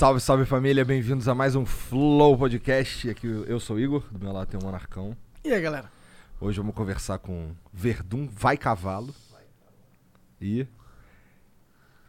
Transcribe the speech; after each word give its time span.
Salve, 0.00 0.18
salve 0.18 0.46
família, 0.46 0.82
bem-vindos 0.82 1.28
a 1.28 1.34
mais 1.34 1.54
um 1.54 1.66
Flow 1.66 2.34
Podcast. 2.34 3.10
Aqui 3.10 3.26
eu 3.26 3.60
sou 3.60 3.76
o 3.76 3.78
Igor, 3.78 4.02
do 4.10 4.18
meu 4.18 4.32
lado 4.32 4.46
tem 4.48 4.58
o 4.58 4.62
Monarcão. 4.64 5.14
E 5.44 5.52
aí, 5.52 5.60
galera? 5.60 5.92
Hoje 6.40 6.56
vamos 6.56 6.74
conversar 6.74 7.18
com 7.18 7.50
Verdun 7.70 8.26
Vai 8.32 8.56
Cavalo 8.56 9.14
e 10.40 10.66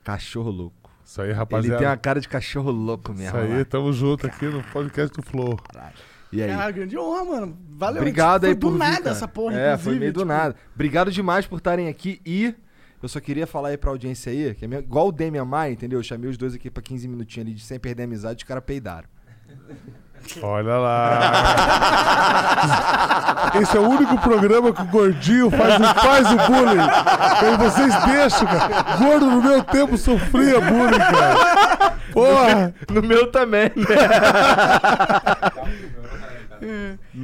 Cachorro 0.05 0.49
Louco. 0.49 0.89
Isso 1.03 1.21
aí, 1.21 1.31
Ele 1.31 1.33
rapaziada. 1.33 1.79
tem 1.79 1.87
a 1.89 1.97
cara 1.97 2.21
de 2.21 2.29
cachorro 2.29 2.71
louco 2.71 3.11
mesmo. 3.11 3.37
Isso 3.37 3.45
aí, 3.45 3.57
lá. 3.57 3.65
tamo 3.65 3.91
junto 3.91 4.25
aqui 4.25 4.45
no 4.45 4.63
podcast 4.63 5.13
do 5.13 5.21
Flow. 5.21 5.59
E 6.31 6.41
aí? 6.41 6.49
Cara, 6.49 6.71
grande 6.71 6.97
honra, 6.97 7.25
mano. 7.25 7.57
Valeu. 7.71 7.97
Obrigado 8.03 8.43
foi 8.43 8.49
aí 8.51 8.55
do 8.55 8.61
por 8.61 8.71
vir, 8.71 8.79
nada 8.79 8.97
cara. 8.99 9.09
essa 9.09 9.27
porra, 9.27 9.53
É, 9.53 9.65
inclusive. 9.73 9.83
foi 9.83 9.99
meio 9.99 10.13
do 10.13 10.21
tipo, 10.21 10.31
nada. 10.31 10.55
Obrigado 10.73 11.11
demais 11.11 11.45
por 11.45 11.57
estarem 11.57 11.89
aqui 11.89 12.21
e 12.25 12.55
eu 13.01 13.09
só 13.09 13.19
queria 13.19 13.47
falar 13.47 13.69
aí 13.69 13.77
pra 13.77 13.89
audiência 13.91 14.31
aí, 14.31 14.53
que 14.53 14.63
é 14.65 14.67
igual 14.79 15.07
o 15.07 15.11
Demian 15.11 15.45
Maia, 15.45 15.71
entendeu? 15.73 15.99
Eu 15.99 16.03
chamei 16.03 16.29
os 16.29 16.37
dois 16.37 16.53
aqui 16.53 16.69
pra 16.69 16.81
15 16.83 17.07
minutinhos 17.07 17.47
ali 17.47 17.55
de 17.55 17.61
sem 17.63 17.79
perder 17.79 18.03
a 18.03 18.05
amizade, 18.05 18.43
os 18.43 18.47
caras 18.47 18.63
peidaram. 18.63 19.07
Olha 20.43 20.77
lá. 20.77 21.31
Esse 23.59 23.75
é 23.75 23.79
o 23.79 23.89
único 23.89 24.17
programa 24.19 24.71
que 24.71 24.81
o 24.81 24.85
gordinho 24.85 25.49
faz, 25.49 25.79
o- 25.79 25.95
faz 25.99 26.27
o 26.31 26.37
bullying. 26.37 26.87
E 27.53 27.57
vocês 27.57 27.93
deixam, 28.05 28.47
cara. 28.47 28.97
Gordo 28.97 29.25
no 29.25 29.41
meu 29.41 29.63
tempo 29.63 29.97
sofria 29.97 30.61
bullying, 30.61 30.99
cara. 30.99 31.95
Porra. 32.13 32.73
No 32.91 33.01
meu 33.01 33.31
também. 33.31 33.71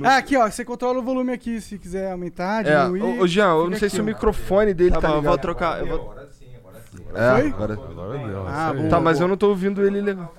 Ah, 0.04 0.18
aqui, 0.18 0.36
ó. 0.38 0.50
Você 0.50 0.64
controla 0.66 1.00
o 1.00 1.04
volume 1.04 1.32
aqui, 1.34 1.60
se 1.62 1.78
quiser 1.78 2.12
aumentar, 2.12 2.66
É, 2.66 2.86
diminuir. 2.86 3.20
ô, 3.20 3.24
ô, 3.24 3.28
Jean, 3.28 3.50
eu 3.56 3.70
não 3.70 3.78
sei 3.78 3.88
aqui, 3.88 3.96
se 3.96 4.02
o 4.02 4.04
microfone 4.06 4.74
dele 4.74 4.92
tá, 4.92 5.02
Tá, 5.02 5.08
mas 5.08 5.16
eu 5.16 5.20
ligado. 5.22 5.32
vou 5.32 5.38
trocar. 5.42 5.80
Eu 5.80 5.88
vou... 5.88 6.16
É, 7.16 7.42
Foi? 7.42 7.48
agora... 7.50 7.74
Agora 7.74 8.18
deu, 8.28 8.48
Ah. 8.48 8.74
Tá, 8.90 9.00
mas 9.00 9.20
eu 9.20 9.28
não 9.28 9.38
tô 9.38 9.50
ouvindo 9.50 9.86
ele 9.86 10.02
legal. 10.02 10.34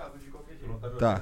Tá. 0.98 1.20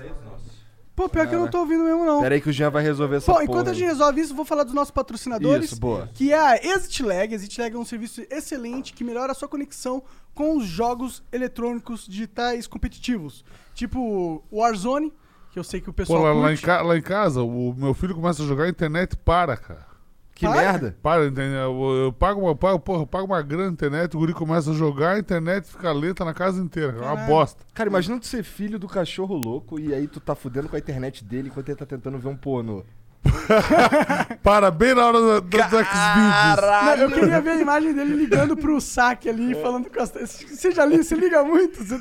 Pô, 0.95 1.11
pior 1.11 1.27
que 1.29 1.35
eu 1.35 1.41
não 1.41 1.49
tô 1.49 1.59
ouvindo 1.59 1.85
mesmo, 1.85 2.07
não. 2.07 2.23
Pera 2.23 2.35
aí 2.35 2.41
que 2.41 2.49
o 2.49 2.53
Jean 2.53 2.71
vai 2.71 2.83
resolver 2.83 3.17
essa 3.17 3.27
Bom, 3.27 3.35
porra. 3.35 3.45
enquanto 3.45 3.69
a 3.69 3.75
gente 3.75 3.85
resolve 3.87 4.19
isso, 4.19 4.35
vou 4.35 4.47
falar 4.47 4.65
dos 4.65 4.73
nossos 4.73 4.91
patrocinadores. 4.91 5.67
Isso, 5.73 5.79
boa. 5.81 6.09
Que 6.15 6.33
é 6.33 6.39
a 6.39 6.57
ExitLag. 6.57 7.35
ExitLag 7.35 7.77
é 7.77 7.79
um 7.79 7.85
serviço 7.85 8.23
excelente 8.31 8.95
que 8.95 9.05
melhora 9.05 9.33
a 9.33 9.35
sua 9.35 9.47
conexão 9.47 10.03
com 10.35 10.57
os 10.57 10.65
jogos 10.65 11.23
eletrônicos 11.31 12.07
digitais 12.09 12.67
competitivos. 12.67 13.45
Tipo 13.75 14.43
Warzone, 14.51 15.13
que 15.57 15.61
eu 15.61 15.65
sei 15.65 15.81
que 15.81 15.89
o 15.89 15.93
Pô, 15.93 15.97
pessoal 16.03 16.23
lá, 16.23 16.33
lá 16.35 16.53
em 16.53 16.57
ca- 16.59 16.83
lá 16.83 16.99
em 16.99 17.01
casa, 17.03 17.43
o 17.43 17.73
meu 17.75 17.95
filho 17.95 18.15
começa 18.15 18.43
a 18.43 18.47
jogar 18.47 18.65
a 18.65 18.69
internet 18.69 19.17
para, 19.17 19.57
cara. 19.57 19.87
Que 20.35 20.45
Para. 20.47 20.61
merda. 20.61 20.97
Para, 21.03 21.25
entendeu? 21.29 21.59
Eu, 21.59 21.97
eu 22.05 22.13
pago 22.13 22.43
uma, 22.43 22.55
pago, 22.55 22.79
porra, 22.79 23.01
eu 23.05 23.07
pago 23.07 23.25
uma 23.25 23.41
grana 23.41 23.69
na 23.69 23.73
internet, 23.73 24.15
o 24.15 24.19
guri 24.21 24.35
começa 24.35 24.71
a 24.71 24.75
jogar, 24.75 25.13
a 25.13 25.19
internet 25.19 25.67
fica 25.67 25.91
lenta 25.93 26.27
na 26.27 26.35
casa 26.35 26.61
inteira. 26.63 26.93
É 26.93 26.97
uma 26.97 27.05
Caralho. 27.15 27.27
bosta. 27.27 27.65
Cara, 27.73 27.89
imagina 27.89 28.21
tu 28.21 28.27
ser 28.27 28.43
filho 28.45 28.79
do 28.79 28.87
cachorro 28.87 29.35
louco 29.35 29.81
e 29.81 29.95
aí 29.95 30.07
tu 30.07 30.21
tá 30.21 30.35
fudendo 30.35 30.69
com 30.69 30.77
a 30.77 30.79
internet 30.79 31.25
dele 31.25 31.49
enquanto 31.49 31.71
ele 31.71 31.79
tá 31.79 31.87
tentando 31.87 32.19
ver 32.19 32.29
um 32.29 32.37
pornô. 32.37 32.85
Para 34.43 34.71
bem 34.71 34.95
na 34.95 35.07
hora 35.07 35.19
do, 35.21 35.41
do. 35.41 35.59
Não, 35.59 36.97
eu 36.97 37.11
queria 37.11 37.41
ver 37.41 37.51
a 37.51 37.61
imagem 37.61 37.93
dele 37.95 38.15
ligando 38.15 38.57
pro 38.57 38.81
saque 38.81 39.29
ali, 39.29 39.55
falando 39.55 39.91
com 39.91 40.01
as... 40.01 40.11
Você 40.11 40.71
já 40.71 40.85
liga, 40.85 41.03
você 41.03 41.15
liga 41.15 41.43
muito? 41.43 41.83
Você, 41.85 41.99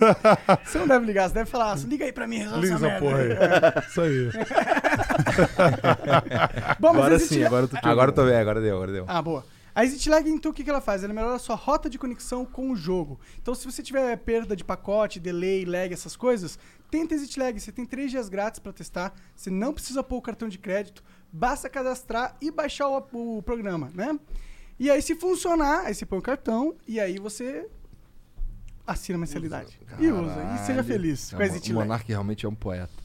você 0.63 0.77
não 0.79 0.87
deve 0.87 1.05
ligar, 1.05 1.27
você 1.27 1.33
deve 1.35 1.49
falar, 1.49 1.73
"Ah, 1.73 1.77
liga 1.87 2.05
aí 2.05 2.11
pra 2.11 2.27
mim, 2.27 2.37
resolve 2.39 2.61
Liga 2.61 2.75
essa 2.75 2.87
merda. 2.87 2.99
porra 3.05 3.17
aí. 3.17 3.29
Isso 3.89 4.01
aí. 4.01 4.29
Bom, 6.79 6.93
mas 6.93 7.05
Agora 7.05 7.19
sim, 7.19 7.43
agora 7.43 7.67
tu 7.67 7.77
Agora 7.81 8.11
eu 8.11 8.15
tô 8.15 8.25
bem, 8.25 8.35
agora 8.37 8.61
deu, 8.61 8.75
agora 8.75 8.91
deu. 8.91 9.05
Ah, 9.07 9.21
boa. 9.21 9.43
A 9.73 9.83
ExitLag, 9.83 10.29
então, 10.29 10.51
o 10.51 10.53
que, 10.53 10.63
que 10.63 10.69
ela 10.69 10.79
faz? 10.79 11.03
Ela 11.03 11.13
melhora 11.13 11.35
a 11.35 11.39
sua 11.39 11.55
rota 11.57 11.89
de 11.89 11.99
conexão 11.99 12.45
com 12.45 12.71
o 12.71 12.77
jogo. 12.77 13.19
Então, 13.41 13.53
se 13.53 13.65
você 13.69 13.83
tiver 13.83 14.15
perda 14.15 14.55
de 14.55 14.63
pacote, 14.63 15.19
delay, 15.19 15.65
lag, 15.65 15.93
essas 15.93 16.15
coisas, 16.15 16.57
tenta 16.89 17.13
a 17.13 17.17
ExitLag. 17.17 17.59
Você 17.59 17.71
tem 17.71 17.85
três 17.85 18.11
dias 18.11 18.29
grátis 18.29 18.59
pra 18.59 18.71
testar. 18.73 19.13
Você 19.35 19.49
não 19.49 19.73
precisa 19.73 20.03
pôr 20.03 20.17
o 20.17 20.21
cartão 20.21 20.47
de 20.47 20.57
crédito. 20.57 21.03
Basta 21.31 21.69
cadastrar 21.69 22.35
e 22.41 22.49
baixar 22.51 22.87
o, 22.87 23.37
o 23.37 23.41
programa, 23.43 23.91
né? 23.93 24.17
E 24.79 24.89
aí, 24.91 25.01
se 25.01 25.15
funcionar, 25.15 25.85
aí 25.85 25.93
você 25.95 26.05
põe 26.05 26.19
o 26.19 26.21
cartão 26.21 26.75
e 26.87 26.99
aí 26.99 27.17
você 27.17 27.67
assina 28.85 29.17
a 29.17 29.19
mensalidade. 29.19 29.79
E 29.99 30.07
usa. 30.07 30.43
E 30.55 30.65
seja 30.65 30.83
feliz 30.83 31.31
É, 31.33 31.35
com 31.37 31.41
a 31.41 31.45
o 31.45 31.49
ExitLag. 31.49 31.87
Monark 31.87 32.07
realmente 32.07 32.45
é 32.45 32.49
um 32.49 32.55
poeta. 32.55 33.04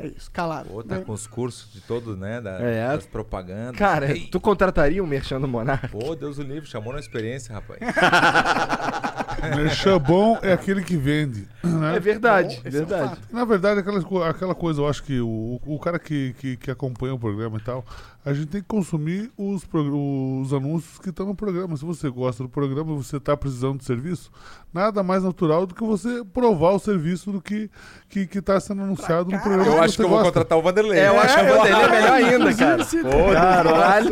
É 0.00 0.06
isso, 0.06 0.30
calado. 0.30 0.68
Pô, 0.68 0.82
tá 0.82 0.96
né? 0.96 1.04
com 1.04 1.12
os 1.12 1.26
cursos 1.26 1.72
de 1.72 1.80
todos, 1.80 2.18
né? 2.18 2.40
Da, 2.40 2.52
É. 2.60 2.88
Das 2.88 3.06
propagandas. 3.06 3.76
Cara, 3.76 4.12
Ei, 4.12 4.28
tu 4.30 4.40
contrataria 4.40 5.02
um 5.02 5.06
merchan 5.06 5.40
do 5.40 5.46
Monark? 5.46 5.88
Pô, 5.88 6.16
Deus 6.16 6.38
o 6.38 6.42
livre, 6.42 6.68
chamou 6.68 6.92
na 6.92 6.98
experiência, 7.00 7.52
rapaz. 7.54 7.80
Merchan 9.56 9.98
bom 9.98 10.38
é 10.42 10.52
aquele 10.52 10.82
que 10.82 10.96
vende. 10.96 11.48
né? 11.62 11.96
É 11.96 12.00
verdade, 12.00 12.60
Esse 12.64 12.78
é 12.78 12.82
um 12.82 12.86
verdade. 12.86 13.20
Na 13.30 13.44
verdade, 13.44 13.80
aquela, 13.80 14.28
aquela 14.28 14.54
coisa, 14.54 14.80
eu 14.80 14.88
acho 14.88 15.02
que 15.02 15.20
o, 15.20 15.60
o 15.64 15.78
cara 15.78 15.98
que, 15.98 16.34
que, 16.38 16.56
que 16.56 16.70
acompanha 16.70 17.14
o 17.14 17.18
programa 17.18 17.58
e 17.58 17.60
tal, 17.60 17.84
a 18.24 18.34
gente 18.34 18.48
tem 18.48 18.60
que 18.60 18.66
consumir 18.68 19.30
os, 19.36 19.62
os 19.72 20.52
anúncios 20.52 20.98
que 20.98 21.08
estão 21.08 21.24
no 21.26 21.34
programa. 21.34 21.74
Se 21.76 21.84
você 21.84 22.08
gosta 22.10 22.42
do 22.42 22.48
programa 22.50 22.92
e 22.92 22.96
você 22.96 23.16
está 23.16 23.34
precisando 23.36 23.78
de 23.78 23.84
serviço, 23.84 24.30
nada 24.74 25.02
mais 25.02 25.22
natural 25.22 25.66
do 25.66 25.74
que 25.74 25.82
você 25.82 26.22
provar 26.32 26.72
o 26.72 26.78
serviço 26.78 27.32
do 27.32 27.40
que 27.40 27.70
que 28.08 28.28
está 28.38 28.60
sendo 28.60 28.82
anunciado 28.82 29.30
no 29.30 29.40
programa. 29.40 29.64
Eu 29.66 29.82
acho 29.82 29.92
você 29.92 29.96
que 29.96 30.02
eu 30.02 30.08
vou 30.08 30.18
gosta. 30.18 30.32
contratar 30.32 30.58
o 30.58 30.62
Vanderlei. 30.62 30.98
É, 30.98 31.08
eu 31.08 31.18
acho 31.18 31.34
que 31.34 31.40
a 31.40 31.44
Vanderlei 31.56 31.82
é 31.82 31.88
melhor 31.90 32.12
ainda, 32.12 32.54
cara. 32.54 32.84
se- 32.84 33.02
Caralho. 33.02 34.10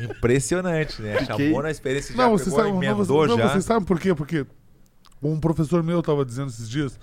Impressionante, 0.00 1.02
né? 1.02 1.18
Fiquei- 1.20 1.46
Chamou 1.48 1.62
na 1.62 1.70
experiência, 1.70 2.14
já 2.14 2.22
Não, 2.22 2.30
você 2.36 2.44
pegou, 2.44 2.58
sabe, 2.58 2.86
não, 2.86 2.96
você, 2.96 3.12
não, 3.12 3.36
já. 3.38 3.48
você 3.48 3.62
sabe 3.62 3.86
por 3.86 3.98
quê? 3.98 4.14
Porque 4.14 4.46
um 5.22 5.40
professor 5.40 5.82
meu 5.82 6.00
estava 6.00 6.24
dizendo 6.24 6.48
esses 6.48 6.68
dias 6.68 6.98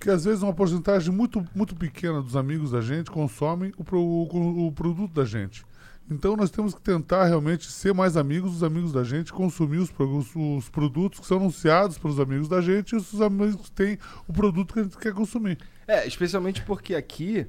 que 0.00 0.08
às 0.10 0.24
vezes 0.24 0.42
uma 0.42 0.52
porcentagem 0.54 1.12
muito, 1.14 1.44
muito 1.54 1.76
pequena 1.76 2.22
dos 2.22 2.34
amigos 2.34 2.70
da 2.70 2.80
gente 2.80 3.10
consomem 3.10 3.72
o, 3.76 3.84
o- 3.96 4.66
o 4.68 4.72
produto 4.72 5.12
da 5.12 5.24
gente. 5.24 5.62
Então 6.10 6.34
nós 6.36 6.50
temos 6.50 6.74
que 6.74 6.80
tentar 6.80 7.26
realmente 7.26 7.70
ser 7.70 7.94
mais 7.94 8.16
amigos 8.16 8.50
dos 8.52 8.64
amigos 8.64 8.92
da 8.92 9.04
gente, 9.04 9.32
consumir 9.32 9.76
os, 9.78 9.90
os- 9.96 10.34
os 10.34 10.68
produtos 10.68 11.20
que 11.20 11.26
são 11.26 11.36
anunciados 11.36 11.98
pelos 11.98 12.18
amigos 12.18 12.48
da 12.48 12.60
gente 12.60 12.92
e 12.92 12.96
os 12.96 13.20
amigos 13.20 13.70
têm 13.70 13.96
o 14.26 14.32
produto 14.32 14.74
que 14.74 14.80
a 14.80 14.82
gente 14.82 14.96
quer 14.98 15.12
consumir. 15.12 15.58
É, 15.86 16.06
especialmente 16.06 16.62
porque 16.62 16.94
aqui 16.96 17.46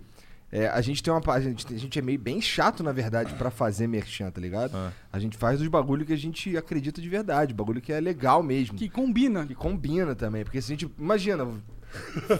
é, 0.52 0.68
a 0.68 0.82
gente 0.82 1.02
tem 1.02 1.12
uma. 1.14 1.22
A 1.34 1.40
gente, 1.40 1.74
a 1.74 1.78
gente 1.78 1.98
é 1.98 2.02
meio 2.02 2.20
bem 2.20 2.42
chato, 2.42 2.84
na 2.84 2.92
verdade, 2.92 3.34
pra 3.36 3.50
fazer 3.50 3.88
merchan, 3.88 4.30
tá 4.30 4.42
ligado? 4.42 4.76
Ah. 4.76 4.92
A 5.14 5.18
gente 5.18 5.38
faz 5.38 5.62
os 5.62 5.68
bagulho 5.70 6.06
que 6.06 6.12
a 6.12 6.18
gente 6.18 6.56
acredita 6.58 7.02
de 7.02 7.08
verdade, 7.08 7.54
bagulho 7.54 7.80
que 7.80 7.94
é 7.94 8.02
legal 8.02 8.44
mesmo. 8.44 8.78
Que 8.78 8.90
combina. 8.90 9.48
Que 9.48 9.56
combina 9.56 10.14
também. 10.14 10.44
Porque 10.44 10.62
se 10.62 10.74
a 10.74 10.76
gente. 10.76 10.92
Imagina, 11.00 11.48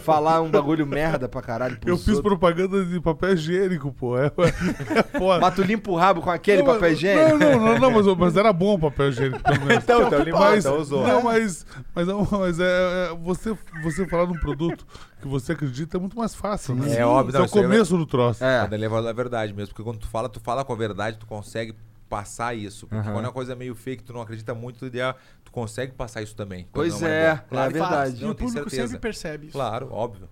falar 0.02 0.40
um 0.40 0.50
bagulho 0.50 0.86
merda 0.86 1.28
pra 1.28 1.42
caralho. 1.42 1.78
Eu 1.84 1.96
fiz 1.96 2.08
outros. 2.08 2.22
propaganda 2.22 2.84
de 2.84 3.00
papel 3.00 3.34
higiênico, 3.34 3.92
pô. 3.92 4.18
É, 4.18 4.26
é 4.96 5.18
foda. 5.18 5.40
Mas 5.40 5.54
tu 5.54 5.62
limpa 5.62 5.90
o 5.90 5.96
rabo 5.96 6.20
com 6.22 6.30
aquele 6.30 6.62
Não, 6.62 6.72
papel 6.74 6.92
higiênico? 6.92 7.38
Não, 7.38 7.50
não, 7.58 7.60
não, 7.60 7.78
não, 7.78 7.90
mas, 7.90 8.18
mas 8.18 8.36
era 8.36 8.52
bom 8.52 8.74
o 8.74 8.78
papel 8.78 9.08
higiênico, 9.08 9.42
pelo 9.42 9.64
menos. 9.64 9.84
Então, 9.84 10.06
então, 10.06 10.20
ele 10.20 10.32
mas, 10.32 10.64
então 10.64 10.78
usou. 10.78 11.06
Não, 11.06 11.22
mas, 11.22 11.66
mas, 11.94 12.06
não, 12.06 12.26
mas 12.30 12.58
é, 12.58 12.64
é, 12.64 13.16
você, 13.22 13.56
você 13.82 14.06
falar 14.06 14.26
de 14.26 14.32
um 14.32 14.40
produto 14.40 14.86
que 15.20 15.28
você 15.28 15.52
acredita 15.52 15.96
é 15.96 16.00
muito 16.00 16.16
mais 16.16 16.34
fácil, 16.34 16.74
né? 16.74 16.96
É 16.96 17.06
óbvio, 17.06 17.30
Esse 17.30 17.36
é 17.36 17.40
não, 17.40 17.46
o 17.46 17.64
é- 17.64 17.68
começo 17.68 17.96
do 17.96 18.06
troço. 18.06 18.44
É. 18.44 18.62
Vanderlei 18.62 18.88
fala 18.88 19.10
a 19.10 19.12
verdade 19.12 19.52
mesmo, 19.52 19.68
porque 19.74 19.82
quando 19.82 19.98
tu 19.98 20.08
fala, 20.08 20.28
tu 20.28 20.40
fala 20.40 20.64
com 20.64 20.72
a 20.72 20.76
verdade, 20.76 21.16
tu 21.18 21.26
consegue 21.26 21.74
passar 22.12 22.54
isso. 22.54 22.86
Porque 22.86 23.00
Aham. 23.00 23.14
quando 23.14 23.24
é 23.24 23.28
uma 23.28 23.32
coisa 23.32 23.56
meio 23.56 23.74
fake, 23.74 24.02
tu 24.04 24.12
não 24.12 24.20
acredita 24.20 24.54
muito, 24.54 24.80
tu, 24.80 24.86
ideia, 24.86 25.16
tu 25.42 25.50
consegue 25.50 25.92
passar 25.92 26.20
isso 26.20 26.36
também. 26.36 26.68
Pois 26.70 27.00
não 27.00 27.08
é, 27.08 27.30
bom. 27.30 27.40
é 27.40 27.44
Claro, 27.48 27.72
verdade. 27.72 28.20
E 28.20 28.24
Não, 28.24 28.32
o 28.32 28.34
público 28.34 28.68
certeza. 28.68 28.82
sempre 28.88 28.98
percebe 28.98 29.46
isso. 29.46 29.52
Claro, 29.54 29.88
óbvio. 29.90 30.28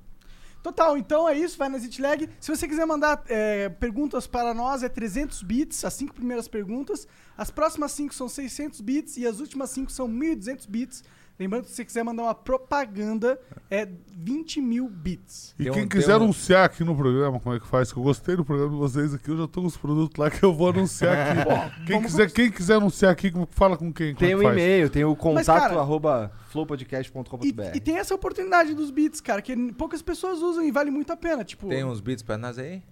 Total, 0.62 0.94
então 0.99 1.27
é 1.27 1.38
isso, 1.38 1.56
vai 1.56 1.71
na 1.71 1.79
Zitlag. 1.79 2.29
Se 2.38 2.55
você 2.55 2.69
quiser 2.69 2.85
mandar 2.85 3.23
é, 3.29 3.71
perguntas 3.71 4.27
para 4.27 4.53
nós, 4.53 4.82
é 4.82 4.91
300 4.91 5.43
bits, 5.43 5.82
as 5.87 5.94
cinco 5.94 6.12
primeiras 6.12 6.47
perguntas. 6.49 7.09
As 7.35 7.50
próximas 7.50 7.93
cinco 7.93 8.12
são 8.12 8.29
600 8.29 8.83
bits 8.83 9.17
e 9.17 9.26
as 9.26 9.41
últimas 9.41 9.71
cinco 9.71 9.91
são 9.91 10.06
1.200 10.06 10.69
bits. 10.69 11.03
Lembrando 11.41 11.63
que 11.65 11.71
se 11.71 11.77
você 11.77 11.85
quiser 11.87 12.05
mandar 12.05 12.25
uma 12.25 12.35
propaganda, 12.35 13.41
é 13.71 13.89
20 14.15 14.61
mil 14.61 14.87
bits. 14.91 15.55
E 15.59 15.65
Tem 15.65 15.73
quem 15.73 15.85
um- 15.85 15.89
quiser 15.89 16.13
um- 16.13 16.25
anunciar 16.25 16.67
aqui 16.67 16.85
no 16.85 16.95
programa, 16.95 17.41
como 17.41 17.57
é 17.57 17.59
que 17.59 17.67
faz? 17.67 17.91
Que 17.91 17.99
eu 17.99 18.03
gostei 18.03 18.37
do 18.37 18.45
programa 18.45 18.71
de 18.71 18.77
vocês 18.77 19.15
aqui, 19.15 19.31
eu 19.31 19.39
já 19.39 19.49
tô 19.49 19.63
com 19.63 19.67
os 19.67 19.77
produtos 19.77 20.19
lá 20.19 20.31
que 20.31 20.43
eu 20.45 20.53
vou 20.53 20.69
anunciar 20.69 21.17
aqui. 21.17 21.41
quem, 21.87 21.97
vamos 21.97 22.13
quiser, 22.13 22.31
quem 22.31 22.51
quiser 22.51 22.75
anunciar 22.75 23.11
aqui, 23.11 23.31
como- 23.31 23.49
fala 23.51 23.77
com 23.79 23.91
quem? 23.91 24.09
como 24.15 24.19
Tem 24.19 24.33
é 24.33 24.37
o 24.37 24.39
que 24.41 24.45
faz? 24.45 24.55
e-mail, 24.57 24.91
tem 24.91 25.05
o 25.05 25.09
Mas, 25.13 25.19
contato 25.19 25.47
cara- 25.71 25.81
arroba 25.81 26.31
E, 26.47 26.53
flowpodcast.com.br. 26.53 27.75
e 27.75 27.81
tem 27.81 27.97
essa 27.97 28.15
oportunidade 28.15 28.75
dos 28.75 28.91
bits, 28.91 29.23
cara, 29.23 29.41
que 29.41 29.57
poucas 29.73 30.03
pessoas 30.03 30.41
usam 30.43 30.63
e 30.63 30.71
vale 30.71 30.91
muito 30.91 31.11
a 31.11 31.17
pena. 31.17 31.43
Tipo, 31.43 31.69
Tem 31.71 31.83
uns 31.85 32.01
beats 32.01 32.23
pra 32.23 32.37
nós 32.37 32.59
aí? 32.59 32.83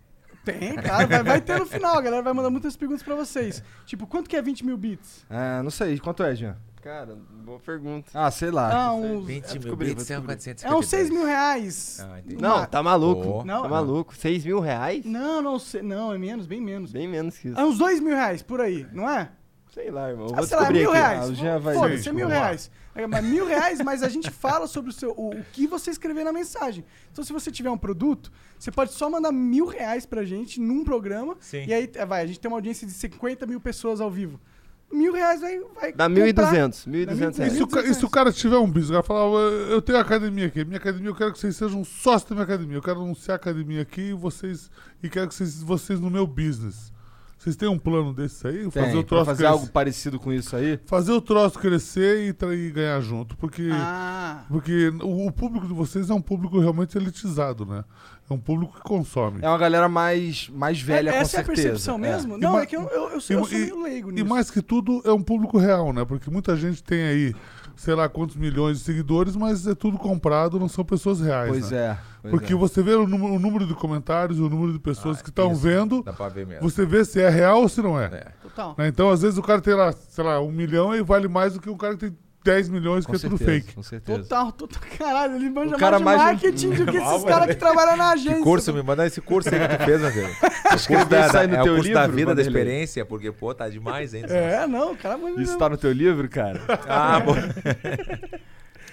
tem, 0.42 0.74
cara, 0.76 1.06
vai, 1.06 1.22
vai 1.22 1.40
ter 1.42 1.58
no 1.58 1.66
final, 1.66 1.98
a 1.98 2.00
galera 2.00 2.22
vai 2.22 2.32
mandar 2.32 2.48
muitas 2.48 2.74
perguntas 2.74 3.02
pra 3.02 3.14
vocês. 3.14 3.62
Tipo, 3.84 4.06
quanto 4.06 4.30
que 4.30 4.34
é 4.36 4.40
20 4.40 4.64
mil 4.64 4.78
bits? 4.78 5.26
Ah, 5.28 5.60
não 5.62 5.70
sei, 5.70 5.98
quanto 5.98 6.22
é, 6.22 6.34
Jean? 6.34 6.56
Cara, 6.82 7.18
boa 7.44 7.58
pergunta. 7.58 8.10
Ah, 8.14 8.30
sei 8.30 8.50
lá. 8.50 8.72
Ah, 8.72 8.92
uns, 8.94 9.26
20 9.26 9.44
mil 9.50 9.58
descobri, 9.60 9.86
bits 9.88 9.96
vou 9.96 10.04
são 10.06 10.16
descobrir. 10.26 10.36
452. 10.36 10.72
é 10.72 10.76
uns 10.78 10.86
6 10.88 11.10
mil 11.10 11.24
reais. 11.26 12.00
Ah. 12.00 12.18
Não, 12.40 12.66
tá 12.66 12.82
maluco. 12.82 13.22
Pô. 13.22 13.44
Não, 13.44 13.62
tá 13.62 13.68
maluco. 13.68 14.16
6 14.16 14.44
mil 14.44 14.60
reais? 14.60 15.04
Não, 15.04 15.42
não, 15.42 15.58
sei- 15.58 15.82
não, 15.82 16.12
é 16.14 16.18
menos, 16.18 16.46
bem 16.46 16.60
menos. 16.60 16.92
Bem 16.92 17.08
menos 17.08 17.36
que 17.36 17.48
isso. 17.48 17.58
É 17.58 17.64
uns 17.64 17.78
2 17.78 17.98
mil 18.00 18.14
reais, 18.14 18.42
por 18.42 18.60
aí, 18.60 18.86
não 18.92 19.10
é? 19.10 19.28
Sei 19.74 19.90
lá, 19.90 20.08
irmão. 20.08 20.28
Ah, 20.32 20.36
Vou 20.36 20.46
sei 20.46 20.56
lá, 20.56 20.62
descobrir 20.62 20.78
mil 20.80 20.90
aqui. 20.90 20.98
reais. 20.98 21.20
Ah, 21.30 21.34
Jean 21.34 21.58
vai- 21.58 21.74
Foda-se, 21.74 22.08
é 22.08 22.12
mil 22.12 22.28
reais. 22.28 22.70
É, 22.94 23.06
mas 23.06 23.24
mil 23.24 23.46
reais, 23.46 23.80
mas 23.80 24.02
a 24.02 24.08
gente 24.08 24.30
fala 24.30 24.66
sobre 24.66 24.90
o, 24.90 24.92
seu, 24.92 25.10
o, 25.10 25.30
o 25.30 25.44
que 25.52 25.66
você 25.66 25.90
escrever 25.90 26.24
na 26.24 26.32
mensagem. 26.32 26.84
Então, 27.12 27.22
se 27.22 27.32
você 27.32 27.50
tiver 27.50 27.70
um 27.70 27.78
produto, 27.78 28.32
você 28.58 28.70
pode 28.72 28.92
só 28.92 29.08
mandar 29.10 29.30
mil 29.30 29.66
reais 29.66 30.04
pra 30.06 30.24
gente 30.24 30.60
num 30.60 30.82
programa. 30.84 31.36
Sim. 31.38 31.64
E 31.66 31.72
aí, 31.74 31.90
é, 31.94 32.06
vai, 32.06 32.22
a 32.22 32.26
gente 32.26 32.40
tem 32.40 32.50
uma 32.50 32.56
audiência 32.56 32.86
de 32.86 32.92
50 32.92 33.46
mil 33.46 33.60
pessoas 33.60 34.00
ao 34.00 34.10
vivo. 34.10 34.40
Mil 34.90 35.12
reais 35.12 35.40
vai. 35.40 35.58
vai 35.74 35.92
Dá 35.92 36.08
comprar. 36.08 36.24
1.200. 36.26 36.84
Dá 36.86 36.90
1.200 37.14 37.34
E 37.34 37.38
reais. 37.40 37.52
se, 37.52 37.62
o, 37.62 37.66
ca- 37.68 37.82
e 37.82 37.94
se 37.94 38.04
o 38.04 38.10
cara 38.10 38.32
tiver 38.32 38.56
um 38.56 38.66
business, 38.66 38.88
o 38.88 38.92
cara 38.92 39.02
falar, 39.02 39.20
"Eu- 39.38 39.52
eu 39.72 39.82
tenho 39.82 39.98
academia 39.98 40.46
aqui, 40.46 40.64
minha 40.64 40.78
academia, 40.78 41.10
eu 41.10 41.14
quero 41.14 41.32
que 41.32 41.38
vocês 41.38 41.56
sejam 41.56 41.84
sócios 41.84 42.28
da 42.30 42.34
minha 42.34 42.44
academia, 42.44 42.76
eu 42.78 42.82
quero 42.82 43.00
anunciar 43.02 43.34
a 43.34 43.36
academia 43.36 43.82
aqui 43.82 44.00
e 44.00 44.12
vocês, 44.14 44.70
e 45.02 45.08
quero 45.10 45.28
que 45.28 45.34
vocês, 45.34 45.62
vocês 45.62 46.00
no 46.00 46.10
meu 46.10 46.26
business. 46.26 46.90
Vocês 47.38 47.54
têm 47.54 47.68
um 47.68 47.78
plano 47.78 48.12
desse 48.12 48.44
aí? 48.48 48.68
Tem, 48.68 48.82
fazer 48.82 48.96
o 48.96 49.04
troço 49.04 49.24
fazer 49.26 49.38
crescer, 49.44 49.52
algo 49.52 49.68
parecido 49.68 50.18
com 50.18 50.32
isso 50.32 50.56
aí. 50.56 50.78
fazer 50.86 51.12
o 51.12 51.20
troço 51.20 51.56
crescer 51.58 52.34
e, 52.36 52.44
e 52.54 52.70
ganhar 52.70 53.00
junto. 53.00 53.36
Porque, 53.36 53.68
Ah. 53.72 54.44
porque 54.48 54.88
o, 55.02 55.26
o 55.28 55.32
público 55.32 55.66
de 55.66 55.72
vocês 55.72 56.10
é 56.10 56.14
um 56.14 56.20
público 56.20 56.58
realmente 56.58 56.98
elitizado, 56.98 57.64
né? 57.64 57.84
É 58.28 58.34
um 58.34 58.38
público 58.38 58.74
que 58.74 58.82
consome. 58.82 59.38
É 59.40 59.48
uma 59.48 59.56
galera 59.56 59.88
mais, 59.88 60.48
mais 60.50 60.80
velha, 60.82 61.10
É- 61.10 61.12
com 61.12 61.18
essa 61.20 61.36
é 61.36 61.40
a 61.40 61.44
certeza. 61.44 61.68
percepção 61.68 61.96
mesmo? 61.96 62.36
E 62.36 62.40
Não, 62.40 62.52
ma- 62.54 62.62
é 62.62 62.66
que 62.66 62.76
eu, 62.76 62.82
eu, 62.88 63.10
eu, 63.10 63.20
sou, 63.20 63.36
eu 63.36 63.42
e- 63.44 63.46
sou 63.46 63.78
meio 63.78 63.82
leigo 63.82 64.10
E 64.10 64.14
nisso. 64.14 64.26
mais 64.26 64.50
que 64.50 64.60
tudo, 64.60 65.00
é 65.04 65.12
um 65.12 65.22
público 65.22 65.56
real, 65.58 65.92
né? 65.92 66.04
Porque 66.04 66.28
muita 66.28 66.56
gente 66.56 66.82
tem 66.82 67.02
aí, 67.04 67.34
sei 67.78 67.94
lá 67.94 68.08
quantos 68.08 68.34
milhões 68.34 68.78
de 68.78 68.84
seguidores, 68.84 69.36
mas 69.36 69.64
é 69.66 69.74
tudo 69.74 69.96
comprado, 69.98 70.58
não 70.58 70.68
são 70.68 70.84
pessoas 70.84 71.20
reais. 71.20 71.48
Pois 71.48 71.70
né? 71.70 71.78
é. 71.78 71.98
pois 72.20 72.32
Porque 72.32 72.52
é. 72.52 72.56
você 72.56 72.82
vê 72.82 72.94
o 72.94 73.06
número, 73.06 73.34
o 73.34 73.38
número 73.38 73.66
de 73.66 73.74
comentários, 73.74 74.40
o 74.40 74.48
número 74.48 74.72
de 74.72 74.80
pessoas 74.80 75.20
Ah, 75.20 75.22
que 75.22 75.30
estão 75.30 75.54
vendo, 75.54 76.02
Dá 76.02 76.12
pra 76.12 76.28
ver 76.28 76.44
mesmo. 76.44 76.68
você 76.68 76.84
vê 76.84 77.04
se 77.04 77.20
é 77.20 77.28
real 77.28 77.62
ou 77.62 77.68
se 77.68 77.80
não 77.80 77.98
é. 77.98 78.06
É. 78.06 78.26
Total. 78.42 78.74
Né? 78.76 78.88
Então, 78.88 79.08
às 79.10 79.22
vezes, 79.22 79.38
o 79.38 79.42
cara 79.42 79.60
tem 79.60 79.74
lá, 79.74 79.92
sei 79.92 80.24
lá, 80.24 80.40
um 80.40 80.50
milhão 80.50 80.92
e 80.94 81.02
vale 81.02 81.28
mais 81.28 81.54
do 81.54 81.60
que 81.60 81.70
um 81.70 81.76
cara 81.76 81.94
que 81.94 82.00
tem 82.00 82.18
10 82.48 82.68
milhões, 82.70 83.04
Com 83.04 83.12
que 83.12 83.16
é 83.16 83.20
tudo 83.20 83.36
certeza, 83.36 83.60
fake. 83.60 83.74
Com 83.74 83.82
certeza. 83.82 84.22
Total, 84.22 84.52
total. 84.52 84.82
Caralho, 84.96 85.36
ele 85.36 85.50
manja 85.50 85.76
O 85.76 85.78
cara 85.78 85.98
mais 85.98 86.18
de 86.18 86.26
marketing 86.26 86.70
do 86.70 86.86
que 86.86 86.96
esses 86.98 87.24
caras 87.24 87.46
né? 87.46 87.54
que 87.54 87.60
trabalham 87.60 87.96
na 87.96 88.08
agência. 88.12 88.36
Que 88.36 88.42
curso, 88.42 88.72
me 88.72 88.82
manda 88.82 89.06
esse 89.06 89.20
curso 89.20 89.50
aí 89.54 89.60
que 89.68 89.76
tu 89.76 89.84
fez, 89.84 90.00
meu 90.00 90.10
filho. 90.10 90.28
O 90.68 90.70
curso 90.70 91.08
da, 91.08 91.40
aí 91.40 91.46
no 91.46 91.56
é 91.56 91.60
o 91.60 91.64
teu 91.64 91.74
curso 91.76 91.92
da 91.92 92.02
livro, 92.02 92.16
vida, 92.16 92.34
da 92.34 92.42
experiência, 92.42 93.04
porque, 93.04 93.32
pô, 93.32 93.54
tá 93.54 93.68
demais, 93.68 94.12
hein? 94.12 94.24
É, 94.28 94.66
não, 94.66 94.92
o 94.92 94.96
cara 94.96 95.16
manja 95.16 95.32
Isso 95.32 95.40
mesmo. 95.40 95.58
tá 95.58 95.68
no 95.70 95.76
teu 95.78 95.92
livro, 95.92 96.28
cara? 96.28 96.60
Ah, 96.86 97.20
bom. 97.20 97.34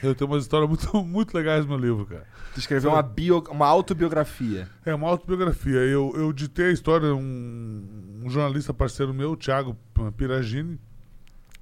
Eu 0.01 0.15
tenho 0.15 0.29
umas 0.29 0.43
histórias 0.43 0.69
muito, 0.69 1.03
muito 1.03 1.35
legais 1.35 1.65
no 1.65 1.69
meu 1.69 1.77
livro, 1.77 2.05
cara. 2.05 2.25
Tu 2.53 2.59
escreveu 2.59 2.91
uma, 2.91 3.01
bio, 3.01 3.43
uma 3.49 3.67
autobiografia. 3.67 4.69
É 4.85 4.93
uma 4.95 5.09
autobiografia. 5.09 5.79
Eu, 5.79 6.13
eu 6.15 6.31
ditei 6.31 6.67
a 6.67 6.71
história, 6.71 7.13
um, 7.13 8.21
um 8.23 8.29
jornalista 8.29 8.73
parceiro 8.73 9.13
meu, 9.13 9.31
o 9.31 9.37
Thiago 9.37 9.77
Piragini. 10.15 10.79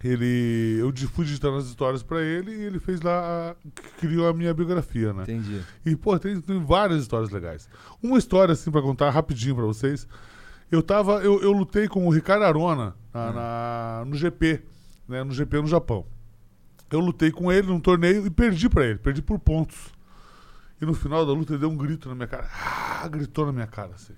Ele, 0.03 0.77
eu 0.79 0.91
di- 0.91 1.07
fui 1.07 1.23
digitando 1.25 1.55
as 1.57 1.65
histórias 1.65 2.03
pra 2.03 2.21
ele 2.21 2.51
e 2.51 2.61
ele 2.63 2.79
fez 2.79 2.99
lá, 3.01 3.51
a- 3.51 3.55
criou 3.99 4.27
a 4.27 4.33
minha 4.33 4.53
biografia, 4.53 5.13
né? 5.13 5.23
Entendi. 5.23 5.61
E, 5.85 5.95
pô, 5.95 6.17
tem, 6.19 6.39
tem 6.41 6.59
várias 6.63 7.01
histórias 7.01 7.29
legais. 7.29 7.69
Uma 8.01 8.17
história, 8.17 8.51
assim, 8.51 8.69
pra 8.69 8.81
contar 8.81 9.09
rapidinho 9.11 9.55
pra 9.55 9.63
vocês. 9.65 10.07
Eu 10.69 10.81
tava, 10.83 11.23
eu, 11.23 11.41
eu 11.41 11.51
lutei 11.53 11.87
com 11.87 12.05
o 12.05 12.09
Ricardo 12.11 12.43
Arona 12.43 12.95
na, 13.13 13.31
na- 13.31 14.03
no 14.05 14.15
GP, 14.17 14.61
né? 15.07 15.23
No 15.23 15.31
GP 15.31 15.61
no 15.61 15.67
Japão. 15.67 16.05
Eu 16.91 16.99
lutei 16.99 17.31
com 17.31 17.51
ele 17.51 17.67
num 17.67 17.79
torneio 17.79 18.25
e 18.25 18.29
perdi 18.29 18.67
pra 18.67 18.85
ele, 18.85 18.99
perdi 18.99 19.21
por 19.21 19.39
pontos. 19.39 19.93
E 20.81 20.85
no 20.85 20.93
final 20.93 21.25
da 21.25 21.31
luta 21.31 21.53
ele 21.53 21.59
deu 21.61 21.69
um 21.69 21.77
grito 21.77 22.09
na 22.09 22.15
minha 22.15 22.27
cara. 22.27 22.49
Ah, 22.53 23.07
gritou 23.07 23.45
na 23.45 23.51
minha 23.53 23.67
cara, 23.67 23.91
assim. 23.95 24.13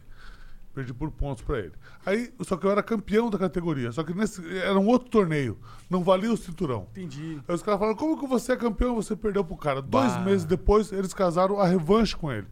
Perdi 0.75 0.93
por 0.93 1.09
pontos 1.09 1.41
pra 1.41 1.57
ele. 1.59 1.71
Aí, 2.05 2.33
só 2.41 2.57
que 2.57 2.65
eu 2.65 2.69
era 2.71 2.83
campeão 2.83 3.29
da 3.29 3.37
categoria. 3.37 3.93
Só 3.93 4.03
que 4.03 4.13
nesse, 4.13 4.45
era 4.57 4.77
um 4.77 4.87
outro 4.87 5.09
torneio. 5.09 5.57
Não 5.89 6.03
valia 6.03 6.29
o 6.29 6.35
cinturão. 6.35 6.85
Entendi. 6.91 7.39
Aí 7.47 7.55
os 7.55 7.63
caras 7.63 7.79
falaram, 7.79 7.97
como 7.97 8.19
que 8.19 8.27
você 8.27 8.51
é 8.51 8.57
campeão 8.57 8.91
e 8.91 8.95
você 8.95 9.15
perdeu 9.15 9.45
pro 9.45 9.55
cara? 9.55 9.81
Dois 9.81 10.11
Bah. 10.11 10.19
meses 10.19 10.43
depois, 10.43 10.91
eles 10.91 11.13
casaram 11.13 11.61
a 11.61 11.65
revanche 11.65 12.13
com 12.13 12.29
ele. 12.29 12.45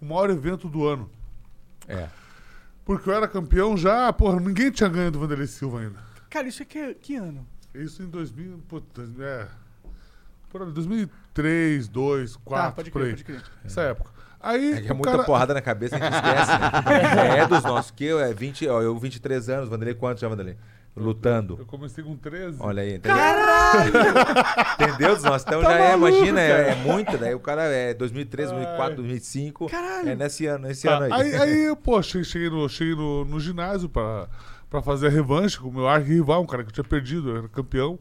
O 0.00 0.06
maior 0.06 0.30
evento 0.30 0.68
do 0.68 0.86
ano. 0.86 1.10
É. 1.88 2.08
Porque 2.84 3.10
eu 3.10 3.14
era 3.14 3.26
campeão 3.26 3.76
já, 3.76 4.12
porra, 4.12 4.38
ninguém 4.38 4.70
tinha 4.70 4.88
ganho 4.88 5.10
do 5.10 5.18
Vanderlei 5.18 5.48
Silva 5.48 5.80
ainda. 5.80 5.98
Cara, 6.30 6.46
isso 6.46 6.62
é 6.62 6.64
que, 6.64 6.94
que 6.94 7.16
ano? 7.16 7.44
Isso 7.74 8.00
em 8.00 8.08
2000, 8.08 8.58
puta, 8.68 9.02
é... 9.18 9.48
Por 10.48 10.62
aí, 10.62 10.70
2003, 10.70 11.88
2002, 11.88 12.36
2004, 12.36 12.68
tá, 12.68 12.72
pode 12.72 12.90
por 12.92 13.02
aí. 13.02 13.10
pode 13.10 13.24
crer. 13.24 13.42
Essa 13.64 13.82
época. 13.82 14.19
Aí, 14.40 14.72
É 14.72 14.80
que 14.80 14.90
é 14.90 14.94
muita 14.94 15.10
cara... 15.10 15.24
porrada 15.24 15.52
na 15.54 15.60
cabeça, 15.60 15.96
a 15.96 15.98
gente 15.98 16.14
esquece, 16.14 16.50
né? 16.50 17.38
É 17.42 17.46
dos 17.46 17.62
nossos. 17.62 17.90
Que 17.90 18.04
eu, 18.06 18.18
é 18.20 18.32
20, 18.32 18.66
ó, 18.68 18.80
eu 18.80 18.96
23 18.98 19.48
anos, 19.50 19.68
Vanderlei, 19.68 19.94
quantos 19.94 20.20
já, 20.20 20.28
Vanderlei? 20.28 20.56
Lutando. 20.96 21.56
Eu 21.58 21.66
comecei 21.66 22.02
com 22.02 22.16
13. 22.16 22.56
Olha 22.58 22.82
aí, 22.82 22.96
entendeu? 22.96 23.16
Entendeu? 24.80 25.14
Dos 25.14 25.24
nossos. 25.24 25.46
Então 25.46 25.62
Tá 25.62 25.70
já 25.70 25.78
é, 25.78 25.96
maluco, 25.96 26.08
imagina, 26.18 26.40
é, 26.40 26.48
cara. 26.50 26.62
é 26.62 26.74
muito, 26.74 27.18
daí 27.18 27.34
o 27.34 27.40
cara 27.40 27.62
é 27.64 27.94
2003, 27.94 28.50
2004, 28.50 28.96
2005. 28.96 29.66
Caralho. 29.68 30.08
É 30.08 30.14
nesse 30.16 30.46
ano, 30.46 30.66
nesse 30.66 30.86
Tá, 30.88 30.96
ano 30.96 31.14
aí. 31.14 31.34
aí, 31.34 31.36
aí, 31.68 31.76
pô, 31.76 32.02
cheguei, 32.02 32.50
no, 32.50 32.68
cheguei 32.68 32.94
no, 32.96 33.24
no 33.24 33.38
ginásio 33.38 33.88
pra, 33.88 34.26
pra 34.68 34.82
fazer 34.82 35.06
a 35.06 35.10
revanche 35.10 35.58
com 35.58 35.68
o 35.68 35.72
meu 35.72 35.86
arqui-rival, 35.88 36.42
um 36.42 36.46
cara 36.46 36.62
que 36.64 36.70
eu 36.70 36.74
tinha 36.74 36.84
perdido, 36.84 37.30
eu 37.30 37.36
era 37.38 37.48
campeão. 37.48 37.98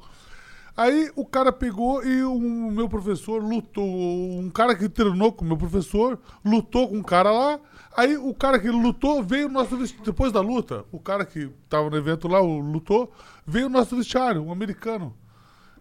Aí 0.79 1.11
o 1.13 1.25
cara 1.25 1.51
pegou 1.51 2.01
e 2.05 2.23
o 2.23 2.71
meu 2.71 2.87
professor 2.87 3.43
lutou. 3.43 3.85
Um 3.85 4.49
cara 4.49 4.73
que 4.73 4.87
treinou 4.87 5.33
com 5.33 5.43
o 5.43 5.47
meu 5.49 5.57
professor 5.57 6.17
lutou 6.45 6.87
com 6.87 6.99
um 6.99 7.03
cara 7.03 7.29
lá. 7.29 7.59
Aí 7.97 8.15
o 8.15 8.33
cara 8.33 8.57
que 8.57 8.69
lutou 8.69 9.21
veio 9.21 9.49
no 9.49 9.55
nosso 9.55 9.75
vestiário. 9.75 10.05
Depois 10.05 10.31
da 10.31 10.39
luta, 10.39 10.85
o 10.89 10.97
cara 10.97 11.25
que 11.25 11.51
tava 11.67 11.89
no 11.89 11.97
evento 11.97 12.29
lá, 12.29 12.39
o 12.39 12.59
lutou, 12.59 13.11
veio 13.45 13.67
no 13.67 13.77
nosso 13.77 13.97
vestiário, 13.97 14.41
um 14.41 14.53
americano. 14.53 15.13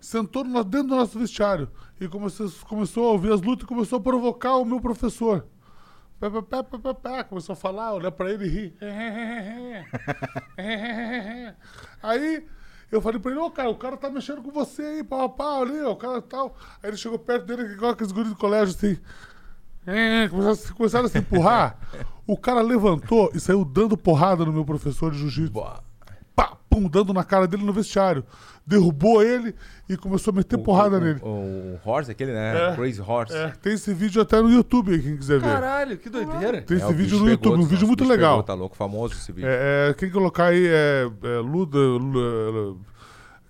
Sentou 0.01 0.43
no, 0.43 0.65
dentro 0.65 0.89
do 0.89 0.97
nosso 0.97 1.17
vestiário 1.17 1.71
e 2.01 2.09
começou, 2.09 2.51
começou 2.69 3.09
a 3.09 3.13
ouvir 3.13 3.33
as 3.33 3.41
lutas 3.41 3.67
e 3.67 3.69
começou 3.69 4.01
a 4.01 4.03
provocar 4.03 4.57
o 4.57 4.65
meu 4.65 4.81
professor. 4.81 5.47
Pá, 6.19 6.29
pá, 6.29 6.65
pá, 6.65 6.77
pá, 6.77 6.95
pá. 6.95 7.23
Começou 7.23 7.53
a 7.53 7.57
falar, 7.57 7.95
olhar 7.95 8.11
pra 8.11 8.33
ele 8.33 8.47
e 8.47 8.49
rir. 8.49 8.75
Aí 12.03 12.45
eu 12.91 13.01
falei 13.01 13.19
pra 13.21 13.31
ele, 13.31 13.41
ô 13.41 13.51
cara, 13.51 13.69
o 13.71 13.75
cara 13.77 13.97
tá 13.97 14.09
mexendo 14.11 14.43
com 14.43 14.51
você 14.51 14.83
aí, 14.83 15.05
pau, 15.05 15.29
pau, 15.31 15.63
ali, 15.63 15.81
o 15.83 15.97
cara 15.97 16.21
tal. 16.23 16.57
Aí 16.83 16.91
ele 16.91 16.97
chegou 16.97 17.19
perto 17.19 17.45
dele, 17.47 17.63
igual 17.75 17.93
aqueles 17.93 18.13
guris 18.13 18.31
do 18.31 18.37
colégio, 18.37 18.75
assim. 18.75 18.99
Começaram, 20.29 20.53
a 20.53 20.57
se- 20.57 20.73
começaram 20.75 21.07
a 21.07 21.09
se 21.09 21.19
empurrar. 21.19 21.79
O 22.27 22.37
cara 22.37 22.61
levantou 22.61 23.31
e 23.35 23.41
saiu 23.41 23.65
dando 23.65 23.97
porrada 23.97 24.45
no 24.45 24.53
meu 24.53 24.65
professor 24.65 25.11
de 25.11 25.19
jiu-jitsu. 25.19 25.63
Pum, 26.71 26.89
dando 26.89 27.15
na 27.15 27.25
cara 27.25 27.47
dele 27.47 27.65
no 27.65 27.73
vestiário. 27.73 28.25
Derrubou 28.67 29.23
ele 29.23 29.55
e 29.89 29.97
começou 29.97 30.33
a 30.33 30.37
meter 30.37 30.59
porrada 30.59 30.99
o, 30.99 31.01
nele. 31.01 31.21
O, 31.23 31.29
o 31.29 31.81
Horse, 31.83 32.11
aquele, 32.11 32.33
né? 32.33 32.73
É. 32.73 32.77
Crazy 32.77 33.01
Horse. 33.01 33.35
É, 33.35 33.49
tem 33.63 33.73
esse 33.73 33.95
vídeo 33.95 34.21
até 34.21 34.41
no 34.43 34.51
YouTube, 34.51 34.99
quem 35.01 35.17
quiser 35.17 35.41
ver. 35.41 35.47
Caralho, 35.49 35.97
que 35.97 36.11
doideira. 36.11 36.61
Tem 36.61 36.77
É, 36.77 36.81
esse 36.81 36.87
o 36.93 36.95
vídeo 36.95 37.19
no 37.19 37.25
pegou 37.25 37.31
YouTube, 37.31 37.61
um 37.63 37.67
vídeo 37.67 37.87
muito 37.87 38.05
o 38.05 38.09
legal. 38.09 38.33
pegou, 38.35 38.43
tá 38.43 38.55
louco, 38.55 38.77
famoso 38.77 39.15
esse 39.15 39.33
vídeo. 39.33 39.49
É, 39.49 39.91
é, 39.91 39.95
quem 39.95 40.11
colocar 40.11 40.47
aí 40.47 40.67
é, 40.67 41.11
é 41.23 41.39
Luda, 41.39 41.79
Lu- 41.79 42.79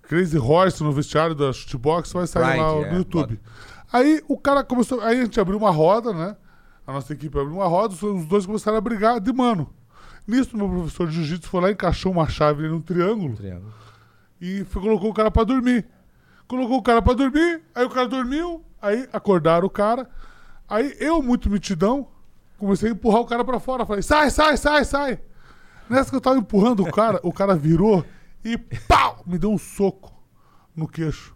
Crazy 0.03 0.37
Horse 0.37 0.81
no 0.83 0.91
vestiário 0.93 1.35
da 1.35 1.51
Shootbox 1.51 2.13
vai 2.13 2.25
sair 2.25 2.43
Pride, 2.43 2.59
lá 2.61 2.87
é, 2.87 2.91
no 2.91 2.97
YouTube. 2.99 3.39
Aí 3.91 4.21
o 4.27 4.37
cara 4.37 4.63
começou. 4.63 5.01
Aí 5.01 5.19
a 5.19 5.23
gente 5.23 5.39
abriu 5.39 5.57
uma 5.57 5.69
roda, 5.71 6.13
né? 6.13 6.35
A 6.87 6.93
nossa 6.93 7.13
equipe 7.13 7.37
abriu 7.37 7.55
uma 7.57 7.67
roda, 7.67 7.93
os 7.93 8.25
dois 8.25 8.45
começaram 8.45 8.77
a 8.77 8.81
brigar 8.81 9.19
de 9.19 9.31
mano. 9.33 9.69
Nisso, 10.29 10.55
meu 10.55 10.69
professor 10.69 11.07
de 11.07 11.13
jiu-jitsu 11.15 11.49
foi 11.49 11.61
lá, 11.61 11.71
encaixou 11.71 12.11
uma 12.11 12.29
chave 12.29 12.67
num 12.67 12.79
triângulo 12.81 13.35
Triângulo. 13.35 13.73
e 14.39 14.63
foi- 14.65 14.81
colocou 14.81 15.09
o 15.09 15.13
cara 15.13 15.31
pra 15.31 15.43
dormir. 15.43 15.87
Colocou 16.47 16.77
o 16.77 16.81
cara 16.83 17.01
pra 17.01 17.13
dormir, 17.13 17.61
aí 17.73 17.83
o 17.85 17.89
cara 17.89 18.07
dormiu, 18.07 18.63
aí 18.81 19.07
acordaram 19.11 19.65
o 19.65 19.69
cara. 19.69 20.07
Aí 20.67 20.95
eu, 20.99 21.21
muito 21.21 21.49
mitidão, 21.49 22.07
comecei 22.57 22.89
a 22.89 22.91
empurrar 22.93 23.21
o 23.21 23.25
cara 23.25 23.43
pra 23.43 23.59
fora. 23.59 23.85
Falei, 23.85 24.01
sai, 24.03 24.29
sai, 24.29 24.55
sai, 24.57 24.85
sai. 24.85 25.19
Nessa 25.89 26.09
que 26.11 26.15
eu 26.15 26.21
tava 26.21 26.37
empurrando 26.37 26.83
o 26.83 26.91
cara, 26.91 27.19
o 27.23 27.33
cara 27.33 27.55
virou 27.55 28.05
e 28.45 28.55
pau! 28.87 29.23
Me 29.25 29.37
deu 29.39 29.51
um 29.51 29.57
soco 29.57 30.13
no 30.75 30.87
queixo. 30.87 31.35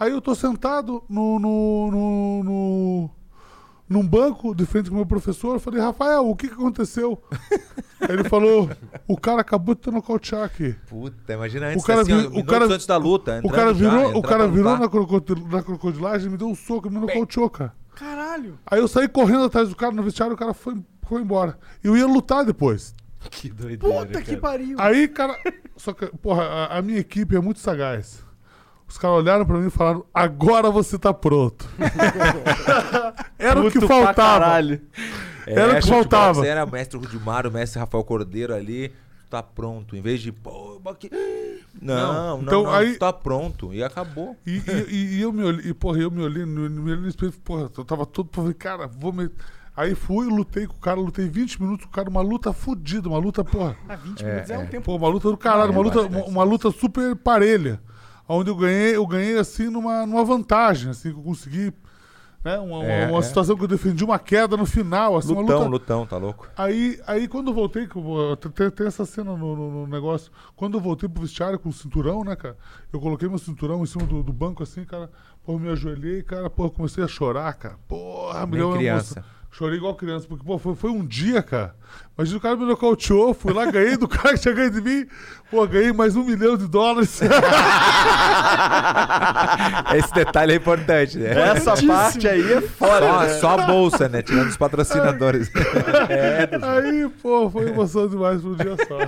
Aí 0.00 0.10
eu 0.10 0.20
tô 0.22 0.34
sentado 0.34 1.04
no, 1.08 1.38
no, 1.38 1.90
no, 1.90 2.42
no- 2.44 3.10
num 3.88 4.06
banco 4.06 4.54
de 4.54 4.64
frente 4.64 4.88
com 4.88 4.94
o 4.94 4.98
meu 4.98 5.06
professor. 5.06 5.54
Eu 5.54 5.60
falei, 5.60 5.80
Rafael, 5.80 6.28
o 6.28 6.34
que, 6.34 6.48
que 6.48 6.54
aconteceu? 6.54 7.22
Aí 8.00 8.08
ele 8.14 8.24
falou, 8.24 8.68
o 9.06 9.16
cara 9.16 9.40
acabou 9.40 9.74
de 9.74 9.82
te 9.82 9.90
nocautear 9.90 10.42
aqui. 10.44 10.74
Puta, 10.88 11.32
imagina 11.32 11.66
antes, 11.68 11.82
O 11.82 11.86
cara 11.86 12.00
assim, 12.02 12.28
vi- 12.28 12.38
o 12.40 12.44
cara- 12.44 12.64
antes 12.66 12.86
da 12.86 12.96
luta. 12.96 13.40
O 13.44 13.50
cara 13.50 13.74
já, 13.74 13.90
virou, 13.90 14.04
entrar 14.08 14.18
o 14.18 14.22
cara 14.22 14.48
virou 14.48 14.78
na, 14.78 14.88
crocodil- 14.88 15.46
na 15.48 15.62
crocodilagem, 15.62 16.30
me 16.30 16.36
deu 16.36 16.48
um 16.48 16.54
soco, 16.54 16.90
me 16.90 16.98
nocauteou, 16.98 17.48
cara. 17.50 17.72
Caralho. 17.94 18.58
Aí 18.66 18.80
eu 18.80 18.88
saí 18.88 19.06
correndo 19.08 19.44
atrás 19.44 19.68
do 19.68 19.76
cara 19.76 19.92
no 19.92 20.02
vestiário, 20.02 20.34
o 20.34 20.38
cara 20.38 20.52
foi, 20.52 20.74
foi 21.06 21.22
embora. 21.22 21.56
E 21.82 21.86
eu 21.86 21.96
ia 21.96 22.06
lutar 22.06 22.44
depois. 22.44 22.94
Que 23.30 23.48
doideira. 23.48 24.06
Puta 24.06 24.20
que 24.20 24.36
pariu. 24.36 24.76
Aí, 24.78 25.08
cara. 25.08 25.38
Só 25.76 25.92
que, 25.92 26.06
porra, 26.18 26.42
a, 26.42 26.78
a 26.78 26.82
minha 26.82 26.98
equipe 26.98 27.34
é 27.36 27.40
muito 27.40 27.58
sagaz. 27.60 28.22
Os 28.86 28.98
caras 28.98 29.16
olharam 29.18 29.44
pra 29.46 29.58
mim 29.58 29.66
e 29.66 29.70
falaram: 29.70 30.04
agora 30.12 30.70
você 30.70 30.98
tá 30.98 31.12
pronto. 31.12 31.66
Era 33.38 33.60
o 33.60 33.64
que 33.70 33.74
Puto 33.80 33.88
faltava. 33.88 34.14
caralho. 34.14 34.80
Era 35.46 35.72
o 35.78 35.80
que 35.80 35.86
faltava. 35.88 36.34
Você 36.40 36.46
era 36.48 36.64
mestre 36.66 36.98
Rudimar, 36.98 37.46
o 37.46 37.50
mestre 37.52 37.78
Rafael 37.78 38.02
Cordeiro 38.04 38.54
ali, 38.54 38.88
tu 38.88 39.30
tá 39.30 39.42
pronto. 39.42 39.94
Em 39.96 40.00
vez 40.00 40.20
de, 40.20 40.32
pô, 40.32 40.80
aqui, 40.86 41.10
Não, 41.80 42.36
não, 42.38 42.42
Então, 42.42 42.62
não, 42.64 42.70
aí- 42.70 42.96
tá 42.96 43.12
pronto. 43.12 43.72
E 43.74 43.82
acabou. 43.82 44.36
E, 44.46 44.56
e- 44.58 44.86
e- 44.88 45.14
e 45.16 45.22
eu 45.22 45.32
me 45.32 45.42
olhei, 45.42 45.70
e, 45.70 45.74
porra, 45.74 45.98
eu 45.98 46.10
me 46.10 46.22
olhei, 46.22 46.46
no- 46.46 46.70
me 46.70 46.90
olhei 46.92 47.02
no 47.02 47.08
espelho, 47.08 47.32
porra, 47.44 47.70
eu 47.76 47.84
tava 47.84 48.06
todo, 48.06 48.28
falei, 48.32 48.54
cara, 48.54 48.86
vou 48.86 49.12
me... 49.12 49.28
Aí 49.76 49.94
fui, 49.96 50.26
lutei 50.28 50.68
com 50.68 50.74
o 50.76 50.78
cara, 50.78 51.00
lutei 51.00 51.28
20 51.28 51.60
minutos 51.60 51.84
com 51.86 51.90
o 51.90 51.94
cara, 51.94 52.08
uma 52.08 52.20
luta 52.22 52.52
fodida, 52.52 53.08
uma 53.08 53.18
luta, 53.18 53.42
porra, 53.44 53.76
Ah, 53.88 53.96
20 53.96 54.22
É, 54.24 54.28
minutos 54.30 54.50
é, 54.50 54.58
um 54.58 54.62
é. 54.62 54.66
tempo. 54.66 54.84
pô, 54.84 54.94
uma 54.96 55.08
luta 55.08 55.28
do 55.28 55.36
caralho, 55.36 55.70
É, 55.72 55.72
uma 55.72 55.82
luta, 55.82 56.02
bastante. 56.02 56.16
uma, 56.22 56.26
uma 56.28 56.44
luta 56.44 56.70
super 56.70 57.16
parelha, 57.16 57.80
onde 58.28 58.50
eu 58.50 58.56
ganhei, 58.56 58.96
eu 58.96 59.06
ganhei 59.06 59.38
assim 59.38 59.68
numa, 59.70 60.06
numa 60.06 60.24
vantagem, 60.24 60.90
assim, 60.90 61.12
que 61.12 61.18
eu 61.18 61.22
consegui, 61.22 61.72
né, 62.44 62.58
uma, 62.58 62.84
É, 62.84 63.06
uma 63.10 63.20
é. 63.20 63.22
situação 63.22 63.56
que 63.56 63.64
eu 63.64 63.68
defendi 63.68 64.04
uma 64.04 64.18
queda 64.18 64.56
no 64.56 64.66
final, 64.66 65.16
assim, 65.16 65.32
uma 65.32 65.40
Lutão, 65.40 65.58
luta... 65.60 65.68
lutão, 65.70 66.06
tá 66.06 66.16
louco? 66.18 66.46
Aí, 66.56 67.00
aí 67.06 67.26
quando 67.26 67.48
eu 67.48 67.54
voltei, 67.54 67.86
que 67.86 67.96
eu 67.96 68.02
vou- 68.02 68.36
tem, 68.36 68.70
tem 68.70 68.86
essa 68.86 69.06
cena 69.06 69.34
no, 69.36 69.56
no- 69.56 69.70
no 69.70 69.86
negócio. 69.86 70.30
Quando 70.54 70.74
eu 70.76 70.80
voltei 70.80 71.08
pro 71.08 71.22
vestiário 71.22 71.58
com 71.58 71.70
o 71.70 71.72
cinturão, 71.72 72.22
né, 72.22 72.36
cara? 72.36 72.56
Eu 72.92 73.00
coloquei 73.00 73.28
meu 73.28 73.38
cinturão 73.38 73.82
em 73.82 73.86
cima 73.86 74.04
do, 74.06 74.22
do 74.22 74.32
banco 74.32 74.62
assim, 74.62 74.84
cara. 74.84 75.10
Pô, 75.44 75.58
me 75.58 75.70
ajoelhei, 75.70 76.22
cara, 76.22 76.48
pô, 76.50 76.70
comecei 76.70 77.02
a 77.02 77.08
chorar, 77.08 77.52
cara. 77.54 77.78
Porra, 77.88 78.46
me 78.46 78.58
deu 78.58 78.72
criança. 78.72 79.24
Chorei 79.50 79.78
igual 79.78 79.94
criança, 79.94 80.26
porque, 80.26 80.44
pô, 80.44 80.58
foi, 80.58 80.74
foi 80.74 80.90
um 80.90 81.06
dia, 81.06 81.40
cara. 81.42 81.76
Imagina 82.16 82.38
o 82.38 82.40
cara 82.40 82.56
me 82.56 82.64
nocauteou, 82.64 83.34
fui 83.34 83.52
lá, 83.52 83.68
ganhei 83.68 83.96
do 83.96 84.06
cara 84.06 84.34
que 84.34 84.40
tinha 84.40 84.54
ganho 84.54 84.70
de 84.70 84.80
mim. 84.80 85.04
Pô, 85.50 85.66
ganhei 85.66 85.92
mais 85.92 86.14
um 86.16 86.24
milhão 86.24 86.56
de 86.56 86.66
dólares. 86.66 87.20
Esse 89.94 90.14
detalhe 90.14 90.52
é 90.52 90.56
importante, 90.56 91.18
né? 91.18 91.30
Essa 91.50 91.74
parte 91.86 92.26
aí 92.26 92.52
é 92.54 92.60
foda. 92.60 93.06
Só, 93.06 93.20
né? 93.20 93.28
só 93.40 93.48
a 93.50 93.66
bolsa, 93.66 94.08
né? 94.08 94.22
Tirando 94.22 94.48
os 94.48 94.56
patrocinadores. 94.56 95.50
aí, 96.62 97.08
pô, 97.22 97.50
foi 97.50 97.68
emoção 97.68 98.08
demais 98.08 98.40
pro 98.40 98.56
dia 98.56 98.76
só. 98.88 98.98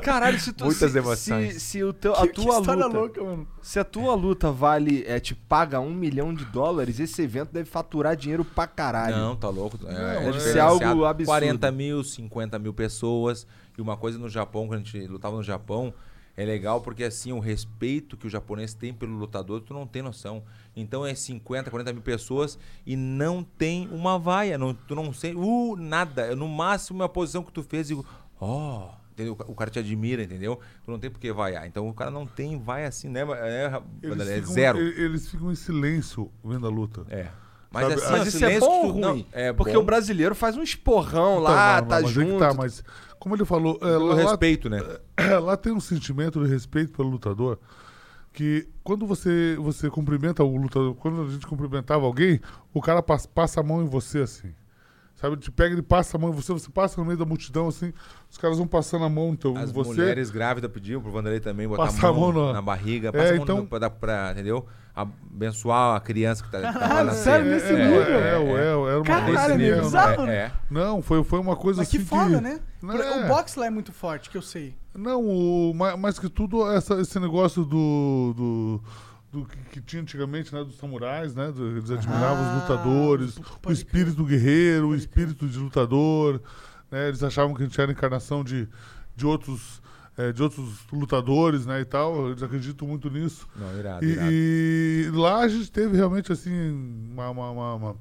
Caralho, 0.00 0.38
se 0.38 0.52
tu. 0.52 0.64
Muitas 0.64 0.92
se, 0.92 0.98
emoções. 0.98 1.54
Se, 1.54 1.60
se 1.60 1.82
o 1.82 1.92
teu, 1.92 2.14
a 2.14 2.22
Que, 2.22 2.28
que 2.28 2.42
tua 2.42 2.58
luta. 2.58 2.86
louca, 2.86 3.22
mano. 3.22 3.46
Se 3.62 3.78
a 3.78 3.84
tua 3.84 4.14
luta 4.14 4.52
vale, 4.52 5.04
é, 5.08 5.18
te 5.18 5.34
paga 5.34 5.80
um 5.80 5.94
milhão 5.94 6.32
de 6.34 6.44
dólares, 6.44 7.00
esse 7.00 7.22
evento 7.22 7.52
deve 7.52 7.68
faturar 7.68 8.14
dinheiro 8.14 8.44
pra 8.44 8.66
caralho. 8.66 9.16
Não, 9.16 9.34
tá 9.34 9.48
louco. 9.48 9.78
É, 9.86 9.92
é 9.92 10.20
deve 10.20 10.40
ser 10.40 10.52
diferenciado. 10.52 10.84
algo 10.84 11.04
absurdo. 11.04 11.26
40 11.26 11.72
mil, 11.72 12.04
50 12.04 12.45
mil 12.58 12.74
pessoas. 12.74 13.46
E 13.76 13.80
uma 13.80 13.96
coisa 13.96 14.18
no 14.18 14.28
Japão, 14.28 14.66
quando 14.66 14.80
a 14.80 14.82
gente 14.82 15.06
lutava 15.06 15.36
no 15.36 15.42
Japão, 15.42 15.92
é 16.36 16.44
legal 16.44 16.82
porque 16.82 17.02
assim, 17.02 17.32
o 17.32 17.38
respeito 17.38 18.16
que 18.16 18.26
o 18.26 18.30
japonês 18.30 18.74
tem 18.74 18.92
pelo 18.92 19.16
lutador, 19.16 19.62
tu 19.62 19.72
não 19.72 19.86
tem 19.86 20.02
noção. 20.02 20.42
Então 20.76 21.06
é 21.06 21.14
50, 21.14 21.70
40 21.70 21.92
mil 21.94 22.02
pessoas 22.02 22.58
e 22.84 22.94
não 22.94 23.42
tem 23.42 23.88
uma 23.90 24.18
vaia. 24.18 24.58
Não, 24.58 24.74
tu 24.74 24.94
não 24.94 25.12
sei, 25.14 25.34
uh, 25.34 25.76
nada. 25.76 26.36
No 26.36 26.46
máximo 26.46 27.02
a 27.02 27.08
posição 27.08 27.42
que 27.42 27.50
tu 27.50 27.62
fez 27.62 27.90
e 27.90 27.98
ó. 28.38 28.90
entendeu? 29.12 29.32
O 29.46 29.54
cara 29.54 29.70
te 29.70 29.78
admira, 29.78 30.22
entendeu? 30.22 30.60
Tu 30.84 30.90
não 30.90 30.98
tem 30.98 31.10
por 31.10 31.18
que 31.18 31.32
vaiar. 31.32 31.66
Então 31.66 31.88
o 31.88 31.94
cara 31.94 32.10
não 32.10 32.26
tem 32.26 32.58
vaia 32.58 32.88
assim, 32.88 33.08
né? 33.08 33.20
É, 33.22 33.82
é 34.02 34.40
zero. 34.42 34.78
Eles 34.78 35.30
ficam 35.30 35.50
em 35.50 35.56
silêncio 35.56 36.30
vendo 36.44 36.66
a 36.66 36.70
luta. 36.70 37.06
É. 37.08 37.30
Mas, 37.76 37.88
Sabe, 37.88 37.94
assim, 38.02 38.12
Mas 38.18 38.34
isso 38.34 38.44
é 38.44 38.60
bom 38.60 38.66
ou 38.86 38.92
tu- 38.94 38.98
não, 38.98 39.10
ruim? 39.12 39.26
é 39.32 39.52
Porque 39.52 39.72
bom 39.74 39.80
o 39.80 39.84
brasileiro 39.84 40.34
faz 40.34 40.56
um 40.56 40.62
esporrão 40.62 41.32
Então, 41.40 41.42
lá, 41.42 41.80
não, 41.82 41.88
tá 41.88 41.94
mas 41.96 42.04
é 42.04 42.06
que 42.08 42.12
junto. 42.14 42.38
tá, 42.38 42.54
mas 42.54 42.84
como 43.18 43.34
ele 43.34 43.44
falou, 43.44 43.78
é, 43.82 43.86
lá, 43.86 44.14
respeito, 44.14 44.68
né? 44.70 44.80
lá 45.42 45.56
tem 45.56 45.72
um 45.72 45.80
sentimento 45.80 46.42
de 46.44 46.50
respeito 46.50 46.92
pelo 46.92 47.08
lutador 47.08 47.58
que 48.32 48.68
quando 48.84 49.06
você 49.06 49.56
você 49.58 49.88
cumprimenta 49.90 50.44
o 50.44 50.56
lutador, 50.56 50.94
quando 50.94 51.22
a 51.22 51.28
gente 51.30 51.46
cumprimentava 51.46 52.04
alguém, 52.04 52.40
o 52.72 52.80
cara 52.82 53.02
passa, 53.02 53.26
passa 53.28 53.60
a 53.60 53.62
mão 53.62 53.82
em 53.82 53.86
você 53.86 54.20
assim. 54.20 54.52
Sabe, 55.14 55.34
te 55.38 55.50
pega 55.50 55.74
e 55.78 55.80
passa 55.80 56.18
a 56.18 56.20
mão 56.20 56.28
em 56.28 56.34
você, 56.34 56.52
você 56.52 56.68
passa 56.70 57.00
no 57.00 57.06
meio 57.06 57.18
da 57.18 57.24
multidão 57.24 57.68
assim, 57.68 57.90
os 58.30 58.36
caras 58.36 58.58
vão 58.58 58.66
passando 58.66 59.02
a 59.06 59.08
mão 59.08 59.30
então, 59.30 59.56
As 59.56 59.70
em 59.70 59.72
você. 59.72 59.88
mulheres 59.88 60.30
grávidas 60.30 60.70
pediam 60.70 61.00
pro 61.00 61.10
Vanderlei 61.10 61.40
também 61.40 61.66
botar 61.66 61.88
a 61.88 61.92
mão, 62.12 62.28
a 62.28 62.32
mão 62.32 62.46
na- 62.48 62.52
na 62.52 62.60
barriga, 62.62 63.08
É, 63.08 63.12
passa 63.12 63.28
a 63.32 63.34
mão 63.36 63.42
então- 63.44 63.56
no, 63.62 63.66
pra, 63.66 63.88
pra, 63.88 64.32
entendeu? 64.32 64.66
Abençoar 64.96 65.94
a 65.96 66.00
criança 66.00 66.42
que 66.42 66.50
tá, 66.50 66.56
que 66.58 66.64
tá 66.64 66.70
lá 66.72 66.78
Caralho, 66.88 67.06
na 67.08 67.12
sério, 67.12 67.50
nesse 67.50 67.66
é, 67.66 67.84
nível? 67.86 68.02
é, 68.02 68.06
é, 68.06 68.30
é, 68.30 68.30
era 68.30 68.78
uma 68.96 69.02
Caralho, 69.04 69.26
coisa 69.26 69.52
é 69.52 69.56
meio 69.58 69.72
assim, 69.74 69.82
bizarro. 69.82 70.16
não, 70.24 70.28
É, 70.32 70.36
é. 70.36 70.52
não, 70.70 71.02
foi, 71.02 71.22
foi 71.22 71.38
uma 71.38 71.54
coisa 71.54 71.80
Mas 71.80 71.88
assim 71.88 71.98
que 71.98 72.04
foda, 72.04 72.40
né? 72.40 72.60
Não, 72.82 72.96
Por- 72.96 73.04
é. 73.04 73.24
O 73.24 73.28
boxe 73.28 73.58
lá 73.58 73.66
é 73.66 73.70
muito 73.70 73.92
forte, 73.92 74.30
que 74.30 74.38
eu 74.38 74.42
sei. 74.42 74.74
Não, 74.94 75.22
o, 75.22 75.74
ma- 75.74 75.96
mais, 75.98 76.18
que 76.18 76.30
tudo, 76.30 76.70
essa- 76.72 76.98
esse 76.98 77.20
negócio 77.20 77.62
do. 77.66 78.32
do, 78.34 78.82
do 79.40 79.44
que, 79.44 79.56
que 79.72 79.80
tinha 79.82 80.00
antigamente, 80.00 80.54
né? 80.54 80.64
Dos 80.64 80.78
samurais, 80.78 81.34
né? 81.34 81.52
do- 81.52 81.76
eles 81.76 81.90
admiravam 81.90 82.42
Ah, 82.42 82.48
os 82.56 82.62
lutadores, 82.62 83.38
o 83.66 83.70
espírito 83.72 84.24
guerreiro, 84.24 84.88
o 84.88 84.94
espírito 84.94 85.46
de 85.46 85.58
lutador. 85.58 86.40
Né, 86.90 87.08
eles 87.08 87.22
achavam 87.22 87.52
que 87.54 87.62
a 87.62 87.66
gente 87.66 87.78
era 87.78 87.92
encarnação 87.92 88.42
de, 88.42 88.66
de, 89.14 89.26
outros, 89.26 89.82
eh, 90.18 90.32
de 90.32 90.42
outros 90.42 90.86
lutadores, 90.92 91.66
né? 91.66 91.80
E 91.80 91.84
tal. 91.84 92.28
Eles 92.30 92.42
acreditam 92.42 92.86
muito 92.88 93.08
nisso. 93.10 93.46
Não, 93.56 93.78
irado, 93.78 94.04
E, 94.04 94.08
irado. 94.12 94.28
e 94.32 95.10
lá 95.14 95.38
a 95.40 95.48
gente 95.48 95.70
teve 95.70 95.96
realmente 95.96 96.32
assim 96.32 96.50
uma, 97.12 97.30
uma, 97.30 97.50
uma, 97.50 97.96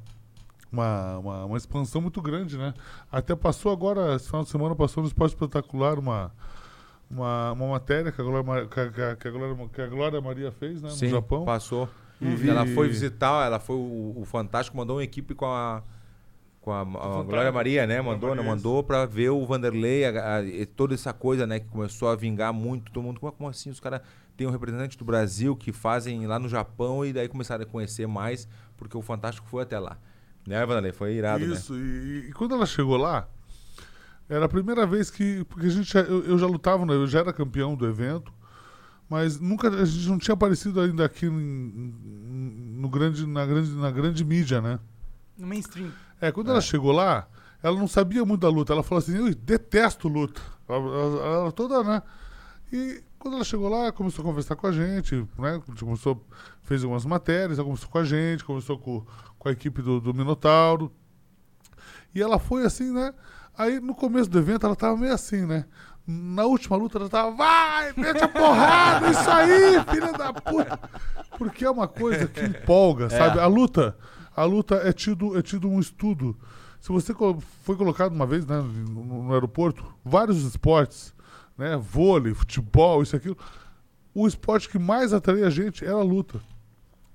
uma, 0.72 1.46
uma, 1.46 1.58
expansão 1.58 2.02
muito 2.02 2.22
grande, 2.22 2.58
né? 2.58 2.74
Até 3.12 3.36
passou 3.36 3.72
agora, 3.72 4.16
esse 4.16 4.28
final 4.28 4.44
de 4.44 4.50
semana, 4.50 4.76
passou 4.76 5.02
no 5.04 5.08
Esporte 5.08 5.32
Espetacular 5.34 5.98
uma, 6.00 6.32
uma, 7.10 7.52
uma 7.54 7.68
matéria 7.70 8.12
que 8.12 8.20
a, 8.22 8.24
Glória, 8.24 8.68
que 8.68 8.80
a- 8.80 9.16
que 9.16 9.28
a 9.28 9.32
Glória, 9.32 9.70
que 9.74 9.82
a 9.82 9.88
Glória 9.88 10.22
Maria 10.22 10.52
fez 10.52 10.82
né, 10.82 10.90
Sim, 10.90 11.06
no 11.06 11.12
Japão. 11.12 11.46
passou. 11.46 11.88
E- 12.22 12.50
Ela 12.50 12.66
foi 12.68 12.88
visitar, 12.88 13.46
ela 13.46 13.60
foi 13.60 13.76
o, 13.76 14.14
o 14.18 14.26
Fantástico, 14.26 14.76
mandou 14.78 14.98
uma 14.98 15.04
equipe 15.04 15.34
com 15.36 15.46
a 15.46 15.84
com 16.66 16.72
a, 16.74 16.82
a. 16.82 17.24
Glória 17.24 17.52
Maria, 17.52 17.86
né? 17.86 18.02
Mandou, 18.02 18.32
né? 18.32 18.38
Maria, 18.38 18.52
Mandou 18.52 18.84
pra 18.84 19.06
ver 19.06 19.30
o 19.30 19.46
Vanderlei, 19.46 20.04
a- 20.06 20.38
a- 20.38 20.44
e 20.44 20.66
toda 20.66 20.96
essa 20.96 21.14
coisa, 21.14 21.46
né? 21.46 21.60
Que 21.60 21.68
começou 21.68 22.10
a 22.10 22.16
vingar 22.16 22.52
muito, 22.52 22.92
todo 22.92 23.04
mundo, 23.04 23.20
como, 23.20 23.32
como 23.32 23.50
assim? 23.50 23.70
Os 23.70 23.80
caras 23.80 24.02
têm 24.36 24.48
um 24.48 24.52
representante 24.52 24.98
do 24.98 25.06
Brasil 25.06 25.56
que 25.56 25.72
fazem 25.72 26.26
lá 26.26 26.40
no 26.40 26.50
Japão 26.50 27.06
e 27.06 27.14
daí 27.14 27.28
começaram 27.30 27.64
a 27.64 27.68
conhecer 27.68 28.08
mais, 28.08 28.48
porque 28.76 28.98
o 28.98 29.02
Fantástico 29.02 29.48
foi 29.48 29.62
até 29.64 29.78
lá. 29.80 29.98
Né, 30.48 30.66
Vanderlei? 30.66 30.92
Foi 30.92 31.14
irado, 31.14 31.46
né? 31.46 31.54
Isso, 31.54 31.76
e, 31.76 32.28
e 32.30 32.34
quando 32.34 32.54
ela 32.56 32.66
chegou 32.66 32.98
lá, 32.98 33.28
era 34.28 34.46
a 34.46 34.50
primeira 34.50 34.86
vez 34.88 35.10
que. 35.12 35.44
Porque 35.46 35.68
a 35.68 35.70
gente, 35.70 35.94
já- 35.94 36.02
eu, 36.02 36.24
eu 36.26 36.38
já 36.40 36.48
lutava, 36.48 36.86
né, 36.86 36.94
eu 36.94 37.06
já 37.08 37.20
era 37.20 37.32
campeão 37.32 37.76
do 37.76 37.86
evento, 37.88 38.34
mas 39.10 39.40
nunca 39.40 39.70
a 39.70 39.86
gente 39.86 40.08
não 40.10 40.18
tinha 40.18 40.34
aparecido 40.34 40.82
ainda 40.82 41.06
aqui 41.06 41.28
em- 41.28 41.94
no 42.80 42.90
grande, 42.90 43.26
na, 43.28 43.46
grande, 43.46 43.72
na 43.72 43.92
grande 43.92 44.26
mídia, 44.26 44.62
né? 44.62 44.80
No 45.38 45.48
mainstream. 45.48 45.92
É, 46.28 46.32
quando 46.32 46.50
ela 46.52 46.62
chegou 46.62 46.92
lá, 46.92 47.28
ela 47.62 47.78
não 47.78 47.88
sabia 47.88 48.24
muito 48.26 48.42
da 48.42 48.50
luta. 48.50 48.74
Ela 48.74 48.84
falou 48.84 49.00
assim, 49.00 49.18
eu 49.18 49.34
detesto 49.34 50.08
luta. 50.08 50.42
Ela, 50.68 50.78
ela- 50.80 51.26
ela 51.42 51.52
toda, 51.52 51.84
né? 51.84 52.02
E 52.72 53.04
quando 53.20 53.36
ela 53.36 53.44
chegou 53.44 53.70
lá, 53.70 53.92
começou 53.92 54.24
a 54.24 54.28
conversar 54.28 54.56
com 54.56 54.68
a 54.68 54.72
gente, 54.72 55.16
né? 55.38 55.62
Começou, 55.80 56.26
fez 56.64 56.84
algumas 56.84 57.06
matérias, 57.06 57.58
ela 57.58 57.66
conversou 57.68 57.90
com 57.90 57.98
a 57.98 58.04
gente, 58.04 58.44
conversou 58.44 58.78
com, 58.78 59.06
com 59.38 59.50
a 59.50 59.52
equipe 59.52 59.82
do, 59.82 60.00
do 60.02 60.14
Minotauro. 60.14 60.92
E 62.14 62.22
ela 62.22 62.40
foi 62.40 62.66
assim, 62.66 62.92
né? 62.92 63.14
Aí 63.58 63.80
no 63.80 63.94
começo 63.96 64.30
do 64.30 64.38
evento 64.40 64.66
ela 64.66 64.76
tava 64.76 64.98
meio 64.98 65.14
assim, 65.14 65.46
né? 65.46 65.66
Na 66.08 66.46
última 66.46 66.78
luta 66.78 66.98
ela 67.00 67.10
tava, 67.10 67.32
vai, 67.32 67.92
mete 67.98 68.24
a 68.24 68.28
porrada, 68.28 69.10
isso 69.10 69.30
aí, 69.30 69.84
filha 69.92 70.12
da 70.14 70.32
puta. 70.34 70.80
Porque 71.38 71.66
é 71.66 71.70
uma 71.70 71.88
coisa 71.88 72.28
que 72.28 72.42
empolga, 72.42 73.10
sabe? 73.10 73.40
A 73.40 73.48
luta, 73.48 73.98
a 74.36 74.44
luta 74.44 74.76
é 74.76 74.92
tido, 74.92 75.38
é 75.38 75.42
tido 75.42 75.70
um 75.70 75.80
estudo. 75.80 76.38
Se 76.80 76.90
você 76.90 77.14
foi 77.64 77.76
colocado 77.76 78.14
uma 78.14 78.28
vez 78.28 78.46
né, 78.46 78.62
no, 78.62 79.24
no 79.24 79.34
aeroporto, 79.34 79.86
vários 80.04 80.44
esportes, 80.44 81.14
né? 81.58 81.78
Vôlei, 81.78 82.34
futebol, 82.34 83.02
isso 83.02 83.16
e 83.16 83.18
aquilo. 83.18 83.38
O 84.14 84.28
esporte 84.28 84.70
que 84.70 84.78
mais 84.78 85.14
atraía 85.14 85.48
a 85.48 85.50
gente 85.50 85.84
era 85.84 85.96
a 85.96 86.04
luta. 86.04 86.40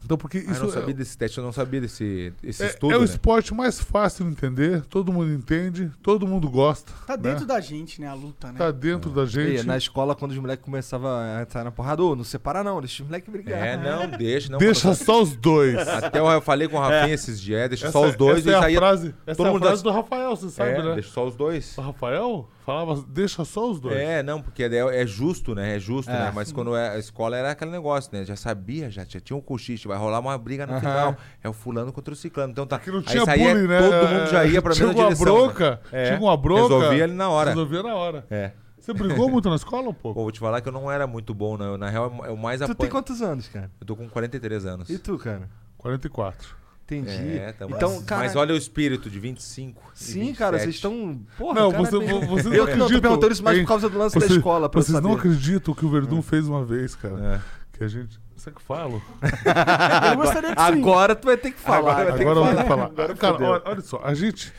Então, 0.04 0.16
porque 0.16 0.38
Ah, 0.38 0.52
eu 0.54 0.60
não 0.60 0.68
é- 0.68 0.72
sabia 0.72 0.94
desse 0.94 1.16
teste, 1.16 1.38
eu 1.38 1.44
não 1.44 1.52
sabia 1.52 1.80
desse, 1.80 2.32
esse 2.42 2.62
é, 2.62 2.66
estudo, 2.66 2.92
é 2.92 2.96
o 2.96 3.00
né? 3.00 3.04
esporte 3.04 3.52
mais 3.54 3.78
fácil 3.80 4.24
de 4.24 4.30
entender, 4.32 4.82
todo 4.86 5.12
mundo 5.12 5.32
entende, 5.32 5.90
todo 6.02 6.26
mundo 6.26 6.48
gosta. 6.50 6.90
Tá 7.06 7.16
né? 7.16 7.22
dentro 7.22 7.46
da 7.46 7.60
gente, 7.60 8.00
né? 8.00 8.06
A 8.08 8.14
luta, 8.14 8.50
né? 8.50 8.58
Tá 8.58 8.70
dentro 8.70 9.10
da 9.10 9.22
E 9.24 9.26
gente. 9.26 9.62
na 9.66 9.76
escola, 9.76 10.14
quando 10.14 10.32
os 10.32 10.38
moleques 10.38 10.64
começavam 10.64 11.10
a 11.10 11.46
sair 11.48 11.64
na 11.64 11.70
porrada, 11.70 12.02
ô, 12.02 12.16
não 12.16 12.24
separa 12.24 12.64
não, 12.64 12.80
deixa 12.80 13.02
os 13.02 13.08
moleques 13.08 13.30
brigar. 13.30 13.58
É, 13.64 13.76
não, 13.76 14.08
deixa, 14.18 14.50
não. 14.50 14.58
Deixa 14.58 14.88
quando- 14.88 14.96
só 14.96 15.22
os 15.22 15.36
dois. 15.36 15.76
Até 15.88 16.18
eu 16.18 16.26
eu 16.26 16.40
falei 16.40 16.66
com 16.66 16.76
o 16.76 16.80
Rafinha 16.80 17.14
esses 17.14 17.40
dias, 17.40 17.60
é, 17.60 17.68
deixa 17.68 17.86
Essa- 17.88 17.92
só 17.92 18.06
os 18.08 18.16
dois 18.16 18.38
essa 18.38 18.50
e 18.50 18.52
é 18.52 18.56
a 18.56 18.60
saía. 18.62 18.78
frase, 18.78 19.14
essa 19.26 19.36
todo 19.36 19.46
é 19.46 19.50
a 19.50 19.52
mundo 19.52 19.62
frase 19.62 19.82
das- 19.82 19.82
do 19.82 19.90
Rafael, 20.00 20.36
você 20.36 20.48
sabe, 20.50 20.70
é, 20.70 20.82
né? 20.82 20.94
deixa 20.94 21.10
só 21.10 21.26
os 21.26 21.36
dois. 21.36 21.76
O 21.76 21.80
Rafael 21.82 22.48
falava, 22.64 23.04
deixa 23.08 23.44
só 23.44 23.70
os 23.70 23.78
dois. 23.80 23.96
É, 23.96 24.22
não, 24.22 24.40
porque 24.40 24.62
é, 24.64 25.02
é 25.02 25.06
justo, 25.06 25.54
né? 25.54 25.76
É 25.76 25.78
justo, 25.78 26.10
É. 26.10 26.14
né? 26.14 26.32
Mas 26.34 26.50
quando 26.52 26.74
é, 26.74 26.90
a 26.90 26.98
escola 26.98 27.36
era 27.36 27.50
aquele 27.50 27.70
negócio, 27.70 28.10
né? 28.12 28.24
Já 28.24 28.36
sabia, 28.36 28.90
já, 28.90 29.04
já 29.04 29.20
tinha 29.20 29.36
um 29.36 29.40
cochiche, 29.40 29.86
vai 29.90 29.98
rolar 29.98 30.20
uma 30.20 30.36
briga 30.38 30.66
no 30.66 30.72
Aham. 30.72 30.80
final. 30.80 31.16
É 31.42 31.48
o 31.48 31.52
fulano 31.52 31.92
contra 31.92 32.12
o 32.14 32.16
ciclano. 32.16 32.52
Então 32.52 32.66
tá. 32.66 32.78
Que 32.78 32.90
não 32.90 32.98
Aí 32.98 33.04
tinha 33.04 33.24
saía, 33.24 33.52
bullying, 33.54 33.66
né? 33.68 33.78
Todo 33.80 34.08
mundo 34.08 34.26
já 34.30 34.44
ia 34.44 34.62
pra 34.62 34.72
tinha 34.72 34.86
mesma 34.88 35.02
uma 35.02 35.08
direção. 35.14 35.24
bronca, 35.46 35.70
né? 35.70 36.02
É. 36.02 36.04
tinha 36.06 36.20
uma 36.20 36.36
bronca. 36.36 36.62
Resolvia 36.74 37.04
ali 37.04 37.12
na 37.14 37.28
hora. 37.28 37.50
Resolvia 37.50 37.82
na 37.82 37.94
hora. 37.94 38.26
É. 38.30 38.52
Você 38.78 38.94
brigou 38.94 39.28
muito 39.30 39.48
na 39.50 39.56
escola 39.56 39.88
um 39.90 39.94
pouco? 39.94 40.14
Pô, 40.18 40.22
vou 40.22 40.32
te 40.32 40.40
falar 40.40 40.60
que 40.62 40.68
eu 40.68 40.72
não 40.72 40.90
era 40.90 41.06
muito 41.06 41.34
bom, 41.34 41.56
né? 41.58 41.76
Na 41.76 41.90
real, 41.90 42.22
é 42.24 42.30
o 42.30 42.36
mais 42.36 42.60
Tu 42.60 42.64
tem 42.66 42.72
apanho. 42.72 42.90
quantos 42.90 43.20
anos, 43.20 43.46
cara? 43.48 43.70
Eu 43.80 43.86
tô 43.86 43.94
com 43.94 44.08
43 44.08 44.64
anos. 44.64 44.88
E 44.88 44.98
tu, 44.98 45.18
cara? 45.18 45.48
44. 45.76 46.58
Entendi. 46.84 47.38
É, 47.38 47.52
tamo 47.52 47.76
então, 47.76 47.90
assim. 47.90 48.04
cara. 48.04 48.22
Mas 48.22 48.34
olha 48.34 48.52
o 48.52 48.56
espírito 48.56 49.08
de 49.08 49.20
25. 49.20 49.80
e 49.94 50.02
Sim, 50.02 50.34
cara, 50.34 50.56
27. 50.58 50.60
vocês 50.62 50.74
estão. 50.74 51.20
Porra, 51.38 51.60
Não, 51.60 51.70
cara, 51.70 51.84
você, 51.84 51.98
bem- 52.00 52.08
vo- 52.08 52.26
vocês 52.26 52.46
não 52.46 52.52
Eu 52.54 52.64
que 52.66 52.70
não 52.72 52.78
tô 52.78 52.84
acreditam. 52.86 53.00
perguntando 53.02 53.32
isso 53.32 53.44
mais 53.44 53.58
por 53.60 53.68
causa 53.68 53.88
do 53.88 53.96
lance 53.98 54.18
da 54.18 54.26
escola, 54.26 54.68
pra 54.68 54.80
eu 54.80 54.84
Vocês 54.84 55.00
não 55.00 55.12
acreditam 55.12 55.72
que 55.74 55.86
o 55.86 55.88
Verdun 55.88 56.20
fez 56.20 56.48
uma 56.48 56.64
vez, 56.64 56.96
cara. 56.96 57.36
É. 57.36 57.76
Que 57.78 57.84
a 57.84 57.88
gente. 57.88 58.18
Você 58.40 58.50
que 58.50 58.62
fala? 58.62 59.00
Eu 60.10 60.16
gostaria 60.16 60.54
que 60.56 60.62
sim. 60.62 60.68
Agora 60.80 61.14
tu 61.14 61.26
vai 61.26 61.36
ter 61.36 61.50
que 61.50 61.60
falar. 61.60 61.78
Agora 61.90 62.04
vai 62.10 62.18
ter 62.18 62.26
Agora 62.28 62.54
vou 62.54 62.64
falar. 62.66 62.84
Agora 62.86 63.14
cara, 63.14 63.32
fodeu. 63.34 63.48
olha, 63.50 63.62
olha 63.66 63.80
só, 63.82 64.00
a 64.02 64.14
gente, 64.14 64.50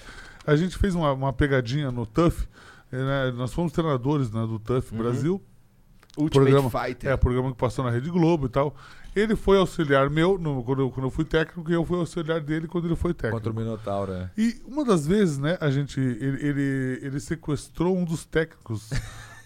a 0.46 0.56
gente 0.56 0.78
fez 0.78 0.94
uma, 0.94 1.12
uma 1.14 1.34
pegadinha 1.34 1.92
no 1.92 2.06
TUF. 2.06 2.48
né, 2.92 3.32
Nós 3.36 3.52
fomos 3.54 3.72
treinadores 3.72 4.30
né, 4.32 4.42
do 4.46 4.60
TUF 4.60 4.94
Brasil. 4.96 5.42
Ultimate 6.18 6.52
programa, 6.52 6.70
Fighter. 6.70 7.10
É, 7.10 7.18
programa 7.18 7.52
que 7.52 7.58
passou 7.58 7.84
na 7.86 7.90
Rede 7.90 8.10
Globo 8.12 8.46
e 8.46 8.50
tal. 8.50 8.76
Ele 9.16 9.36
foi 9.36 9.58
auxiliar 9.58 10.10
meu 10.10 10.38
no- 10.38 10.64
quando, 10.64 10.82
eu, 10.84 10.92
quando 10.92 11.06
eu 11.08 11.12
fui 11.12 11.26
técnico 11.26 11.70
e 11.72 11.74
eu 11.74 11.84
fui 11.84 11.98
auxiliar 11.98 12.40
dele 12.40 12.68
quando 12.68 12.86
ele 12.86 12.96
foi 12.96 13.14
técnico. 13.14 13.38
Contra 13.38 13.52
o 13.52 13.56
Minotauro, 13.56 14.12
né? 14.12 14.30
E 14.38 14.62
uma 14.68 14.86
das 14.86 15.08
vezes, 15.08 15.38
né, 15.40 15.58
a 15.60 15.72
gente. 15.72 16.00
Ele, 16.00 16.46
ele, 16.48 17.00
ele 17.02 17.20
sequestrou 17.20 17.98
um 17.98 18.04
dos 18.06 18.26
técnicos 18.26 18.90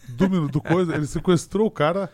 do, 0.09 0.47
do 0.49 0.59
coisa, 0.59 0.93
ele 0.95 1.05
sequestrou 1.07 1.67
o 1.67 1.71
cara. 1.71 2.11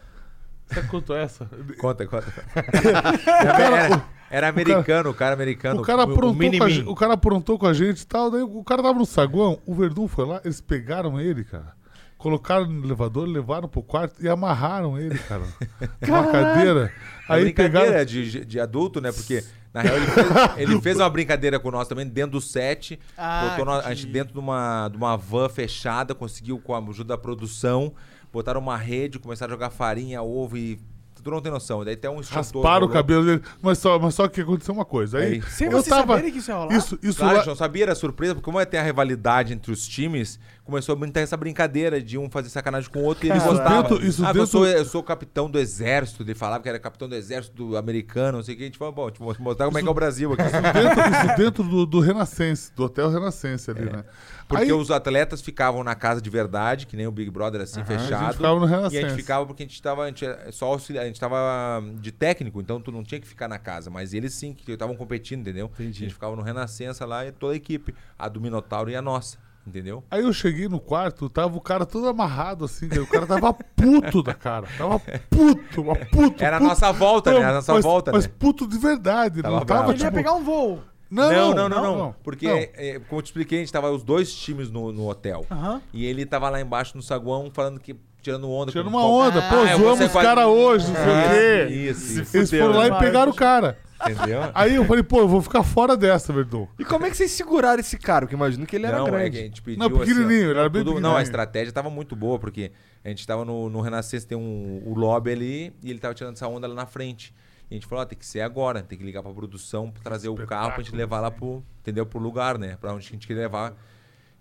Quanto 0.89 1.13
é 1.13 1.23
essa? 1.23 1.49
Conta, 1.79 2.05
conta. 2.07 2.33
Era, 3.25 3.85
era- 3.85 4.05
era 4.29 4.47
americano, 4.47 5.09
o 5.09 5.13
cara 5.13 5.33
americano. 5.33 5.81
O 5.81 5.83
cara, 5.83 6.03
aprontou 6.03 6.31
com 6.31 6.37
a 6.37 6.39
mini-min. 6.39 6.69
gente, 6.69 6.87
o 6.87 6.95
cara 6.95 7.13
aprontou 7.13 7.59
com 7.59 7.65
a 7.67 7.73
gente 7.73 8.01
e 8.01 8.07
tal. 8.07 8.31
Daí 8.31 8.41
o 8.41 8.63
cara 8.63 8.81
tava 8.81 8.97
no 8.97 9.05
saguão, 9.05 9.59
o 9.65 9.75
Verdun 9.75 10.07
foi 10.07 10.25
lá, 10.25 10.39
eles 10.45 10.61
pegaram 10.61 11.19
ele, 11.19 11.43
cara. 11.43 11.73
Colocaram 12.17 12.65
no 12.65 12.85
elevador, 12.85 13.27
levaram 13.27 13.67
pro 13.67 13.81
quarto 13.83 14.23
e 14.23 14.29
amarraram 14.29 14.97
ele, 14.97 15.17
cara. 15.19 15.41
Numa 16.07 16.31
cadeira. 16.31 16.93
A 17.27 17.33
Aí 17.33 17.43
brincadeira 17.43 17.85
pegaram. 17.87 18.05
de, 18.05 18.45
de 18.45 18.59
adulto, 18.59 19.01
né? 19.01 19.11
Porque, 19.11 19.43
na 19.73 19.81
real, 19.81 19.97
ele 19.97 20.05
fez, 20.05 20.27
ele 20.57 20.81
fez 20.81 20.97
uma 20.97 21.09
brincadeira 21.09 21.59
com 21.59 21.69
nós 21.71 21.87
também 21.87 22.07
dentro 22.07 22.31
do 22.33 22.41
set. 22.41 22.97
Ah, 23.17 23.47
botou 23.49 23.65
nós- 23.65 23.85
a 23.85 23.89
que- 23.89 23.95
gente 23.95 24.11
dentro 24.13 24.33
de 24.33 24.39
uma, 24.39 24.87
de 24.87 24.95
uma 24.97 25.17
van 25.17 25.49
fechada, 25.49 26.13
conseguiu, 26.15 26.57
com 26.59 26.73
a 26.73 26.79
ajuda 26.79 27.15
da 27.15 27.17
produção, 27.17 27.91
botaram 28.31 28.59
uma 28.61 28.77
rede, 28.77 29.19
começaram 29.19 29.51
a 29.51 29.55
jogar 29.55 29.69
farinha, 29.69 30.21
ovo 30.21 30.57
e. 30.57 30.79
Tu 31.23 31.29
não 31.29 31.39
tem 31.39 31.51
noção. 31.51 31.85
Daí 31.85 31.93
até 31.93 32.09
um 32.09 32.19
instrutor. 32.19 32.37
Rasparam 32.63 32.87
o 32.87 32.89
cabelo 32.89 33.23
dele. 33.23 33.43
Mas 33.61 33.77
só, 33.77 33.99
mas 33.99 34.15
só 34.15 34.27
que 34.27 34.41
aconteceu 34.41 34.73
uma 34.73 34.83
coisa. 34.85 35.19
Aí, 35.19 35.33
Aí. 35.33 35.41
Sem 35.43 35.67
eu 35.67 35.73
vocês 35.73 35.85
tava. 35.87 36.13
saberem 36.13 36.31
que 36.31 36.39
isso 36.39 36.49
ia 36.49 36.57
rolar. 36.57 36.73
Isso, 36.75 36.97
isso 37.03 37.19
Claro, 37.19 37.37
lá- 37.37 37.45
não 37.45 37.55
sabia, 37.55 37.83
era 37.83 37.93
surpresa, 37.93 38.33
porque 38.33 38.43
como 38.45 38.59
é 38.59 38.65
ter 38.65 38.77
a 38.79 38.83
rivalidade 38.83 39.53
entre 39.53 39.71
os 39.71 39.87
times, 39.87 40.39
começou 40.71 40.93
a 40.93 40.95
brincar 40.95 41.21
essa 41.21 41.37
brincadeira 41.37 42.01
de 42.01 42.17
um 42.17 42.29
fazer 42.29 42.49
sacanagem 42.49 42.89
com 42.89 42.99
o 42.99 43.03
outro 43.03 43.25
e 43.25 43.29
ele 43.29 43.37
Isso 43.37 43.47
gostava. 43.47 43.83
dentro- 43.89 44.05
isso 44.05 44.23
ah, 44.25 44.29
eu, 44.29 44.33
dentro- 44.33 44.47
sou, 44.47 44.65
eu 44.67 44.85
sou 44.85 45.03
capitão 45.03 45.49
do 45.49 45.59
exército, 45.59 46.23
ele 46.23 46.33
falava 46.33 46.63
que 46.63 46.69
era 46.69 46.79
capitão 46.79 47.07
do 47.09 47.15
exército 47.15 47.75
americano, 47.77 48.37
não 48.37 48.43
sei 48.43 48.55
o 48.55 48.57
que. 48.57 48.63
A 48.63 48.65
gente 48.67 48.77
falou, 48.77 48.93
bom, 48.93 49.09
eu 49.09 49.35
mostrar 49.39 49.65
como 49.65 49.77
é 49.77 49.81
que 49.81 49.87
é 49.87 49.91
o 49.91 49.93
Brasil 49.93 50.33
aqui. 50.33 50.43
dentro, 50.43 51.01
isso 51.11 51.37
dentro 51.37 51.63
do, 51.63 51.85
do 51.85 51.99
Renascense, 51.99 52.73
do 52.73 52.83
Hotel 52.85 53.09
Renascense 53.09 53.69
ali, 53.69 53.85
né? 53.85 54.03
Porque 54.47 54.63
Aí- 54.65 54.73
os 54.73 54.89
atletas 54.91 55.41
ficavam 55.41 55.83
na 55.83 55.95
casa 55.95 56.21
de 56.21 56.29
verdade, 56.29 56.85
que 56.87 56.95
nem 56.97 57.07
o 57.07 57.11
Big 57.11 57.29
Brother, 57.29 57.61
assim, 57.61 57.81
A 57.81 57.85
fechado. 57.85 58.23
gente 58.25 58.35
ficava 58.37 58.59
no 58.59 58.67
E 58.93 58.97
a 58.97 59.01
gente 59.01 59.13
ficava 59.15 59.45
porque 59.45 59.63
a 59.63 59.65
gente 59.65 59.81
tava, 59.81 60.03
a 60.03 60.07
gente 60.07 60.25
é 60.25 60.51
só 60.51 60.65
auxiliar, 60.67 61.03
a 61.03 61.07
gente 61.07 61.19
tava 61.19 61.83
de 61.99 62.11
técnico, 62.11 62.59
então 62.61 62.81
tu 62.81 62.91
não 62.91 63.03
tinha 63.03 63.19
que 63.19 63.27
ficar 63.27 63.47
na 63.47 63.57
casa. 63.59 63.89
Mas 63.89 64.13
eles 64.13 64.33
sim, 64.33 64.53
que 64.53 64.71
estavam 64.71 64.95
competindo, 64.95 65.41
entendeu? 65.41 65.69
Entendi. 65.73 65.99
A 65.99 66.05
gente 66.05 66.13
ficava 66.13 66.35
no 66.35 66.41
Renascença 66.41 67.05
lá 67.05 67.25
e 67.25 67.31
toda 67.31 67.53
a 67.53 67.55
equipe. 67.55 67.93
A 68.17 68.27
do 68.27 68.39
Minotauro 68.41 68.89
e 68.89 68.95
a 68.95 69.01
nossa, 69.01 69.37
entendeu? 69.65 70.03
Aí 70.09 70.21
eu 70.21 70.33
cheguei 70.33 70.67
no 70.67 70.79
quarto, 70.79 71.29
tava 71.29 71.57
o 71.57 71.61
cara 71.61 71.85
todo 71.85 72.07
amarrado 72.07 72.65
assim, 72.65 72.87
cara. 72.87 73.03
o 73.03 73.07
cara 73.07 73.27
tava 73.27 73.53
puto 73.53 74.23
da 74.23 74.33
cara. 74.33 74.67
Tava 74.77 74.99
puto, 74.99 75.83
mas 75.83 76.09
puto. 76.09 76.43
Era 76.43 76.57
a 76.57 76.59
nossa 76.59 76.91
volta, 76.91 77.33
né? 77.33 77.43
A 77.43 77.53
nossa 77.53 77.73
mas, 77.73 77.83
volta, 77.83 78.11
Mas 78.11 78.25
né? 78.25 78.33
puto 78.37 78.67
de 78.67 78.77
verdade. 78.77 79.41
Tava 79.41 79.59
não 79.59 79.65
tava, 79.65 79.79
bravo. 79.79 79.91
Ele 79.93 79.99
ia 79.99 80.05
tipo... 80.05 80.17
pegar 80.17 80.33
um 80.33 80.43
voo. 80.43 80.79
Não, 81.11 81.53
não, 81.53 81.67
não, 81.67 81.97
não, 81.97 82.15
Porque, 82.23 82.47
é, 82.47 82.97
como 83.09 83.19
eu 83.19 83.21
te 83.21 83.25
expliquei, 83.25 83.57
a 83.57 83.61
gente 83.61 83.73
tava 83.73 83.91
os 83.91 84.01
dois 84.01 84.33
times 84.33 84.71
no, 84.71 84.93
no 84.93 85.09
hotel. 85.09 85.45
Aham. 85.51 85.81
E 85.91 86.05
ele 86.05 86.25
tava 86.25 86.49
lá 86.49 86.61
embaixo 86.61 86.95
no 86.95 87.03
saguão 87.03 87.51
falando 87.51 87.81
que. 87.81 87.97
Tirando 88.21 88.49
onda. 88.49 88.71
Tirando 88.71 88.91
com- 88.91 88.97
uma 88.97 89.05
onda. 89.05 89.41
Pô, 89.41 89.55
Ah, 89.55 89.75
vou 89.77 89.95
zoamos 89.95 90.05
os 90.05 90.11
caras 90.11 90.45
hoje, 90.45 90.87
não 90.87 90.95
sei 90.95 91.03
o 91.03 91.29
quê. 91.67 91.73
Isso, 91.73 92.21
isso. 92.21 92.37
Eles 92.37 92.49
foram 92.51 92.77
lá 92.77 92.87
e 92.87 92.99
pegaram 92.99 93.31
o 93.31 93.35
cara. 93.35 93.77
Entendeu? 94.03 94.41
Aí 94.55 94.75
eu 94.75 94.85
falei, 94.85 95.03
pô, 95.03 95.19
eu 95.19 95.27
vou 95.27 95.41
ficar 95.43 95.61
fora 95.61 95.95
dessa, 95.95 96.33
Verdun. 96.33 96.67
E 96.79 96.83
como 96.83 97.05
é 97.05 97.09
que 97.11 97.17
vocês 97.17 97.29
seguraram 97.31 97.79
esse 97.79 97.99
cara? 97.99 98.25
Porque 98.25 98.35
imagino 98.35 98.65
que 98.65 98.75
ele 98.75 98.87
era 98.87 98.97
não, 98.97 99.07
é 99.07 99.11
grande. 99.11 99.29
que 99.31 99.37
a 99.37 99.41
gente 99.43 99.61
pediu. 99.61 99.79
Não, 99.79 99.89
pequenininho, 99.91 100.25
assim, 100.39 100.47
ó, 100.47 100.49
ele 100.51 100.59
era 100.59 100.69
bem 100.69 100.83
tudo- 100.83 100.99
Não, 100.99 101.15
a 101.15 101.21
estratégia 101.21 101.71
tava 101.71 101.89
muito 101.91 102.15
boa, 102.15 102.39
porque 102.39 102.71
a 103.05 103.09
gente 103.09 103.27
tava 103.27 103.45
no, 103.45 103.69
no 103.69 103.79
Renascença, 103.79 104.27
tem 104.27 104.35
um, 104.37 104.81
o 104.85 104.95
lobby 104.95 105.31
ali, 105.31 105.73
e 105.83 105.91
ele 105.91 105.99
tava 105.99 106.15
tirando 106.15 106.33
essa 106.33 106.47
onda 106.47 106.67
lá 106.67 106.73
na 106.73 106.85
frente. 106.87 107.31
E 107.69 107.75
a 107.75 107.77
gente 107.77 107.85
falou, 107.85 108.01
ó, 108.01 108.05
tem 108.05 108.17
que 108.17 108.25
ser 108.25 108.41
agora, 108.41 108.81
tem 108.81 108.97
que 108.97 109.03
ligar 109.05 109.21
pra 109.21 109.31
produção, 109.31 109.91
pra 109.91 110.01
trazer 110.01 110.29
o 110.29 110.35
carro 110.35 110.71
pra 110.73 110.81
gente 110.83 110.95
levar 110.95 111.19
lá 111.19 111.29
pro, 111.29 111.63
entendeu, 111.81 112.03
pro 112.05 112.19
lugar, 112.19 112.57
né? 112.57 112.77
Pra 112.81 112.93
onde 112.93 113.07
a 113.07 113.11
gente 113.11 113.27
queria 113.27 113.43
levar. 113.43 113.73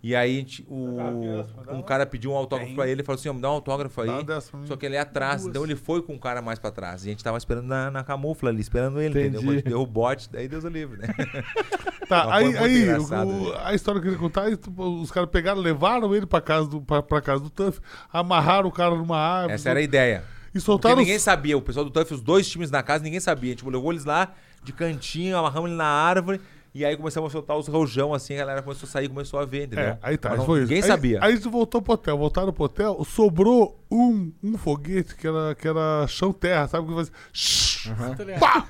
E 0.03 0.15
aí 0.15 0.35
a 0.35 0.39
gente, 0.39 0.65
o, 0.67 0.97
um 1.71 1.81
cara 1.83 2.07
pediu 2.07 2.31
um 2.31 2.35
autógrafo 2.35 2.73
pra 2.73 2.87
ele 2.87 3.01
e 3.01 3.05
falou 3.05 3.19
assim, 3.19 3.29
ó, 3.29 3.33
me 3.33 3.39
dá 3.41 3.49
um 3.51 3.53
autógrafo 3.53 4.01
aí. 4.01 4.09
Só 4.65 4.75
que 4.75 4.85
ele 4.85 4.95
é 4.95 4.99
atrás, 4.99 5.45
então 5.45 5.63
ele 5.63 5.75
foi 5.75 6.01
com 6.01 6.15
o 6.15 6.19
cara 6.19 6.41
mais 6.41 6.57
pra 6.57 6.71
trás. 6.71 7.05
E 7.05 7.09
a 7.09 7.11
gente 7.11 7.23
tava 7.23 7.37
esperando 7.37 7.67
na, 7.67 7.91
na 7.91 8.03
camufla 8.03 8.49
ali, 8.49 8.61
esperando 8.61 8.99
ele, 8.99 9.09
Entendi. 9.11 9.27
entendeu? 9.27 9.41
Quando 9.41 9.51
a 9.51 9.55
gente 9.57 9.69
deu 9.69 9.81
o 9.81 9.85
bote, 9.85 10.27
daí 10.31 10.47
Deus 10.47 10.63
o 10.63 10.69
livre, 10.69 10.97
né? 10.99 11.07
Tá, 12.09 12.25
Mas 12.27 12.55
aí, 12.57 12.89
aí 12.89 12.97
o- 12.99 13.53
a 13.63 13.73
história 13.73 14.01
que 14.01 14.07
eu 14.07 14.11
queria 14.11 14.17
contar, 14.17 14.45
os 14.77 15.09
caras 15.11 15.29
pegaram, 15.29 15.61
levaram 15.61 16.13
ele 16.13 16.25
pra 16.25 16.41
casa 16.41 16.67
do, 16.67 16.81
pra 16.81 17.21
casa 17.21 17.41
do 17.41 17.49
Tuff, 17.49 17.79
amarraram 18.11 18.67
o 18.67 18.71
cara 18.71 18.93
numa 18.95 19.17
árvore. 19.17 19.53
Essa 19.53 19.69
era 19.69 19.79
a 19.79 19.81
ideia. 19.81 20.23
E 20.49 20.53
Porque 20.53 20.59
soltaram 20.59 20.97
ninguém 20.97 21.15
os- 21.15 21.21
sabia, 21.21 21.57
o 21.57 21.61
pessoal 21.61 21.85
do 21.85 21.89
TUF, 21.91 22.13
os 22.15 22.21
dois 22.21 22.49
times 22.49 22.69
na 22.69 22.83
casa, 22.83 23.01
ninguém 23.01 23.21
sabia. 23.21 23.55
Tipo, 23.55 23.69
levou 23.69 23.93
eles 23.93 24.03
lá 24.03 24.33
de 24.61 24.73
cantinho, 24.73 25.37
amarramos 25.37 25.69
ele 25.69 25.77
na 25.77 25.85
árvore, 25.85 26.41
e 26.73 26.85
aí 26.85 26.95
começamos 26.95 27.29
a 27.29 27.31
soltar 27.33 27.57
os 27.57 27.67
rojão, 27.67 28.13
assim, 28.13 28.35
a 28.35 28.37
galera 28.37 28.61
começou 28.61 28.87
a 28.87 28.89
sair, 28.89 29.09
começou 29.09 29.39
a 29.39 29.45
ver, 29.45 29.65
entendeu? 29.65 29.85
É, 29.85 29.99
aí 30.01 30.17
tá, 30.17 30.29
Mas 30.29 30.39
não- 30.39 30.45
foi 30.45 30.59
isso. 30.59 30.67
Ninguém 30.69 30.83
Aí- 30.83 30.87
sabia. 30.87 31.19
Aí, 31.21 31.35
gente 31.35 31.49
voltou 31.49 31.81
pro 31.81 31.93
hotel, 31.93 32.17
voltaram 32.17 32.53
pro 32.53 32.63
hotel, 32.63 33.03
sobrou 33.03 33.83
um, 33.91 34.31
um 34.41 34.57
foguete 34.57 35.15
que 35.15 35.27
era, 35.27 35.53
que 35.55 35.67
era 35.67 36.05
chão-terra, 36.07 36.67
sabe? 36.67 36.87
Que 36.87 36.93
fazia... 36.93 37.13
Ligado? 38.25 38.39
Pá! 38.39 38.67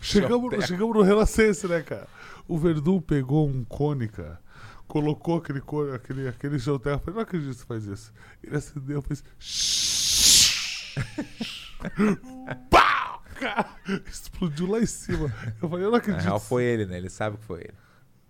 chegamos, 0.00 0.64
chegamos 0.66 0.94
no 0.96 1.02
Renascense, 1.02 1.66
né, 1.66 1.82
cara? 1.82 2.06
O 2.46 2.56
Verdun 2.58 3.00
pegou 3.00 3.48
um 3.48 3.64
cone, 3.64 4.08
cara. 4.08 4.38
Colocou 4.86 5.36
aquele, 5.38 5.60
cone, 5.60 5.94
aquele, 5.94 6.28
aquele 6.28 6.58
chão-terra. 6.58 6.96
Eu 6.96 7.00
Falei, 7.00 7.14
não 7.16 7.22
acredito 7.22 7.50
que 7.50 7.56
você 7.58 7.64
faz 7.66 7.84
isso. 7.84 8.12
Ele 8.42 8.56
acendeu, 8.56 9.02
fez... 9.02 9.22
Pá! 12.70 12.87
Cara, 13.40 13.66
explodiu 14.10 14.70
lá 14.70 14.78
em 14.80 14.86
cima. 14.86 15.32
Eu 15.62 15.68
falei, 15.68 15.84
eu 15.84 15.90
não 15.90 15.92
Na 15.92 15.98
acredito. 15.98 16.24
real 16.24 16.40
foi 16.40 16.64
ele, 16.64 16.86
né? 16.86 16.96
Ele 16.96 17.10
sabe 17.10 17.36
que 17.36 17.44
foi 17.44 17.60
ele. 17.60 17.74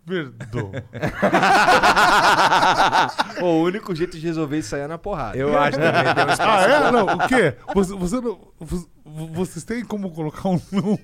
Pô, 3.38 3.47
o 3.47 3.62
único 3.64 3.94
jeito 3.94 4.18
de 4.18 4.27
resolver 4.27 4.59
isso 4.59 4.75
aí 4.75 4.83
é 4.83 4.87
na 4.87 4.99
porrada. 4.99 5.37
Eu 5.37 5.57
acho 5.59 5.79
também, 5.79 6.14
tem 6.14 6.25
um 6.25 6.31
espaço. 6.31 6.42
Ah, 6.42 6.88
é? 6.88 6.90
Não, 6.90 7.07
o 7.07 7.29
quê? 7.29 7.55
Você, 7.75 7.94
você 7.94 8.21
não, 8.21 8.38
vo- 8.59 8.88
vocês 9.05 9.64
têm 9.64 9.85
como 9.85 10.11
colocar 10.11 10.49
um, 10.49 10.61
um, 10.73 10.92
um 10.92 10.99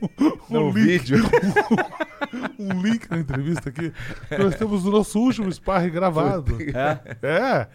No 0.49 0.71
link, 0.71 0.85
vídeo. 0.87 1.19
um 2.59 2.81
link 2.81 3.11
na 3.11 3.19
entrevista 3.19 3.69
aqui? 3.69 3.93
Nós 4.39 4.55
temos 4.57 4.87
o 4.87 4.91
nosso 4.91 5.19
último 5.19 5.51
sparring 5.53 5.91
gravado. 5.91 6.57
É? 7.23 7.67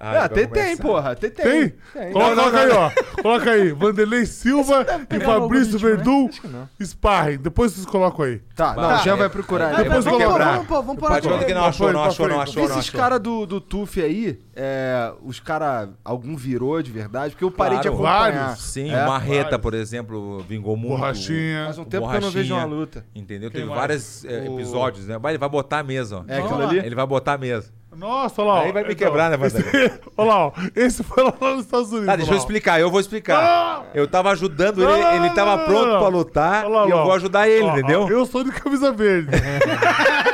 É? 0.00 0.06
Ah, 0.06 0.10
Ah, 0.10 0.18
vai 0.20 0.28
tem, 0.30 0.48
tem, 0.48 0.76
porra. 0.78 1.14
Tem, 1.14 1.30
tem. 1.30 1.44
Tem? 1.44 1.68
Tem. 1.92 2.12
Coloca, 2.12 2.34
coloca 2.34 2.58
aí, 2.58 2.70
ó. 2.70 2.90
Coloca 3.22 3.50
aí. 3.50 3.70
Vanderlei 3.72 4.24
Silva 4.24 4.86
e 5.02 5.04
pegar 5.06 5.26
Fabrício 5.26 5.74
né? 5.74 5.78
Verdun, 5.78 6.26
Acho 6.28 6.40
que 6.40 6.48
não. 6.48 6.68
sparring. 6.80 7.36
Depois 7.38 7.72
vocês 7.72 7.84
colocam 7.84 8.24
aí. 8.24 8.40
Tá, 8.56 8.74
não, 8.74 8.94
o 8.94 8.98
Jean 9.02 9.16
vai 9.16 9.28
procurar. 9.28 9.72
Vai, 9.72 9.84
Depois 9.84 10.04
vou 10.04 10.18
vamos 10.18 10.26
quebrar. 10.26 10.52
vamos 10.54 10.66
pôr, 10.68 10.82
vamos 10.82 10.96
pôr 11.00 11.08
Pode 11.08 11.20
que 11.44 11.54
não 11.54 11.60
Pra 11.60 11.68
achou, 11.68 11.92
não 11.92 12.02
achou, 12.04 12.28
não 12.28 12.40
achou, 12.40 12.68
não 12.68 12.78
Esses 12.78 12.90
caras 12.90 13.20
do, 13.20 13.44
do 13.44 13.60
TUF 13.60 14.02
aí, 14.02 14.38
é, 14.56 15.12
os 15.22 15.38
caras, 15.38 15.90
algum 16.02 16.34
virou 16.34 16.80
de 16.82 16.90
verdade? 16.90 17.32
Porque 17.34 17.44
eu 17.44 17.50
parei 17.50 17.78
de 17.78 17.90
Claro, 17.90 17.96
acompanhar. 18.04 18.44
vários. 18.46 18.64
Sim, 18.64 18.90
É? 18.90 19.06
Marreta, 19.06 19.42
vários. 19.42 19.60
por 19.60 19.74
exemplo, 19.74 20.38
vingou 20.48 20.76
muito. 20.76 20.96
Borrachinha. 20.96 21.64
Faz 21.66 21.78
um 21.78 21.84
tempo 21.84 22.08
que 22.08 22.16
eu 22.16 22.20
não 22.22 22.30
vejo 22.30 22.54
uma 22.54 22.64
luta. 22.64 23.04
Entendeu? 23.14 23.50
Teve 23.50 23.66
vários 23.66 24.24
é, 24.24 24.46
episódios, 24.46 25.06
né? 25.06 25.18
Mas 25.22 25.30
ele 25.30 25.38
vai 25.38 25.48
botar 25.48 25.82
mesmo. 25.82 26.18
ó. 26.18 26.24
É 26.26 26.38
aquilo 26.38 26.48
Vamos 26.56 26.70
ali? 26.70 26.78
Ele 26.78 26.94
vai 26.94 27.06
botar 27.06 27.36
mesmo. 27.36 27.70
Nossa, 27.96 28.40
olha 28.42 28.48
lá. 28.52 28.54
ó. 28.60 28.62
Aí 28.62 28.72
vai 28.72 28.84
me 28.84 28.92
Então, 28.92 29.06
quebrar, 29.06 29.30
né, 29.30 29.36
Vanderlei? 29.36 29.86
esse- 29.86 30.00
Olha 30.16 30.28
lá, 30.28 30.46
ó. 30.46 30.52
Esse 30.76 31.02
foi 31.02 31.22
lá 31.24 31.32
nos 31.40 31.64
Estados 31.64 31.90
Unidos. 31.90 32.06
Tá, 32.06 32.16
deixa 32.16 32.30
eu 32.30 32.34
lá, 32.34 32.38
ó. 32.40 32.42
explicar, 32.42 32.80
eu 32.80 32.90
vou 32.90 33.00
explicar. 33.00 33.38
Ah! 33.42 33.82
Eu 33.92 34.06
tava 34.06 34.30
ajudando 34.30 34.82
ele, 34.88 35.02
ele 35.16 35.30
tava 35.30 35.58
pronto 35.64 35.98
pra 35.98 36.08
lutar 36.08 36.68
lá, 36.68 36.86
e 36.86 36.90
eu 36.90 37.02
vou 37.02 37.12
ajudar 37.12 37.48
ele, 37.48 37.66
entendeu? 37.66 38.08
Eu 38.08 38.24
sou 38.26 38.44
de 38.44 38.52
camisa 38.52 38.92
verde. 38.92 39.30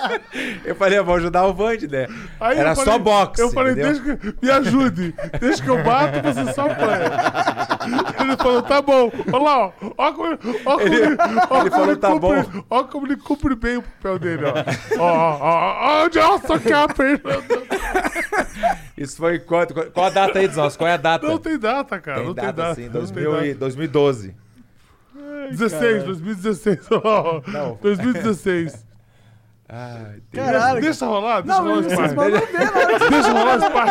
Eu 0.64 0.74
falei, 0.74 0.98
eu 0.98 1.04
vou 1.04 1.14
ajudar 1.16 1.44
o 1.46 1.52
Vand, 1.54 1.78
né? 1.90 2.06
Aí 2.40 2.58
Era 2.58 2.74
falei- 2.74 2.92
só 2.92 2.98
boxe. 2.98 3.40
Eu 3.42 3.50
falei, 3.50 3.72
entendeu? 3.72 3.92
deixa 4.00 4.16
que 4.16 4.46
me 4.46 4.50
ajude. 4.52 5.14
Deixa 5.40 5.62
que 5.62 5.68
eu 5.68 5.82
bato, 5.82 6.20
você 6.22 6.52
só 6.52 6.62
apanha. 6.70 7.10
Ele 8.20 8.36
falou, 8.36 8.62
tá 8.62 8.80
bom. 8.82 9.10
Olha 9.32 9.42
lá, 9.42 9.58
ó. 9.66 9.72
Olha 9.98 10.12
como 10.14 10.26
ele, 10.28 10.38
ó 10.64 10.78
como 10.78 10.94
ele, 10.94 11.16
ó 11.50 11.60
ele 11.60 11.70
falou, 11.70 11.96
"Tá 11.96 12.08
cumpre, 12.10 12.20
bom." 12.20 12.64
Olha 12.70 12.84
como 12.84 13.06
ele 13.06 13.16
cumpre 13.16 13.54
bem 13.54 13.76
o 13.78 13.82
papel 13.82 14.18
dele, 14.18 14.42
ó. 14.44 14.98
Ó, 14.98 15.04
ó, 15.04 15.38
ó, 15.40 16.00
ó, 16.00 16.04
onde 16.04 16.18
eu 16.18 16.38
soquei 16.38 16.72
Fernando. 16.94 17.66
Isso 18.96 19.16
foi 19.16 19.38
quanto? 19.38 19.74
Qual 19.92 20.06
a 20.06 20.10
data 20.10 20.38
aí, 20.38 20.46
Zós? 20.48 20.76
Qual 20.76 20.88
é 20.88 20.92
a 20.94 20.96
data? 20.96 21.26
Não 21.26 21.38
tem 21.38 21.58
data, 21.58 21.98
cara. 21.98 22.18
Tem 22.18 22.26
não 22.26 22.34
data, 22.34 22.52
tem 22.52 22.64
data. 22.64 22.74
sim, 22.74 22.84
não 22.84 22.92
2000 22.92 23.36
tem 23.38 23.50
e- 23.50 23.54
2012. 23.54 24.34
16, 25.50 26.04
2016. 26.04 26.78
ó. 27.04 27.40
2016. 27.82 28.86
Ai, 29.72 30.20
Deus. 30.32 30.46
Caralho. 30.46 30.80
Deixa 30.80 31.06
rolar, 31.06 31.42
deixa 31.42 31.62
Não, 31.62 31.68
rolar 31.68 31.86
esse 31.86 32.14
na 32.14 32.22
hora. 32.22 32.40
Deixa 33.10 33.30
rolar 33.32 33.56
esse 33.56 33.70
pai. 33.70 33.88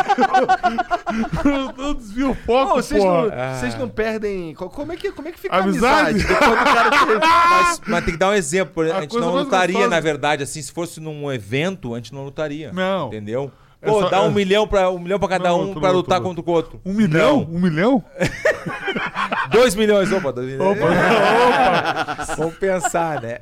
Eu- 1.44 1.70
Eu 1.86 1.94
desvio 1.94 2.30
o 2.30 2.34
foco, 2.34 2.70
Pô, 2.74 2.82
vocês, 2.82 3.02
não, 3.02 3.30
vocês 3.58 3.74
não 3.78 3.88
perdem. 3.88 4.54
co- 4.54 4.68
Como 4.68 4.92
é 4.92 4.96
que, 4.96 5.10
como 5.12 5.28
é 5.28 5.32
que 5.32 5.38
fica 5.40 5.54
a 5.56 5.60
Amizade? 5.60 6.10
amizade? 6.10 6.26
Do 6.26 6.64
cara 6.64 6.90
te- 7.20 7.26
Mas, 7.26 7.80
mas 7.86 8.04
tem 8.04 8.12
que 8.14 8.18
dar 8.20 8.28
um 8.30 8.34
exemplo. 8.34 8.82
A, 8.92 8.98
A 8.98 9.00
gente 9.02 9.16
não 9.16 9.34
lutaria, 9.34 9.74
gostosa- 9.74 9.94
na 9.94 10.00
verdade, 10.00 10.42
assim, 10.42 10.60
se 10.62 10.70
fosse 10.72 11.00
num 11.00 11.32
evento, 11.32 11.94
a 11.94 11.96
gente 11.96 12.12
não 12.12 12.24
lutaria. 12.24 12.70
Não. 12.72 13.08
Entendeu? 13.08 13.50
É 13.82 13.88
Pô, 13.88 14.02
só- 14.02 14.08
dá 14.10 14.22
um 14.22 14.26
é- 14.26 14.30
milhão 14.30 14.68
pra, 14.68 14.90
um 14.90 14.98
milhão 14.98 15.18
pra 15.18 15.28
cada 15.28 15.48
Não, 15.48 15.70
um 15.70 15.74
pra 15.74 15.90
lutar 15.90 16.20
contra 16.20 16.42
o 16.44 16.50
outro. 16.50 16.80
Um 16.84 16.92
milhão? 16.92 17.46
Não. 17.48 17.56
Um 17.56 17.60
milhão? 17.60 18.04
Dois 19.50 19.74
milhões, 19.74 20.12
opa, 20.12 20.32
dois 20.32 20.46
milhões. 20.48 20.78
Opa. 20.78 20.86
Vamos 22.36 22.54
pensar, 22.56 23.20
né? 23.22 23.38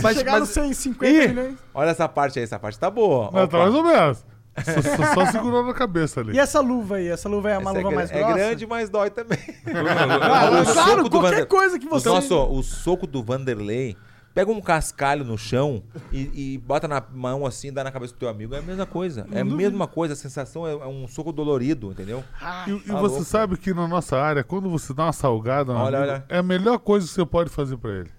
Se 0.00 0.14
chegar 0.14 0.40
nos 0.40 0.50
150 0.50 1.06
Ih, 1.24 1.28
milhões. 1.28 1.54
olha 1.72 1.90
essa 1.90 2.08
parte 2.08 2.38
aí, 2.38 2.44
essa 2.44 2.58
parte 2.58 2.78
tá 2.78 2.90
boa. 2.90 3.26
Não, 3.32 3.46
tá 3.46 3.56
Opa. 3.56 3.58
mais 3.58 3.74
ou 3.74 3.82
menos. 3.84 4.24
Só, 4.64 4.82
só, 4.96 5.14
só 5.14 5.26
segurou 5.32 5.64
na 5.66 5.72
cabeça 5.74 6.20
ali. 6.20 6.34
E 6.34 6.38
essa 6.38 6.60
luva 6.60 6.96
aí? 6.96 7.08
Essa 7.08 7.28
luva 7.28 7.50
é 7.50 7.58
uma 7.58 7.70
Essa 7.70 7.78
é 7.78 7.82
luva 7.82 7.88
gra- 7.90 7.96
mais 7.98 8.10
é 8.10 8.18
grossa? 8.18 8.34
grande, 8.34 8.66
mas 8.66 8.88
dói 8.90 9.10
também. 9.10 9.38
Claro, 10.72 11.04
do 11.04 11.10
qualquer 11.10 11.30
Vander- 11.30 11.46
coisa 11.46 11.78
que 11.78 11.86
você... 11.86 12.08
nosso, 12.08 12.34
o 12.50 12.62
soco 12.62 13.06
do 13.06 13.22
Vanderlei, 13.22 13.96
pega 14.36 14.50
um 14.52 14.60
cascalho 14.60 15.24
no 15.24 15.38
chão 15.38 15.82
e, 16.12 16.52
e 16.54 16.58
bota 16.58 16.86
na 16.86 17.02
mão 17.10 17.46
assim, 17.46 17.72
dá 17.72 17.82
na 17.82 17.90
cabeça 17.90 18.12
do 18.12 18.18
teu 18.18 18.28
amigo, 18.28 18.54
é 18.54 18.58
a 18.58 18.62
mesma 18.62 18.84
coisa. 18.84 19.26
É 19.32 19.40
a 19.40 19.44
mesma 19.46 19.86
coisa, 19.86 20.12
a 20.12 20.16
sensação 20.16 20.66
é, 20.66 20.72
é 20.72 20.86
um 20.86 21.08
soco 21.08 21.32
dolorido, 21.32 21.90
entendeu? 21.90 22.22
E, 22.66 22.70
e 22.72 22.80
Tá 22.80 23.00
você 23.00 23.14
louco. 23.14 23.24
sabe 23.24 23.56
que 23.56 23.72
na 23.72 23.88
nossa 23.88 24.18
área, 24.20 24.44
quando 24.44 24.68
você 24.68 24.92
dá 24.92 25.04
uma 25.04 25.12
salgada, 25.14 25.72
no 25.72 25.78
Olha, 25.78 25.98
amigo, 26.00 26.12
olha. 26.12 26.24
é 26.28 26.36
a 26.36 26.42
melhor 26.42 26.78
coisa 26.78 27.06
que 27.06 27.14
você 27.14 27.24
pode 27.24 27.48
fazer 27.48 27.78
pra 27.78 27.90
ele. 27.92 28.10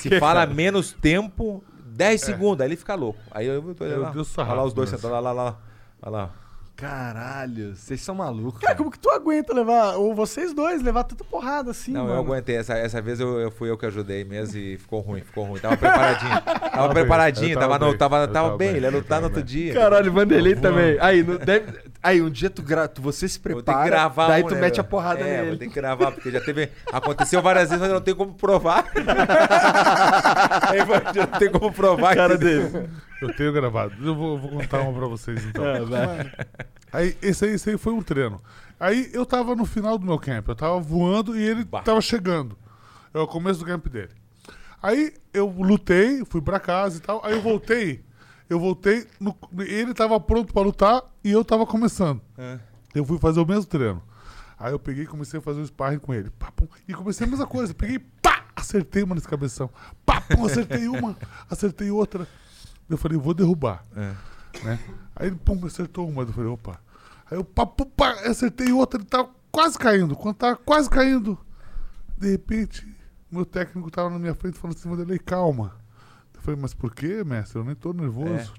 Se 0.00 0.18
fala 0.18 0.46
menos 0.46 0.94
tempo, 0.94 1.62
10 1.84 2.18
segundos, 2.18 2.62
aí 2.62 2.68
ele 2.68 2.76
fica 2.76 2.94
louco. 2.94 3.20
Aí 3.30 3.46
eu 3.46 3.74
tô 3.74 3.84
Meu 3.84 4.00
lá. 4.00 4.14
Olha 4.38 4.54
lá 4.54 4.64
os 4.64 4.72
dois 4.72 4.88
sarrafo, 4.88 5.06
sentados, 5.06 5.22
lá, 5.24 5.32
lá, 5.32 5.32
lá. 5.32 5.58
Olha 6.02 6.10
lá. 6.10 6.30
Caralho, 6.76 7.74
vocês 7.74 8.02
são 8.02 8.14
malucos. 8.14 8.60
Cara, 8.60 8.66
cara. 8.66 8.76
como 8.76 8.90
que 8.90 8.98
tu 8.98 9.08
aguenta 9.08 9.54
levar, 9.54 9.94
ou 9.94 10.14
vocês 10.14 10.52
dois, 10.52 10.82
levar 10.82 11.04
tanta 11.04 11.24
porrada 11.24 11.70
assim, 11.70 11.90
Não, 11.90 12.02
mano? 12.02 12.16
eu 12.16 12.20
aguentei. 12.20 12.56
Essa, 12.56 12.74
essa 12.74 13.00
vez 13.00 13.18
eu, 13.18 13.40
eu 13.40 13.50
fui 13.50 13.70
eu 13.70 13.78
que 13.78 13.86
ajudei 13.86 14.24
mesmo 14.24 14.58
e 14.58 14.76
ficou 14.76 15.00
ruim, 15.00 15.22
ficou 15.22 15.44
ruim. 15.44 15.58
Tava 15.58 15.74
preparadinho. 15.74 16.42
Tava 16.42 16.88
preparadinho, 16.92 17.58
tava, 17.58 17.78
tava 17.78 17.84
no, 17.86 17.90
bem, 17.90 17.98
tava, 17.98 18.16
tava 18.18 18.32
tava 18.32 18.56
bem, 18.58 18.76
ele 18.76 18.84
ia 18.84 18.90
lutar 18.90 19.20
no 19.20 19.28
outro 19.28 19.42
dia. 19.42 19.72
Caralho, 19.72 20.12
Vanderlei 20.12 20.54
também. 20.54 20.98
Aí, 21.00 21.22
não 21.22 21.38
deve... 21.38 21.72
aí, 22.02 22.20
um 22.20 22.28
dia 22.28 22.50
tu, 22.50 22.62
gra... 22.62 22.86
tu 22.86 23.00
você 23.00 23.26
se 23.26 23.38
Vou 23.38 23.54
ter 23.54 23.56
que 23.56 23.62
prepara, 23.64 23.86
gravar 23.86 24.28
daí 24.28 24.44
um, 24.44 24.48
tu 24.48 24.54
né, 24.54 24.60
mete 24.60 24.78
a 24.78 24.84
porrada 24.84 25.20
é, 25.20 25.38
nele. 25.38 25.48
vou 25.48 25.56
ter 25.56 25.68
que 25.68 25.74
gravar, 25.74 26.12
porque 26.12 26.30
já 26.30 26.42
teve. 26.42 26.68
Aconteceu 26.92 27.40
várias 27.40 27.70
vezes, 27.70 27.80
mas 27.80 27.88
eu 27.88 27.94
não 27.94 28.02
tenho 28.02 28.18
como 28.18 28.34
provar. 28.34 28.84
Aí, 30.68 30.78
eu 31.16 31.26
não 31.26 31.38
tenho 31.38 31.52
como 31.52 31.72
provar. 31.72 32.14
cara 32.14 32.36
dele. 32.36 32.86
Eu 33.20 33.34
tenho 33.34 33.52
gravado. 33.52 33.94
Eu 34.04 34.14
vou, 34.14 34.34
eu 34.34 34.38
vou 34.38 34.50
contar 34.50 34.80
uma 34.82 34.92
pra 34.98 35.06
vocês 35.08 35.44
então. 35.46 35.64
Ah, 35.64 35.84
vai. 35.84 36.32
Aí, 36.92 37.16
esse 37.22 37.44
aí, 37.44 37.52
esse 37.52 37.70
aí 37.70 37.78
foi 37.78 37.92
um 37.92 38.02
treino. 38.02 38.40
Aí 38.78 39.10
eu 39.12 39.24
tava 39.24 39.54
no 39.56 39.64
final 39.64 39.96
do 39.98 40.04
meu 40.06 40.18
camp, 40.18 40.48
eu 40.48 40.54
tava 40.54 40.78
voando 40.80 41.36
e 41.36 41.42
ele 41.42 41.64
Bah. 41.64 41.82
tava 41.82 42.00
chegando. 42.00 42.56
É 43.14 43.18
o 43.18 43.26
começo 43.26 43.60
do 43.60 43.64
camp 43.66 43.86
dele. 43.88 44.10
Aí 44.82 45.14
eu 45.32 45.46
lutei, 45.48 46.24
fui 46.26 46.40
pra 46.42 46.60
casa 46.60 46.98
e 46.98 47.00
tal. 47.00 47.24
Aí 47.24 47.32
eu 47.32 47.40
voltei. 47.42 48.04
Eu 48.48 48.60
voltei, 48.60 49.06
no- 49.18 49.36
ele 49.58 49.92
tava 49.94 50.20
pronto 50.20 50.52
pra 50.52 50.62
lutar 50.62 51.02
e 51.24 51.32
eu 51.32 51.44
tava 51.44 51.66
começando. 51.66 52.20
É. 52.38 52.58
Eu 52.94 53.04
fui 53.04 53.18
fazer 53.18 53.40
o 53.40 53.46
mesmo 53.46 53.64
treino. 53.64 54.02
Aí 54.58 54.72
eu 54.72 54.78
peguei 54.78 55.04
e 55.04 55.06
comecei 55.06 55.38
a 55.38 55.42
fazer 55.42 55.60
um 55.60 55.66
sparring 55.66 55.98
com 55.98 56.14
ele. 56.14 56.30
E 56.86 56.94
comecei 56.94 57.26
a 57.26 57.30
mesma 57.30 57.46
coisa. 57.46 57.74
Peguei, 57.74 57.98
pá, 57.98 58.44
acertei 58.54 59.02
uma 59.02 59.14
nesse 59.14 59.26
cabeção. 59.28 59.68
Pá, 60.04 60.20
pum, 60.20 60.44
acertei 60.46 60.86
uma, 60.86 61.16
acertei 61.50 61.90
outra. 61.90 62.26
Eu 62.88 62.96
falei, 62.96 63.18
vou 63.18 63.34
derrubar. 63.34 63.84
É. 63.96 64.14
Né? 64.64 64.78
Aí 65.14 65.28
ele, 65.28 65.36
pum, 65.36 65.64
acertou 65.66 66.08
uma. 66.08 66.22
Eu 66.22 66.32
falei, 66.32 66.50
opa. 66.50 66.80
Aí 67.30 67.36
eu, 67.36 67.44
pá, 67.44 67.66
pum, 67.66 67.84
pá, 67.84 68.12
acertei 68.26 68.72
outra. 68.72 69.00
Ele 69.00 69.08
tava 69.08 69.30
quase 69.50 69.78
caindo. 69.78 70.14
Quando 70.14 70.36
tava 70.36 70.56
quase 70.56 70.88
caindo, 70.88 71.38
de 72.16 72.30
repente, 72.30 72.86
meu 73.30 73.44
técnico 73.44 73.90
tava 73.90 74.10
na 74.10 74.18
minha 74.18 74.34
frente 74.34 74.58
falando 74.58 74.76
assim, 74.76 74.88
Vanderlei, 74.88 75.18
calma. 75.18 75.74
Eu 76.34 76.40
falei, 76.40 76.60
mas 76.60 76.74
por 76.74 76.94
quê, 76.94 77.24
mestre? 77.24 77.58
Eu 77.58 77.64
nem 77.64 77.74
tô 77.74 77.92
nervoso. 77.92 78.52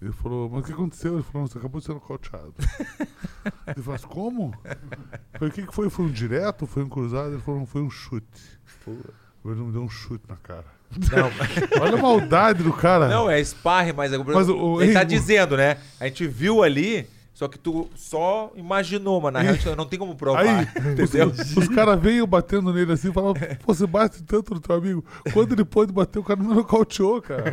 Ele 0.00 0.12
falou, 0.12 0.50
mas 0.50 0.62
o 0.62 0.66
que 0.66 0.72
aconteceu? 0.72 1.14
Ele 1.14 1.22
falou, 1.22 1.48
você 1.48 1.58
acabou 1.58 1.80
de 1.80 1.86
ser 1.86 1.94
nocauteado. 1.94 2.54
Ele 3.66 3.82
falou, 3.82 3.84
mas 3.86 4.04
como? 4.04 4.54
Eu 4.62 5.38
falei, 5.38 5.48
o 5.48 5.52
que, 5.52 5.66
que 5.66 5.74
foi? 5.74 5.88
Foi 5.88 6.04
um 6.04 6.10
direto? 6.10 6.66
Foi 6.66 6.84
um 6.84 6.88
cruzado? 6.88 7.32
Ele 7.32 7.40
falou, 7.40 7.60
não, 7.60 7.66
foi 7.66 7.80
um 7.80 7.90
chute. 7.90 8.60
Ele 8.86 9.54
me 9.54 9.72
deu 9.72 9.82
um 9.82 9.88
chute 9.88 10.24
na 10.28 10.36
cara. 10.36 10.75
Não, 10.90 11.30
Olha 11.82 11.94
a 11.98 12.02
maldade 12.02 12.62
do 12.62 12.72
cara. 12.72 13.08
não, 13.08 13.30
é 13.30 13.42
sparring, 13.42 13.92
mas, 13.92 14.12
é- 14.12 14.18
Mas 14.18 14.48
o- 14.48 14.56
o- 14.56 14.82
ele 14.82 14.92
tá 14.92 15.02
o- 15.02 15.04
dizendo, 15.04 15.56
né? 15.56 15.76
A 16.00 16.04
gente 16.06 16.26
viu 16.26 16.62
ali, 16.62 17.06
só 17.34 17.48
que 17.48 17.58
tu 17.58 17.90
só 17.94 18.50
imaginou, 18.56 19.20
mas 19.20 19.32
na 19.32 19.40
real 19.40 19.56
não 19.76 19.84
tem 19.84 19.98
como 19.98 20.14
provar. 20.14 20.40
Aí, 20.40 20.66
entendeu? 20.92 21.28
os, 21.28 21.56
os 21.56 21.68
caras 21.68 22.00
veio 22.00 22.26
batendo 22.26 22.72
nele 22.72 22.92
assim 22.92 23.10
e 23.10 23.12
falavam, 23.12 23.34
você 23.66 23.86
bate 23.86 24.22
tanto 24.22 24.54
no 24.54 24.60
teu 24.60 24.74
amigo. 24.76 25.04
Quando 25.34 25.52
ele 25.52 25.64
pôde 25.64 25.92
bater, 25.92 26.18
o 26.18 26.24
cara 26.24 26.42
não 26.42 26.54
nocauteou, 26.54 27.20
cara. 27.20 27.44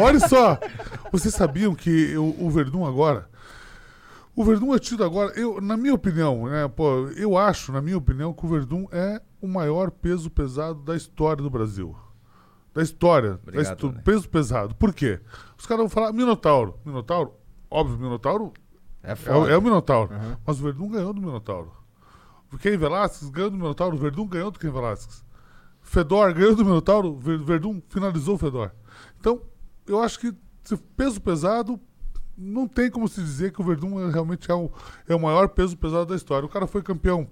Olha 0.00 0.20
só, 0.20 0.58
vocês 1.10 1.34
sabiam 1.34 1.74
que 1.74 2.16
o, 2.16 2.36
o 2.46 2.50
Verdun 2.50 2.86
agora, 2.86 3.28
o 4.36 4.44
Verdun 4.44 4.72
é 4.74 4.78
tido 4.78 5.02
agora, 5.02 5.32
eu, 5.34 5.60
na 5.60 5.76
minha 5.76 5.94
opinião, 5.94 6.46
né, 6.46 6.68
pô, 6.68 7.08
eu 7.16 7.36
acho, 7.36 7.72
na 7.72 7.80
minha 7.80 7.96
opinião, 7.98 8.32
que 8.32 8.44
o 8.44 8.48
Verdun 8.48 8.86
é 8.92 9.20
o 9.40 9.48
maior 9.48 9.90
peso 9.90 10.30
pesado 10.30 10.74
da 10.82 10.94
história 10.94 11.42
do 11.42 11.50
Brasil. 11.50 11.96
Da 12.76 12.82
história. 12.82 13.30
da 13.30 13.38
Obrigado, 13.42 13.72
histó- 13.74 13.88
né? 13.92 14.02
Peso 14.04 14.28
pesado. 14.28 14.74
Por 14.74 14.92
quê? 14.92 15.18
Os 15.58 15.64
caras 15.64 15.80
vão 15.82 15.88
falar 15.88 16.12
Minotauro. 16.12 16.78
Minotauro? 16.84 17.32
Óbvio, 17.70 17.98
Minotauro 17.98 18.52
É 19.02 19.12
é, 19.12 19.52
é 19.52 19.56
o 19.56 19.62
Minotauro. 19.62 20.10
Mas 20.46 20.60
o 20.60 20.62
Verdun 20.62 20.88
ganhou 20.90 21.14
do 21.14 21.20
Minotauro. 21.22 21.72
O 22.52 22.58
Ken 22.58 22.76
Velasquez 22.76 23.30
ganhou 23.30 23.50
do 23.50 23.56
Minotauro. 23.56 23.96
O 23.96 23.98
Verdun 23.98 24.26
ganhou 24.26 24.50
do 24.50 24.58
Ken 24.58 24.70
Velasquez. 24.70 25.24
Fedor 25.80 26.34
ganhou 26.34 26.54
do 26.54 26.64
Minotauro. 26.64 27.16
Verdun 27.18 27.80
finalizou 27.88 28.34
o 28.34 28.38
Fedor. 28.38 28.70
Então, 29.18 29.40
eu 29.86 30.00
acho 30.02 30.18
que 30.20 30.34
peso 30.96 31.20
pesado, 31.20 31.80
não 32.36 32.68
tem 32.68 32.90
como 32.90 33.08
se 33.08 33.22
dizer 33.22 33.52
que 33.52 33.60
o 33.60 33.64
Verdun 33.64 34.00
é, 34.06 34.10
realmente 34.12 34.50
é 34.50 34.54
o, 34.54 34.70
é 35.08 35.14
o 35.14 35.20
maior 35.20 35.48
peso 35.48 35.76
pesado 35.78 36.06
da 36.06 36.14
história. 36.16 36.44
O 36.44 36.50
cara 36.50 36.66
foi 36.66 36.82
campeão 36.82 37.26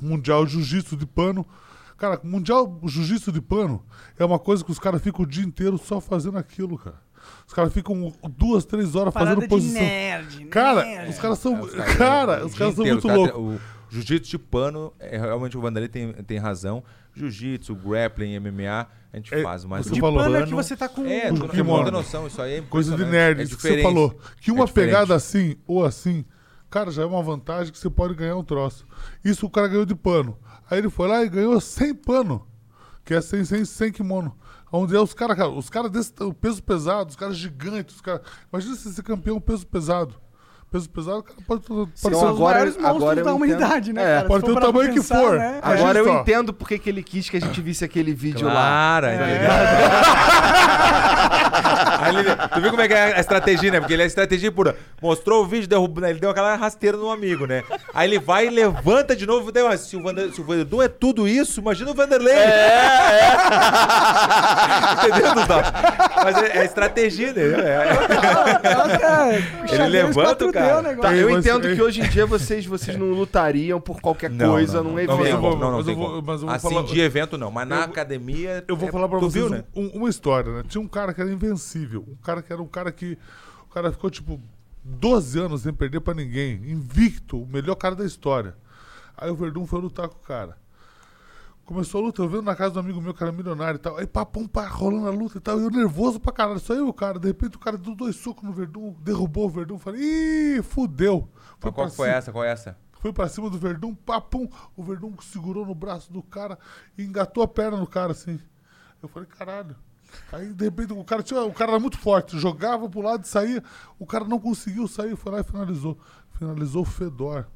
mundial 0.00 0.44
de 0.44 0.52
jiu-jitsu 0.52 0.96
de 0.96 1.06
pano. 1.06 1.46
Cara, 1.96 2.20
mundial 2.24 2.80
jiu-jitsu 2.84 3.30
de 3.32 3.40
pano 3.40 3.84
é 4.18 4.24
uma 4.24 4.38
coisa 4.38 4.64
que 4.64 4.70
os 4.70 4.78
caras 4.78 5.00
ficam 5.02 5.24
o 5.24 5.26
dia 5.28 5.44
inteiro 5.44 5.78
só 5.78 6.00
fazendo 6.00 6.36
aquilo, 6.38 6.76
cara. 6.78 7.02
Os 7.46 7.54
caras 7.54 7.72
ficam 7.72 8.12
duas, 8.36 8.64
três 8.64 8.94
horas 8.94 9.14
Parada 9.14 9.30
fazendo 9.36 9.42
de 9.44 9.48
posição. 9.48 9.80
nerd, 9.80 10.44
Cara, 10.46 10.84
nerd. 10.84 11.10
os 11.10 11.18
caras 11.18 11.38
são. 11.38 11.56
É, 11.56 11.62
os 11.62 11.70
caras- 11.74 11.96
cara, 11.96 12.42
o 12.42 12.46
os 12.46 12.54
caras 12.54 12.74
são 12.74 12.84
muito 12.84 12.98
os 12.98 13.04
caras- 13.04 13.32
loucos. 13.34 13.54
O 13.54 13.60
jiu-jitsu 13.90 14.30
de 14.32 14.38
pano, 14.38 14.92
é, 14.98 15.16
realmente 15.18 15.56
o 15.56 15.60
Vanderlei 15.60 15.88
tem, 15.88 16.12
tem 16.12 16.38
razão. 16.38 16.82
Jiu-jitsu, 17.14 17.74
grappling, 17.76 18.34
MMA, 18.40 18.88
a 19.12 19.16
gente 19.16 19.32
É, 19.32 19.42
faz, 19.42 19.64
mas 19.64 19.86
você 19.86 19.92
o 19.94 20.00
falou. 20.00 20.18
pano 20.22 20.36
é 20.36 20.42
que 20.46 20.52
você 20.54 20.76
tá 20.76 20.88
com... 20.88 21.06
É, 21.06 21.28
tu 21.28 21.34
não 21.34 21.40
tem 21.46 21.50
kimono. 21.60 21.90
noção, 21.90 22.26
isso 22.26 22.42
aí 22.42 22.54
é 22.54 22.60
Coisa 22.62 22.90
de 22.90 22.94
impressionante. 22.96 23.26
nerd, 23.28 23.40
é 23.40 23.44
isso 23.44 23.56
que 23.56 23.62
você 23.62 23.82
falou. 23.82 24.18
Que 24.40 24.50
uma 24.50 24.64
É 24.64 24.68
pegada 24.68 25.14
assim 25.14 25.56
ou 25.66 25.84
assim, 25.84 26.24
cara, 26.68 26.90
já 26.90 27.02
é 27.02 27.06
uma 27.06 27.22
vantagem 27.22 27.72
que 27.72 27.78
você 27.78 27.88
pode 27.88 28.14
ganhar 28.14 28.36
um 28.36 28.42
troço. 28.44 28.84
Isso 29.24 29.46
o 29.46 29.50
cara 29.50 29.68
ganhou 29.68 29.86
de 29.86 29.94
pano. 29.94 30.36
Aí 30.70 30.78
ele 30.78 30.90
foi 30.90 31.08
lá 31.08 31.22
e 31.22 31.28
ganhou 31.28 31.60
sem 31.60 31.94
pano, 31.94 32.46
que 33.04 33.14
é 33.14 33.20
sem, 33.20 33.44
sem, 33.44 33.64
sem 33.64 33.92
kimono. 33.92 34.36
Onde 34.72 34.96
é 34.96 35.00
os 35.00 35.14
caras, 35.14 35.36
cara, 35.36 35.50
os 35.50 35.70
caras 35.70 35.90
desse 35.90 36.12
o 36.20 36.34
peso 36.34 36.62
pesado, 36.62 37.10
os 37.10 37.16
caras 37.16 37.36
gigantes, 37.36 37.96
os 37.96 38.00
caras. 38.00 38.22
Imagina 38.52 38.74
você 38.74 38.90
ser 38.90 39.02
campeão 39.02 39.40
peso 39.40 39.66
pesado. 39.66 40.14
Peso 40.74 40.90
pesado, 40.90 41.22
cara 41.22 41.38
pode, 41.46 41.62
pode 41.62 41.88
São 41.94 42.10
Então 42.10 42.20
ser. 42.20 42.26
os 42.26 42.32
agora- 42.32 42.54
maiores 42.54 42.74
monstros 42.76 42.96
agora 42.96 43.14
da 43.14 43.20
entendo. 43.22 43.36
humanidade, 43.36 43.92
né, 43.92 44.02
É, 44.02 44.16
cara? 44.16 44.26
Pode 44.26 44.44
ter 44.44 44.50
o 44.50 44.60
tamanho 44.60 44.88
que 44.88 44.94
pensar, 44.96 45.20
for. 45.20 45.38
né? 45.38 45.58
Agora 45.62 45.78
Agora 45.78 45.98
eu 46.00 46.08
entendo 46.20 46.52
porque 46.52 46.80
que 46.80 46.90
ele 46.90 47.00
quis 47.00 47.30
que 47.30 47.36
a 47.36 47.40
gente 47.40 47.60
visse 47.60 47.84
aquele 47.84 48.12
vídeo 48.12 48.48
lá. 48.48 48.52
Claro, 48.54 49.06
É. 49.06 49.14
entendeu? 49.14 49.50
Aí 52.00 52.16
ele- 52.16 52.34
tu 52.52 52.60
viu 52.60 52.70
como 52.70 52.82
é 52.82 52.88
que 52.88 52.94
é 52.94 53.14
a 53.16 53.20
estratégia, 53.20 53.70
né? 53.70 53.78
Porque 53.78 53.92
ele 53.92 54.02
é 54.02 54.06
estratégia 54.06 54.50
pura. 54.50 54.74
Mostrou 55.00 55.44
o 55.44 55.46
vídeo, 55.46 55.68
derrubou, 55.68 56.04
ele 56.04 56.18
deu 56.18 56.30
aquela 56.30 56.56
rasteira 56.56 56.96
no 56.96 57.08
amigo, 57.10 57.46
né? 57.46 57.62
Aí 57.94 58.08
ele 58.08 58.18
vai 58.18 58.48
e 58.48 58.50
levanta 58.50 59.14
de 59.14 59.26
novo. 59.26 59.52
Deu, 59.52 59.70
se 59.78 59.96
o, 59.96 60.02
Vander, 60.02 60.32
se 60.32 60.40
o 60.40 60.44
Vanderlei 60.44 60.86
é 60.86 60.88
tudo 60.88 61.28
isso, 61.28 61.60
imagina 61.60 61.92
o 61.92 61.94
Vanderlei. 61.94 62.34
É, 62.34 63.36
Entendeu, 65.06 65.34
Gustavo? 65.34 65.70
Mas 66.24 66.36
é, 66.42 66.58
é 66.58 66.64
estratégia, 66.64 67.32
né? 67.32 67.42
É. 67.42 67.84
Ele 69.74 69.86
levanta 69.88 70.46
o 70.46 70.52
cara. 70.68 70.96
Tá, 70.96 71.14
Ei, 71.14 71.22
eu 71.22 71.30
mas- 71.30 71.44
entendo 71.46 71.74
que 71.74 71.82
hoje 71.82 72.00
em 72.00 72.08
dia 72.08 72.26
vocês, 72.26 72.64
vocês 72.66 72.96
não 72.96 73.10
lutariam 73.12 73.80
por 73.80 74.00
qualquer 74.00 74.30
Não, 74.30 74.50
coisa 74.52 74.78
não, 74.78 74.84
num 74.84 74.90
não. 74.92 74.98
evento. 75.00 75.10
Não, 75.10 75.18
mas 75.18 75.28
eu 75.28 75.34
Não, 75.34 75.40
vou- 75.42 75.50
não, 75.58 75.70
não 75.70 75.76
mas 75.78 75.84
tem 75.86 75.94
eu 75.94 75.98
vou- 76.00 76.08
como. 76.10 76.22
mas 76.26 76.40
eu 76.40 76.46
vou 76.46 76.56
Assim, 76.56 76.68
falar- 76.70 76.82
de 76.86 77.00
evento 77.00 77.38
não, 77.38 77.50
mas 77.50 77.68
na 77.68 77.74
Eu 77.76 77.80
vou- 77.82 77.90
academia. 77.90 78.64
Eu 78.68 78.76
vou 78.76 78.88
é- 78.88 78.92
falar 78.92 79.08
pra 79.08 79.18
vocês 79.18 79.32
viu, 79.44 79.48
né? 79.50 79.64
um- 79.74 79.88
uma 79.88 80.08
história, 80.08 80.52
né? 80.52 80.64
Tinha 80.68 80.80
um 80.80 80.88
cara 80.88 81.12
que 81.14 81.20
era 81.20 81.30
invencível. 81.30 82.04
Um 82.08 82.16
cara 82.16 82.42
que 82.42 82.52
era 82.52 82.60
um 82.62 82.66
cara 82.66 82.90
que. 82.92 83.18
O 83.70 83.74
cara 83.74 83.90
ficou, 83.92 84.08
tipo, 84.10 84.40
12 84.84 85.38
anos 85.38 85.62
sem 85.62 85.72
perder 85.72 86.00
pra 86.00 86.14
ninguém. 86.14 86.54
Invicto, 86.70 87.40
o 87.42 87.46
melhor 87.46 87.74
cara 87.74 87.94
da 87.94 88.04
história. 88.04 88.54
Aí 89.16 89.30
o 89.30 89.34
Verdun 89.34 89.66
foi 89.66 89.80
lutar 89.80 90.08
com 90.08 90.16
o 90.16 90.26
cara. 90.26 90.56
Começou 91.64 92.02
a 92.02 92.04
luta, 92.04 92.20
eu 92.20 92.28
vendo 92.28 92.42
na 92.42 92.54
casa 92.54 92.74
do 92.74 92.80
amigo 92.80 93.00
meu, 93.00 93.14
que 93.14 93.22
era 93.22 93.32
milionário 93.32 93.78
e 93.78 93.80
tal. 93.80 93.96
Aí 93.96 94.06
pá, 94.06 94.24
pum, 94.26 94.46
pá, 94.46 94.66
rolando 94.66 95.08
a 95.08 95.10
luta 95.10 95.38
e 95.38 95.40
tal. 95.40 95.58
E 95.58 95.64
eu 95.64 95.70
nervoso 95.70 96.20
pra 96.20 96.32
caralho. 96.32 96.58
Só 96.58 96.74
eu, 96.74 96.88
o 96.88 96.92
cara. 96.92 97.18
De 97.18 97.26
repente 97.26 97.56
o 97.56 97.60
cara 97.60 97.78
deu 97.78 97.94
dois 97.94 98.16
socos 98.16 98.44
no 98.44 98.52
Verdun, 98.52 98.94
derrubou 99.00 99.46
o 99.46 99.50
Verdun. 99.50 99.78
Falei, 99.78 100.02
ih, 100.02 100.62
fudeu. 100.62 101.28
Mas 101.62 101.74
qual 101.74 101.88
foi 101.88 102.08
cima. 102.08 102.18
essa? 102.18 102.32
Qual 102.32 102.44
é 102.44 102.50
essa? 102.50 102.76
Foi 103.00 103.12
pra 103.12 103.28
cima 103.28 103.48
do 103.48 103.58
Verdun, 103.58 103.94
pá, 103.94 104.20
pum. 104.20 104.48
O 104.76 104.82
Verdun 104.82 105.14
segurou 105.22 105.64
no 105.64 105.74
braço 105.74 106.12
do 106.12 106.22
cara 106.22 106.58
e 106.98 107.02
engatou 107.02 107.42
a 107.42 107.48
perna 107.48 107.78
no 107.78 107.86
cara, 107.86 108.12
assim. 108.12 108.38
Eu 109.02 109.08
falei, 109.08 109.28
caralho. 109.28 109.76
Aí, 110.32 110.52
de 110.52 110.64
repente, 110.64 110.92
o 110.92 111.04
cara, 111.04 111.22
tinha, 111.22 111.42
o 111.42 111.52
cara 111.52 111.72
era 111.72 111.80
muito 111.80 111.98
forte, 111.98 112.38
jogava 112.38 112.88
pro 112.88 113.00
lado 113.00 113.24
e 113.24 113.28
saía. 113.28 113.62
O 113.98 114.06
cara 114.06 114.24
não 114.24 114.38
conseguiu 114.38 114.86
sair, 114.86 115.16
foi 115.16 115.32
lá 115.32 115.40
e 115.40 115.44
finalizou. 115.44 115.98
Finalizou 116.38 116.82
o 116.82 116.86
Fedor. 116.86 117.46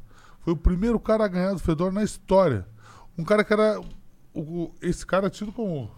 Foi 0.40 0.52
o 0.52 0.56
primeiro 0.56 0.98
cara 0.98 1.24
a 1.24 1.28
ganhar 1.28 1.52
do 1.52 1.58
Fedor 1.58 1.92
na 1.92 2.02
história. 2.02 2.66
Um 3.16 3.24
cara 3.24 3.44
que 3.44 3.52
era. 3.52 3.80
O- 4.40 4.74
esse 4.82 5.04
cara 5.06 5.26
é 5.26 5.30
tido 5.30 5.52
como 5.52 5.90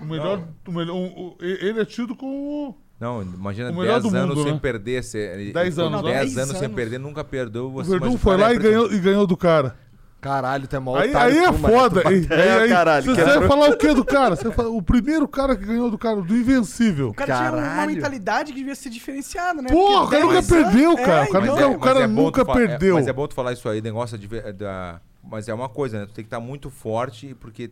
o 0.00 0.04
melhor. 0.04 0.42
O 0.66 0.72
melhor 0.72 0.94
o- 0.96 1.28
o- 1.28 1.36
ele 1.40 1.80
é 1.80 1.84
tido 1.84 2.14
como. 2.14 2.76
Não, 2.98 3.22
imagina 3.22 3.70
O 3.70 3.74
melhor 3.76 4.00
10 4.00 4.02
do 4.04 4.16
anos 4.16 4.36
mundo, 4.36 4.44
sem 4.44 4.52
né? 4.54 4.58
perder. 4.60 5.04
Se, 5.04 5.18
ele- 5.18 5.52
10 5.52 5.74
ficou 5.74 5.86
anos, 5.88 6.02
10 6.02 6.34
né? 6.34 6.42
anos 6.42 6.52
sem 6.56 6.60
10 6.68 6.74
perder, 6.74 6.98
nunca 6.98 7.22
perdeu. 7.22 7.66
O 7.66 7.72
Você, 7.72 7.90
Verdun 7.90 8.14
o 8.14 8.18
foi 8.18 8.36
cara 8.36 8.46
lá 8.48 8.52
é 8.52 8.56
e 8.56 8.58
ganhou, 8.58 8.92
e 8.92 8.98
ganhou 8.98 9.26
do 9.26 9.36
cara. 9.36 9.76
Caralho, 10.18 10.66
tu 10.66 10.74
é 10.74 10.78
mó 10.78 10.96
Aí, 10.96 11.14
aí 11.14 11.38
é 11.38 11.52
foda. 11.52 12.02
Aí, 12.08 12.26
aí, 12.30 12.50
aí, 12.62 12.68
caralho, 12.70 13.04
você 13.04 13.14
quebrou. 13.14 13.38
vai 13.38 13.48
falar 13.48 13.68
o 13.70 13.76
que 13.76 13.94
do 13.94 14.04
cara? 14.04 14.34
Você 14.34 14.50
fala, 14.50 14.70
o 14.70 14.82
primeiro 14.82 15.28
cara 15.28 15.54
que 15.54 15.64
ganhou 15.64 15.88
do 15.90 15.98
cara, 15.98 16.20
do 16.22 16.34
Invencível. 16.36 17.10
O 17.10 17.14
cara 17.14 17.36
tinha 17.36 17.52
uma 17.52 17.62
Caralho. 17.62 17.92
mentalidade 17.94 18.52
que 18.52 18.58
devia 18.58 18.74
ser 18.74 18.88
diferenciada, 18.88 19.60
né? 19.62 19.68
Porra, 19.68 20.00
Porque 20.00 20.06
o 20.06 20.08
cara 20.08 20.22
nunca 20.24 20.34
10 20.40 20.52
anos- 20.52 20.64
perdeu, 20.72 20.96
cara. 20.96 21.10
É, 21.26 21.28
O 21.28 21.32
cara 21.32 21.44
então- 21.46 21.56
nunca- 21.56 21.76
o 21.76 21.80
cara 21.80 22.00
é 22.00 22.08
bom 22.08 22.22
nunca 22.24 22.44
tu 22.44 22.50
é- 22.50 22.54
perdeu. 22.54 22.94
mas 22.94 23.06
é 23.06 23.12
bom 23.12 23.26
tu 23.28 23.34
falar 23.34 23.52
isso 23.52 23.68
aí, 23.68 23.80
negócio 23.82 24.18
de, 24.18 24.26
da. 24.54 25.00
Mas 25.28 25.48
é 25.48 25.54
uma 25.54 25.68
coisa, 25.68 26.00
né? 26.00 26.06
Tu 26.06 26.12
tem 26.12 26.24
que 26.24 26.28
estar 26.28 26.40
muito 26.40 26.70
forte, 26.70 27.34
porque 27.40 27.70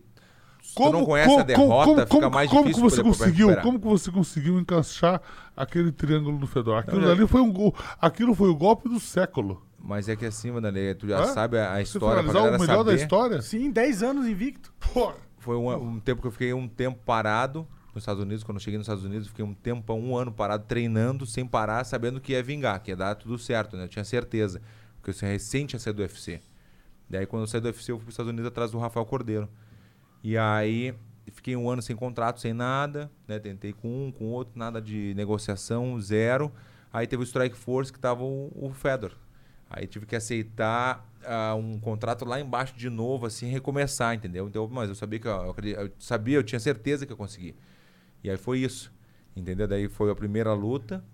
se 0.62 0.74
tu 0.74 0.90
não 0.90 1.04
conhece 1.04 1.36
a 1.38 1.42
derrota, 1.42 2.06
fica 2.06 2.30
mais 2.30 2.50
como 2.50 2.64
difícil 2.64 2.84
que 2.84 2.90
você 2.90 3.02
conseguiu, 3.02 3.48
recuperar. 3.48 3.62
como 3.64 3.78
que 3.80 3.86
você 3.86 4.10
conseguiu 4.10 4.58
encaixar 4.58 5.20
aquele 5.56 5.92
triângulo 5.92 6.38
no 6.38 6.46
Fedor? 6.46 6.78
Aquilo 6.78 7.00
Não, 7.02 7.10
ali 7.10 7.26
foi 7.26 7.40
um 7.40 7.52
gol, 7.52 7.74
aquilo 8.00 8.34
foi 8.34 8.48
o 8.48 8.54
golpe 8.54 8.88
do 8.88 8.98
século. 8.98 9.62
Mas 9.78 10.08
é 10.08 10.16
que 10.16 10.24
assim, 10.24 10.50
Vanderlei, 10.50 10.94
tu 10.94 11.06
já 11.06 11.20
Hã? 11.20 11.26
sabe 11.26 11.58
a, 11.58 11.72
a 11.72 11.76
Você 11.76 11.82
história 11.82 12.22
galera 12.22 12.56
o 12.56 12.60
melhor 12.60 12.78
saber. 12.78 12.84
da 12.84 12.94
história? 13.02 13.42
Sim, 13.42 13.70
10 13.70 14.02
anos 14.02 14.26
invicto. 14.26 14.72
Pô, 14.94 15.12
Foi 15.38 15.56
um, 15.56 15.70
um 15.74 16.00
tempo 16.00 16.22
que 16.22 16.26
eu 16.26 16.32
fiquei 16.32 16.54
um 16.54 16.66
tempo 16.66 16.98
parado 17.04 17.66
nos 17.94 18.02
Estados 18.02 18.22
Unidos. 18.22 18.42
Quando 18.42 18.56
eu 18.56 18.62
cheguei 18.62 18.78
nos 18.78 18.86
Estados 18.86 19.04
Unidos, 19.04 19.26
eu 19.26 19.30
fiquei 19.30 19.44
um 19.44 19.52
tempo, 19.52 19.92
um 19.92 20.16
ano 20.16 20.32
parado, 20.32 20.64
treinando, 20.66 21.26
sem 21.26 21.46
parar, 21.46 21.84
sabendo 21.84 22.18
que 22.18 22.32
ia 22.32 22.42
vingar, 22.42 22.80
que 22.82 22.90
ia 22.92 22.96
dar 22.96 23.14
tudo 23.14 23.36
certo, 23.38 23.76
né? 23.76 23.84
Eu 23.84 23.88
tinha 23.88 24.04
certeza. 24.04 24.62
Porque 25.02 25.10
eu 25.22 25.28
recente 25.28 25.66
tinha 25.68 25.78
saído 25.80 25.98
do 25.98 26.02
UFC. 26.02 26.40
Daí, 27.08 27.26
quando 27.26 27.42
eu 27.42 27.46
saí 27.46 27.60
do 27.60 27.66
UFC, 27.66 27.92
eu 27.92 27.96
fui 27.96 28.04
para 28.04 28.08
os 28.08 28.14
Estados 28.14 28.30
Unidos 28.30 28.48
atrás 28.48 28.70
do 28.70 28.78
Rafael 28.78 29.04
Cordeiro. 29.06 29.48
E 30.22 30.38
aí, 30.38 30.94
fiquei 31.32 31.56
um 31.56 31.68
ano 31.68 31.82
sem 31.82 31.94
contrato, 31.94 32.40
sem 32.40 32.52
nada, 32.52 33.10
né? 33.28 33.38
Tentei 33.38 33.72
com 33.72 34.06
um, 34.06 34.12
com 34.12 34.26
outro, 34.26 34.58
nada 34.58 34.80
de 34.80 35.14
negociação, 35.14 36.00
zero. 36.00 36.52
Aí 36.92 37.06
teve 37.06 37.22
o 37.22 37.26
Strike 37.26 37.56
Force, 37.56 37.92
que 37.92 37.98
tava 37.98 38.22
o, 38.22 38.50
o 38.54 38.72
Fedor. 38.72 39.12
Aí 39.68 39.86
tive 39.86 40.06
que 40.06 40.14
aceitar 40.14 41.04
ah, 41.24 41.54
um 41.54 41.78
contrato 41.78 42.24
lá 42.24 42.40
embaixo 42.40 42.76
de 42.76 42.88
novo, 42.88 43.26
assim, 43.26 43.48
recomeçar, 43.48 44.14
entendeu? 44.14 44.46
Então, 44.46 44.68
mas 44.70 44.88
eu 44.88 44.94
sabia 44.94 45.18
que 45.18 45.26
eu, 45.26 45.54
eu 45.76 45.92
sabia, 45.98 46.36
eu 46.36 46.42
tinha 46.42 46.60
certeza 46.60 47.04
que 47.04 47.12
eu 47.12 47.16
consegui. 47.16 47.56
E 48.22 48.30
aí 48.30 48.36
foi 48.36 48.60
isso, 48.60 48.92
entendeu? 49.34 49.66
Daí 49.66 49.88
foi 49.88 50.10
a 50.10 50.14
primeira 50.14 50.52
luta, 50.52 51.04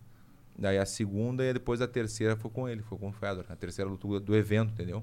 daí 0.60 0.78
a 0.78 0.84
segunda 0.84 1.42
e 1.44 1.52
depois 1.52 1.80
a 1.80 1.88
terceira 1.88 2.36
foi 2.36 2.50
com 2.50 2.68
ele, 2.68 2.82
foi 2.82 2.98
com 2.98 3.08
o 3.08 3.12
Fedor. 3.12 3.44
A 3.48 3.56
terceira 3.56 3.90
luta 3.90 4.20
do, 4.20 4.36
evento, 4.36 4.72
entendeu? 4.72 5.02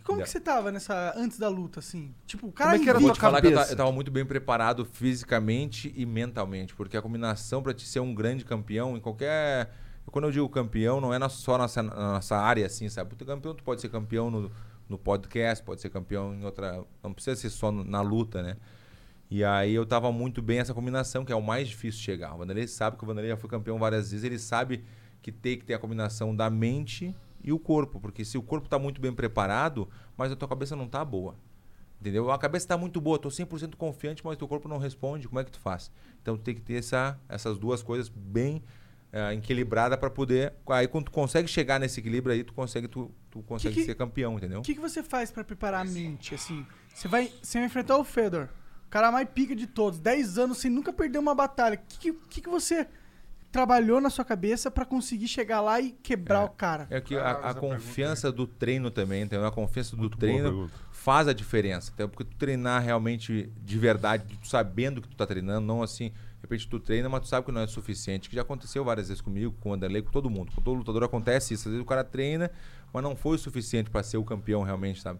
E 0.00 0.02
como 0.04 0.18
Já. 0.18 0.24
que 0.24 0.30
você 0.30 0.40
tava 0.40 0.72
nessa 0.72 1.14
antes 1.16 1.38
da 1.38 1.48
luta, 1.48 1.78
assim? 1.78 2.12
Tipo, 2.26 2.48
o 2.48 2.52
cara 2.52 2.70
Como 2.72 2.82
é 2.82 2.84
que 2.84 2.90
era 2.90 2.98
tua 2.98 3.06
Vou 3.06 3.14
te 3.14 3.20
falar 3.20 3.40
que 3.40 3.46
eu, 3.46 3.50
ta- 3.52 3.56
cabeça? 3.58 3.72
eu 3.72 3.76
tava 3.76 3.92
muito 3.92 4.10
bem 4.10 4.24
preparado 4.26 4.84
fisicamente 4.84 5.92
e 5.96 6.04
mentalmente, 6.04 6.74
porque 6.74 6.96
a 6.96 7.02
combinação 7.02 7.62
para 7.62 7.72
te 7.72 7.86
ser 7.86 8.00
um 8.00 8.14
grande 8.14 8.44
campeão 8.44 8.96
em 8.96 9.00
qualquer. 9.00 9.70
Quando 10.06 10.24
eu 10.24 10.32
digo 10.32 10.48
campeão, 10.48 11.00
não 11.00 11.14
é 11.14 11.18
na- 11.20 11.28
só 11.28 11.56
nossa, 11.56 11.82
na 11.82 11.94
nossa 12.14 12.36
área, 12.36 12.66
assim, 12.66 12.88
sabe? 12.88 13.14
Tu 13.14 13.24
campeão, 13.24 13.54
tu 13.54 13.62
pode 13.62 13.80
ser 13.80 13.88
campeão 13.90 14.28
no, 14.30 14.50
no 14.88 14.98
podcast, 14.98 15.64
pode 15.64 15.80
ser 15.80 15.88
campeão 15.90 16.34
em 16.34 16.44
outra. 16.44 16.82
Não 17.02 17.12
precisa 17.12 17.36
ser 17.36 17.50
só 17.50 17.70
no- 17.70 17.84
na 17.84 18.00
luta, 18.00 18.42
né? 18.42 18.56
E 19.30 19.44
aí 19.44 19.72
eu 19.74 19.86
tava 19.86 20.10
muito 20.10 20.42
bem 20.42 20.58
essa 20.58 20.74
combinação, 20.74 21.24
que 21.24 21.32
é 21.32 21.36
o 21.36 21.42
mais 21.42 21.68
difícil 21.68 21.98
de 22.00 22.04
chegar. 22.04 22.34
O 22.34 22.38
Vanderlei 22.38 22.66
sabe 22.66 22.96
que 22.96 23.04
o 23.04 23.06
Vanderlei 23.06 23.30
já 23.30 23.36
foi 23.36 23.48
campeão 23.48 23.78
várias 23.78 24.10
vezes, 24.10 24.24
ele 24.24 24.38
sabe 24.38 24.82
que 25.22 25.30
tem 25.30 25.56
que 25.58 25.64
ter 25.64 25.74
a 25.74 25.78
combinação 25.78 26.34
da 26.34 26.50
mente 26.50 27.14
e 27.42 27.52
o 27.52 27.58
corpo, 27.58 28.00
porque 28.00 28.24
se 28.24 28.36
o 28.36 28.42
corpo 28.42 28.68
tá 28.68 28.78
muito 28.78 29.00
bem 29.00 29.12
preparado, 29.12 29.88
mas 30.16 30.32
a 30.32 30.36
tua 30.36 30.48
cabeça 30.48 30.74
não 30.74 30.88
tá 30.88 31.04
boa. 31.04 31.36
Entendeu? 32.00 32.30
A 32.30 32.38
cabeça 32.38 32.66
tá 32.66 32.76
muito 32.78 33.00
boa, 33.00 33.18
tô 33.18 33.28
100% 33.28 33.76
confiante, 33.76 34.24
mas 34.24 34.36
teu 34.36 34.48
corpo 34.48 34.66
não 34.68 34.78
responde, 34.78 35.28
como 35.28 35.38
é 35.38 35.44
que 35.44 35.50
tu 35.52 35.60
faz? 35.60 35.92
Então 36.22 36.36
tu 36.36 36.42
tem 36.42 36.54
que 36.54 36.60
ter 36.62 36.74
essa, 36.74 37.18
essas 37.28 37.58
duas 37.58 37.82
coisas 37.82 38.08
bem 38.08 38.62
eh, 39.12 39.34
equilibradas 39.34 39.98
para 39.98 40.08
poder, 40.10 40.54
aí 40.68 40.88
quando 40.88 41.04
tu 41.04 41.10
consegue 41.12 41.46
chegar 41.46 41.78
nesse 41.78 42.00
equilíbrio 42.00 42.34
aí, 42.34 42.42
tu 42.42 42.54
consegue 42.54 42.88
tu, 42.88 43.10
tu 43.30 43.42
consegue 43.42 43.74
que- 43.74 43.84
ser 43.84 43.94
campeão, 43.94 44.36
entendeu? 44.38 44.60
O 44.60 44.62
que, 44.62 44.74
que 44.74 44.80
você 44.80 45.02
faz 45.02 45.30
pra 45.30 45.44
preparar 45.44 45.82
a 45.86 45.90
mente, 45.90 46.34
assim? 46.34 46.66
Você 46.94 47.06
vai, 47.06 47.30
você 47.42 47.58
vai 47.58 47.66
enfrentar 47.66 47.98
o 47.98 48.04
Fedor, 48.04 48.44
o 48.44 48.59
cara 48.90 49.10
mais 49.12 49.28
pica 49.28 49.54
de 49.54 49.66
todos, 49.66 49.98
10 49.98 50.38
anos 50.38 50.58
sem 50.58 50.70
nunca 50.70 50.92
perder 50.92 51.18
uma 51.18 51.34
batalha. 51.34 51.76
O 51.76 51.98
que, 51.98 52.12
que, 52.12 52.40
que 52.42 52.48
você 52.48 52.86
trabalhou 53.52 54.00
na 54.00 54.10
sua 54.10 54.24
cabeça 54.24 54.70
pra 54.70 54.84
conseguir 54.84 55.26
chegar 55.26 55.60
lá 55.60 55.80
e 55.80 55.90
quebrar 55.90 56.42
É. 56.42 56.44
o 56.44 56.48
cara? 56.50 56.86
É 56.90 57.00
que 57.00 57.16
Caralho, 57.16 57.44
a, 57.46 57.50
a 57.50 57.54
confiança 57.54 58.30
do 58.30 58.46
treino 58.46 58.90
também, 58.90 59.22
entendeu? 59.22 59.46
A 59.46 59.50
confiança 59.50 59.96
do 59.96 60.02
Muito 60.02 60.16
treino 60.18 60.70
faz 60.92 61.26
a 61.26 61.32
diferença. 61.32 61.90
Então, 61.94 62.08
porque 62.08 62.24
tu 62.24 62.36
treinar 62.36 62.82
realmente 62.82 63.50
de 63.62 63.78
verdade, 63.78 64.24
tu 64.40 64.46
sabendo 64.48 65.00
que 65.02 65.08
tu 65.08 65.16
tá 65.16 65.26
treinando, 65.26 65.66
não 65.66 65.82
assim, 65.82 66.10
de 66.10 66.42
repente 66.42 66.68
tu 66.68 66.78
treina, 66.78 67.08
mas 67.08 67.22
tu 67.22 67.28
sabe 67.28 67.44
que 67.46 67.52
não 67.52 67.60
é 67.60 67.66
suficiente. 67.66 68.28
Que 68.28 68.36
já 68.36 68.42
aconteceu 68.42 68.84
várias 68.84 69.08
vezes 69.08 69.20
comigo, 69.20 69.52
com 69.60 69.70
o 69.70 69.74
Anderlei, 69.74 70.02
com 70.02 70.10
todo 70.10 70.30
mundo. 70.30 70.52
Com 70.54 70.62
todo 70.62 70.76
lutador 70.78 71.02
acontece 71.02 71.54
isso. 71.54 71.68
Às 71.68 71.72
vezes 71.72 71.82
o 71.82 71.88
cara 71.88 72.04
treina, 72.04 72.50
mas 72.92 73.02
não 73.02 73.16
foi 73.16 73.34
o 73.34 73.38
suficiente 73.38 73.90
para 73.90 74.02
ser 74.04 74.16
o 74.16 74.24
campeão 74.24 74.62
realmente, 74.62 75.00
sabe? 75.02 75.18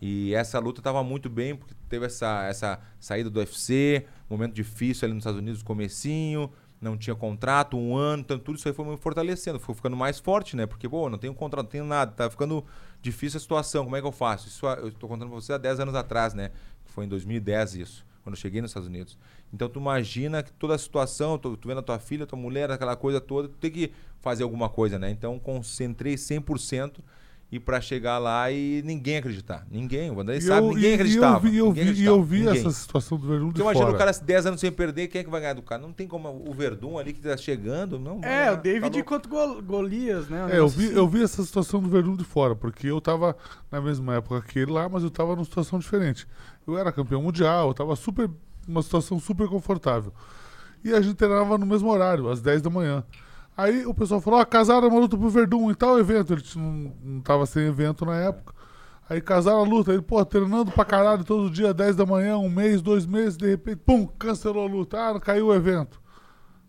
E 0.00 0.34
essa 0.34 0.58
luta 0.58 0.80
tava 0.80 1.02
muito 1.02 1.28
bem, 1.28 1.56
porque 1.56 1.74
teve 1.88 2.06
essa, 2.06 2.44
essa 2.44 2.80
saída 3.00 3.28
do 3.28 3.40
UFC, 3.40 4.06
momento 4.30 4.54
difícil 4.54 5.06
ali 5.06 5.14
nos 5.14 5.22
Estados 5.22 5.40
Unidos, 5.40 5.62
comecinho, 5.62 6.50
não 6.80 6.96
tinha 6.96 7.16
contrato, 7.16 7.76
um 7.76 7.96
ano, 7.96 8.22
então 8.22 8.38
tudo 8.38 8.56
isso 8.56 8.68
aí 8.68 8.74
foi 8.74 8.84
me 8.84 8.96
fortalecendo, 8.96 9.58
foi 9.58 9.74
ficando 9.74 9.96
mais 9.96 10.18
forte, 10.18 10.54
né? 10.54 10.66
Porque, 10.66 10.88
pô, 10.88 11.10
não 11.10 11.18
tenho 11.18 11.34
contrato, 11.34 11.64
não 11.64 11.70
tenho 11.70 11.84
nada, 11.84 12.12
tá 12.12 12.30
ficando 12.30 12.64
difícil 13.02 13.38
a 13.38 13.40
situação, 13.40 13.84
como 13.84 13.96
é 13.96 14.00
que 14.00 14.06
eu 14.06 14.12
faço? 14.12 14.48
Isso 14.48 14.64
eu 14.66 14.92
tô 14.92 15.08
contando 15.08 15.30
pra 15.30 15.40
você 15.40 15.52
há 15.52 15.58
10 15.58 15.80
anos 15.80 15.94
atrás, 15.94 16.34
né? 16.34 16.50
Foi 16.86 17.04
em 17.04 17.08
2010 17.08 17.74
isso, 17.74 18.06
quando 18.22 18.36
eu 18.36 18.40
cheguei 18.40 18.60
nos 18.60 18.70
Estados 18.70 18.88
Unidos. 18.88 19.18
Então 19.52 19.68
tu 19.68 19.80
imagina 19.80 20.42
que 20.42 20.52
toda 20.52 20.74
a 20.74 20.78
situação, 20.78 21.36
tu, 21.36 21.56
tu 21.56 21.66
vendo 21.66 21.78
a 21.78 21.82
tua 21.82 21.98
filha, 21.98 22.26
tua 22.26 22.38
mulher, 22.38 22.70
aquela 22.70 22.94
coisa 22.94 23.20
toda, 23.20 23.48
tu 23.48 23.56
tem 23.56 23.70
que 23.70 23.92
fazer 24.20 24.44
alguma 24.44 24.68
coisa, 24.68 24.98
né? 24.98 25.10
Então 25.10 25.38
concentrei 25.38 26.14
100% 26.14 27.00
e 27.50 27.58
pra 27.58 27.80
chegar 27.80 28.18
lá 28.18 28.50
e 28.50 28.82
ninguém 28.84 29.16
acreditar. 29.16 29.66
Ninguém, 29.70 30.10
o 30.10 30.14
Vanderlei 30.14 30.40
sabe, 30.42 30.66
eu- 30.66 30.74
ninguém 30.74 30.94
acreditava. 30.94 31.48
E 31.48 31.56
eu 31.56 31.72
vi, 31.72 31.80
eu 31.80 31.94
vi, 31.94 32.02
e 32.02 32.04
eu 32.04 32.22
vi 32.22 32.38
ninguém. 32.44 32.58
essa 32.60 32.70
situação 32.70 33.16
do 33.16 33.26
Verdun 33.26 33.46
de 33.46 33.52
Porque 33.52 33.62
imagina 33.62 33.84
fora. 33.86 33.94
o 33.94 33.98
cara 33.98 34.12
10 34.12 34.44
anos 34.46 34.60
sem 34.60 34.70
perder, 34.70 35.08
quem 35.08 35.22
é 35.22 35.24
que 35.24 35.30
vai 35.30 35.40
ganhar 35.40 35.54
do 35.54 35.62
cara? 35.62 35.80
Não 35.80 35.92
tem 35.92 36.06
como 36.06 36.28
o 36.46 36.52
Verdun 36.52 36.98
ali 36.98 37.14
que 37.14 37.20
tá 37.22 37.36
chegando, 37.38 37.98
não. 37.98 38.18
É, 38.18 38.20
ganhar, 38.20 38.52
o 38.52 38.56
David 38.58 38.80
tá 38.90 38.96
louco. 38.96 39.04
contra 39.08 39.28
o 39.28 39.30
Gol- 39.30 39.62
Golias, 39.62 40.28
né? 40.28 40.46
É, 40.50 40.58
eu 40.58 40.68
vi, 40.68 40.86
assim. 40.86 40.94
eu 40.94 41.08
vi 41.08 41.22
essa 41.22 41.42
situação 41.42 41.80
do 41.80 41.88
Verdun 41.88 42.16
de 42.16 42.24
fora, 42.24 42.54
porque 42.54 42.86
eu 42.88 43.00
tava 43.00 43.34
na 43.72 43.80
mesma 43.80 44.16
época 44.16 44.42
que 44.42 44.58
ele 44.58 44.70
lá, 44.72 44.86
mas 44.88 45.02
eu 45.02 45.10
tava 45.10 45.34
numa 45.34 45.44
situação 45.44 45.78
diferente. 45.78 46.26
Eu 46.66 46.76
era 46.76 46.92
campeão 46.92 47.22
mundial, 47.22 47.68
eu 47.68 47.74
tava 47.74 47.96
super, 47.96 48.28
uma 48.68 48.82
situação 48.82 49.18
super 49.18 49.48
confortável. 49.48 50.12
E 50.84 50.92
a 50.92 51.00
gente 51.00 51.14
treinava 51.16 51.56
no 51.56 51.64
mesmo 51.64 51.90
horário, 51.90 52.28
às 52.28 52.42
10 52.42 52.60
da 52.60 52.68
manhã. 52.68 53.02
Aí 53.58 53.84
o 53.84 53.92
pessoal 53.92 54.20
falou, 54.20 54.38
ó, 54.38 54.44
casaram 54.44 54.86
uma 54.86 55.00
luta 55.00 55.18
pro 55.18 55.28
Verdun 55.28 55.68
em 55.68 55.74
tal 55.74 55.98
evento. 55.98 56.32
Ele 56.32 56.42
não, 56.54 56.94
não 57.02 57.20
tava 57.20 57.44
sem 57.44 57.66
evento 57.66 58.06
na 58.06 58.14
época. 58.14 58.54
Aí 59.10 59.20
casaram 59.20 59.58
a 59.58 59.64
luta, 59.64 59.92
ele, 59.92 60.00
pô, 60.00 60.24
treinando 60.24 60.70
pra 60.70 60.84
caralho 60.84 61.24
todo 61.24 61.50
dia, 61.50 61.74
10 61.74 61.96
da 61.96 62.06
manhã, 62.06 62.38
um 62.38 62.48
mês, 62.48 62.80
dois 62.80 63.04
meses, 63.04 63.36
de 63.36 63.48
repente, 63.48 63.78
pum, 63.84 64.06
cancelou 64.06 64.64
a 64.64 64.70
luta. 64.70 64.96
Ah, 64.96 65.18
caiu 65.18 65.48
o 65.48 65.54
evento. 65.54 66.00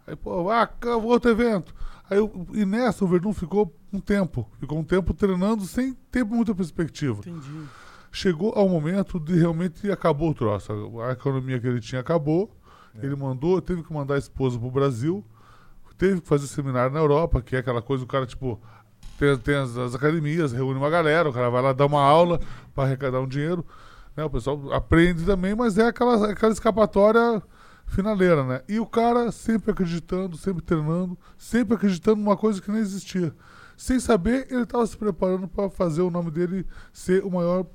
Aí, 0.08 0.15
pô, 0.15 0.49
ah, 0.49 0.67
outro 1.04 1.30
evento. 1.30 1.75
Aí, 2.10 2.17
e 2.54 2.65
nessa, 2.65 3.06
o 3.06 3.08
Verdun 3.08 3.34
ficou 3.34 3.71
um 3.93 3.99
tempo. 3.99 4.49
Ficou 4.60 4.80
um 4.80 4.84
tempo 4.84 5.13
treinando 5.13 5.65
sem 5.65 5.93
ter 6.10 6.25
muita 6.25 6.56
perspectiva. 6.56 7.19
Entendi. 7.19 7.65
Chegou 8.12 8.52
ao 8.56 8.67
momento 8.67 9.19
de 9.19 9.38
realmente 9.38 9.91
acabou 9.91 10.32
o 10.32 10.34
troço. 10.34 10.71
A 11.08 11.12
economia 11.12 11.60
que 11.60 11.67
ele 11.67 11.80
tinha 11.80 12.02
acabou. 12.02 12.49
Ele 12.95 13.15
mandou, 13.15 13.62
teve 13.62 13.84
que 13.84 13.93
mandar 13.93 14.15
a 14.15 14.17
esposa 14.17 14.58
pro 14.58 14.71
Brasil. 14.71 15.23
Teve 15.99 16.21
que 16.21 16.27
fazer 16.27 16.47
seminário 16.47 16.93
na 16.93 16.99
Europa, 16.99 17.41
que 17.41 17.57
é 17.57 17.59
aquela 17.59 17.81
coisa, 17.81 18.05
o 18.05 18.07
cara, 18.07 18.25
tipo, 18.25 18.57
tem, 19.19 19.38
tem 19.38 19.55
as, 19.55 19.77
as 19.77 19.93
academias, 19.93 20.53
reúne 20.53 20.79
uma 20.79 20.89
galera, 20.89 21.29
o 21.29 21.33
cara 21.33 21.49
vai 21.49 21.62
lá 21.62 21.73
dar 21.73 21.85
uma 21.85 22.01
aula 22.01 22.39
para 22.73 22.85
arrecadar 22.85 23.19
um 23.19 23.27
dinheiro. 23.27 23.65
Né? 24.15 24.23
O 24.23 24.29
pessoal 24.29 24.71
aprende 24.71 25.25
também, 25.25 25.53
mas 25.53 25.77
é 25.77 25.88
aquela, 25.88 26.31
aquela 26.31 26.53
escapatória 26.53 27.43
finaleira, 27.85 28.45
né? 28.45 28.62
E 28.69 28.79
o 28.79 28.85
cara 28.85 29.29
sempre 29.29 29.71
acreditando, 29.71 30.38
sempre 30.38 30.63
treinando, 30.63 31.17
sempre 31.38 31.75
acreditando 31.75 32.21
numa 32.21 32.38
coisa 32.38 32.62
que 32.62 32.71
nem 32.71 32.79
existia. 32.79 33.35
Sem 33.75 33.99
saber, 33.99 34.47
ele 34.49 34.63
estava 34.63 34.88
se 34.88 34.95
preparando 34.95 35.49
para 35.49 35.69
fazer 35.69 36.01
o 36.01 36.09
nome 36.09 36.31
dele 36.31 36.65
ser 36.93 37.25
o 37.25 37.29
maior 37.31 37.65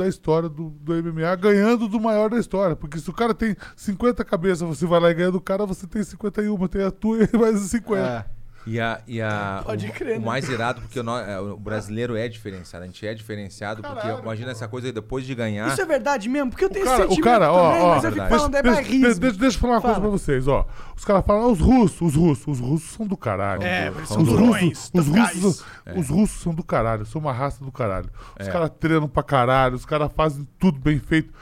da 0.00 0.08
história 0.08 0.48
do, 0.48 0.70
do 0.70 0.94
MMA, 0.94 1.36
ganhando 1.36 1.86
do 1.86 2.00
maior 2.00 2.30
da 2.30 2.38
história. 2.38 2.74
Porque 2.74 2.98
se 2.98 3.10
o 3.10 3.12
cara 3.12 3.34
tem 3.34 3.54
50 3.76 4.24
cabeças, 4.24 4.66
você 4.66 4.86
vai 4.86 4.98
lá 4.98 5.10
e 5.10 5.14
ganha 5.14 5.30
do 5.30 5.40
cara, 5.40 5.66
você 5.66 5.86
tem 5.86 6.02
51, 6.02 6.68
tem 6.68 6.82
a 6.82 6.90
tua 6.90 7.18
e 7.22 7.36
mais 7.36 7.60
50. 7.60 8.00
É. 8.00 8.39
E 8.66 8.78
a, 8.78 9.00
e 9.06 9.22
a, 9.22 9.62
Pode 9.64 9.86
o, 9.86 9.92
crer, 9.92 10.16
o 10.18 10.20
né? 10.20 10.26
mais 10.26 10.46
irado, 10.48 10.82
porque 10.82 11.00
o, 11.00 11.02
no- 11.02 11.16
é, 11.16 11.40
o 11.40 11.56
brasileiro 11.56 12.14
é 12.14 12.28
diferenciado, 12.28 12.84
a 12.84 12.86
gente 12.86 13.06
é 13.06 13.14
diferenciado, 13.14 13.80
porque 13.82 14.06
imagina 14.06 14.50
essa 14.50 14.68
coisa 14.68 14.86
aí, 14.88 14.92
depois 14.92 15.24
de 15.24 15.34
ganhar. 15.34 15.66
Isso 15.68 15.80
é 15.80 15.86
verdade 15.86 16.28
mesmo? 16.28 16.50
Porque 16.50 16.66
eu 16.66 16.68
tenho 16.68 16.84
O 16.84 16.88
cara, 16.88 17.04
esse 17.06 17.20
o 17.20 17.24
cara, 17.24 17.50
ó, 17.52 17.70
também, 17.70 17.82
ó, 17.82 17.88
mas 17.94 18.04
eu 18.04 18.12
fico 18.12 18.28
falando, 18.28 18.54
é 18.56 18.62
deixa, 18.62 18.76
barrismo. 18.82 19.20
deixa, 19.20 19.38
deixa 19.38 19.56
eu 19.56 19.60
falar 19.60 19.72
uma 19.74 19.80
coisa 19.80 19.94
Fala. 19.96 20.08
pra 20.08 20.18
vocês, 20.18 20.46
ó. 20.46 20.66
Os 20.94 21.04
caras 21.06 21.24
falam, 21.24 21.42
ah, 21.44 21.48
os 21.48 21.58
russos, 21.60 22.00
os 22.02 22.14
russos, 22.14 22.46
os 22.46 22.46
russos, 22.46 22.60
os 22.60 22.70
russos 22.70 22.90
são 22.96 23.06
do 23.06 23.16
caralho. 23.16 23.62
É, 23.62 23.86
eles 23.86 24.02
os 24.02 24.08
são 24.08 24.22
russos, 24.24 24.90
os 24.92 25.06
russos, 25.08 25.42
guys. 25.86 25.96
os 25.96 26.08
russos 26.10 26.40
são 26.42 26.54
do 26.54 26.62
caralho, 26.62 27.06
são 27.06 27.20
uma 27.20 27.32
raça 27.32 27.64
do 27.64 27.72
caralho. 27.72 28.10
Os 28.38 28.46
É. 28.46 28.50
caras 28.52 28.70
treinam 28.78 29.08
pra 29.08 29.22
caralho, 29.22 29.74
os 29.74 29.86
caras 29.86 30.10
fazem 30.14 30.46
tudo 30.58 30.78
bem 30.78 30.98
feito. 30.98 31.32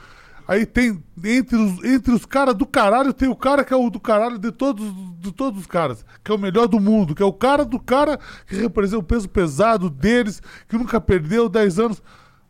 Aí 0.49 0.65
tem, 0.65 1.03
entre 1.23 1.55
os, 1.55 1.83
entre 1.83 2.11
os 2.11 2.25
caras 2.25 2.55
do 2.55 2.65
caralho, 2.65 3.13
tem 3.13 3.29
o 3.29 3.35
cara 3.35 3.63
que 3.63 3.71
é 3.71 3.77
o 3.77 3.87
do 3.87 3.99
caralho 3.99 4.39
de 4.39 4.51
todos, 4.51 4.83
de 5.19 5.31
todos 5.31 5.59
os 5.61 5.67
caras, 5.67 6.03
que 6.23 6.31
é 6.31 6.33
o 6.33 6.39
melhor 6.39 6.67
do 6.67 6.79
mundo, 6.79 7.13
que 7.13 7.21
é 7.21 7.25
o 7.25 7.31
cara 7.31 7.63
do 7.63 7.79
cara 7.79 8.19
que 8.47 8.55
representa 8.55 8.97
o 8.97 9.03
peso 9.03 9.29
pesado 9.29 9.91
deles, 9.91 10.41
que 10.67 10.75
nunca 10.75 10.99
perdeu 10.99 11.47
10 11.47 11.77
anos. 11.77 12.01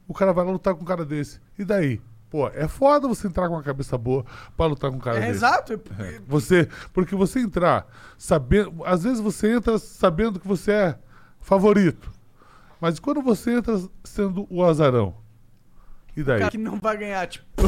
O 0.08 0.14
cara 0.14 0.32
vai 0.32 0.46
lá 0.46 0.52
lutar 0.54 0.74
com 0.76 0.82
um 0.84 0.86
cara 0.86 1.04
desse. 1.04 1.42
E 1.58 1.66
daí? 1.66 2.00
Pô, 2.30 2.48
é 2.48 2.70
foda 2.70 3.06
você 3.06 3.28
entrar 3.28 3.50
com 3.50 3.56
uma 3.56 3.64
cabeça 3.64 3.98
boa 3.98 4.24
pra 4.56 4.66
lutar 4.68 4.90
com 4.92 4.96
um 4.96 5.02
cara 5.02 5.18
É, 5.18 5.22
desse. 5.22 5.32
exato. 5.32 5.82
Você, 6.26 6.70
porque 6.94 7.16
você 7.16 7.42
entrar 7.42 7.86
sabendo, 8.18 8.82
às 8.86 9.04
vezes 9.04 9.20
você 9.20 9.52
entra 9.56 9.78
sabendo 9.78 10.40
que 10.40 10.48
você 10.48 10.72
é 10.72 11.00
favorito. 11.42 12.10
Mas 12.80 12.98
quando 12.98 13.22
você 13.22 13.56
entra 13.58 13.78
sendo 14.06 14.48
o 14.50 14.64
azarão? 14.64 15.16
E 16.16 16.24
daí? 16.24 16.40
cara 16.40 16.52
que 16.52 16.58
não 16.58 16.80
vai 16.80 16.98
ganhar, 16.98 17.28
tipo. 17.28 17.46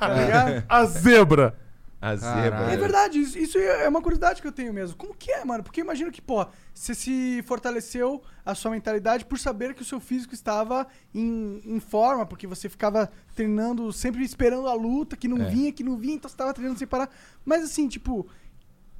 tá 0.00 0.08
ligado? 0.14 0.64
A 0.68 0.84
zebra. 0.84 1.58
A 2.00 2.14
zebra. 2.14 2.50
Caralho. 2.50 2.70
É 2.72 2.76
verdade, 2.76 3.18
isso, 3.18 3.38
isso 3.38 3.58
é 3.58 3.88
uma 3.88 4.02
curiosidade 4.02 4.42
que 4.42 4.46
eu 4.46 4.52
tenho 4.52 4.72
mesmo. 4.72 4.96
Como 4.96 5.14
que 5.14 5.32
é, 5.32 5.44
mano? 5.44 5.64
Porque 5.64 5.80
eu 5.80 5.84
imagino 5.84 6.12
que, 6.12 6.20
pô, 6.20 6.46
você 6.74 6.94
se 6.94 7.42
fortaleceu 7.46 8.22
a 8.44 8.54
sua 8.54 8.70
mentalidade 8.70 9.24
por 9.24 9.38
saber 9.38 9.74
que 9.74 9.80
o 9.82 9.84
seu 9.84 9.98
físico 9.98 10.34
estava 10.34 10.86
em, 11.14 11.60
em 11.64 11.80
forma, 11.80 12.26
porque 12.26 12.46
você 12.46 12.68
ficava 12.68 13.10
treinando, 13.34 13.90
sempre 13.92 14.22
esperando 14.22 14.68
a 14.68 14.74
luta, 14.74 15.16
que 15.16 15.26
não 15.26 15.38
É. 15.42 15.48
vinha, 15.48 15.72
que 15.72 15.82
não 15.82 15.96
vinha, 15.96 16.14
então 16.16 16.28
você 16.28 16.34
estava 16.34 16.52
treinando 16.52 16.78
sem 16.78 16.86
parar. 16.86 17.08
Mas 17.44 17.64
assim, 17.64 17.88
tipo, 17.88 18.28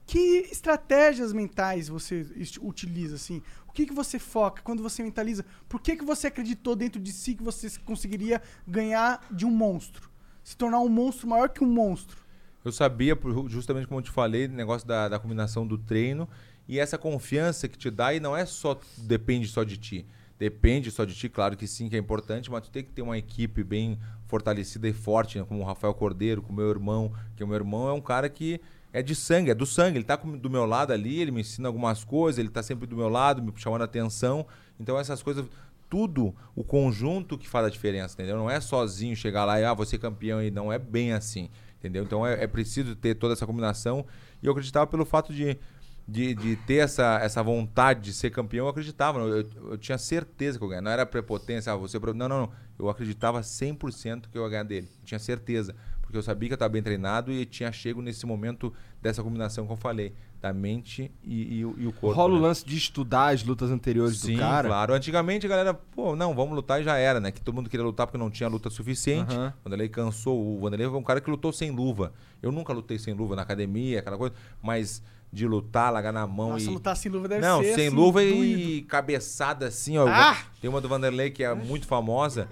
que 0.06 0.48
estratégias 0.50 1.32
mentais 1.34 1.88
você 1.88 2.26
est- 2.36 2.58
utiliza, 2.62 3.16
assim? 3.16 3.42
Que, 3.76 3.84
que 3.84 3.92
você 3.92 4.18
foca 4.18 4.62
quando 4.62 4.82
você 4.82 5.02
mentaliza? 5.02 5.44
Por 5.68 5.82
que, 5.82 5.96
que 5.96 6.02
você 6.02 6.28
acreditou 6.28 6.74
dentro 6.74 6.98
de 6.98 7.12
si 7.12 7.34
que 7.34 7.42
você 7.42 7.68
conseguiria 7.84 8.40
ganhar 8.66 9.20
de 9.30 9.44
um 9.44 9.50
monstro? 9.50 10.10
Se 10.42 10.56
tornar 10.56 10.80
um 10.80 10.88
monstro 10.88 11.28
maior 11.28 11.50
que 11.50 11.62
um 11.62 11.66
monstro? 11.66 12.16
Eu 12.64 12.72
sabia, 12.72 13.14
justamente 13.48 13.86
como 13.86 14.00
eu 14.00 14.04
te 14.04 14.10
falei, 14.10 14.48
negócio 14.48 14.88
da, 14.88 15.10
da 15.10 15.18
combinação 15.18 15.66
do 15.66 15.76
treino 15.76 16.26
e 16.66 16.78
essa 16.78 16.96
confiança 16.96 17.68
que 17.68 17.76
te 17.76 17.90
dá 17.90 18.14
e 18.14 18.18
não 18.18 18.34
é 18.34 18.46
só, 18.46 18.80
depende 18.96 19.46
só 19.46 19.62
de 19.62 19.76
ti. 19.76 20.06
Depende 20.38 20.90
só 20.90 21.04
de 21.04 21.14
ti, 21.14 21.28
claro 21.28 21.54
que 21.54 21.66
sim, 21.66 21.90
que 21.90 21.96
é 21.96 21.98
importante, 21.98 22.50
mas 22.50 22.62
tu 22.62 22.70
tem 22.70 22.82
que 22.82 22.92
ter 22.92 23.02
uma 23.02 23.18
equipe 23.18 23.62
bem 23.62 23.98
fortalecida 24.24 24.88
e 24.88 24.92
forte, 24.94 25.38
né? 25.38 25.44
como 25.46 25.60
o 25.60 25.64
Rafael 25.64 25.92
Cordeiro, 25.92 26.40
com 26.40 26.50
o 26.50 26.56
meu 26.56 26.70
irmão, 26.70 27.12
que 27.36 27.44
o 27.44 27.46
meu 27.46 27.56
irmão 27.56 27.90
é 27.90 27.92
um 27.92 28.00
cara 28.00 28.30
que 28.30 28.58
é 28.92 29.02
de 29.02 29.14
sangue, 29.14 29.50
é 29.50 29.54
do 29.54 29.66
sangue, 29.66 29.98
ele 29.98 30.04
tá 30.04 30.16
do 30.16 30.48
meu 30.48 30.64
lado 30.64 30.92
ali, 30.92 31.20
ele 31.20 31.30
me 31.30 31.40
ensina 31.40 31.68
algumas 31.68 32.04
coisas, 32.04 32.38
ele 32.38 32.48
tá 32.48 32.62
sempre 32.62 32.86
do 32.86 32.96
meu 32.96 33.08
lado, 33.08 33.42
me 33.42 33.52
chamando 33.56 33.82
a 33.82 33.84
atenção. 33.84 34.46
Então 34.80 34.98
essas 34.98 35.22
coisas, 35.22 35.44
tudo, 35.88 36.34
o 36.54 36.64
conjunto 36.64 37.36
que 37.36 37.48
faz 37.48 37.66
a 37.66 37.70
diferença, 37.70 38.14
entendeu? 38.14 38.36
Não 38.36 38.50
é 38.50 38.60
sozinho 38.60 39.14
chegar 39.14 39.44
lá 39.44 39.60
e, 39.60 39.64
ah, 39.64 39.74
você 39.74 39.98
campeão 39.98 40.42
e 40.42 40.50
não 40.50 40.72
é 40.72 40.78
bem 40.78 41.12
assim, 41.12 41.50
entendeu? 41.78 42.04
Então 42.04 42.26
é, 42.26 42.44
é 42.44 42.46
preciso 42.46 42.96
ter 42.96 43.14
toda 43.14 43.34
essa 43.34 43.46
combinação. 43.46 44.04
E 44.42 44.46
eu 44.46 44.52
acreditava 44.52 44.86
pelo 44.86 45.04
fato 45.04 45.32
de, 45.32 45.58
de, 46.06 46.34
de 46.34 46.56
ter 46.56 46.76
essa, 46.76 47.18
essa 47.20 47.42
vontade 47.42 48.00
de 48.00 48.12
ser 48.12 48.30
campeão, 48.30 48.66
eu 48.66 48.70
acreditava, 48.70 49.18
eu, 49.18 49.38
eu, 49.38 49.50
eu 49.72 49.78
tinha 49.78 49.98
certeza 49.98 50.58
que 50.58 50.64
eu 50.64 50.68
ganhava, 50.68 50.84
não 50.84 50.90
era 50.90 51.04
prepotência, 51.04 51.72
ah, 51.72 51.76
você... 51.76 51.98
Não, 51.98 52.14
não, 52.14 52.28
não, 52.28 52.52
eu 52.78 52.88
acreditava 52.88 53.40
100% 53.40 54.28
que 54.30 54.38
eu 54.38 54.44
ia 54.44 54.48
ganhar 54.48 54.62
dele, 54.62 54.88
eu 55.00 55.04
tinha 55.04 55.18
certeza, 55.18 55.74
porque 56.06 56.16
eu 56.16 56.22
sabia 56.22 56.48
que 56.48 56.52
eu 56.52 56.56
estava 56.56 56.70
bem 56.72 56.82
treinado 56.82 57.30
e 57.32 57.44
tinha 57.44 57.70
chego 57.72 58.00
nesse 58.00 58.24
momento 58.24 58.72
dessa 59.02 59.22
combinação 59.22 59.66
que 59.66 59.72
eu 59.72 59.76
falei, 59.76 60.14
da 60.40 60.52
mente 60.52 61.10
e, 61.24 61.58
e 61.58 61.64
o- 61.64 61.74
e 61.78 61.86
o 61.86 61.92
corpo. 61.92 62.12
Rola 62.16 62.34
o 62.34 62.36
né? 62.36 62.42
lance 62.46 62.64
de 62.64 62.76
estudar 62.76 63.34
as 63.34 63.42
lutas 63.42 63.70
anteriores 63.70 64.18
Sim, 64.18 64.34
do 64.34 64.38
cara. 64.38 64.68
claro. 64.68 64.94
Antigamente 64.94 65.44
a 65.44 65.48
galera, 65.48 65.74
pô, 65.74 66.14
não, 66.14 66.34
vamos 66.34 66.54
lutar 66.54 66.80
e 66.80 66.84
já 66.84 66.96
era, 66.96 67.18
né? 67.20 67.32
Que 67.32 67.40
todo 67.40 67.54
mundo 67.54 67.68
queria 67.68 67.84
lutar 67.84 68.06
porque 68.06 68.18
não 68.18 68.30
tinha 68.30 68.48
luta 68.48 68.70
suficiente. 68.70 69.34
Aham. 69.34 69.52
O 69.60 69.64
Vanderlei 69.64 69.88
cansou. 69.88 70.56
O 70.56 70.60
Vanderlei 70.60 70.88
foi 70.88 70.98
um 70.98 71.02
cara 71.02 71.20
que 71.20 71.28
lutou 71.30 71.52
sem 71.52 71.70
luva. 71.70 72.12
Eu 72.42 72.52
nunca 72.52 72.72
lutei 72.72 72.98
sem 72.98 73.12
luva 73.14 73.34
na 73.34 73.42
academia, 73.42 73.98
aquela 73.98 74.16
coisa, 74.16 74.34
mas 74.62 75.02
de 75.32 75.46
lutar, 75.46 75.92
largar 75.92 76.12
na 76.12 76.26
mão 76.26 76.50
Nossa, 76.50 76.70
e. 76.70 76.72
lutar 76.72 76.96
sem 76.96 77.10
luva 77.10 77.26
deve 77.26 77.40
não, 77.42 77.60
ser 77.62 77.74
sem 77.74 77.86
assim, 77.88 77.96
luva 77.96 78.20
doído. 78.20 78.42
e 78.42 78.82
cabeçada 78.82 79.66
assim, 79.66 79.98
ó. 79.98 80.06
Ah! 80.06 80.36
Tem 80.60 80.70
uma 80.70 80.80
do 80.80 80.88
Vanderlei 80.88 81.30
que 81.30 81.42
é 81.42 81.52
muito 81.52 81.86
famosa, 81.86 82.48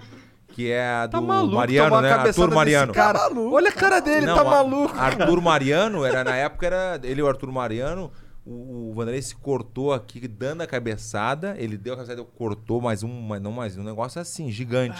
que 0.55 0.71
é 0.71 0.87
a 0.87 1.05
do 1.05 1.11
Tá 1.11 1.19
maluco, 1.19 1.53
Mariano, 1.57 1.99
né? 2.01 2.11
Arthur 2.13 2.49
Mariano. 2.49 2.93
Cara. 2.93 3.19
Tá 3.19 3.29
maluco. 3.29 3.55
Olha 3.57 3.67
a 3.69 3.73
cara 3.73 3.99
dele, 3.99 4.25
Não, 4.25 4.35
tá 4.35 4.41
a- 4.41 4.45
maluco. 4.45 4.97
Arthur 4.97 5.41
Mariano, 5.43 6.05
era, 6.05 6.23
na 6.23 6.33
época 6.37 6.65
era 6.65 6.97
ele 7.03 7.19
e 7.19 7.23
o 7.23 7.27
Arthur 7.27 7.51
Mariano. 7.51 8.09
O, 8.45 8.91
o 8.91 8.93
Vanderlei 8.93 9.21
se 9.21 9.35
cortou 9.35 9.91
aqui, 9.91 10.25
dando 10.29 10.61
a 10.61 10.67
cabeçada. 10.67 11.55
Ele 11.57 11.75
deu 11.77 11.93
a 11.93 11.97
cabeçada, 11.97 12.23
cortou 12.23 12.79
mais 12.79 13.03
um, 13.03 13.09
mas 13.21 13.41
não 13.41 13.51
mais 13.51 13.77
um 13.77 13.83
negócio 13.83 14.21
assim, 14.21 14.49
gigante. 14.49 14.97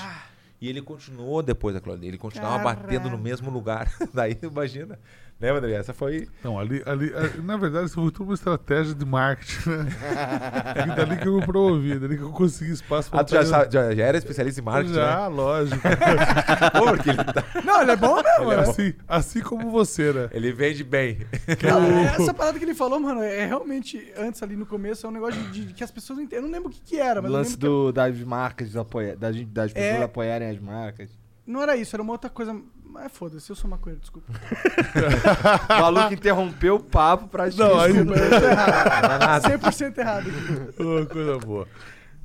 E 0.60 0.68
ele 0.68 0.82
continuou 0.82 1.42
depois 1.42 1.74
daquilo 1.74 1.94
ali. 1.96 2.10
Ele 2.10 2.18
continuava 2.18 2.62
batendo 2.62 3.10
no 3.10 3.18
mesmo 3.18 3.50
lugar. 3.50 3.90
Daí, 4.14 4.38
imagina. 4.44 5.00
Né, 5.38 5.52
Vanderlei? 5.52 5.78
Essa 5.78 5.94
foi. 5.94 6.30
Não, 6.42 6.58
ali, 6.58 6.82
ali, 6.86 7.14
ali- 7.14 7.42
na 7.42 7.58
verdade, 7.58 7.88
isso 7.88 7.96
foi 7.96 8.10
tudo 8.10 8.30
uma 8.30 8.34
estratégia 8.36 8.96
de 8.96 9.04
marketing, 9.06 9.70
né? 9.70 9.86
E 10.92 10.96
dali 10.96 11.18
que 11.18 11.28
eu 11.28 11.36
me 11.38 11.46
promovi, 11.46 12.00
dali 12.00 12.16
que 12.18 12.24
eu 12.24 12.32
consegui 12.32 12.72
espaço 12.72 13.12
pra 13.12 13.20
Ah, 13.20 13.24
tu 13.26 13.32
já, 13.32 13.46
sabe- 13.46 13.74
já, 13.74 13.94
já 13.94 14.04
era 14.06 14.18
especialista 14.18 14.62
em 14.62 14.64
marketing? 14.64 14.94
Já, 14.96 15.28
lógico. 15.28 15.76
Né? 15.86 16.70
Pô, 16.72 16.86
porque 16.86 17.10
ele, 17.10 17.24
tá- 17.26 17.44
Não, 17.66 17.82
ele 17.82 17.92
é 17.92 17.96
bom 17.98 18.16
mesmo. 18.16 18.52
É 18.54 18.56
né? 18.58 18.62
assim, 18.64 18.94
assim 19.08 19.42
como 19.42 19.70
você, 19.70 20.14
né? 20.14 20.30
ele 20.32 20.54
vende 20.54 20.84
bem. 20.86 21.20
Não, 21.64 22.00
essa 22.16 22.34
parada 22.34 22.58
que 22.58 22.64
ele 22.64 22.74
falou, 22.74 22.98
mano, 23.00 23.22
é 23.22 23.46
realmente, 23.46 24.14
antes 24.18 24.42
ali 24.42 24.56
no 24.56 24.66
começo, 24.66 25.06
é 25.06 25.10
um 25.10 25.14
negócio 25.14 25.42
de, 25.52 25.66
de 25.66 25.74
que 25.74 25.84
as 25.84 25.92
pessoas 25.92 26.18
não 26.18 26.24
entendem. 26.24 26.40
Eu 26.46 26.48
não 26.48 26.52
lembro 26.54 26.70
o 26.70 26.72
que, 26.72 26.80
que 26.82 26.98
era, 27.00 27.20
O 27.20 27.24
mas 27.24 27.32
eu 27.32 27.38
lance 27.38 27.52
lembro 27.54 27.70
do, 27.70 27.92
das 27.92 28.18
marcas, 28.22 28.76
apoia, 28.78 29.16
das, 29.18 29.36
das 29.48 29.74
pessoas 29.74 30.00
É. 30.00 30.04
apoiarem 30.04 30.50
as 30.50 30.60
marcas. 30.60 31.10
que 31.10 31.52
não 31.52 31.62
era 31.62 31.76
isso, 31.76 31.94
era 31.96 32.02
uma 32.02 32.14
outra 32.14 32.30
coisa. 32.30 32.56
Mas 32.96 33.12
foda-se, 33.12 33.50
eu 33.50 33.56
sou 33.58 33.70
maconheiro, 33.70 34.00
desculpa. 34.00 34.32
O 35.70 35.82
maluco 35.82 36.14
interrompeu 36.14 36.76
o 36.76 36.80
papo 36.80 37.28
pra 37.28 37.48
Não, 37.50 37.78
aí- 37.78 37.92
Desculpa, 37.92 38.18
eu 38.20 38.30
tô 38.40 38.48
errado. 38.48 39.44
100% 39.44 39.98
errado 39.98 40.28
aqui. 40.30 40.82
Ô, 40.82 41.06
coisa 41.06 41.38
boa. 41.40 41.68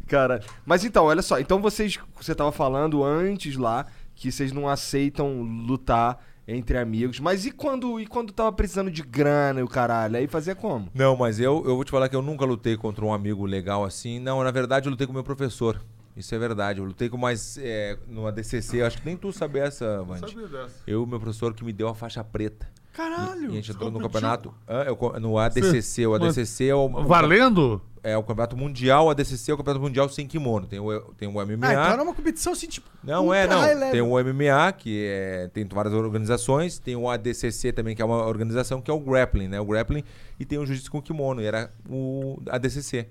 Cara, 0.06 0.40
mas 0.64 0.84
então, 0.84 1.04
olha 1.06 1.22
só. 1.22 1.40
Então 1.40 1.60
vocês, 1.60 1.98
você 2.20 2.34
tava 2.36 2.52
falando 2.52 3.02
antes 3.02 3.56
lá 3.56 3.84
que 4.14 4.30
vocês 4.30 4.52
não 4.52 4.68
aceitam 4.68 5.42
lutar 5.42 6.18
entre 6.46 6.78
amigos. 6.78 7.18
Mas 7.18 7.44
e 7.46 7.50
quando, 7.50 7.98
e 7.98 8.06
quando 8.06 8.32
tava 8.32 8.52
precisando 8.52 8.92
de 8.92 9.02
grana 9.02 9.58
e 9.58 9.62
o 9.64 9.68
caralho? 9.68 10.16
Aí 10.16 10.28
fazia 10.28 10.54
como? 10.54 10.88
Não, 10.94 11.16
mas 11.16 11.40
eu, 11.40 11.64
eu 11.66 11.74
vou 11.74 11.84
te 11.84 11.90
falar 11.90 12.08
que 12.08 12.14
eu 12.14 12.22
nunca 12.22 12.44
lutei 12.44 12.76
contra 12.76 13.04
um 13.04 13.12
amigo 13.12 13.44
legal 13.44 13.84
assim. 13.84 14.20
Não, 14.20 14.42
na 14.44 14.50
verdade 14.52 14.86
eu 14.86 14.90
lutei 14.92 15.06
com 15.06 15.12
o 15.12 15.14
meu 15.14 15.24
professor. 15.24 15.80
Isso 16.20 16.34
é 16.34 16.38
verdade. 16.38 16.80
Eu 16.80 16.84
lutei 16.84 17.08
com 17.08 17.16
mais. 17.16 17.58
É, 17.58 17.98
no 18.06 18.26
ADCC, 18.26 18.82
acho 18.82 18.98
que 18.98 19.06
nem 19.06 19.16
tu 19.16 19.32
sabe 19.32 19.58
essa, 19.58 20.02
Vande. 20.02 20.20
Sabia 20.20 20.46
dessa. 20.46 20.74
Eu, 20.86 21.06
meu 21.06 21.18
professor, 21.18 21.54
que 21.54 21.64
me 21.64 21.72
deu 21.72 21.88
a 21.88 21.94
faixa 21.94 22.22
preta. 22.22 22.68
E, 22.92 22.96
Caralho! 22.96 23.46
e 23.46 23.46
a 23.46 23.50
gente 23.50 23.72
entrou 23.72 23.90
no 23.90 23.98
campeonato. 24.00 24.54
Ah, 24.68 24.84
eu 24.86 24.96
no 25.18 25.38
ADCC. 25.38 26.06
O 26.06 26.14
ADCC 26.14 26.68
é 26.68 26.74
o. 26.74 26.88
Valendo? 26.88 27.80
É 28.02 28.16
o 28.16 28.22
campeonato 28.22 28.56
mundial. 28.56 29.06
O 29.06 29.10
ADCC 29.10 29.50
é 29.50 29.54
o 29.54 29.56
campeonato 29.56 29.82
mundial 29.82 30.08
sem 30.08 30.26
kimono. 30.26 30.66
Tem 30.66 30.78
o, 30.78 31.00
tem 31.16 31.28
o 31.28 31.32
MMA. 31.32 31.66
Ah, 31.66 31.72
então 31.72 31.92
era 31.92 32.02
uma 32.02 32.14
competição 32.14 32.52
assim, 32.52 32.66
tipo. 32.66 32.88
Não 33.02 33.32
é, 33.32 33.46
não. 33.46 33.60
level. 33.60 33.90
Tem 33.90 34.00
o 34.02 34.10
MMA, 34.10 34.72
que 34.72 35.06
é, 35.06 35.48
tem 35.48 35.66
várias 35.66 35.94
organizações. 35.94 36.78
Tem 36.78 36.96
o 36.96 37.08
ADCC 37.08 37.72
também, 37.72 37.96
que 37.96 38.02
é 38.02 38.04
uma 38.04 38.26
organização, 38.26 38.80
que 38.82 38.90
é 38.90 38.94
o 38.94 39.00
grappling, 39.00 39.48
né? 39.48 39.60
O 39.60 39.64
grappling. 39.64 40.04
E 40.38 40.44
tem 40.44 40.58
o 40.58 40.66
jiu-jitsu 40.66 40.90
com 40.90 41.00
kimono, 41.00 41.40
e 41.40 41.46
era 41.46 41.72
o 41.88 42.38
ADCC. 42.48 43.08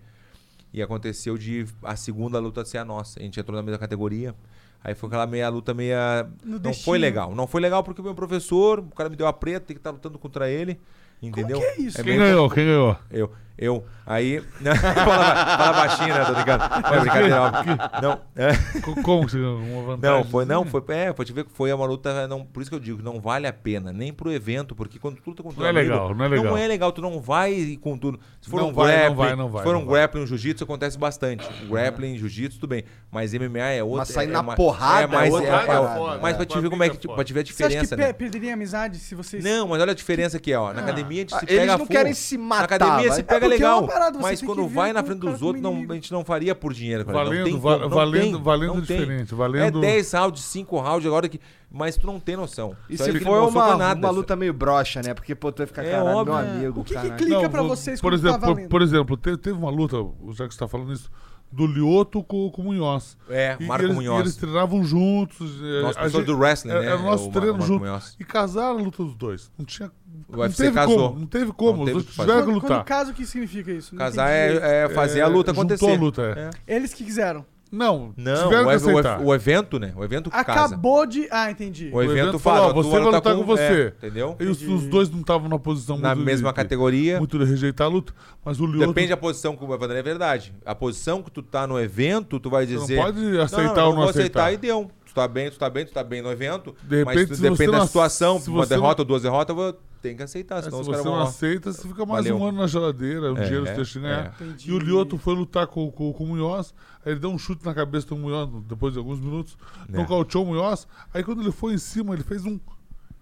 E 0.73 0.81
aconteceu 0.81 1.37
de 1.37 1.65
a 1.83 1.95
segunda 1.95 2.39
luta 2.39 2.63
ser 2.63 2.77
a 2.77 2.85
nossa. 2.85 3.19
A 3.19 3.23
gente 3.23 3.39
entrou 3.39 3.55
na 3.55 3.63
mesma 3.63 3.79
categoria. 3.79 4.35
Aí 4.83 4.93
foi 4.95 5.07
aquela 5.07 5.25
meia 5.27 5.49
luta 5.49 5.73
meia. 5.73 6.29
No 6.43 6.53
não 6.53 6.59
destino. 6.59 6.85
foi 6.85 6.97
legal. 6.99 7.35
Não 7.35 7.47
foi 7.47 7.59
legal 7.61 7.83
porque 7.83 7.99
o 8.01 8.03
meu 8.03 8.13
professor, 8.15 8.79
o 8.79 8.95
cara 8.95 9.09
me 9.09 9.15
deu 9.15 9.27
a 9.27 9.33
preta, 9.33 9.65
tem 9.67 9.75
que 9.75 9.79
estar 9.79 9.91
lutando 9.91 10.17
contra 10.19 10.49
ele. 10.49 10.79
Entendeu? 11.21 11.59
que 11.59 11.65
é 11.65 11.81
isso? 11.81 11.99
É 11.99 12.03
Quem 12.03 12.13
bem- 12.13 12.19
ganhou? 12.21 12.49
Quem 12.49 12.65
ganhou? 12.65 12.97
Eu. 13.11 13.31
Eu. 13.61 13.83
Aí. 14.05 14.41
fala, 15.05 15.35
fala 15.57 15.73
baixinho, 15.73 16.13
né? 16.15 16.25
Tô 16.25 16.33
brincando. 16.33 16.63
Não 16.81 16.93
é 16.93 16.99
brincadeira, 17.01 17.41
óbvio. 17.41 17.77
Não. 18.01 18.21
É. 18.35 18.79
Co- 18.81 19.01
Como 19.03 19.25
que 19.25 19.31
você 19.31 19.37
ganhou? 19.37 19.57
Uma 19.59 19.81
vantagem? 19.83 20.17
Não, 20.17 20.23
foi, 20.23 20.45
não, 20.45 20.65
foi, 20.65 20.81
é, 20.89 21.13
foi 21.13 21.25
te 21.25 21.33
ver 21.33 21.43
que 21.43 21.51
foi 21.51 21.71
uma 21.73 21.85
luta, 21.85 22.27
não, 22.27 22.43
por 22.45 22.61
isso 22.61 22.69
que 22.71 22.75
eu 22.75 22.79
digo, 22.79 23.03
não 23.03 23.19
vale 23.19 23.45
a 23.47 23.53
pena, 23.53 23.91
nem 23.91 24.11
pro 24.13 24.31
evento, 24.31 24.73
porque 24.73 24.97
quando 24.97 25.17
tu 25.17 25.29
luta 25.29 25.43
com 25.43 25.49
teu 25.49 25.59
Não 25.59 25.67
é 25.67 25.69
amigo, 25.69 25.89
legal, 25.91 26.15
não 26.15 26.25
é 26.25 26.27
legal. 26.29 26.45
Não 26.45 26.57
é 26.57 26.67
legal, 26.67 26.91
tu 26.91 27.01
não 27.01 27.19
vai 27.21 27.77
com 27.81 27.97
tudo. 27.97 28.19
Se 28.41 28.49
for 28.49 28.61
Não 28.61 28.69
um 28.69 28.73
vai, 28.73 28.85
não 28.87 28.97
grappling, 28.99 29.15
vai, 29.27 29.35
não 29.35 29.49
vai, 29.49 29.61
se 29.61 29.67
for 29.67 29.73
não 29.73 29.81
um 29.81 29.85
grappling, 29.85 30.23
um 30.23 30.27
jiu-jitsu 30.27 30.63
acontece 30.63 30.97
bastante. 30.97 31.45
Grappling, 31.69 32.17
jiu-jitsu, 32.17 32.59
tudo 32.59 32.69
bem, 32.69 32.85
mas 33.11 33.33
MMA 33.33 33.59
é 33.59 33.83
outra. 33.83 33.99
Mas 33.99 34.07
sair 34.09 34.29
é, 34.29 34.31
na 34.31 34.39
é, 34.53 34.55
porrada 34.55 35.03
é 35.03 35.07
mais, 35.07 35.33
é 35.33 35.37
é, 35.37 35.53
outra 35.55 35.73
é, 35.73 35.97
foda, 35.97 36.19
mas 36.21 36.35
pra 36.35 36.43
é. 36.43 36.45
te 36.47 36.59
ver 36.59 36.69
como 36.69 36.83
é 36.83 36.89
que, 36.89 37.07
pra 37.07 37.23
te 37.23 37.33
ver 37.33 37.41
a 37.41 37.43
Você 37.43 37.63
acha 37.63 37.75
que 37.75 37.81
diferença, 37.81 37.95
né? 37.97 38.13
perderia 38.13 38.51
a 38.51 38.53
amizade 38.53 38.97
se 38.97 39.13
vocês... 39.13 39.43
Não, 39.43 39.67
mas 39.67 39.81
olha 39.81 39.91
a 39.91 39.95
diferença 39.95 40.39
que 40.39 40.51
é, 40.51 40.57
ó. 40.57 40.73
Na 40.73 40.81
academia 40.81 41.17
a 41.17 41.21
gente 41.21 41.29
se 41.31 41.35
Ah, 41.35 41.43
eles 41.47 41.59
pega 41.59 41.71
não 41.73 41.77
full. 41.79 41.87
querem 41.87 42.13
se 42.13 42.37
Na 42.37 42.43
matar, 42.43 42.63
academia 42.63 43.07
vai. 43.09 43.11
se 43.15 43.19
É 43.19 43.23
pega 43.23 43.48
é 43.55 43.57
legal. 43.57 43.87
parada, 43.87 44.17
você 44.17 44.21
mas 44.21 44.39
tem 44.39 44.47
quando 44.47 44.67
vai 44.67 44.93
na 44.93 45.01
o 45.01 45.05
frente 45.05 45.19
dos 45.19 45.41
outros, 45.41 45.61
não, 45.63 45.85
a 45.89 45.93
gente 45.93 46.11
não 46.11 46.23
faria 46.25 46.53
por 46.55 46.73
dinheiro. 46.73 47.05
cara. 47.05 47.17
não 47.17 47.25
Valendo, 47.25 47.43
tem 47.45 47.59
va- 47.59 47.77
não 47.77 47.89
valendo- 47.89 48.21
tem, 48.35 48.41
valendo 48.43 48.73
não 48.75 48.81
tem. 48.85 48.97
diferente, 48.99 49.35
valendo- 49.35 49.77
É 49.79 49.81
10 49.81 50.11
rounds, 50.13 50.43
5 50.43 50.77
rounds 50.79 51.05
agora 51.05 51.27
que. 51.29 51.39
Mas 51.71 51.95
tu 51.97 52.07
não 52.07 52.19
tem 52.19 52.35
noção. 52.35 52.75
E 52.89 52.97
Só 52.97 53.03
se 53.03 53.11
for 53.19 53.41
mostrou 53.41 53.63
uma, 53.63 53.75
nada. 53.77 53.99
uma 53.99 54.09
luta 54.11 54.35
meio 54.35 54.51
broxa, 54.53 55.01
né? 55.03 55.13
Porque, 55.13 55.35
pô, 55.35 55.51
tu 55.51 55.59
vai 55.59 55.67
ficar, 55.67 55.83
É 55.85 55.91
caralho, 55.91 56.17
óbvio. 56.17 56.33
meu 56.35 56.43
amigo, 56.51 56.81
O 56.81 56.83
que 56.83 56.95
que 56.95 57.09
clica 57.11 57.41
Não, 57.43 57.49
pra 57.49 57.61
vo- 57.61 57.67
vocês 57.69 58.01
por 58.01 58.07
quando 58.11 58.19
exemplo, 58.19 58.39
tá 58.39 58.47
por, 58.47 58.53
valendo? 58.55 58.69
por 58.69 58.81
exemplo, 58.81 59.17
te- 59.17 59.37
teve 59.37 59.57
uma 59.57 59.69
luta, 59.69 59.97
já 60.29 60.33
que 60.33 60.35
você 60.37 60.45
está 60.45 60.67
falando 60.67 60.91
isso, 60.93 61.11
do 61.51 61.65
Lioto 61.67 62.23
com, 62.23 62.49
com 62.51 62.61
o 62.61 62.65
Munhoz. 62.65 63.17
É, 63.29 63.55
E 63.59 63.65
Marco 63.65 63.85
eles, 63.85 63.95
Munhoz. 63.95 64.17
E 64.17 64.21
eles 64.21 64.35
treinavam 64.35 64.83
juntos. 64.83 65.61
é, 65.61 65.81
Nosso 65.83 65.99
a 65.99 66.07
gente- 66.07 66.25
do 66.25 66.37
wrestling, 66.37 66.71
é, 66.71 66.79
né? 66.79 66.85
Era 66.87 66.97
o 66.97 67.03
nosso 67.03 67.23
o 67.23 67.25
Mar- 67.27 67.33
treino 67.33 67.53
Marco 67.53 67.67
junto. 67.67 67.85
Munhoz. 67.85 68.15
E 68.19 68.23
casaram 68.23 68.79
a 68.79 68.81
luta 68.81 69.03
dos 69.03 69.15
dois. 69.15 69.51
Não 69.57 69.65
tinha. 69.65 69.91
O 70.29 70.33
não 70.33 70.39
UFC 70.43 70.63
teve 70.63 70.75
casou. 70.75 71.09
como. 71.09 71.19
Não 71.19 71.27
teve 71.27 71.51
como. 71.51 71.77
Não 71.79 71.85
teve 71.85 71.97
Os 71.97 72.03
o 72.03 72.05
dois 72.05 72.15
tiveram 72.17 72.39
que 72.39 72.45
Quando, 72.45 72.61
quando 72.61 72.71
lutar. 72.71 72.85
caso, 72.85 73.11
o 73.11 73.13
que 73.13 73.25
significa 73.25 73.71
isso? 73.71 73.93
Não 73.95 73.99
Casar 73.99 74.29
é, 74.29 74.83
é 74.85 74.89
fazer 74.89 75.21
a 75.21 75.27
luta 75.27 75.51
juntou 75.53 75.63
acontecer. 75.75 75.91
a 75.91 75.99
luta, 75.99 76.51
é. 76.67 76.75
Eles 76.75 76.93
que 76.93 77.03
quiseram. 77.03 77.45
Não, 77.71 78.13
Não, 78.17 78.49
tiveram 78.49 79.21
o, 79.21 79.25
o, 79.25 79.27
o 79.27 79.35
evento, 79.35 79.77
né? 79.77 79.93
O 79.95 80.03
evento 80.03 80.31
que 80.31 80.43
casa. 80.43 80.73
Acabou 80.73 81.05
de... 81.05 81.27
Ah, 81.29 81.51
entendi. 81.51 81.91
O 81.93 82.01
evento, 82.01 82.17
evento 82.17 82.39
fala, 82.39 82.57
falou, 82.61 82.71
ó, 82.71 82.73
você 82.73 82.89
vai 82.89 83.01
vai 83.03 83.11
lutar 83.11 83.35
com 83.35 83.43
você. 83.45 83.61
é, 84.01 84.07
entendeu? 84.07 84.35
E 84.39 84.45
os, 84.45 84.59
os 84.63 84.87
dois 84.87 85.07
não 85.11 85.19
estavam 85.19 85.47
na 85.47 85.59
posição 85.59 85.95
Na 85.99 86.15
muito 86.15 86.25
mesma 86.25 86.49
de, 86.49 86.55
categoria. 86.55 87.19
Muito 87.19 87.37
de 87.37 87.45
rejeitar 87.45 87.85
a 87.85 87.89
luta. 87.91 88.11
Mas 88.43 88.59
o 88.59 88.65
Lioto. 88.65 88.87
Depende 88.87 89.09
da 89.09 89.17
posição 89.17 89.55
que 89.55 89.63
o 89.63 89.67
Vanderlei 89.67 89.99
é 89.99 90.01
verdade. 90.03 90.51
A 90.65 90.73
posição 90.73 91.21
que 91.21 91.29
tu 91.29 91.43
tá 91.43 91.67
no 91.67 91.79
evento, 91.79 92.39
tu 92.39 92.49
vai 92.49 92.65
Você 92.65 92.73
não 92.73 92.81
dizer. 92.81 92.95
pode 92.97 93.39
aceitar 93.39 93.75
não, 93.75 93.83
ou 93.83 93.89
não 93.89 93.95
vou 94.01 94.09
aceitar. 94.09 94.45
aceitar 94.45 94.53
e 94.53 94.57
deu. 94.57 94.89
Tu 95.05 95.13
tá 95.13 95.27
bem, 95.27 95.51
tu 95.51 95.59
tá 95.59 95.69
bem, 95.69 95.85
tu 95.85 95.91
tá 95.93 96.03
bem 96.03 96.21
no 96.23 96.31
evento. 96.31 96.75
De 96.83 97.05
mas 97.05 97.15
repente, 97.19 97.37
você 97.37 97.49
depende 97.51 97.71
não 97.71 97.79
da 97.81 97.85
situação, 97.85 98.39
se 98.39 98.49
uma 98.49 98.65
derrota 98.65 99.03
ou 99.03 99.05
duas 99.05 99.21
derrotas, 99.21 99.55
ter 100.01 100.15
que 100.15 100.23
aceitar, 100.23 100.57
É, 100.57 100.61
se 100.61 100.65
senão 100.65 100.79
os 100.81 100.85
você 100.87 100.91
caras 100.91 101.05
não 101.05 101.19
aceita, 101.21 101.71
você 101.73 101.87
fica 101.87 102.05
mais 102.05 102.25
Valeu. 102.25 102.37
um 102.41 102.47
ano 102.47 102.57
na 102.59 102.67
geladeira, 102.67 103.33
um 103.33 103.37
É, 103.37 103.43
dinheiro 103.43 103.65
é, 103.65 103.69
você 103.69 103.75
deixa 103.75 103.99
ganhar. 103.99 104.35
é. 104.39 104.45
E 104.65 104.71
o 104.71 104.79
Lioto 104.79 105.17
foi 105.17 105.35
lutar 105.35 105.67
com, 105.67 105.91
com, 105.91 106.11
com 106.13 106.23
o 106.23 106.27
Munhoz, 106.27 106.73
aí 107.05 107.11
ele 107.13 107.19
deu 107.19 107.29
um 107.29 107.37
chute 107.37 107.65
na 107.65 107.73
cabeça 107.73 108.07
do 108.07 108.15
Munhoz 108.17 108.49
depois 108.67 108.93
de 108.93 108.99
alguns 108.99 109.19
minutos, 109.19 109.57
É. 109.91 109.97
nocauteou 109.97 110.43
o 110.43 110.47
Munhoz, 110.47 110.87
aí 111.13 111.23
quando 111.23 111.41
ele 111.41 111.51
foi 111.51 111.73
em 111.73 111.77
cima, 111.77 112.13
ele 112.13 112.23
fez 112.23 112.45
um... 112.45 112.59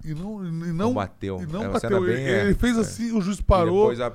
E 0.06 0.14
não, 0.14 0.46
e 0.46 0.52
não, 0.52 0.74
Não 0.74 0.94
bateu. 0.94 1.42
E 1.42 1.46
não 1.48 1.64
É 1.64 1.68
bateu. 1.70 2.02
bem, 2.02 2.12
ele, 2.14 2.22
é, 2.32 2.42
ele 2.46 2.54
fez 2.54 2.78
é. 2.78 2.82
assim, 2.82 3.12
o 3.18 3.20
juiz 3.20 3.40
E 3.40 3.44
parou. 3.44 3.90
Depois 3.90 4.00
a, 4.00 4.14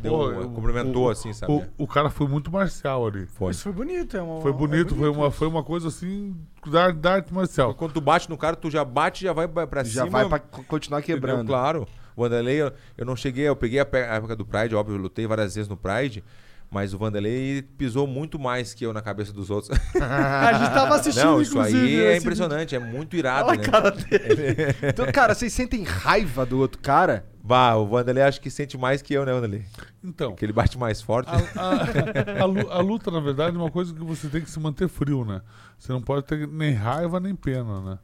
deu, 0.00 0.12
Pô, 0.12 0.28
o- 0.28 0.50
cumprimentou 0.50 1.06
o- 1.06 1.10
assim, 1.10 1.32
sabe? 1.32 1.50
O, 1.50 1.84
o 1.84 1.86
cara 1.86 2.10
foi 2.10 2.28
muito 2.28 2.52
marcial 2.52 3.06
ali. 3.06 3.26
Foi. 3.26 3.50
Isso 3.50 3.62
foi 3.62 3.72
bonito. 3.72 4.14
É 4.16 4.22
uma, 4.22 4.40
Foi 4.42 4.50
é 4.50 4.54
bonito, 4.54 4.94
foi, 4.94 5.08
uma, 5.08 5.30
foi 5.30 5.48
uma 5.48 5.64
coisa 5.64 5.88
assim 5.88 6.36
da, 6.70 6.90
da 6.90 7.14
arte 7.14 7.32
marcial. 7.32 7.74
Quando 7.74 7.92
tu 7.92 8.00
bate 8.00 8.28
no 8.28 8.36
cara, 8.36 8.54
tu 8.54 8.70
já 8.70 8.84
bate 8.84 9.24
e 9.24 9.26
já 9.26 9.32
vai 9.32 9.48
pra 9.48 9.66
pra 9.66 9.82
Já 9.82 10.04
cima. 10.04 10.10
vai 10.10 10.28
pra 10.28 10.38
co- 10.38 10.62
continuar 10.64 11.00
entendeu? 11.00 11.16
quebrando. 11.16 11.46
Claro. 11.46 11.88
O 12.16 12.22
Vanderlei, 12.22 12.60
eu, 12.62 12.72
eu 12.96 13.04
não 13.06 13.16
cheguei, 13.16 13.48
eu 13.48 13.56
peguei 13.56 13.80
a, 13.80 13.86
época 13.92 14.36
do 14.36 14.44
Pride, 14.44 14.74
óbvio, 14.74 14.96
eu 14.96 15.00
lutei 15.00 15.26
várias 15.26 15.54
vezes 15.54 15.68
no 15.68 15.76
Pride, 15.76 16.22
mas 16.70 16.92
o 16.94 16.98
Vanderlei 16.98 17.62
pisou 17.76 18.06
muito 18.06 18.38
mais 18.38 18.72
que 18.74 18.84
eu 18.84 18.92
na 18.92 19.02
cabeça 19.02 19.32
dos 19.32 19.50
outros. 19.50 19.78
A 20.00 20.52
gente 20.54 20.72
tava 20.74 20.94
assistindo, 20.96 21.24
não, 21.24 21.42
isso 21.42 21.52
inclusive. 21.52 21.78
aí 21.78 22.00
é 22.12 22.16
impressionante, 22.16 22.74
é 22.74 22.78
muito 22.78 23.14
irado, 23.16 23.48
Olha 23.50 23.58
né? 23.60 23.64
a 23.66 23.70
cara 23.70 23.90
dele. 23.90 24.56
então, 24.88 25.06
cara, 25.12 25.34
vocês 25.34 25.52
sentem 25.52 25.82
raiva 25.84 26.44
do 26.46 26.58
outro 26.58 26.80
cara? 26.80 27.26
Bah, 27.44 27.74
o 27.74 27.86
Vanderlei 27.86 28.22
acho 28.22 28.40
que 28.40 28.48
sente 28.50 28.78
mais 28.78 29.02
que 29.02 29.12
eu, 29.12 29.26
né, 29.26 29.32
Vanderlei? 29.32 29.64
Então, 30.02 30.30
Porque 30.30 30.44
ele 30.44 30.52
bate 30.52 30.78
mais 30.78 31.02
forte. 31.02 31.28
a, 31.28 31.60
a- 31.60 32.42
a 32.42 32.44
lu- 32.44 32.70
a 32.70 32.78
luta, 32.78 33.10
na 33.10 33.18
verdade, 33.20 33.56
é 33.56 33.58
uma 33.58 33.70
coisa 33.70 33.92
que 33.92 34.00
você 34.02 34.28
tem 34.28 34.40
que 34.42 34.50
se 34.50 34.60
manter 34.60 34.88
frio, 34.88 35.24
né? 35.24 35.42
Você 35.78 35.92
não 35.92 36.00
pode 36.00 36.24
ter 36.24 36.46
nem 36.46 36.72
raiva 36.72 37.18
nem 37.18 37.34
pena, 37.34 37.80
né? 37.80 37.98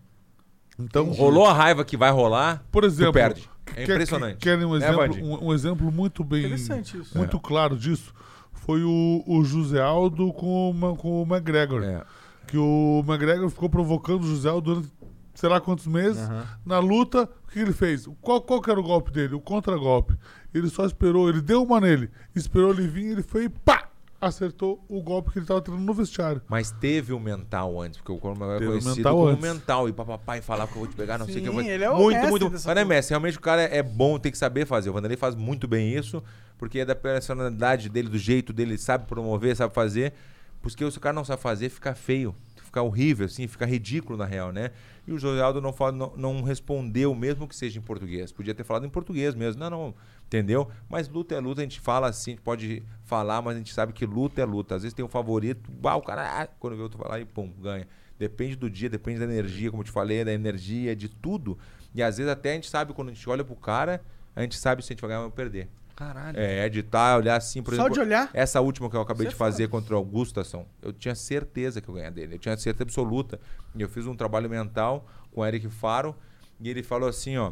Então, 0.79 1.07
Rolou 1.11 1.47
a 1.47 1.53
raiva 1.53 1.85
que 1.85 1.97
vai 1.97 2.11
rolar, 2.11 2.65
por 2.71 2.85
exemplo, 2.85 3.13
tu 3.13 3.15
perde. 3.15 3.51
É 3.77 3.85
quer- 3.85 3.93
impressionante. 3.95 4.37
Querem 4.39 4.65
um 4.65 4.77
Né, 4.77 4.89
exemplo, 4.89 5.25
um, 5.25 5.47
um 5.49 5.55
exemplo 5.55 5.93
muito 5.93 6.23
bem, 6.25 6.41
Interessante 6.41 6.99
isso. 6.99 7.17
muito 7.17 7.39
claro 7.41 7.77
disso? 7.77 8.13
Foi 8.53 8.83
o, 8.83 9.23
o 9.27 9.45
José 9.45 9.81
Aldo 9.81 10.33
com 10.33 10.75
com 10.99 11.23
o 11.23 11.27
McGregor. 11.27 11.83
É. 11.83 12.03
Que 12.47 12.57
o 12.59 13.03
McGregor 13.07 13.49
ficou 13.51 13.69
provocando 13.71 14.23
o 14.25 14.27
José 14.27 14.49
Aldo 14.49 14.75
durante 14.75 14.93
sei 15.35 15.49
lá 15.49 15.61
quantos 15.61 15.87
meses. 15.87 16.29
Na 16.67 16.79
luta, 16.81 17.29
o 17.47 17.53
que 17.53 17.61
ele 17.61 17.73
fez? 17.73 18.09
Qual, 18.21 18.41
qual 18.43 18.61
que 18.61 18.71
era 18.71 18.81
o 18.81 18.83
golpe 18.83 19.13
dele? 19.13 19.35
O 19.37 19.41
contra-golpe. 19.41 20.17
Ele 20.53 20.69
só 20.69 20.85
esperou, 20.85 21.29
ele 21.29 21.41
deu 21.41 21.63
uma 21.63 21.81
nele, 21.81 22.11
esperou 22.35 22.71
ele 22.73 22.89
vir, 22.89 23.13
ele 23.13 23.23
foi 23.23 23.45
e 23.45 23.49
pá! 23.49 23.88
Acertou 24.21 24.85
o 24.89 25.01
golpe 25.01 25.31
que 25.31 25.39
ele 25.39 25.47
tava 25.47 25.61
treinando 25.61 25.87
no 25.87 25.95
vestiário. 25.95 26.43
Mas 26.49 26.73
teve 26.73 27.13
o 27.13 27.21
mental 27.21 27.81
antes, 27.81 27.99
porque 27.99 28.11
o 28.11 28.19
Conor 28.19 28.37
McGregor 28.37 28.57
é 28.57 28.59
Teve 28.59 28.71
o 28.71 28.83
conhecido 28.83 28.97
mental 28.97 29.17
como 29.17 29.29
antes. 29.29 29.43
mental. 29.43 29.89
E 29.89 29.93
papai 29.93 30.41
falar 30.41 30.67
que 30.67 30.73
eu 30.73 30.79
vou 30.79 30.87
te 30.89 30.97
pegar, 30.97 31.19
não 31.19 31.27
sei 31.27 31.37
o 31.37 31.41
que. 31.43 31.49
eu 31.49 31.53
vou... 31.53 31.63
Sim, 31.63 31.69
ele 31.69 31.85
é 31.85 31.91
o 31.91 31.97
muito, 31.97 32.17
mestre 32.17 32.31
muito. 32.31 32.51
Mas 32.51 32.65
não 32.65 32.73
é 32.73 32.85
mestre, 32.85 33.13
realmente 33.13 33.39
o 33.39 33.41
cara 33.41 33.63
é 33.63 33.83
bom, 33.83 34.19
tem 34.19 34.33
que 34.33 34.39
saber 34.39 34.67
fazer. 34.67 34.91
O 34.91 34.93
Vanderlei 34.93 35.17
faz 35.17 35.37
muito 35.37 35.69
bem 35.69 35.95
isso, 35.95 36.23
porque 36.59 36.81
é 36.81 36.85
da 36.85 36.97
personalidade 36.97 37.89
dele, 37.89 38.09
do 38.09 38.19
jeito 38.19 38.53
dele, 38.53 38.73
ele 38.73 38.79
sabe 38.79 39.07
promover, 39.07 39.55
sabe 39.55 39.73
fazer. 39.73 40.13
Porque 40.61 40.91
se 40.91 40.99
o 40.99 41.01
cara 41.01 41.15
não 41.15 41.25
sabe 41.25 41.41
fazer, 41.41 41.69
fica 41.69 41.95
feio. 41.95 42.35
Fica 42.79 42.83
horrível, 42.83 43.27
assim, 43.27 43.47
fica 43.49 43.67
ridículo 43.67 44.17
na 44.17 44.25
real, 44.25 44.53
né? 44.53 44.71
E 45.07 45.13
o 45.13 45.19
José 45.19 45.43
Aldo 45.43 45.61
não, 45.61 45.73
fala, 45.73 45.91
não, 45.91 46.13
não 46.17 46.43
respondeu, 46.43 47.13
mesmo 47.15 47.49
que 47.49 47.57
seja 47.57 47.79
em 47.79 47.83
português. 47.83 48.31
Podia 48.31 48.55
ter 48.55 48.63
falado 48.63 48.87
em 48.87 48.89
português 48.89 49.35
mesmo. 49.35 49.61
Não, 49.61 49.71
não, 49.71 49.95
entendeu? 50.27 50.69
Mas 50.89 51.09
luta 51.09 51.35
é 51.35 51.41
luta, 51.41 51.61
a 51.61 51.65
gente 51.65 51.81
fala 51.81 52.09
assim, 52.09 52.37
pode 52.37 52.83
falar, 53.05 53.43
mas 53.43 53.57
a 53.57 53.59
gente 53.59 53.75
sabe 53.75 53.93
que 53.93 54.07
luta 54.07 54.41
é 54.41 54.45
luta. 54.45 54.77
Às 54.77 54.83
vezes 54.83 54.95
tem 54.95 55.05
um 55.05 55.09
favorito, 55.09 55.73
bah, 55.73 55.97
o 55.97 56.03
cara, 56.03 56.47
quando 56.61 56.77
vê 56.77 56.83
outro 56.83 57.01
lá 57.09 57.19
e 57.19 57.25
pum, 57.25 57.51
ganha. 57.61 57.89
Depende 58.17 58.55
do 58.55 58.71
dia, 58.71 58.89
depende 58.89 59.19
da 59.19 59.25
energia, 59.25 59.71
como 59.71 59.83
eu 59.83 59.87
te 59.87 59.93
falei, 59.93 60.25
da 60.25 60.33
energia, 60.33 60.95
de 60.95 61.09
tudo. 61.09 61.59
E 61.93 62.03
às 62.03 62.19
vezes 62.19 62.31
até 62.31 62.53
a 62.53 62.55
gente 62.55 62.69
sabe, 62.69 62.93
quando 62.93 63.09
a 63.09 63.13
gente 63.13 63.29
olha 63.29 63.43
pro 63.43 63.57
cara, 63.57 64.01
a 64.37 64.43
gente 64.43 64.57
sabe 64.57 64.85
se 64.85 64.93
a 64.93 64.95
gente 64.95 65.01
vai 65.01 65.11
ganhar 65.11 65.23
ou 65.23 65.31
perder. 65.33 65.69
Caralho. 65.99 66.39
É, 66.39 66.65
editar, 66.65 67.17
olhar 67.17 67.35
assim, 67.35 67.61
por 67.61 67.75
Só 67.75 67.83
exemplo. 67.83 67.95
de 67.95 68.01
olhar? 68.01 68.31
Essa 68.33 68.61
última 68.61 68.89
que 68.89 68.95
eu 68.95 69.01
acabei 69.01 69.27
Isso 69.27 69.37
de 69.37 69.43
é 69.43 69.45
fazer 69.45 69.67
contra 69.67 69.97
o 69.97 69.99
Augustason, 69.99 70.65
eu 70.81 70.93
tinha 70.93 71.13
certeza 71.13 71.81
que 71.81 71.89
eu 71.89 71.95
ganhar 71.95 72.11
dele. 72.11 72.37
Eu 72.37 72.39
tinha 72.39 72.57
certeza 72.57 72.85
absoluta. 72.85 73.41
E 73.75 73.83
eu 73.83 73.89
fiz 73.89 74.07
um 74.07 74.15
trabalho 74.15 74.49
mental 74.49 75.09
com 75.33 75.41
o 75.41 75.45
Eric 75.45 75.69
Faro 75.69 76.15
e 76.61 76.71
ele 76.71 76.85
falou 76.85 77.09
assim, 77.09 77.37
ó, 77.37 77.51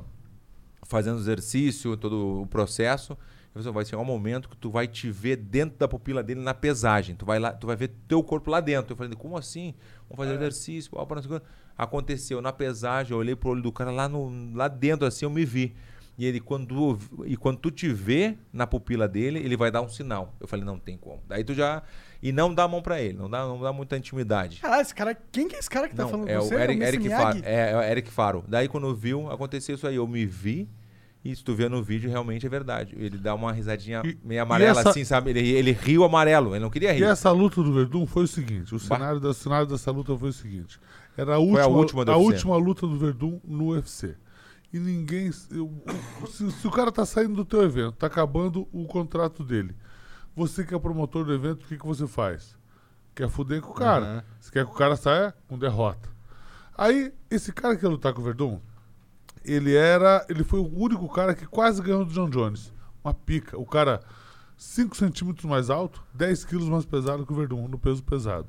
fazendo 0.84 1.18
exercício, 1.18 1.96
todo 1.96 2.42
o 2.42 2.46
processo, 2.46 3.18
ele 3.52 3.64
falou, 3.64 3.72
vai 3.72 3.84
chegar 3.84 4.00
um 4.00 4.04
momento 4.04 4.48
que 4.48 4.56
tu 4.56 4.70
vai 4.70 4.86
te 4.86 5.10
ver 5.10 5.34
dentro 5.34 5.76
da 5.76 5.88
pupila 5.88 6.22
dele 6.22 6.40
na 6.40 6.54
pesagem. 6.54 7.16
Tu 7.16 7.26
vai 7.26 7.40
lá, 7.40 7.52
tu 7.52 7.66
vai 7.66 7.74
ver 7.74 7.90
teu 8.06 8.22
corpo 8.22 8.48
lá 8.48 8.60
dentro. 8.60 8.92
Eu 8.92 8.96
falei, 8.96 9.12
como 9.16 9.36
assim? 9.36 9.74
Vamos 10.08 10.24
fazer 10.24 10.36
exercício, 10.36 10.92
pau, 10.92 11.04
pau, 11.04 11.16
não 11.16 11.22
sei 11.24 11.36
o 11.36 11.40
quê. 11.40 11.46
Aconteceu 11.76 12.40
na 12.40 12.52
pesagem, 12.52 13.10
eu 13.10 13.18
olhei 13.18 13.34
pro 13.34 13.50
olho 13.50 13.62
do 13.62 13.72
cara 13.72 13.90
lá 13.90 14.08
no 14.08 14.54
lá 14.54 14.68
dentro 14.68 15.04
assim, 15.04 15.24
eu 15.24 15.30
me 15.30 15.44
vi. 15.44 15.74
E 16.18 16.24
ele, 16.24 16.40
quando, 16.40 16.98
e 17.26 17.36
quando 17.36 17.58
tu 17.58 17.70
te 17.70 17.88
vê 17.92 18.36
na 18.52 18.66
pupila 18.66 19.06
dele, 19.06 19.38
ele 19.38 19.56
vai 19.56 19.70
dar 19.70 19.82
um 19.82 19.88
sinal. 19.88 20.34
Eu 20.40 20.48
falei, 20.48 20.64
não 20.64 20.78
tem 20.78 20.96
como. 20.96 21.20
Daí 21.28 21.44
tu 21.44 21.52
já. 21.52 21.82
E 22.22 22.32
não 22.32 22.54
dá 22.54 22.64
a 22.64 22.68
mão 22.68 22.80
pra 22.80 23.00
ele, 23.02 23.18
não 23.18 23.28
dá, 23.28 23.46
não 23.46 23.60
dá 23.60 23.70
muita 23.72 23.96
intimidade. 23.98 24.60
Caralho, 24.60 24.80
esse 24.80 24.94
cara... 24.94 25.14
Quem 25.30 25.46
que 25.46 25.54
é 25.54 25.58
esse 25.58 25.68
cara 25.68 25.88
que 25.88 25.94
tá 25.94 26.04
Não, 26.04 26.10
falando 26.10 26.28
é 26.30 26.38
com 26.38 26.40
o 26.40 26.48
você? 26.48 26.54
Eric, 26.54 26.72
Mr. 26.80 26.88
Eric 26.88 27.04
Miyagi? 27.04 27.22
Faro. 27.22 27.40
É, 27.44 27.70
é 27.72 27.76
o 27.76 27.82
Eric 27.82 28.10
Faro. 28.10 28.44
Daí 28.48 28.66
quando 28.68 28.94
viu, 28.94 29.30
aconteceu 29.30 29.74
isso 29.74 29.86
aí. 29.86 29.96
Eu 29.96 30.06
me 30.08 30.24
vi. 30.24 30.66
E 31.22 31.34
se 31.36 31.42
tu 31.44 31.54
vê 31.54 31.68
no 31.68 31.82
vídeo, 31.82 32.08
realmente 32.08 32.46
é 32.46 32.48
verdade. 32.48 32.94
Ele 32.96 33.18
dá 33.18 33.34
uma 33.34 33.52
risadinha 33.52 34.00
E- 34.04 34.16
meio 34.24 34.40
amarela, 34.42 34.80
essa- 34.80 34.90
assim, 34.90 35.04
sabe? 35.04 35.30
Ele, 35.30 35.40
ele 35.50 35.72
riu 35.72 36.04
amarelo. 36.04 36.54
Ele 36.54 36.60
não 36.62 36.70
queria 36.70 36.92
rir. 36.92 37.00
E 37.00 37.04
essa 37.04 37.30
luta 37.32 37.62
do 37.62 37.72
Verdun 37.74 38.06
foi 38.06 38.22
o 38.24 38.28
seguinte: 38.28 38.74
o 38.74 38.78
Bah. 38.78 38.84
cenário, 38.96 39.20
da, 39.20 39.28
o 39.30 39.34
cenário 39.34 39.66
dessa 39.66 39.90
luta 39.90 40.16
foi 40.16 40.28
o 40.30 40.32
seguinte. 40.32 40.78
Era 41.16 41.34
a 41.34 41.38
última, 41.38 41.62
a 41.62 41.66
última 41.66 42.04
a 42.12 42.16
última 42.16 42.56
luta 42.56 42.86
do 42.86 42.96
Verdun 42.96 43.40
no 43.44 43.70
UFC. 43.72 44.14
E 44.72 44.78
ninguém. 44.78 45.30
eu- 45.50 45.72
se, 46.28 46.50
se 46.50 46.66
o 46.66 46.70
cara 46.70 46.90
tá 46.92 47.06
saindo 47.06 47.34
do 47.34 47.44
teu 47.44 47.62
evento, 47.62 47.92
tá 47.96 48.06
acabando 48.06 48.68
o 48.72 48.84
contrato 48.86 49.42
dele. 49.44 49.74
Você 50.34 50.64
que 50.64 50.74
é 50.74 50.78
promotor 50.78 51.24
do 51.24 51.32
evento, 51.32 51.64
o 51.64 51.66
que, 51.66 51.78
que 51.78 51.86
você 51.86 52.06
faz? 52.06 52.56
Quer 53.14 53.28
fuder 53.30 53.62
com 53.62 53.70
o 53.70 53.74
cara. 53.74 54.24
Você 54.40 54.50
quer 54.50 54.64
que 54.66 54.70
o 54.70 54.74
cara 54.74 54.96
saia 54.96 55.34
com 55.48 55.58
derrota. 55.58 56.08
Aí, 56.76 57.12
esse 57.30 57.52
cara 57.52 57.74
que 57.76 57.84
ia 57.84 57.88
lutar 57.90 58.12
com 58.12 58.20
o 58.20 58.24
Verdun, 58.24 58.60
ele 59.44 59.74
era. 59.74 60.26
Ele 60.28 60.44
foi 60.44 60.60
o 60.60 60.70
único 60.78 61.08
cara 61.08 61.34
que 61.34 61.46
quase 61.46 61.80
ganhou 61.80 62.04
do 62.04 62.12
John 62.12 62.28
Jones. 62.28 62.70
Uma 63.02 63.14
pica. 63.14 63.58
O 63.58 63.64
cara 63.64 64.02
5 64.58 64.94
centímetros 64.96 65.46
mais 65.46 65.70
alto, 65.70 66.02
10 66.12 66.44
quilos 66.44 66.68
mais 66.68 66.84
pesado 66.84 67.24
que 67.24 67.32
o 67.32 67.36
Verdun, 67.36 67.66
no 67.68 67.78
peso 67.78 68.02
pesado. 68.02 68.48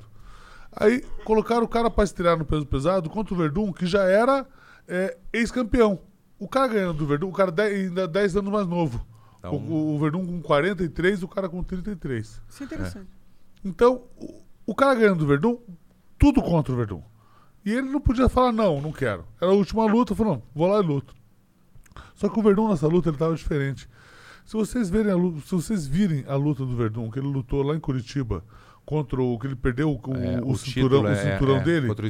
Aí 0.76 1.02
colocaram 1.24 1.64
o 1.64 1.68
cara 1.70 1.90
pra 1.90 2.04
estrear 2.04 2.38
no 2.38 2.44
peso 2.46 2.66
pesado 2.66 3.10
contra 3.10 3.34
o 3.34 3.38
Verdun, 3.38 3.72
que 3.72 3.86
já 3.86 4.04
era 4.04 4.46
é, 4.88 5.18
ex-campeão. 5.34 6.00
O 6.40 6.48
cara 6.48 6.68
ganhando 6.68 6.94
do 7.00 7.06
Verdun, 7.08 7.30
o 7.30 7.34
cara 7.34 7.52
dez- 7.52 7.88
ainda 7.90 8.08
10 8.08 8.38
anos 8.38 8.52
mais 8.52 8.68
novo. 8.68 9.06
Então, 9.40 9.56
O, 9.56 9.96
o 9.96 10.00
Verdun 10.00 10.26
com 10.26 10.42
43, 10.42 11.24
o 11.24 11.28
cara 11.28 11.48
com 11.50 11.64
33. 11.64 12.42
Isso 12.48 12.64
é 12.64 12.66
interessante. 12.66 13.08
Então, 13.64 14.04
o, 14.20 14.42
o 14.68 14.76
cara 14.76 14.96
ganhando 14.96 15.20
do 15.20 15.28
Verdun, 15.28 15.58
tudo 16.18 16.42
contra 16.42 16.74
o 16.74 16.76
Verdun. 16.78 17.02
E 17.66 17.72
ele 17.72 17.90
não 17.90 18.00
podia 18.00 18.30
falar, 18.30 18.52
não, 18.52 18.80
não 18.82 18.92
quero. 18.92 19.26
Era 19.42 19.52
a 19.52 19.54
última 19.56 19.86
luta, 19.86 20.16
falou, 20.16 20.36
não, 20.36 20.44
vou 20.56 20.68
lá 20.68 20.80
e 20.80 20.86
luto. 20.86 21.16
Só 22.16 22.30
que 22.30 22.40
o 22.40 22.44
Verdun 22.44 22.70
nessa 22.70 22.88
luta 22.88 23.10
ele 23.10 23.18
tava 23.18 23.36
diferente. 23.36 23.90
Se 24.46 24.54
vocês 24.54 24.90
verem 24.90 25.12
a 25.12 25.16
luta, 25.16 25.42
se 25.42 25.52
vocês 25.52 25.86
virem 25.86 26.24
a 26.28 26.36
luta 26.36 26.66
do 26.66 26.76
Verdun, 26.76 27.12
que 27.12 27.20
ele 27.20 27.28
lutou 27.28 27.62
lá 27.64 27.76
em 27.76 27.80
Curitiba 27.80 28.44
contra 28.88 29.22
o 29.22 29.38
que 29.38 29.48
ele 29.48 29.56
perdeu 29.58 29.90
o, 29.92 30.00
é, 30.16 30.40
o, 30.42 30.56
cinturão, 30.56 31.02
título 31.02 31.04
o 31.04 31.08
é- 31.10 31.16
cinturão 31.34 31.58
é, 31.58 31.60
dele, 31.60 31.88
Contra 31.90 32.06
o 32.06 32.08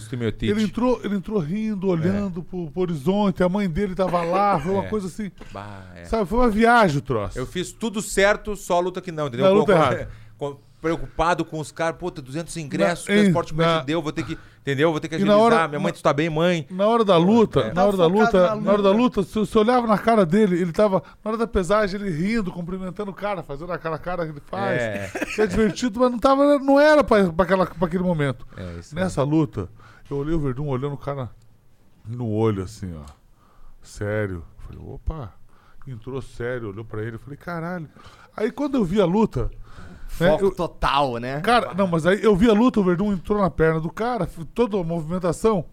ele 0.51 0.61
entrou, 0.63 1.01
ele 1.03 1.15
entrou 1.15 1.39
rindo, 1.39 1.87
olhando 1.87 2.43
pro, 2.43 2.69
pro 2.69 2.81
horizonte, 2.83 3.41
a 3.41 3.49
mãe 3.49 3.67
dele 3.67 3.95
tava 3.95 4.21
lá, 4.21 4.59
foi 4.61 4.71
uma 4.73 4.83
É. 4.85 4.87
coisa 4.87 5.07
assim, 5.07 5.31
Bah, 5.51 5.85
é. 5.95 6.05
sabe, 6.05 6.29
foi 6.29 6.37
uma 6.37 6.49
viagem 6.49 6.99
o 6.99 7.01
troço. 7.01 7.37
Eu 7.39 7.47
fiz 7.47 7.71
tudo 7.71 7.99
certo, 7.99 8.55
só 8.55 8.77
a 8.77 8.79
luta 8.79 9.01
que 9.01 9.11
não, 9.11 9.25
entendeu? 9.25 9.47
Na 9.47 9.51
luta 9.51 9.71
errada. 9.71 10.09
preocupado 10.79 11.43
com 11.43 11.59
os 11.59 11.71
caras, 11.71 11.97
puta, 11.99 12.21
200 12.21 12.55
ingressos, 12.57 13.07
Na- 13.07 13.13
que 13.15 13.19
o 13.21 13.23
esporte 13.23 13.55
me 13.55 13.63
deu, 13.83 13.99
vou 13.99 14.11
ter 14.11 14.23
que, 14.23 14.37
entendeu? 14.67 14.91
Vou 14.91 14.99
ter 14.99 15.07
que 15.07 15.15
agilizar. 15.15 15.39
hora- 15.39 15.67
Minha 15.67 15.79
mãe, 15.79 15.93
tu 15.93 16.03
tá 16.03 16.11
bem, 16.11 16.29
mãe? 16.29 16.67
Na 16.69 16.85
hora 16.87 17.05
da 17.05 17.15
luta, 17.17 17.61
É. 17.61 17.73
na 17.73 17.85
hora 17.85 17.95
da 17.95 18.03
focado 18.03 18.19
luta, 18.25 18.47
na 18.49 18.55
na 18.61 18.71
hora 18.73 18.81
da 18.81 18.91
luta. 18.91 19.23
se 19.23 19.33
você 19.39 19.57
olhava 19.57 19.87
na 19.87 19.97
cara 19.97 20.25
dele, 20.25 20.59
ele 20.61 20.71
tava, 20.73 21.01
na 21.23 21.29
hora 21.31 21.37
da 21.37 21.47
pesagem, 21.47 21.99
ele 22.01 22.09
rindo, 22.09 22.51
cumprimentando 22.51 23.11
o 23.11 23.13
cara, 23.13 23.41
fazendo 23.43 23.71
aquela 23.71 23.97
cara 23.97 24.25
que 24.25 24.31
ele 24.33 24.41
faz. 24.45 24.81
É. 24.81 25.11
Que 25.35 25.41
é 25.41 25.47
divertido, 25.47 25.99
mas 25.99 26.11
não, 26.11 26.19
tava, 26.19 26.59
não 26.59 26.79
era 26.79 27.03
pra, 27.03 27.31
pra, 27.31 27.45
aquela, 27.45 27.65
pra 27.65 27.87
aquele 27.87 28.03
momento. 28.03 28.45
É, 28.57 28.79
isso 28.79 28.93
Nessa 28.93 29.23
luta, 29.23 29.69
eu 30.11 30.17
olhei 30.17 30.33
o 30.35 30.39
Verdun 30.39 30.67
olhando 30.67 30.93
o 30.93 30.97
cara 30.97 31.29
no 32.05 32.29
olho, 32.29 32.63
assim, 32.63 32.93
ó. 32.95 33.05
Sério. 33.81 34.43
Falei, 34.59 34.81
opa. 34.85 35.33
Entrou 35.87 36.21
sério, 36.21 36.69
olhou 36.69 36.83
pra 36.83 37.01
ele. 37.01 37.15
Eu 37.15 37.19
falei, 37.19 37.37
caralho. 37.37 37.87
Aí 38.35 38.51
quando 38.51 38.75
eu 38.75 38.83
vi 38.83 38.99
a 38.99 39.05
luta. 39.05 39.49
Né, 40.19 40.31
Foco 40.31 40.45
eu- 40.45 40.51
total, 40.55 41.17
né? 41.17 41.41
Cara, 41.41 41.73
não, 41.73 41.87
mas 41.87 42.05
aí 42.05 42.23
eu 42.23 42.35
vi 42.35 42.49
a 42.49 42.53
luta, 42.53 42.79
o 42.79 42.83
Verdun 42.83 43.13
entrou 43.13 43.39
na 43.41 43.49
perna 43.49 43.79
do 43.79 43.89
cara, 43.91 44.27
toda 44.53 44.79
a 44.79 44.83
movimentação, 44.83 45.65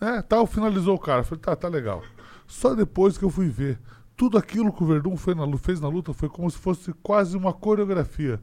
né, 0.00 0.22
tal, 0.28 0.46
finalizou 0.46 0.94
o 0.96 0.98
cara. 0.98 1.22
Falei, 1.24 1.40
tá, 1.42 1.54
tá 1.56 1.68
legal. 1.68 2.02
Só 2.46 2.74
depois 2.74 3.16
que 3.16 3.24
eu 3.24 3.30
fui 3.30 3.48
ver, 3.48 3.78
tudo 4.16 4.36
aquilo 4.38 4.72
que 4.72 4.82
o 4.82 4.86
Verdun 4.86 5.16
fez 5.16 5.36
na, 5.36 5.58
fez 5.58 5.80
na 5.80 5.88
luta 5.88 6.12
foi 6.12 6.28
como 6.28 6.50
se 6.50 6.58
fosse 6.58 6.92
quase 7.02 7.36
uma 7.36 7.52
coreografia. 7.52 8.40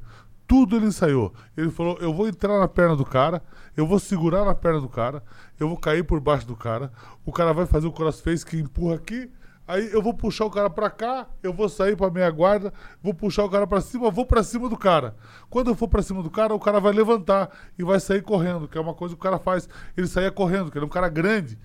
Tudo 0.48 0.76
ele 0.76 0.88
ensaiou. 0.88 1.34
Ele 1.56 1.70
falou, 1.70 1.98
eu 2.02 2.14
vou 2.14 2.28
entrar 2.28 2.60
na 2.60 2.68
perna 2.68 2.96
do 2.96 3.06
cara, 3.06 3.42
eu 3.78 3.88
vou 3.88 4.00
segurar 4.00 4.44
na 4.44 4.54
perna 4.54 4.82
do 4.82 4.90
cara, 4.90 5.24
eu 5.60 5.68
vou 5.70 5.78
cair 5.78 6.04
por 6.04 6.20
baixo 6.20 6.46
do 6.46 6.56
cara, 6.58 6.92
o 7.26 7.32
cara 7.32 7.54
vai 7.54 7.66
fazer 7.66 7.88
o 7.88 7.92
crossface 7.92 8.46
que 8.46 8.58
empurra 8.58 8.96
aqui, 8.96 9.32
Aí 9.68 9.92
eu 9.94 10.02
vou 10.02 10.14
puxar 10.14 10.46
o 10.46 10.50
cara 10.50 10.70
pra 10.70 10.90
cá, 10.90 11.28
eu 11.42 11.54
vou 11.54 11.70
sair 11.70 11.96
pra 11.96 12.10
meia 12.10 12.30
guarda, 12.30 12.74
vou 13.02 13.14
puxar 13.14 13.46
o 13.46 13.50
cara 13.50 13.66
pra 13.66 13.80
cima, 13.80 14.10
vou 14.12 14.26
pra 14.26 14.44
cima 14.44 14.68
do 14.68 14.76
cara. 14.78 15.16
Quando 15.50 15.70
eu 15.70 15.76
for 15.76 15.88
pra 15.88 16.02
cima 16.02 16.22
do 16.22 16.30
cara, 16.30 16.54
o 16.54 16.60
cara 16.60 16.80
vai 16.80 16.92
levantar 16.92 17.50
e 17.78 17.84
vai 17.84 18.00
sair 18.00 18.22
correndo, 18.22 18.68
que 18.68 18.78
é 18.78 18.82
uma 18.82 18.94
coisa 18.94 19.16
que 19.16 19.20
o 19.20 19.24
cara 19.24 19.40
faz. 19.40 19.70
Ele 19.96 20.08
saía 20.08 20.32
correndo, 20.32 20.70
que 20.72 20.78
ele 20.78 20.84
é 20.84 20.88
um 20.88 20.90
cara 20.90 21.08
grande. 21.08 21.58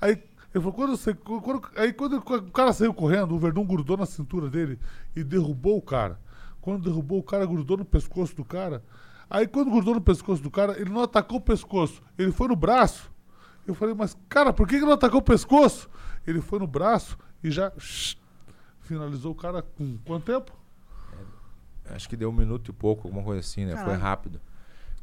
Aí 0.00 0.12
ele 0.54 0.62
falou, 0.62 0.72
quando 0.72 0.96
você, 0.96 1.12
quando- 1.14 1.62
aí 1.76 1.92
quando 1.92 2.16
o 2.16 2.50
cara 2.52 2.72
saiu 2.72 2.94
correndo, 2.94 3.34
o 3.34 3.38
Verdun 3.38 3.66
grudou 3.66 3.96
na 3.96 4.06
cintura 4.06 4.48
dele 4.48 4.78
e 5.14 5.22
derrubou 5.22 5.76
o 5.76 5.82
cara. 5.82 6.18
Quando 6.60 6.84
derrubou 6.84 7.18
o 7.18 7.22
cara, 7.22 7.44
grudou 7.44 7.76
no 7.76 7.84
pescoço 7.84 8.34
do 8.36 8.44
cara. 8.44 8.82
Aí 9.28 9.46
quando 9.46 9.70
grudou 9.70 9.94
no 9.94 10.00
pescoço 10.00 10.42
do 10.42 10.50
cara, 10.50 10.78
ele 10.80 10.90
não 10.90 11.02
atacou 11.02 11.38
o 11.38 11.40
pescoço, 11.40 12.00
ele 12.16 12.30
foi 12.32 12.48
no 12.48 12.56
braço. 12.56 13.10
Eu 13.66 13.74
falei, 13.74 13.94
mas 13.94 14.16
cara, 14.28 14.52
por 14.52 14.66
que, 14.66 14.78
que 14.78 14.84
não 14.84 14.92
atacou 14.92 15.20
o 15.20 15.22
pescoço? 15.22 15.88
Ele 16.26 16.40
foi 16.40 16.58
no 16.58 16.66
braço 16.66 17.18
e 17.42 17.50
já 17.50 17.72
finalizou 18.82 19.32
o 19.32 19.34
cara 19.34 19.62
com 19.62 19.98
quanto 20.04 20.24
tempo? 20.24 20.52
Acho 21.90 22.08
que 22.08 22.16
deu 22.16 22.30
um 22.30 22.32
minuto 22.32 22.70
e 22.70 22.72
pouco, 22.72 23.08
alguma 23.08 23.24
coisa 23.24 23.40
assim, 23.40 23.64
né? 23.64 23.72
Foi 23.72 23.84
Caralho. 23.84 24.00
rápido. 24.00 24.40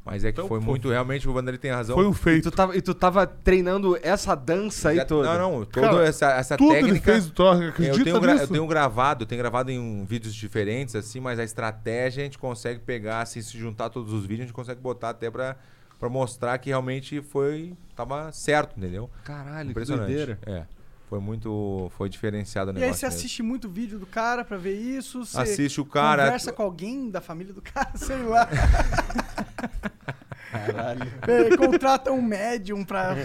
Mas 0.05 0.23
é 0.23 0.31
que 0.31 0.39
Então, 0.39 0.47
foi 0.47 0.59
foi- 0.59 0.67
muito, 0.69 0.89
realmente 0.89 1.27
o 1.27 1.33
Vanderlei 1.33 1.59
tem 1.59 1.69
razão. 1.71 1.93
Foi 1.95 2.07
um 2.07 2.11
E 2.11 2.15
feito. 2.15 2.49
tu, 2.49 2.55
tava, 2.55 2.75
e 2.75 2.81
tu 2.81 2.93
tava 2.95 3.27
treinando 3.27 3.99
essa 4.01 4.33
dança 4.33 4.89
aí 4.89 4.95
Já- 4.95 5.05
toda? 5.05 5.37
Não, 5.37 5.59
não, 5.59 5.65
toda 5.65 5.87
Cara, 5.87 6.07
essa, 6.07 6.31
essa 6.31 6.57
Tudo 6.57 6.71
técnica. 6.71 6.95
ele 6.95 6.99
fez 7.01 7.27
o 7.27 7.31
troço, 7.31 7.61
eu, 7.61 7.69
acredita 7.69 8.03
tenho 8.05 8.19
gra- 8.19 8.31
eu 8.31 8.37
nisso? 8.39 8.51
tenho 8.53 8.65
gravado, 8.65 9.23
eu 9.23 9.27
tenho 9.27 9.39
gravado 9.39 9.69
em 9.69 10.05
vídeos 10.05 10.33
diferentes, 10.33 10.95
assim, 10.95 11.19
mas 11.19 11.37
a 11.37 11.43
estratégia 11.43 12.21
a 12.21 12.25
gente 12.25 12.39
consegue 12.39 12.79
pegar, 12.79 13.21
assim, 13.21 13.41
se 13.41 13.55
juntar 13.57 13.89
todos 13.89 14.11
os 14.13 14.21
vídeos, 14.21 14.39
a 14.39 14.43
gente 14.45 14.53
consegue 14.53 14.79
botar 14.81 15.09
até 15.09 15.29
pra, 15.29 15.57
pra 15.99 16.09
mostrar 16.09 16.57
que 16.59 16.69
realmente 16.69 17.21
foi. 17.21 17.75
tava 17.93 18.31
certo, 18.31 18.77
entendeu? 18.79 19.09
Caralho, 19.25 19.65
que 19.65 19.71
Impressionante. 19.71 20.07
doideira. 20.07 20.39
É. 20.45 20.65
Foi 21.09 21.19
muito. 21.19 21.91
Foi 21.97 22.07
diferenciado 22.07 22.69
o 22.69 22.73
E 22.73 22.77
aí 22.77 22.81
negócio. 22.81 22.99
você 22.99 23.05
mesmo. 23.07 23.17
assiste 23.17 23.41
muito 23.41 23.67
vídeo 23.67 23.97
do 23.97 24.05
cara 24.05 24.45
pra 24.45 24.57
ver 24.57 24.75
isso? 24.79 25.25
Você 25.25 25.41
Assiste 25.41 25.81
o 25.81 25.85
cara. 25.85 26.25
Conversa 26.25 26.53
com 26.53 26.61
alguém 26.61 27.09
da 27.09 27.19
família 27.19 27.51
do 27.51 27.63
cara, 27.63 27.91
sei 27.97 28.17
lá. 28.17 28.47
É, 30.51 31.55
contrata 31.57 32.11
um 32.11 32.21
médium 32.21 32.83
pra 32.83 33.15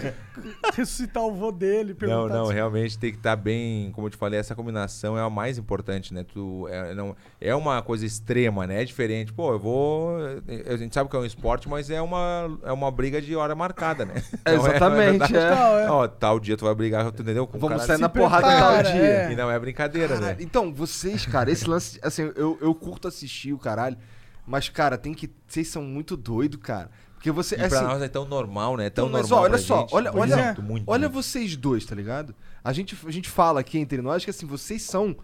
ressuscitar 0.75 1.23
o 1.23 1.33
vô 1.33 1.51
dele. 1.51 1.95
Não, 2.01 2.27
não, 2.27 2.47
se- 2.47 2.53
realmente 2.53 2.97
tem 2.97 3.11
que 3.11 3.17
estar 3.17 3.35
bem, 3.35 3.91
como 3.91 4.07
eu 4.07 4.11
te 4.11 4.17
falei, 4.17 4.39
essa 4.39 4.55
combinação 4.55 5.17
é 5.17 5.21
a 5.21 5.29
mais 5.29 5.57
importante, 5.57 6.13
né? 6.13 6.23
Tu, 6.23 6.67
é, 6.69 6.93
não, 6.93 7.15
é 7.39 7.53
uma 7.55 7.81
coisa 7.81 8.05
extrema, 8.05 8.67
né? 8.67 8.81
É 8.81 8.85
diferente. 8.85 9.33
Pô, 9.33 9.53
eu 9.53 9.59
vou. 9.59 10.17
A 10.67 10.77
gente 10.77 10.93
sabe 10.93 11.09
que 11.09 11.15
é 11.15 11.19
um 11.19 11.25
esporte, 11.25 11.67
mas 11.69 11.89
é 11.89 12.01
uma, 12.01 12.59
é 12.63 12.71
uma 12.71 12.91
briga 12.91 13.21
de 13.21 13.35
hora 13.35 13.55
marcada, 13.55 14.05
né? 14.05 14.13
É- 14.45 14.53
Exatamente, 14.55 15.31
verdade? 15.31 15.37
é. 15.37 15.49
Não, 15.55 15.79
é. 15.79 15.89
Ó, 15.91 16.07
tal 16.07 16.39
dia 16.39 16.55
tu 16.57 16.65
vai 16.65 16.75
brigar, 16.75 17.11
tu 17.11 17.21
entendeu? 17.21 17.47
Com 17.47 17.57
o 17.57 17.59
Vamos 17.59 17.83
sair 17.83 17.97
na 17.97 18.09
porrada 18.09 18.47
prepara, 18.47 18.83
tal 18.83 18.93
dia. 18.93 19.01
é. 19.01 19.31
E 19.31 19.35
não 19.35 19.49
é 19.49 19.57
brincadeira, 19.59 20.15
Caralho, 20.15 20.37
né? 20.37 20.43
Então, 20.43 20.73
vocês, 20.73 21.25
cara, 21.25 21.49
esse 21.51 21.67
lance, 21.67 21.99
assim, 22.01 22.31
eu, 22.35 22.57
eu 22.61 22.73
curto 22.75 23.07
assistir 23.07 23.53
o 23.53 23.57
caralho, 23.57 23.97
mas, 24.45 24.69
cara, 24.69 24.97
tem 24.97 25.13
que. 25.13 25.29
Vocês 25.47 25.67
são 25.67 25.81
muito 25.81 26.15
doidos, 26.15 26.59
cara. 26.61 26.89
Porque 27.25 27.31
você. 27.31 27.55
E 27.55 27.57
pra 27.57 27.65
assim, 27.67 27.87
nós 27.87 28.01
é 28.03 28.07
tão 28.07 28.25
normal, 28.25 28.77
né? 28.77 28.89
Tão 28.89 29.07
Então, 29.07 29.19
mas 29.19 29.29
normal. 29.29 29.39
ó, 29.39 29.49
olha 29.49 29.57
só, 29.57 29.79
gente. 29.81 29.95
olha- 29.95 30.11
Muito, 30.11 30.33
olha- 30.33 30.55
muito, 30.61 30.83
olha 30.87 31.09
muito. 31.09 31.23
vocês 31.23 31.55
dois, 31.57 31.83
tá 31.85 31.95
ligado? 31.95 32.35
A 32.63 32.71
gente, 32.71 32.95
a 33.05 33.11
gente 33.11 33.29
fala 33.29 33.59
aqui 33.59 33.79
entre 33.79 33.99
nós 34.01 34.23
que 34.23 34.29
assim, 34.29 34.45
vocês 34.45 34.83
são 34.83 35.15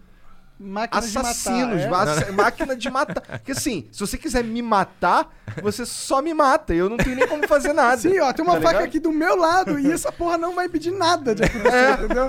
Máquina 0.62 1.02
de 1.02 1.18
assassinos, 1.18 1.86
matar, 1.86 2.28
é? 2.28 2.30
máquina 2.32 2.76
de 2.76 2.90
matar. 2.90 3.20
Porque 3.20 3.52
assim, 3.52 3.88
se 3.90 3.98
você 4.00 4.16
quiser 4.16 4.44
me 4.44 4.62
matar, 4.62 5.28
você 5.62 5.84
só 5.84 6.22
me 6.22 6.32
mata. 6.32 6.72
Eu 6.72 6.88
não 6.88 6.96
tenho 6.96 7.16
nem 7.16 7.26
como 7.26 7.46
fazer 7.48 7.72
nada. 7.72 7.96
Sim, 7.96 8.18
ó, 8.20 8.32
tem 8.32 8.44
uma 8.44 8.54
Tá 8.54 8.60
faca 8.60 8.72
ligado? 8.74 8.84
aqui 8.88 9.00
do 9.00 9.10
meu 9.12 9.36
lado 9.36 9.78
e 9.78 9.90
essa 9.90 10.12
porra 10.12 10.38
não 10.38 10.54
vai 10.54 10.66
impedir 10.66 10.92
nada 10.92 11.34
de 11.34 11.42
acontecer, 11.44 11.74
É, 11.76 11.92
entendeu? 11.92 12.28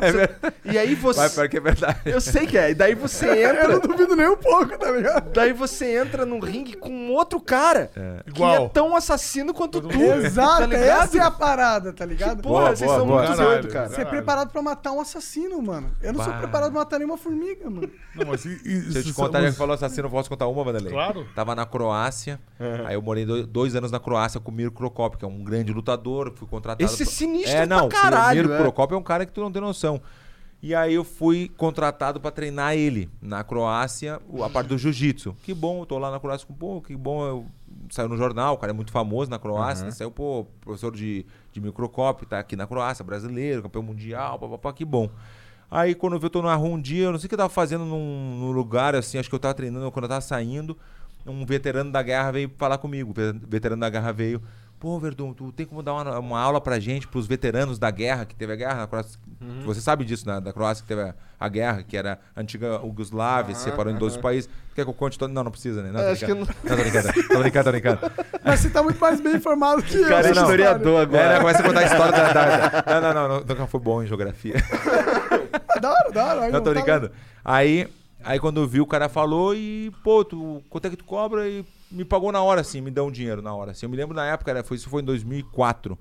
E 0.65 0.77
aí 0.77 0.95
você. 0.95 1.19
Vai, 1.19 1.29
pior 1.29 1.49
que 1.49 1.57
é 1.57 1.59
verdade. 1.61 1.99
Eu 2.05 2.19
sei 2.21 2.47
que 2.47 2.57
é. 2.57 2.71
E 2.71 2.75
daí 2.75 2.95
você 2.95 3.27
Eu 3.43 3.53
não 3.69 3.75
entra. 3.75 3.87
duvido 3.87 4.15
nem 4.15 4.27
um 4.29 4.37
pouco, 4.37 4.77
tá 4.77 4.91
ligado? 4.91 5.31
Daí 5.31 5.53
você 5.53 5.95
entra 5.97 6.25
num 6.25 6.39
ringue 6.39 6.73
com 6.75 7.09
outro 7.11 7.39
cara 7.39 7.91
que 8.25 8.31
Igual. 8.31 8.65
é 8.65 8.69
tão 8.69 8.95
assassino 8.95 9.53
quanto 9.53 9.81
tu. 9.81 10.01
Exato, 10.01 10.59
tá 10.61 10.65
ligado? 10.65 11.03
essa 11.03 11.17
é 11.17 11.21
a 11.21 11.31
parada, 11.31 11.93
tá 11.93 12.05
ligado? 12.05 12.41
Porra, 12.41 12.61
Boa, 12.63 12.75
vocês 12.75 12.87
boa, 12.89 12.97
são 12.99 13.07
boa. 13.07 13.23
muito 13.27 13.37
doidos, 13.37 13.73
cara. 13.73 13.89
Você 13.89 14.01
é 14.01 14.05
preparado 14.05 14.49
pra 14.51 14.61
matar 14.61 14.91
um 14.91 14.99
assassino, 15.01 15.61
mano. 15.61 15.91
Eu 16.01 16.13
não 16.13 16.23
sou 16.23 16.33
Bah. 16.33 16.39
preparado 16.39 16.71
pra 16.71 16.79
matar 16.79 16.97
nenhuma 16.99 17.17
formiga, 17.17 17.69
mano. 17.69 17.89
Não, 18.15 18.22
e, 18.25 18.35
e, 18.65 18.91
Se 18.91 18.97
eu 18.99 19.03
te 19.03 19.13
contar, 19.13 19.39
já 19.39 19.45
mas- 19.45 19.53
que 19.53 19.57
falou 19.59 19.73
assassino, 19.73 20.07
eu 20.07 20.11
posso 20.11 20.29
contar 20.29 20.47
uma, 20.47 20.63
Vanderlei? 20.63 20.91
Claro. 20.91 21.25
Tava 21.35 21.53
na 21.55 21.65
Croácia, 21.65 22.39
aí 22.85 22.95
eu 22.95 23.01
morei 23.01 23.25
dois, 23.25 23.47
dois 23.47 23.75
anos 23.75 23.91
na 23.91 23.99
Croácia 23.99 24.39
com 24.39 24.51
o 24.51 24.53
Mir 24.53 24.71
Krokop, 24.71 25.17
que 25.17 25.25
é 25.25 25.27
um 25.27 25.43
grande 25.43 25.71
lutador, 25.73 26.31
fui 26.35 26.47
contratado... 26.47 26.83
Esse 26.83 27.03
é 27.03 27.05
pra- 27.05 27.13
sinistro 27.15 27.51
É, 27.57 27.65
não, 27.65 27.89
pra 27.89 28.01
caralho, 28.01 28.45
o 28.45 28.47
Mir 28.49 28.55
é. 28.55 28.57
Krokop 28.57 28.93
é 28.93 28.97
um 28.97 29.03
cara 29.03 29.25
que 29.25 29.31
tu 29.31 29.41
não 29.41 29.51
tem 29.51 29.61
noção. 29.61 30.01
E 30.61 30.73
aí 30.73 30.93
eu 30.93 31.03
fui 31.03 31.51
contratado 31.57 32.21
pra 32.21 32.31
treinar 32.31 32.73
ele 32.73 33.09
na 33.21 33.43
Croácia, 33.43 34.21
a 34.41 34.49
parte 34.49 34.67
do 34.67 34.77
jiu-jitsu. 34.77 35.35
Que 35.43 35.53
bom, 35.53 35.81
eu 35.81 35.85
tô 35.85 35.97
lá 35.97 36.09
na 36.09 36.21
Croácia 36.21 36.47
com, 36.47 36.53
pô, 36.53 36.81
que 36.81 36.95
bom, 36.95 37.25
eu 37.25 37.45
saiu 37.89 38.07
no 38.07 38.15
jornal, 38.15 38.53
o 38.53 38.57
cara 38.57 38.71
é 38.71 38.73
muito 38.73 38.89
famoso 38.89 39.29
na 39.29 39.37
Croácia, 39.37 39.83
né? 39.83 39.91
saiu, 39.91 40.09
pô, 40.09 40.45
professor 40.61 40.95
de, 40.95 41.25
de 41.51 41.59
microcop, 41.59 42.25
tá 42.25 42.39
aqui 42.39 42.55
na 42.55 42.65
Croácia, 42.65 43.03
brasileiro, 43.03 43.61
campeão 43.61 43.83
mundial, 43.83 44.39
papapá, 44.39 44.71
que 44.71 44.85
bom. 44.85 45.09
Aí 45.75 45.95
quando 45.95 46.13
eu 46.13 46.19
vi, 46.19 46.25
eu 46.25 46.29
tô 46.29 46.41
na 46.41 46.53
rua 46.55 46.69
um 46.75 46.79
dia, 46.81 47.05
eu 47.05 47.11
não 47.11 47.17
sei 47.17 47.25
o 47.25 47.29
que 47.29 47.33
eu 47.33 47.37
tava 47.39 47.49
fazendo 47.49 47.83
num, 47.83 48.37
num 48.39 48.51
lugar, 48.51 48.93
assim, 48.95 49.17
acho 49.17 49.27
que 49.27 49.33
eu 49.35 49.39
tava 49.39 49.53
treinando, 49.55 49.91
quando 49.91 50.03
eu 50.05 50.09
tava 50.09 50.21
saindo, 50.21 50.77
um 51.25 51.43
veterano 51.45 51.91
da 51.91 52.01
guerra 52.03 52.31
veio 52.31 52.51
falar 52.57 52.77
comigo, 52.77 53.09
o 53.09 53.13
ve- 53.13 53.39
veterano 53.49 53.79
da 53.81 53.89
guerra 53.89 54.11
veio, 54.11 54.39
pô, 54.79 54.99
Verdun, 54.99 55.33
tu 55.33 55.51
tem 55.51 55.65
como 55.65 55.81
dar 55.81 55.93
uma, 55.93 56.19
uma 56.19 56.39
aula 56.39 56.61
pra 56.61 56.79
gente, 56.79 57.07
pros 57.07 57.25
veteranos 57.25 57.79
da 57.79 57.89
guerra, 57.89 58.23
que 58.25 58.35
teve 58.35 58.53
a 58.53 58.55
guerra 58.55 58.75
na 58.75 58.87
Croácia, 58.87 59.19
você 59.65 59.81
sabe 59.81 60.05
disso, 60.05 60.27
né, 60.27 60.39
da 60.39 60.53
Croácia, 60.53 60.83
que 60.83 60.87
teve 60.87 61.01
a, 61.01 61.15
a 61.39 61.49
guerra, 61.49 61.81
que 61.81 61.97
era 61.97 62.19
a 62.35 62.41
antiga 62.41 62.79
Yugoslávia, 62.83 63.55
se 63.55 63.63
separou 63.63 63.91
em 63.91 63.97
12 63.97 64.19
países, 64.19 64.49
quer 64.75 64.83
que 64.83 64.89
eu 64.89 64.93
conte 64.93 65.17
todo? 65.17 65.31
Não, 65.31 65.43
não 65.43 65.51
precisa, 65.51 65.81
né? 65.81 65.89
Não, 65.91 65.99
tô 66.01 66.05
É, 66.05 66.11
acho 66.11 66.25
que 66.25 66.33
brincando. 66.33 66.55
não... 66.63 66.69
tô 66.69 66.81
brincando, 66.83 67.13
tô 67.29 67.39
brincando, 67.39 67.63
tô 67.65 67.71
brincando. 67.71 67.99
Mas 68.45 68.59
você 68.59 68.69
tá 68.69 68.83
muito 68.83 68.99
mais 68.99 69.19
bem 69.21 69.35
informado 69.37 69.81
que 69.83 69.95
eu. 69.97 70.07
cara 70.07 70.27
é 70.27 70.31
historiador 70.31 71.01
É, 71.03 71.05
né, 71.05 71.35
agora. 71.35 71.39
começa 71.39 71.59
a 71.59 71.63
contar 71.63 71.79
a 71.79 71.83
história 71.83 72.11
da, 72.11 72.33
da- 72.33 72.81
da- 72.81 73.01
Não, 73.01 73.01
não, 73.01 73.13
não, 73.13 73.27
não, 73.39 73.45
nunca 73.45 73.67
foi 73.67 73.79
bom 73.79 74.03
em 74.03 74.07
geografia. 74.07 74.55
Da 75.83 75.91
hora, 75.91 76.11
da 76.11 76.25
hora. 76.25 76.51
Não, 76.51 76.59
tô 76.61 76.65
tá- 76.65 76.71
brincando. 76.71 77.11
Aí, 77.43 77.87
aí 78.23 78.39
quando 78.39 78.61
eu 78.61 78.67
vi, 78.67 78.79
o 78.79 78.85
cara 78.87 79.09
falou 79.09 79.53
e, 79.53 79.91
pô, 80.03 80.23
tu, 80.23 80.63
quanto 80.69 80.85
é 80.85 80.89
que 80.89 80.95
tu 80.97 81.03
cobra? 81.03 81.47
E 81.47 81.65
me 81.91 82.05
pagou 82.05 82.31
na 82.31 82.41
hora, 82.41 82.61
assim, 82.61 82.79
me 82.79 82.89
deu 82.89 83.05
um 83.05 83.11
dinheiro 83.11 83.41
na 83.41 83.53
hora. 83.53 83.71
Assim. 83.71 83.85
Eu 83.85 83.89
me 83.89 83.97
lembro 83.97 84.15
na 84.15 84.25
época, 84.25 84.49
era, 84.49 84.63
foi, 84.63 84.77
isso 84.77 84.89
foi 84.89 85.01
em 85.01 85.05
2004. 85.05 85.97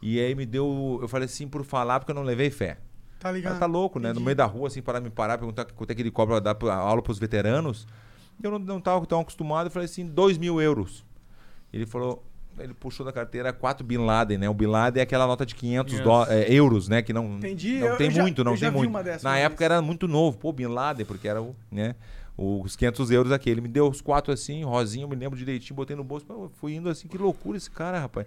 E 0.00 0.18
aí 0.18 0.34
me 0.34 0.46
deu, 0.46 0.98
eu 1.02 1.08
falei 1.08 1.26
assim, 1.26 1.46
por 1.46 1.64
falar, 1.64 2.00
porque 2.00 2.10
eu 2.12 2.14
não 2.14 2.22
levei 2.22 2.50
fé. 2.50 2.78
Tá 3.18 3.32
ligado? 3.32 3.58
tá 3.58 3.66
louco, 3.66 3.98
né? 3.98 4.08
No 4.08 4.12
Entendi. 4.12 4.24
meio 4.26 4.36
da 4.36 4.46
rua, 4.46 4.68
assim, 4.68 4.80
parar, 4.80 5.00
me 5.00 5.10
parar, 5.10 5.36
perguntar 5.38 5.64
quanto 5.64 5.90
é 5.90 5.94
que 5.94 6.00
ele 6.02 6.10
cobra 6.10 6.40
dar 6.40 6.56
aula 6.70 7.02
pros 7.02 7.18
veteranos. 7.18 7.86
Eu 8.42 8.52
não, 8.52 8.58
não 8.60 8.80
tava 8.80 9.04
tão 9.06 9.20
acostumado, 9.20 9.66
eu 9.66 9.70
falei 9.70 9.86
assim, 9.86 10.06
2 10.06 10.38
mil 10.38 10.60
euros. 10.60 11.04
Ele 11.72 11.84
falou, 11.84 12.24
ele 12.60 12.74
puxou 12.74 13.04
da 13.06 13.12
carteira 13.12 13.52
4 13.52 13.84
Bin 13.86 13.98
Laden, 13.98 14.38
né? 14.38 14.48
O 14.48 14.54
Bin 14.54 14.66
Laden 14.66 15.00
é 15.00 15.02
aquela 15.04 15.26
nota 15.26 15.44
de 15.46 15.54
500 15.54 15.94
Yes. 15.94 16.02
dó- 16.02 16.26
é, 16.28 16.52
euros, 16.52 16.88
né? 16.88 17.02
Que 17.02 17.12
não, 17.12 17.36
Entendi. 17.36 17.78
não 17.78 17.88
Eu- 17.88 17.96
tem 17.96 18.06
eu 18.08 18.12
já- 18.12 18.22
muito, 18.22 18.44
não 18.44 18.56
já 18.56 18.66
tem 18.66 18.70
vi 18.70 18.76
muito. 18.78 18.90
uma 18.90 19.02
dessas 19.02 19.22
Na 19.22 19.36
época 19.38 19.64
era 19.64 19.80
muito 19.82 20.06
novo, 20.08 20.38
pô, 20.38 20.52
Bin 20.52 20.66
Laden, 20.66 21.04
porque 21.06 21.26
era 21.28 21.40
o, 21.42 21.54
né? 21.70 21.94
Os 22.36 22.76
500 22.76 23.10
euros 23.10 23.32
aqui. 23.32 23.50
Ele 23.50 23.60
me 23.60 23.68
deu 23.68 23.88
os 23.88 24.00
quatro 24.00 24.32
assim, 24.32 24.62
rosinho, 24.62 25.04
eu 25.04 25.08
me 25.08 25.16
lembro 25.16 25.36
direitinho, 25.36 25.74
botei 25.74 25.96
no 25.96 26.04
bolso. 26.04 26.24
Pô, 26.24 26.48
fui 26.60 26.74
indo 26.74 26.88
assim, 26.88 27.08
que 27.08 27.18
loucura 27.18 27.56
esse 27.58 27.68
cara, 27.70 27.98
rapaz. 27.98 28.26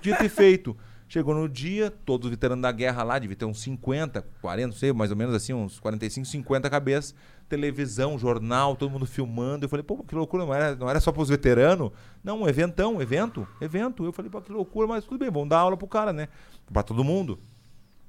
Dito 0.00 0.24
e 0.24 0.28
feito. 0.28 0.76
Chegou 1.08 1.34
no 1.34 1.46
dia, 1.48 1.92
todos 2.06 2.24
os 2.24 2.30
veteranos 2.30 2.62
da 2.62 2.72
guerra 2.72 3.02
lá, 3.02 3.18
devia 3.18 3.36
ter 3.36 3.44
uns 3.44 3.60
50, 3.60 4.24
40, 4.40 4.68
não 4.68 4.74
sei, 4.74 4.92
mais 4.94 5.10
ou 5.10 5.16
menos 5.16 5.34
assim, 5.34 5.52
uns 5.52 5.78
45, 5.78 6.26
50 6.26 6.70
cabeças. 6.70 7.14
Televisão, 7.56 8.18
jornal, 8.18 8.74
todo 8.74 8.90
mundo 8.90 9.04
filmando. 9.04 9.66
Eu 9.66 9.68
falei, 9.68 9.82
pô, 9.82 10.02
que 10.02 10.14
loucura, 10.14 10.46
não 10.46 10.54
era, 10.54 10.74
não 10.74 10.88
era 10.88 10.98
só 11.00 11.12
pros 11.12 11.28
veteranos? 11.28 11.90
Não, 12.24 12.40
um 12.40 12.48
eventão, 12.48 13.02
evento, 13.02 13.46
evento. 13.60 14.04
Eu 14.06 14.12
falei, 14.12 14.30
pô, 14.30 14.40
que 14.40 14.50
loucura, 14.50 14.86
mas 14.88 15.04
tudo 15.04 15.18
bem, 15.18 15.30
vamos 15.30 15.50
dar 15.50 15.58
aula 15.58 15.76
pro 15.76 15.86
cara, 15.86 16.14
né? 16.14 16.28
Pra 16.72 16.82
todo 16.82 17.04
mundo. 17.04 17.38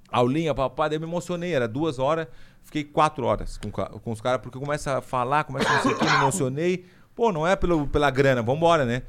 Aulinha, 0.10 0.56
papai, 0.56 0.88
daí 0.90 0.96
eu 0.96 1.02
me 1.02 1.08
emocionei, 1.08 1.54
era 1.54 1.68
duas 1.68 2.00
horas, 2.00 2.28
fiquei 2.62 2.86
quatro 2.86 3.26
horas 3.26 3.58
com, 3.58 3.70
com 3.72 4.12
os 4.12 4.22
caras, 4.22 4.40
porque 4.42 4.58
começa 4.58 5.00
a 5.00 5.02
falar, 5.02 5.44
começa 5.44 5.68
a 5.70 5.74
não 5.76 5.82
sei 5.82 5.92
o 5.92 5.98
que, 5.98 6.06
me 6.06 6.16
emocionei. 6.16 6.86
Pô, 7.14 7.32
não 7.34 7.46
é 7.46 7.56
pelo, 7.58 7.86
pela 7.88 8.10
grana, 8.10 8.42
vambora, 8.42 8.86
né? 8.86 9.02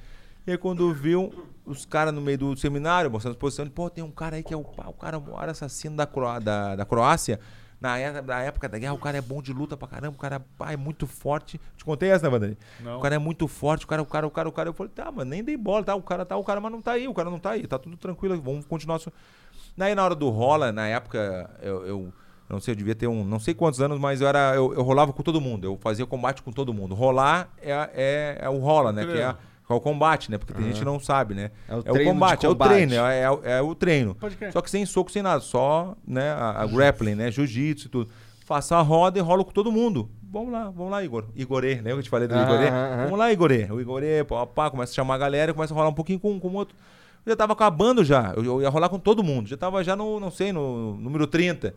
E 0.46 0.50
aí 0.50 0.58
quando 0.58 0.92
viu 0.92 1.32
os 1.64 1.86
caras 1.86 2.12
no 2.12 2.20
meio 2.20 2.38
do 2.38 2.56
seminário, 2.56 3.10
mostrando 3.10 3.34
exposição, 3.34 3.68
pô, 3.68 3.88
tem 3.88 4.02
um 4.02 4.10
cara 4.10 4.34
aí 4.36 4.42
que 4.42 4.52
é 4.52 4.56
o, 4.56 4.60
o 4.60 4.92
cara 4.94 5.20
maior 5.20 5.48
assassino 5.48 5.94
da, 5.96 6.06
Croá- 6.06 6.40
da, 6.40 6.74
da 6.74 6.84
Croácia. 6.84 7.38
Na, 7.84 7.98
é- 7.98 8.22
na 8.22 8.40
época 8.42 8.66
da 8.66 8.78
guerra, 8.78 8.94
o 8.94 8.98
cara 8.98 9.18
é 9.18 9.20
bom 9.20 9.42
de 9.42 9.52
luta 9.52 9.76
pra 9.76 9.86
caramba, 9.86 10.16
o 10.16 10.18
cara 10.18 10.40
pá, 10.56 10.72
é 10.72 10.76
muito 10.76 11.06
forte. 11.06 11.60
Te 11.76 11.84
contei 11.84 12.08
essa, 12.08 12.30
né? 12.38 12.56
Não. 12.80 12.96
O 12.96 13.00
cara 13.02 13.16
é 13.16 13.18
muito 13.18 13.46
forte, 13.46 13.84
o 13.84 13.86
cara, 13.86 14.00
o 14.00 14.06
cara, 14.06 14.26
o 14.26 14.30
cara, 14.30 14.48
o 14.48 14.52
cara. 14.52 14.68
Eu 14.70 14.72
falei, 14.72 14.90
tá, 14.94 15.12
mas 15.12 15.26
nem 15.26 15.44
dei 15.44 15.54
bola, 15.54 15.84
tá? 15.84 15.94
O 15.94 16.00
cara 16.02 16.24
tá, 16.24 16.34
o 16.34 16.42
cara, 16.42 16.62
mas 16.62 16.72
não 16.72 16.80
tá 16.80 16.92
aí, 16.92 17.06
o 17.06 17.12
cara 17.12 17.28
não 17.28 17.38
tá 17.38 17.50
aí, 17.50 17.66
tá 17.66 17.78
tudo 17.78 17.94
tranquilo, 17.98 18.40
vamos 18.40 18.64
continuar. 18.64 18.98
Daí 19.76 19.94
na 19.94 20.02
hora 20.02 20.14
do 20.14 20.30
rola, 20.30 20.72
na 20.72 20.86
época, 20.86 21.50
eu, 21.60 21.86
eu 21.86 22.12
não 22.48 22.58
sei, 22.58 22.72
eu 22.72 22.76
devia 22.76 22.94
ter 22.94 23.06
um, 23.06 23.22
não 23.22 23.38
sei 23.38 23.52
quantos 23.52 23.82
anos, 23.82 23.98
mas 24.00 24.22
eu 24.22 24.28
era, 24.28 24.54
eu, 24.54 24.72
eu 24.72 24.82
rolava 24.82 25.12
com 25.12 25.22
todo 25.22 25.38
mundo, 25.38 25.64
eu 25.66 25.76
fazia 25.82 26.06
combate 26.06 26.42
com 26.42 26.52
todo 26.52 26.72
mundo. 26.72 26.94
Rolar 26.94 27.48
é, 27.60 27.72
é, 27.92 28.38
é 28.40 28.48
o 28.48 28.58
rola, 28.60 28.92
né? 28.92 29.04
Que 29.04 29.18
é, 29.18 29.36
a- 29.64 29.66
que 29.66 29.72
é 29.72 29.76
o 29.76 29.80
combate, 29.80 30.30
né? 30.30 30.38
Porque 30.38 30.52
tem 30.52 30.64
gente 30.66 30.78
que 30.78 30.84
não 30.84 31.00
sabe, 31.00 31.34
né? 31.34 31.50
É 31.68 31.74
o 31.74 31.76
É 31.76 31.78
o 31.80 31.82
treino 31.82 31.98
de 32.00 32.04
combate, 32.10 32.46
é 32.46 32.48
o 32.48 32.52
combate. 32.52 32.68
treino, 32.70 32.94
é, 32.94 33.20
é, 33.22 33.30
o- 33.30 33.40
é 33.44 33.62
o 33.62 33.74
treino. 33.74 34.14
Pode 34.14 34.36
crer. 34.36 34.52
Só 34.52 34.60
que 34.60 34.70
sem 34.70 34.84
soco, 34.86 35.10
sem 35.10 35.22
nada, 35.22 35.40
só 35.40 35.96
né, 36.06 36.30
a, 36.32 36.62
a 36.62 36.66
grappling, 36.66 37.14
né? 37.14 37.30
Jiu-jitsu 37.30 37.86
e 37.86 37.90
tudo. 37.90 38.10
Faço 38.44 38.74
a 38.74 38.82
roda 38.82 39.18
e 39.18 39.22
rolo 39.22 39.44
com 39.44 39.52
todo 39.52 39.72
mundo. 39.72 40.10
Vamos 40.30 40.52
lá, 40.52 40.64
vamos 40.70 40.90
lá, 40.90 41.02
Igor. 41.02 41.24
Igorê, 41.34 41.76
né? 41.76 41.92
Eu 41.92 42.02
te 42.02 42.10
falei 42.10 42.26
do 42.28 42.34
Aham, 42.34 42.42
Igorê. 42.44 42.68
aham. 42.68 43.04
Vamos 43.04 43.18
lá, 43.18 43.32
Igorê. 43.32 43.68
O 43.70 43.80
Igorê, 43.80 44.24
pá, 44.24 44.44
pá, 44.46 44.70
começa 44.70 44.92
a 44.92 44.94
chamar 44.94 45.14
a 45.14 45.18
galera, 45.18 45.54
começa 45.54 45.72
a 45.72 45.76
rolar 45.76 45.88
um 45.88 45.94
pouquinho 45.94 46.18
com, 46.20 46.38
com 46.40 46.48
o 46.48 46.54
outro. 46.54 46.76
Eu 47.24 47.30
já 47.32 47.36
tava 47.36 47.52
acabando 47.54 48.04
já. 48.04 48.34
Eu, 48.36 48.44
eu 48.44 48.60
ia 48.62 48.68
rolar 48.68 48.88
com 48.90 48.98
todo 48.98 49.22
mundo. 49.22 49.48
Já 49.48 49.56
tava 49.56 49.82
já 49.82 49.96
no, 49.96 50.20
não 50.20 50.30
sei, 50.30 50.52
no 50.52 50.94
número 50.96 51.26
30. 51.26 51.74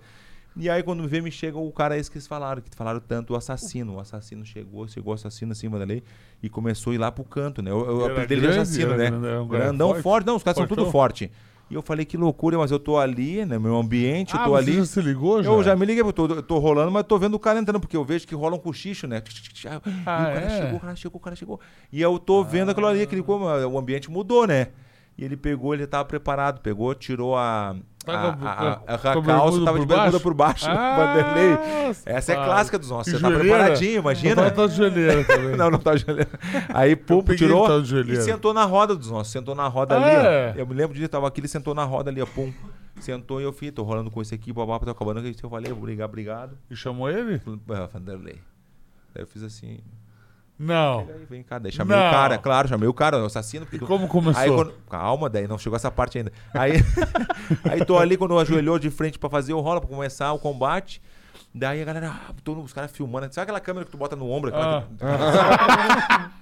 E 0.59 0.69
aí, 0.69 0.81
quando 0.81 1.07
vê, 1.07 1.21
me 1.21 1.31
chega 1.31 1.57
o 1.57 1.71
cara 1.71 1.97
esse 1.97 2.09
que 2.09 2.17
eles 2.17 2.25
falaram, 2.27 2.61
que 2.61 2.75
falaram 2.75 2.99
tanto, 2.99 3.33
o 3.33 3.35
assassino. 3.35 3.95
O 3.95 3.99
assassino 3.99 4.43
chegou, 4.45 4.87
chegou 4.87 5.11
o 5.11 5.15
assassino 5.15 5.51
assim, 5.51 5.69
Vanderlei, 5.69 6.03
e 6.41 6.49
começou 6.49 6.91
a 6.91 6.95
ir 6.95 6.97
lá 6.97 7.11
pro 7.11 7.23
canto, 7.23 7.61
né? 7.61 7.69
Eu, 7.71 8.05
apelidei 8.05 8.37
ele 8.37 8.47
de 8.47 8.59
assassino, 8.59 8.95
né? 8.97 9.11
Grandão 9.47 9.89
forte? 9.89 10.03
forte. 10.03 10.25
Não, 10.25 10.35
os 10.35 10.43
caras 10.43 10.57
são 10.57 10.65
tudo 10.67 10.77
Fortão? 10.77 10.91
forte. 10.91 11.31
E 11.69 11.73
eu 11.73 11.81
falei, 11.81 12.05
que 12.05 12.15
loucura, 12.15 12.57
mas 12.57 12.71
eu 12.71 12.79
tô 12.79 12.97
ali, 12.97 13.45
né? 13.45 13.59
Meu 13.59 13.75
ambiente, 13.75 14.33
eu 14.33 14.39
Ah, 14.39 14.45
tô 14.45 14.51
você 14.51 14.57
ali. 14.57 14.73
já 14.77 14.85
se 14.85 15.01
ligou 15.01 15.43
já? 15.43 15.49
Eu 15.49 15.61
já 15.61 15.75
me 15.75 15.85
liguei, 15.85 16.01
eu 16.01 16.13
tô, 16.13 16.25
eu 16.27 16.41
tô 16.41 16.57
rolando, 16.59 16.89
mas 16.89 17.05
tô 17.05 17.19
vendo 17.19 17.33
o 17.33 17.39
cara 17.39 17.59
entrando, 17.59 17.79
porque 17.81 17.97
eu 17.97 18.05
vejo 18.05 18.25
que 18.25 18.33
rola 18.33 18.55
um 18.55 18.59
cochicho, 18.59 19.05
né? 19.05 19.21
e 19.21 19.67
o 19.67 19.81
Ah, 20.05 20.31
cara 20.33 20.45
é? 20.45 20.49
chegou, 20.49 20.77
o 20.77 20.79
cara 20.79 20.95
chegou, 20.95 21.17
o 21.19 21.21
cara 21.23 21.35
chegou. 21.35 21.59
E 21.91 22.01
eu 22.01 22.17
tô 22.17 22.41
vendo 22.43 22.71
aquilo 22.71 22.87
ali, 22.87 23.01
aquele, 23.01 23.21
o 23.21 23.77
ambiente 23.77 24.09
mudou, 24.09 24.47
né? 24.47 24.69
E 25.17 25.25
ele 25.25 25.35
pegou, 25.35 25.73
ele 25.73 25.87
tava 25.87 26.05
preparado, 26.05 26.61
pegou, 26.61 26.93
tirou 26.93 27.35
a, 27.35 27.75
Tá 28.05 28.13
a, 28.13 28.27
a- 28.29 28.81
a, 28.87 28.93
a, 28.95 28.97
calça, 29.21 29.65
tava 29.65 29.79
de 29.79 29.85
bermuda 29.85 30.19
por 30.19 30.33
baixo, 30.33 30.65
Ah, 30.69 30.95
Vanderlei. 30.95 31.95
Essa 32.05 32.33
é 32.33 32.35
clássica 32.35 32.77
dos 32.77 32.89
nossos, 32.91 33.11
você 33.11 33.19
tá 33.19 33.27
joelheira? 33.29 33.57
preparadinho, 33.57 33.99
imagina. 33.99 34.43
Não 34.43 34.49
tá 34.51 34.67
de 34.67 34.75
joelheira 34.75 35.23
também. 35.25 35.57
Não, 35.57 35.71
não 35.71 35.79
tá 35.79 35.95
joelheiro. 35.97 36.29
Aí, 36.73 36.95
pum, 36.95 37.23
tirou 37.35 37.65
ele, 37.65 37.73
tá 37.73 37.79
de 37.79 37.85
e 37.85 37.89
joelheira. 37.89 38.21
sentou 38.21 38.53
na 38.53 38.63
roda 38.63 38.95
dos 38.95 39.09
nossos. 39.09 39.33
Sentou 39.33 39.55
na 39.55 39.67
roda 39.67 39.97
Ah, 39.97 40.05
ali, 40.05 40.15
ó. 40.15 40.21
é? 40.21 40.53
Eu 40.55 40.67
me 40.67 40.73
lembro 40.75 40.95
disso, 40.95 41.09
tava 41.09 41.27
aqui, 41.27 41.41
ele 41.41 41.47
sentou 41.47 41.73
na 41.73 41.83
roda 41.83 42.11
ali, 42.11 42.21
ó, 42.21 42.25
pum. 42.27 42.53
Sentou 42.99 43.41
e 43.41 43.43
eu 43.43 43.51
fui, 43.51 43.71
tô 43.71 43.83
rolando 43.83 44.09
com 44.11 44.21
esse 44.21 44.33
aqui, 44.35 44.53
babá, 44.53 44.79
tô 44.79 44.89
acabando. 44.89 45.19
Eu 45.27 45.49
falei, 45.49 45.71
obrigado, 45.71 46.09
obrigado. 46.09 46.57
E 46.69 46.75
chamou 46.75 47.09
ele? 47.09 47.41
Ah, 47.71 47.87
Vanderlei. 47.91 48.39
Daí 49.13 49.23
eu 49.23 49.27
fiz 49.27 49.41
assim, 49.43 49.79
Não. 50.59 50.99
Aí, 51.01 51.25
vem 51.29 51.43
cá, 51.43 51.59
daí 51.59 51.71
chamei 51.71 51.95
Não. 51.95 52.07
o 52.07 52.11
cara, 52.11 52.37
claro, 52.37 52.67
chamei 52.67 52.89
o 52.89 52.93
cara, 52.93 53.21
o 53.21 53.25
assassino. 53.25 53.65
porque 53.65 53.75
E 53.77 53.79
tu- 53.79 53.85
como 53.85 54.07
começou? 54.07 54.41
Aí, 54.41 54.49
quando- 54.49 54.73
calma, 54.89 55.29
daí 55.29 55.47
não 55.47 55.57
chegou 55.57 55.75
essa 55.75 55.91
parte 55.91 56.17
ainda. 56.17 56.31
Aí, 56.53 56.71
aí 57.69 57.85
tô 57.85 57.97
ali 57.97 58.17
quando 58.17 58.37
ajoelhou 58.39 58.79
de 58.79 58.89
frente 58.89 59.19
pra 59.19 59.29
fazer 59.29 59.53
o 59.53 59.59
rola, 59.59 59.79
pra 59.79 59.89
começar 59.89 60.33
o 60.33 60.39
combate. 60.39 61.01
Daí 61.53 61.81
a 61.81 61.85
galera, 61.85 62.11
ah, 62.13 62.33
todo- 62.43 62.61
os 62.61 62.73
caras 62.73 62.91
filmando. 62.91 63.27
Sabe 63.33 63.43
aquela 63.43 63.59
câmera 63.59 63.85
que 63.85 63.91
tu 63.91 63.97
bota 63.97 64.15
no 64.15 64.29
ombro? 64.29 64.51
Ah. 64.53 64.83
que- 64.97 65.05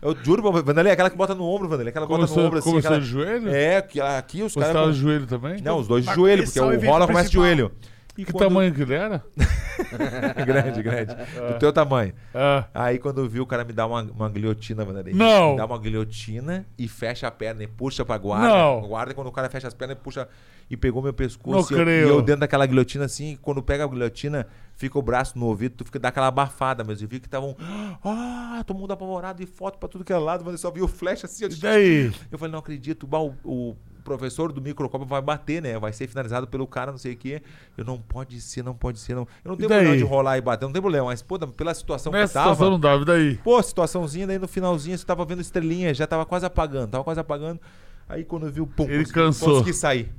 eu 0.08 0.16
juro, 0.24 0.52
Vanderlei, 0.64 0.92
aquela 0.94 1.10
que 1.10 1.16
bota 1.18 1.34
no 1.36 1.44
ombro, 1.46 1.68
Vanderlei. 1.70 1.90
Aquela 1.90 2.06
que 2.06 2.12
bota 2.12 2.26
no 2.34 2.42
ombro 2.46 2.60
assim. 2.60 2.70
começou 2.70 2.90
aquela- 2.90 3.00
de 3.02 3.06
joelho? 3.08 3.50
É, 3.50 3.82
que 3.82 4.02
aqui 4.02 4.42
os 4.44 4.54
Você 4.54 4.60
caras. 4.60 4.76
tava 4.76 4.92
de 4.92 5.00
joelho 5.00 5.26
também? 5.28 5.62
Não, 5.62 5.78
os 5.80 5.88
dois 5.88 6.06
de 6.06 6.14
joelho, 6.14 6.44
porque 6.44 6.60
o 6.60 6.64
rola 6.90 7.06
começa 7.08 7.30
de 7.30 7.38
principal. 7.38 7.44
joelho. 7.44 7.72
E 8.18 8.24
Que 8.24 8.32
quando- 8.32 8.44
tamanho 8.48 8.74
que 8.74 8.82
ele 8.82 8.94
era? 8.94 9.24
grande, 10.46 10.82
grande. 10.82 11.16
Do 11.16 11.60
teu 11.60 11.72
tamanho. 11.74 12.14
Ah. 12.34 12.66
Aí 12.74 12.98
quando 12.98 13.20
eu 13.22 13.28
vi 13.30 13.40
o 13.40 13.46
cara 13.46 13.64
me 13.66 13.74
dá 13.74 13.86
uma, 13.86 14.02
uma 14.04 14.30
guilhotina, 14.30 14.86
Vanderlei. 14.86 15.14
Não. 15.14 15.52
Me 15.52 15.58
dá 15.58 15.66
uma 15.66 15.78
guilhotina 15.78 16.66
e 16.78 16.88
fecha 16.88 17.28
a 17.28 17.32
perna 17.32 17.64
e 17.64 17.68
puxa 17.68 18.06
pra 18.06 18.18
guarda. 18.18 18.48
Não. 18.48 18.88
Guarda 18.88 19.14
quando 19.14 19.28
o 19.28 19.32
cara 19.32 19.50
fecha 19.50 19.68
as 19.68 19.74
pernas 19.74 19.98
e 19.98 20.00
puxa 20.00 20.28
e 20.70 20.78
pegou 20.78 21.02
meu 21.02 21.14
pescoço. 21.14 21.72
Não 21.74 21.78
e, 21.78 21.82
eu, 21.82 21.86
creio. 21.86 22.08
e 22.08 22.10
eu 22.10 22.22
dentro 22.22 22.42
daquela 22.42 22.66
guilhotina 22.66 23.06
assim, 23.06 23.34
e 23.34 23.38
quando 23.38 23.62
pega 23.62 23.84
a 23.84 23.88
guilhotina, 23.88 24.48
fica 24.76 24.98
o 24.98 25.02
braço 25.02 25.38
no 25.38 25.46
ouvido, 25.48 25.76
tu 25.76 25.86
fica 25.86 26.00
dá 26.00 26.08
aquela 26.10 26.28
abafada, 26.28 26.84
mas 26.84 27.02
eu 27.02 27.08
vi 27.08 27.20
que 27.20 27.28
estavam, 27.28 27.56
ah, 28.04 28.64
todo 28.66 28.78
mundo 28.80 28.92
apavorado 28.92 29.44
e 29.44 29.46
foto 29.46 29.78
pra 29.78 29.88
tudo 29.88 30.04
que 30.04 30.12
é 30.14 30.18
lado, 30.18 30.44
mas 30.44 30.54
eu 30.54 30.58
só 30.58 30.72
vi 30.72 30.82
o 30.82 30.88
flash 30.88 31.26
assim, 31.26 31.44
eu 31.46 31.52
E 31.52 31.56
daí? 31.56 32.12
eu 32.32 32.38
falei, 32.40 32.52
não 32.52 32.60
acredito, 32.60 33.08
o, 33.12 33.34
o 33.44 33.76
professor 34.06 34.54
do 34.54 34.62
microcópio 34.62 35.06
vai 35.06 35.22
bater, 35.22 35.62
né? 35.62 35.78
Vai 35.78 35.92
ser 35.92 36.08
finalizado 36.08 36.48
pelo 36.48 36.66
cara, 36.66 36.92
não 36.92 36.98
sei 36.98 37.14
o 37.14 37.18
quê. 37.18 37.42
Eu 37.76 37.84
não 37.84 38.00
pode 38.00 38.40
ser, 38.40 38.64
não 38.64 38.74
pode 38.74 39.00
ser, 39.00 39.16
não. 39.16 39.28
Eu 39.44 39.50
não 39.50 39.58
tenho 39.58 39.68
problema 39.68 39.98
de 39.98 40.04
rolar 40.04 40.38
e 40.38 40.42
bater, 40.42 40.66
não 40.66 40.72
tem 40.72 40.82
problema, 40.82 41.08
mas 41.08 41.22
pô, 41.22 41.38
pela 41.40 41.74
situação 41.74 42.14
Nessa 42.14 42.28
que 42.28 42.34
tava. 42.36 42.54
situação 42.54 42.72
não 42.72 42.80
dava, 42.80 43.04
daí? 43.04 43.36
Pô, 43.44 43.62
situaçãozinha, 43.62 44.28
daí 44.28 44.40
no 44.40 44.48
finalzinho 44.48 44.98
você 44.98 45.06
tava 45.06 45.26
vendo 45.26 45.42
estrelinha, 45.42 45.94
já 45.94 46.08
tava 46.08 46.26
quase 46.26 46.46
apagando, 46.46 46.92
tava 46.92 47.04
quase 47.04 47.20
apagando. 47.20 47.60
Aí 48.08 48.24
quando 48.24 48.46
eu 48.46 48.52
vi 48.52 48.62
o 48.62 48.68
pum, 48.68 48.84
Ele 48.84 49.00
consegui, 49.00 49.14
cansou. 49.14 49.50
consegui 49.50 49.74
sair. 49.74 50.14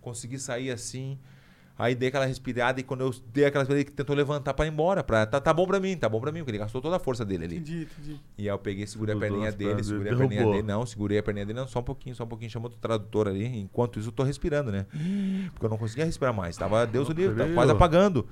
Consegui 0.00 0.38
sair 0.38 0.70
assim. 0.70 1.18
Aí 1.78 1.94
dei 1.94 2.08
aquela 2.08 2.24
respirada 2.24 2.80
e 2.80 2.82
quando 2.82 3.02
eu 3.02 3.14
dei 3.32 3.44
aquela 3.44 3.62
respirada, 3.62 3.82
ele 3.82 3.90
tentou 3.90 4.16
levantar 4.16 4.54
pra 4.54 4.64
ir 4.64 4.70
embora. 4.70 5.04
Pra, 5.04 5.26
tá, 5.26 5.38
tá 5.38 5.52
bom 5.52 5.66
pra 5.66 5.78
mim, 5.78 5.96
tá 5.96 6.08
bom 6.08 6.20
pra 6.20 6.32
mim, 6.32 6.38
porque 6.38 6.52
ele 6.52 6.58
gastou 6.58 6.80
toda 6.80 6.96
a 6.96 6.98
força 6.98 7.24
dele 7.24 7.44
ali. 7.44 7.56
Entendi, 7.56 7.88
entendi. 7.98 8.20
E 8.38 8.42
aí 8.42 8.46
eu 8.46 8.58
peguei, 8.58 8.86
segurei 8.86 9.14
a 9.14 9.18
perninha 9.18 9.52
dele, 9.52 9.84
segurei 9.84 10.12
a 10.12 10.16
perninha 10.16 10.40
derrubou. 10.40 10.54
dele. 10.54 10.66
Não, 10.66 10.86
segurei 10.86 11.18
a 11.18 11.22
perninha 11.22 11.44
dele, 11.44 11.58
não, 11.58 11.68
só 11.68 11.80
um 11.80 11.82
pouquinho, 11.82 12.14
só 12.16 12.24
um 12.24 12.28
pouquinho. 12.28 12.50
Chamou 12.50 12.70
o 12.70 12.74
tradutor 12.74 13.28
ali. 13.28 13.44
Enquanto 13.58 13.98
isso, 13.98 14.08
eu 14.08 14.12
tô 14.12 14.22
respirando, 14.22 14.72
né? 14.72 14.86
Porque 15.52 15.66
eu 15.66 15.70
não 15.70 15.76
conseguia 15.76 16.06
respirar 16.06 16.32
mais. 16.32 16.56
Tava, 16.56 16.86
Deus 16.86 17.10
o 17.10 17.12
livre, 17.12 17.36
tava 17.36 17.52
quase 17.52 17.72
apagando. 17.72 18.26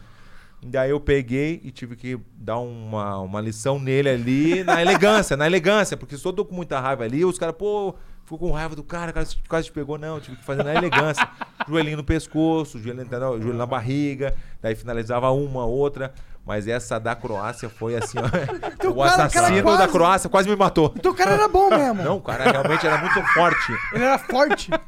Daí 0.67 0.91
eu 0.91 0.99
peguei 0.99 1.61
e 1.63 1.71
tive 1.71 1.95
que 1.95 2.19
dar 2.35 2.59
uma, 2.59 3.19
uma 3.19 3.41
lição 3.41 3.79
nele 3.79 4.09
ali, 4.09 4.65
na 4.65 4.81
elegância, 4.81 5.37
na 5.37 5.47
elegância, 5.47 5.95
porque 5.95 6.17
se 6.17 6.25
eu 6.25 6.33
tô 6.33 6.45
com 6.45 6.55
muita 6.55 6.81
raiva 6.81 7.05
ali, 7.05 7.23
os 7.23 7.39
caras, 7.39 7.55
pô, 7.55 7.95
ficou 8.25 8.39
com 8.39 8.51
raiva 8.51 8.75
do 8.75 8.83
cara, 8.83 9.11
o 9.11 9.15
cara 9.15 9.27
quase 9.49 9.67
te 9.67 9.73
pegou, 9.73 9.99
não, 9.99 10.21
tive 10.21 10.37
que 10.37 10.45
fazer 10.45 10.65
na 10.65 10.75
elegância. 10.75 11.29
Joelhinho 11.69 11.99
no 11.99 12.05
pescoço, 12.05 12.79
joelho, 12.79 13.07
joelho 13.09 13.55
na 13.55 13.67
barriga, 13.67 14.35
daí 14.61 14.75
finalizava 14.75 15.31
uma, 15.31 15.65
outra. 15.65 16.13
Mas 16.47 16.69
essa 16.69 16.99
da 17.01 17.15
Croácia 17.15 17.69
foi 17.71 17.97
assim, 17.97 18.19
ó. 18.19 18.25
Então, 18.75 18.91
o 18.93 18.97
cara, 18.97 19.13
o 19.15 19.17
cara 19.17 19.25
assassino 19.27 19.63
quase- 19.63 19.79
da 19.79 19.89
Croácia 19.89 20.29
quase 20.31 20.49
me 20.49 20.57
matou. 20.57 20.93
Então 20.97 21.13
o 21.13 21.15
cara 21.15 21.31
era 21.33 21.49
bom 21.49 21.71
mesmo. 21.71 22.03
Não, 22.03 22.17
o 22.19 22.21
cara 22.21 22.45
realmente 22.51 22.87
era 22.87 22.99
muito 22.99 23.23
forte. 23.33 23.73
Ele 23.95 24.05
era 24.05 24.19
forte. 24.19 24.71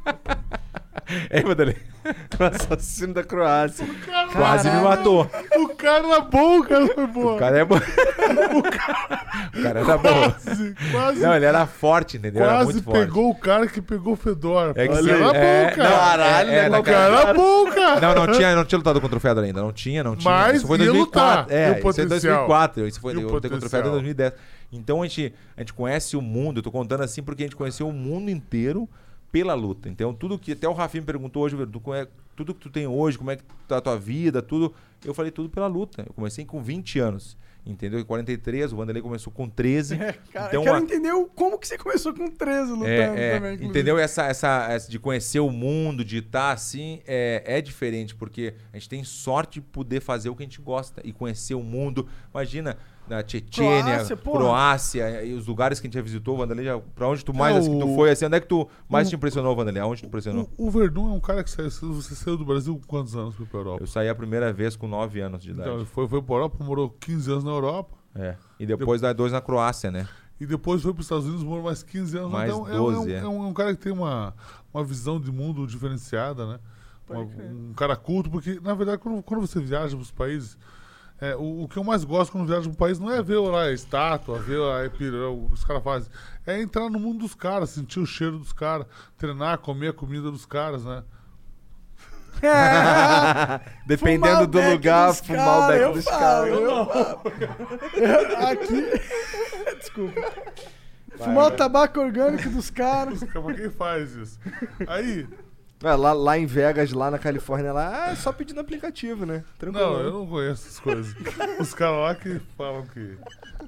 Hein, 1.30 1.44
Madalena? 1.46 1.78
O 2.40 2.42
assassino 2.44 3.14
da 3.14 3.22
Croácia. 3.22 3.86
Quase 4.32 4.68
me 4.68 4.80
matou. 4.80 5.30
O 5.56 5.68
cara 5.68 6.04
era 6.04 6.20
bom, 6.20 6.58
o 6.58 6.64
cara 6.64 6.86
foi 6.88 7.06
bom. 7.06 7.34
O 7.36 7.38
cara 7.38 7.58
é 7.60 7.64
bom. 7.64 7.76
O 7.76 9.62
cara 9.62 9.80
era 9.80 9.98
bom. 9.98 10.30
Quase, 10.32 10.74
quase, 10.90 11.20
Não, 11.20 11.34
ele 11.36 11.44
era 11.44 11.64
forte, 11.66 12.16
entendeu? 12.16 12.42
Era 12.42 12.54
quase 12.54 12.72
muito 12.72 12.84
forte. 12.84 12.98
pegou 13.06 13.30
o 13.30 13.34
cara 13.36 13.66
que 13.68 13.80
pegou 13.80 14.14
o 14.14 14.16
Fedor. 14.16 14.72
É 14.74 14.88
que 14.88 14.94
Ele 14.94 15.10
era 15.12 15.36
é, 15.36 15.70
bom, 15.70 15.76
cara. 15.76 15.88
não, 15.90 15.96
Caralho, 15.98 16.50
é, 16.50 16.56
é, 16.56 16.68
né, 16.70 16.78
o 16.78 16.82
cara- 16.82 16.96
cara 17.10 17.20
era 17.20 17.34
bom, 17.34 17.70
cara. 17.70 18.00
Não, 18.00 18.26
não 18.26 18.32
tinha, 18.32 18.56
não 18.56 18.64
tinha 18.64 18.78
lutado 18.78 19.00
contra 19.00 19.16
o 19.16 19.20
Fedor 19.20 19.44
ainda, 19.44 19.60
não 19.60 19.72
tinha, 19.72 20.02
não 20.02 20.16
tinha. 20.16 20.32
Mas 20.32 20.56
isso 20.56 20.66
foi 20.66 20.78
em 20.78 20.82
ia 20.82 20.86
2004. 20.92 21.45
É, 21.48 21.68
E 21.68 21.70
o 21.70 21.72
isso 21.72 21.82
potencial? 21.82 22.08
2004. 22.08 22.86
Isso 22.88 23.00
foi 23.00 23.14
E 23.14 23.16
o 23.16 23.20
eu 23.20 23.28
lutei 23.28 23.50
contra 23.50 23.66
o 23.66 23.70
Fedor 23.70 23.92
em 23.92 24.02
potencial? 24.02 24.30
2010. 24.30 24.32
Então 24.72 25.02
a 25.02 25.06
gente, 25.06 25.34
a 25.56 25.60
gente 25.60 25.72
conhece 25.72 26.16
o 26.16 26.22
mundo, 26.22 26.58
eu 26.58 26.62
tô 26.62 26.72
contando 26.72 27.02
assim 27.02 27.22
porque 27.22 27.42
a 27.42 27.46
gente 27.46 27.56
conheceu 27.56 27.88
o 27.88 27.92
mundo 27.92 28.30
inteiro 28.30 28.88
pela 29.30 29.54
luta. 29.54 29.88
Então 29.88 30.14
tudo 30.14 30.38
que 30.38 30.52
até 30.52 30.68
o 30.68 30.72
Rafinha 30.72 31.02
me 31.02 31.06
perguntou 31.06 31.42
hoje, 31.42 31.56
tudo 32.36 32.54
que 32.54 32.60
tu 32.60 32.70
tem 32.70 32.86
hoje, 32.86 33.18
como 33.18 33.30
é 33.30 33.36
que 33.36 33.42
tá 33.66 33.78
a 33.78 33.80
tua 33.80 33.98
vida, 33.98 34.42
tudo 34.42 34.74
Eu 35.04 35.14
falei 35.14 35.30
tudo 35.30 35.48
pela 35.48 35.66
luta. 35.66 36.04
Eu 36.06 36.12
comecei 36.12 36.44
com 36.44 36.62
20 36.62 36.98
anos. 36.98 37.36
Entendeu? 37.66 37.98
Em 37.98 38.04
43, 38.04 38.72
o 38.72 38.76
Vanderlei 38.76 39.02
começou 39.02 39.32
com 39.32 39.48
13. 39.48 39.96
É, 40.00 40.12
cara, 40.32 40.48
Então, 40.48 40.60
eu 40.60 40.62
quero 40.62 40.76
a- 40.76 40.80
entender 40.80 41.10
como 41.34 41.58
que 41.58 41.66
você 41.66 41.76
começou 41.76 42.14
com 42.14 42.28
13 42.30 42.70
lutando 42.70 42.86
É, 42.88 42.96
é, 43.00 43.34
também. 43.34 43.36
inclusive. 43.54 43.64
entendeu? 43.66 43.98
Essa, 43.98 44.24
essa, 44.26 44.66
essa 44.70 44.88
de 44.90 44.98
conhecer 45.00 45.40
o 45.40 45.50
mundo, 45.50 46.04
de 46.04 46.18
estar 46.18 46.52
assim, 46.52 47.00
é, 47.06 47.42
é 47.44 47.60
diferente, 47.60 48.14
porque 48.14 48.54
a 48.72 48.76
gente 48.78 48.88
tem 48.88 49.02
sorte 49.02 49.54
de 49.54 49.62
poder 49.62 50.00
fazer 50.00 50.28
o 50.28 50.36
que 50.36 50.42
a 50.44 50.46
gente 50.46 50.60
gosta 50.60 51.00
e 51.04 51.12
conhecer 51.12 51.54
o 51.54 51.62
mundo. 51.62 52.06
Imagina, 52.32 52.76
na 53.08 53.26
Chechênia, 53.26 53.82
Croácia, 53.84 54.16
porra. 54.16 54.38
Croácia, 54.38 55.24
e 55.24 55.32
os 55.34 55.46
lugares 55.46 55.78
que 55.80 55.86
a 55.86 55.88
gente 55.88 55.94
já 55.94 56.02
visitou, 56.02 56.36
Vanderlei, 56.36 56.64
já, 56.66 56.78
pra 56.78 57.08
onde 57.08 57.24
tu 57.24 57.32
mais 57.34 57.54
É, 57.56 57.58
assim, 57.60 57.72
que 57.72 57.78
tu 57.80 57.90
o- 57.92 57.94
foi, 57.94 58.10
assim, 58.10 58.24
onde 58.26 58.36
é 58.36 58.40
que 58.40 58.46
tu 58.48 58.68
mais 58.88 59.06
o- 59.06 59.10
te 59.10 59.16
impressionou, 59.16 59.54
Vanderlei? 59.54 59.82
Aonde 59.82 60.02
tu 60.02 60.06
impressionou? 60.06 60.50
O, 60.56 60.66
o 60.66 60.70
Verdun 60.70 61.10
é 61.12 61.12
um 61.14 61.20
cara 61.20 61.44
que 61.44 61.50
saiu, 61.50 61.70
você 61.70 62.14
saiu 62.14 62.36
do 62.36 62.44
Brasil 62.44 62.74
com 62.76 62.86
quantos 62.86 63.14
anos 63.16 63.34
foi 63.34 63.46
pra 63.46 63.60
Europa? 63.60 63.82
Eu 63.82 63.86
saí 63.86 64.08
a 64.08 64.14
primeira 64.14 64.52
vez 64.52 64.74
com 64.76 64.88
9 64.88 65.20
anos 65.20 65.42
de 65.42 65.50
idade. 65.50 65.68
Então, 65.68 65.78
ele 65.80 65.86
foi, 65.86 66.08
foi 66.08 66.20
pra 66.22 66.34
Europa, 66.34 66.64
morou 66.64 66.90
15 66.90 67.30
anos 67.30 67.44
na 67.44 67.50
Europa. 67.52 67.96
É. 68.14 68.34
E 68.58 68.66
depois 68.66 69.00
dá 69.00 69.12
dois 69.12 69.32
na 69.32 69.40
Croácia, 69.40 69.90
né? 69.90 70.08
E 70.40 70.44
depois 70.46 70.82
foi 70.82 70.92
para 70.92 71.00
os 71.00 71.06
Estados 71.06 71.24
Unidos, 71.26 71.42
morou 71.44 71.64
mais 71.64 71.82
15 71.82 72.16
anos. 72.18 72.30
Mais 72.32 72.50
então, 72.52 72.68
é- 72.68 72.76
12, 72.76 73.12
é, 73.12 73.16
é. 73.18 73.22
um, 73.22 73.24
é 73.24 73.28
um- 73.28 73.44
é 73.44 73.46
um 73.48 73.54
cara 73.54 73.74
que 73.74 73.82
tem 73.82 73.92
uma, 73.92 74.34
uma 74.74 74.82
visão 74.84 75.20
de 75.20 75.30
mundo 75.32 75.66
diferenciada, 75.66 76.46
né? 76.46 76.58
Uma- 77.08 77.20
um 77.20 77.72
cara 77.74 77.94
culto, 77.94 78.28
porque, 78.30 78.58
na 78.62 78.74
verdade, 78.74 78.98
quando, 78.98 79.22
quando 79.22 79.40
você 79.46 79.60
viaja 79.60 79.94
para 79.96 80.02
os 80.02 80.10
países, 80.10 80.58
é, 81.20 81.34
o, 81.36 81.62
o 81.62 81.68
que 81.68 81.78
eu 81.78 81.84
mais 81.84 82.04
gosto 82.04 82.32
quando 82.32 82.46
viajo 82.46 82.64
para 82.64 82.70
um 82.72 82.74
país 82.74 82.98
não 82.98 83.10
é 83.10 83.22
ver 83.22 83.38
lá 83.38 83.62
a 83.64 83.72
estátua, 83.72 84.38
ver 84.38 84.60
a 84.60 84.84
epira, 84.84 85.28
o 85.30 85.46
que 85.48 85.54
os 85.54 85.64
caras 85.64 85.82
fazem. 85.82 86.10
É 86.46 86.60
entrar 86.60 86.90
no 86.90 86.98
mundo 87.00 87.20
dos 87.20 87.34
caras, 87.34 87.70
sentir 87.70 88.00
o 88.00 88.06
cheiro 88.06 88.38
dos 88.38 88.52
caras, 88.52 88.86
treinar, 89.16 89.58
comer 89.58 89.88
a 89.88 89.92
comida 89.92 90.30
dos 90.30 90.44
caras, 90.46 90.84
né? 90.84 91.02
Fumar 92.36 93.62
Dependendo 93.86 94.42
o 94.42 94.46
do 94.46 94.60
lugar, 94.60 95.14
fumar 95.14 95.58
o 95.58 95.66
beck 95.68 95.80
eu 95.80 95.92
dos 95.94 96.04
caras. 96.04 96.48
eu 96.50 96.86
falo. 96.86 97.22
Eu- 97.94 98.46
Aqui. 98.48 98.84
Desculpa. 99.80 100.20
Fumar 101.16 101.46
o 101.46 101.50
tabaco 101.52 101.98
orgânico 101.98 102.50
dos 102.50 102.68
caras. 102.68 103.20
Quem 103.56 103.70
faz 103.70 104.14
isso? 104.14 104.38
Aí, 104.86 105.26
É, 105.84 105.94
lá, 105.94 106.12
lá 106.14 106.38
em 106.38 106.46
Vegas, 106.46 106.90
lá 106.92 107.10
na 107.10 107.18
Califórnia, 107.18 107.72
lá, 107.72 108.06
ah, 108.06 108.12
é 108.12 108.14
só 108.16 108.32
pedir 108.32 108.54
no 108.54 108.60
aplicativo, 108.60 109.26
né? 109.26 109.44
Tranquilo. 109.58 109.86
Não, 109.92 110.00
eu 110.00 110.12
não 110.12 110.26
conheço 110.26 110.66
essas 110.66 110.80
coisas. 110.80 111.14
Os 111.60 111.74
caras 111.74 111.98
lá 111.98 112.14
que 112.14 112.40
falam 112.56 112.86
que, 112.86 113.18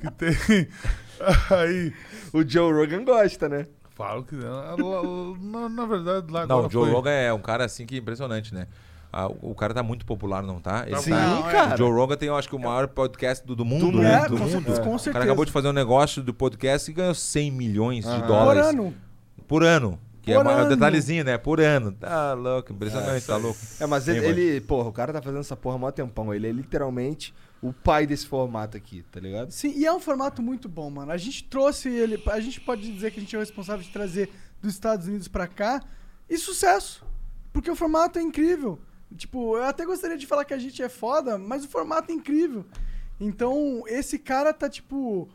que 0.01 0.11
tem. 0.13 0.69
Aí. 1.51 1.93
O 2.33 2.43
Joe 2.49 2.73
Rogan 2.73 3.05
gosta, 3.05 3.49
né? 3.49 3.67
Falam 3.95 4.23
que. 4.23 4.37
lá- 4.37 4.75
Na, 5.41 5.69
na 5.69 5.87
verdade, 5.87 6.33
lá 6.33 6.47
Não, 6.47 6.67
o 6.67 6.71
Joe 6.71 6.85
foi- 6.87 6.93
Rogan 6.95 7.11
é 7.11 7.33
um 7.33 7.41
cara 7.41 7.65
assim 7.65 7.85
que 7.85 7.97
é 7.97 7.99
impressionante, 7.99 8.55
né? 8.55 8.67
Ah, 9.13 9.27
o 9.27 9.51
o 9.51 9.55
cara 9.55 9.73
tá 9.75 9.83
muito 9.83 10.05
popular, 10.07 10.43
não 10.43 10.61
tá? 10.61 10.85
Ele 10.87 10.97
Sim, 10.99 11.11
tá- 11.11 11.43
cara. 11.51 11.75
O 11.75 11.79
Joe 11.79 11.91
Rogan 11.93 12.17
tem, 12.17 12.29
eu 12.29 12.37
acho 12.37 12.49
que, 12.49 12.55
o 12.57 12.59
maior 12.59 12.87
podcast 12.89 13.45
do, 13.47 13.57
do 13.57 13.65
mundo, 13.65 13.87
mundo, 13.87 13.99
né? 14.03 14.21
Do 14.29 14.37
com 14.37 14.45
mundo. 14.45 14.51
certeza, 14.51 14.81
com 14.83 14.95
O 14.95 14.99
certeza. 14.99 15.13
cara 15.13 15.25
acabou 15.25 15.45
de 15.45 15.53
fazer 15.53 15.69
um 15.69 15.73
negócio 15.73 16.23
do 16.23 16.33
podcast 16.33 16.91
e 16.91 16.95
ganhou 16.95 17.15
100 17.15 17.51
milhões 17.51 18.05
de. 18.05 18.11
Por 18.21 18.27
dólares 18.27 18.67
ano. 18.67 18.95
por 19.47 19.63
ano. 19.65 19.99
Que 20.29 20.35
é 20.35 20.43
Por 20.43 20.51
é 20.51 20.62
um 20.62 20.68
detalhezinho, 20.68 21.24
né? 21.24 21.39
Por 21.39 21.59
ano. 21.61 21.93
Tá 21.93 22.35
louco, 22.35 22.70
impressionante, 22.72 23.26
tá 23.26 23.37
louco. 23.39 23.59
É, 23.81 23.87
mas 23.87 24.05
Sim, 24.05 24.11
ele, 24.11 24.26
ele- 24.26 24.61
porra, 24.61 24.89
o 24.91 24.93
cara 24.93 25.11
tá 25.11 25.22
fazendo 25.22 25.41
essa 25.41 25.57
porra 25.57 25.76
há 25.76 25.79
mó 25.79 25.91
tempão. 25.91 26.35
Ele 26.35 26.47
é 26.47 26.53
literalmente 26.53 27.35
o 27.62 27.72
pai 27.72 28.07
desse 28.07 28.26
formato 28.26 28.76
aqui, 28.76 29.03
tá 29.11 29.18
ligado? 29.18 29.51
Sim, 29.51 29.72
e 29.74 29.87
é 29.87 29.93
um 29.93 29.99
formato 29.99 30.43
muito 30.43 30.68
bom, 30.68 30.91
mano. 30.91 31.11
A 31.11 31.16
gente 31.16 31.45
trouxe 31.45 31.89
ele. 31.89 32.22
A 32.26 32.41
gente 32.41 32.61
pode 32.61 32.93
dizer 32.93 33.11
que 33.11 33.18
a 33.18 33.22
gente 33.22 33.35
é 33.35 33.39
o 33.39 33.41
responsável 33.41 33.83
de 33.83 33.91
trazer 33.91 34.31
dos 34.61 34.74
Estados 34.74 35.07
Unidos 35.07 35.29
pra 35.29 35.47
cá 35.47 35.83
e 36.29 36.37
sucesso. 36.37 37.03
Porque 37.51 37.70
o 37.70 37.76
formato 37.76 38.18
é 38.18 38.22
incrível. 38.22 38.79
Tipo, 39.16 39.57
eu 39.57 39.64
até 39.64 39.87
gostaria 39.87 40.18
de 40.18 40.26
falar 40.26 40.45
que 40.45 40.53
a 40.53 40.59
gente 40.59 40.83
é 40.83 40.91
foda, 40.91 41.39
mas 41.39 41.64
o 41.64 41.68
formato 41.68 42.12
é 42.12 42.14
incrível. 42.14 42.66
Então, 43.18 43.83
esse 43.87 44.18
cara 44.18 44.53
tá, 44.53 44.68
tipo, 44.68 45.29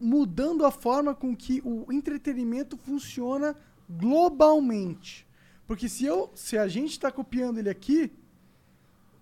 mudando 0.00 0.66
a 0.66 0.70
forma 0.70 1.14
com 1.14 1.34
que 1.34 1.62
o 1.64 1.90
entretenimento 1.92 2.76
funciona 2.76 3.56
globalmente. 3.88 5.26
Porque 5.66 5.88
se 5.88 6.04
eu, 6.04 6.30
se 6.34 6.56
a 6.56 6.68
gente 6.68 6.98
tá 6.98 7.10
copiando 7.10 7.58
ele 7.58 7.68
aqui, 7.68 8.12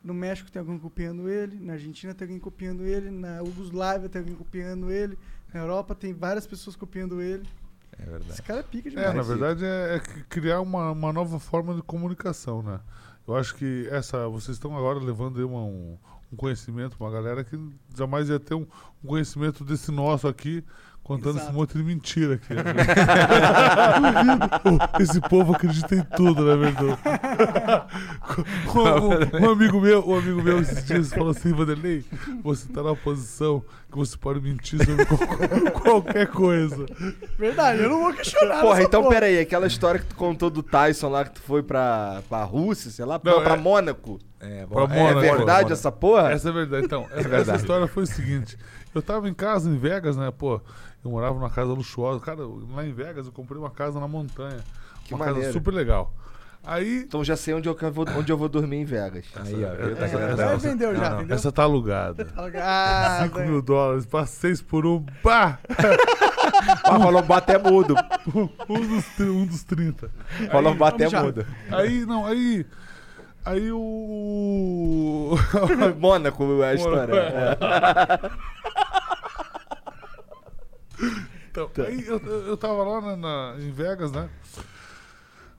no 0.03 0.13
México 0.13 0.51
tem 0.51 0.61
alguém 0.61 0.79
copiando 0.79 1.29
ele, 1.29 1.59
na 1.59 1.73
Argentina 1.75 2.13
tem 2.15 2.27
alguém 2.27 2.39
copiando 2.39 2.85
ele, 2.85 3.11
na 3.11 3.39
Yugoslávia 3.39 4.09
tem 4.09 4.21
alguém 4.21 4.35
copiando 4.35 4.91
ele, 4.91 5.19
na 5.53 5.61
Europa 5.61 5.95
tem 5.95 6.13
várias 6.13 6.47
pessoas 6.47 6.77
copiando 6.77 7.23
ele. 7.23 7.47
É 7.99 8.05
verdade. 8.05 8.31
Esse 8.33 8.43
cara 8.43 8.61
é 8.61 8.63
pica 8.63 8.91
demais. 8.91 9.09
É, 9.09 9.13
na 9.15 9.23
verdade 9.23 9.65
é, 9.65 9.97
é 9.97 10.01
criar 10.29 10.61
uma, 10.61 10.91
uma 10.91 11.13
nova 11.13 11.39
forma 11.39 11.75
de 11.75 11.83
comunicação, 11.83 12.63
né? 12.63 12.81
Eu 13.27 13.35
acho 13.37 13.55
que 13.55 13.89
essa. 13.91 14.29
Vocês 14.29 14.57
estão 14.57 14.77
agora 14.77 14.99
levando 14.99 15.39
aí 15.39 15.45
uma- 15.45 15.63
um, 15.65 15.97
um 16.31 16.37
conhecimento 16.37 16.97
uma 17.01 17.11
galera 17.11 17.43
que 17.43 17.57
jamais 17.97 18.29
ia 18.29 18.39
ter 18.39 18.55
um, 18.55 18.67
um 19.03 19.07
conhecimento 19.07 19.65
desse 19.65 19.91
nosso 19.91 20.29
aqui, 20.29 20.63
contando 21.05 21.37
Exato. 21.37 21.47
esse 21.47 21.55
monte 21.55 21.77
de 21.77 21.85
mentira 21.85 22.35
aqui. 22.35 22.55
né? 22.55 22.63
Duvido. 24.65 24.91
esse 25.01 25.21
povo 25.21 25.53
acredita 25.55 25.95
em 25.95 26.03
tudo, 26.03 26.45
né, 26.45 26.57
verdade? 26.57 26.99
um, 28.75 29.41
um- 29.41 29.47
um 29.47 29.51
amigo 29.53 29.81
meu, 29.81 30.09
um 30.09 30.19
amigo 30.19 30.43
meu 30.43 30.61
esses 30.61 30.85
dias 30.85 31.11
falou 31.13 31.31
assim, 31.31 31.53
Vanderlei, 31.53 32.05
você 32.43 32.67
tá 32.73 32.83
na 32.83 32.95
posição 32.97 33.63
que 33.91 33.97
você 33.99 34.17
pode 34.17 34.41
mentir 34.41 34.85
sobre 34.85 35.05
qual- 35.05 35.21
qualquer 36.03 36.27
coisa. 36.29 36.87
Verdade, 37.39 37.83
eu 37.83 37.91
não 37.91 38.01
vou 38.01 38.13
questionar. 38.15 38.61
Porra, 38.63 38.83
então 38.83 39.03
porra. 39.03 39.15
pera 39.15 39.27
aí, 39.27 39.39
aquela 39.39 39.67
história 39.67 40.01
que 40.01 40.07
tu 40.07 40.17
contou 40.17 40.51
do 40.51 40.63
Tyson 40.63 41.09
lá, 41.11 41.25
que 41.25 41.33
tu 41.33 41.43
foi 41.43 41.63
pra, 41.63 42.23
pra 42.29 42.43
Rússia, 42.45 42.91
sei 42.91 43.05
lá, 43.05 43.15
Não, 43.15 43.21
pra, 43.21 43.41
pra 43.43 43.55
é- 43.55 43.57
Mônaco. 43.59 44.19
É, 44.41 44.67
Pra 44.67 44.87
bom, 44.87 44.93
É 44.95 44.99
Mônaco, 44.99 45.21
verdade 45.21 45.47
Mônaco. 45.47 45.73
essa 45.73 45.91
porra? 45.93 46.31
Essa 46.33 46.49
é 46.51 46.53
verdade. 46.53 46.85
Então, 46.85 47.05
essa, 47.13 47.15
verdade. 47.29 47.43
essa 47.51 47.57
história 47.57 47.87
foi 47.87 48.03
o 48.03 48.07
seguinte. 48.07 48.59
Eu 48.95 49.01
tava 49.01 49.27
em 49.29 49.33
casa 49.35 49.71
em 49.71 49.79
Vegas, 49.79 50.17
né? 50.19 50.31
Pô, 50.37 50.61
eu 51.05 51.11
morava 51.11 51.35
numa 51.35 51.51
casa 51.51 51.73
luxuosa. 51.73 52.21
Cara, 52.21 52.41
lá 52.75 52.85
em 52.85 52.93
Vegas 52.93 53.27
eu 53.27 53.33
comprei 53.33 53.59
uma 53.59 53.71
casa 53.71 54.01
na 54.01 54.09
montanha. 54.09 54.59
Que 55.05 55.13
uma 55.15 55.19
maneiro. 55.27 55.41
casa 55.43 55.53
super 55.53 55.73
legal. 55.75 56.13
Aí, 56.67 57.01
Então 57.03 57.23
já 57.23 57.37
sei 57.37 57.53
onde 57.53 57.69
eu, 57.69 57.77
vou, 57.93 58.07
onde 58.17 58.33
eu 58.33 58.39
vou 58.39 58.49
dormir 58.49 58.77
em 58.79 58.85
Vegas. 58.87 59.27
Aí, 59.37 59.63
ó? 59.63 59.69
Tá 59.69 59.75
essa- 60.07 60.09
querendo 60.17 60.33
essa- 60.33 60.37
dar- 60.37 60.57
vendeu 60.57 60.97
já, 60.97 61.11
Não, 61.11 61.19
vendeu? 61.19 61.37
essa 61.37 61.53
tá 61.53 61.63
alugada. 61.65 62.27
Ah, 62.57 63.19
5 63.25 63.35
velho. 63.39 63.51
mil 63.51 63.61
dólares, 63.63 64.07
pra 64.07 64.25
6 64.25 64.63
por 64.63 64.87
um. 64.87 65.05
Pá! 65.23 65.59
Ah, 66.85 66.99
falou 67.01 67.23
bater 67.23 67.59
mudo. 67.59 67.95
Um 68.69 68.81
dos, 68.87 69.19
um 69.21 69.45
dos 69.47 69.65
30. 69.65 70.11
Falou 70.51 70.75
bater 70.75 71.11
já. 71.11 71.23
mudo. 71.23 71.45
Aí, 71.71 72.07
não, 72.07 72.25
aí. 72.27 72.65
Aí 73.45 73.71
o. 73.73 75.35
Mônaco 75.99 76.63
é 76.63 76.71
a 76.71 76.75
história. 76.75 77.15
É. 77.15 77.59
Então, 81.51 81.71
aí 81.87 82.05
eu, 82.07 82.19
eu 82.19 82.57
tava 82.57 82.83
lá 82.83 83.01
na, 83.01 83.17
na- 83.17 83.57
em 83.61 83.71
Vegas, 83.71 84.11
né? 84.13 84.29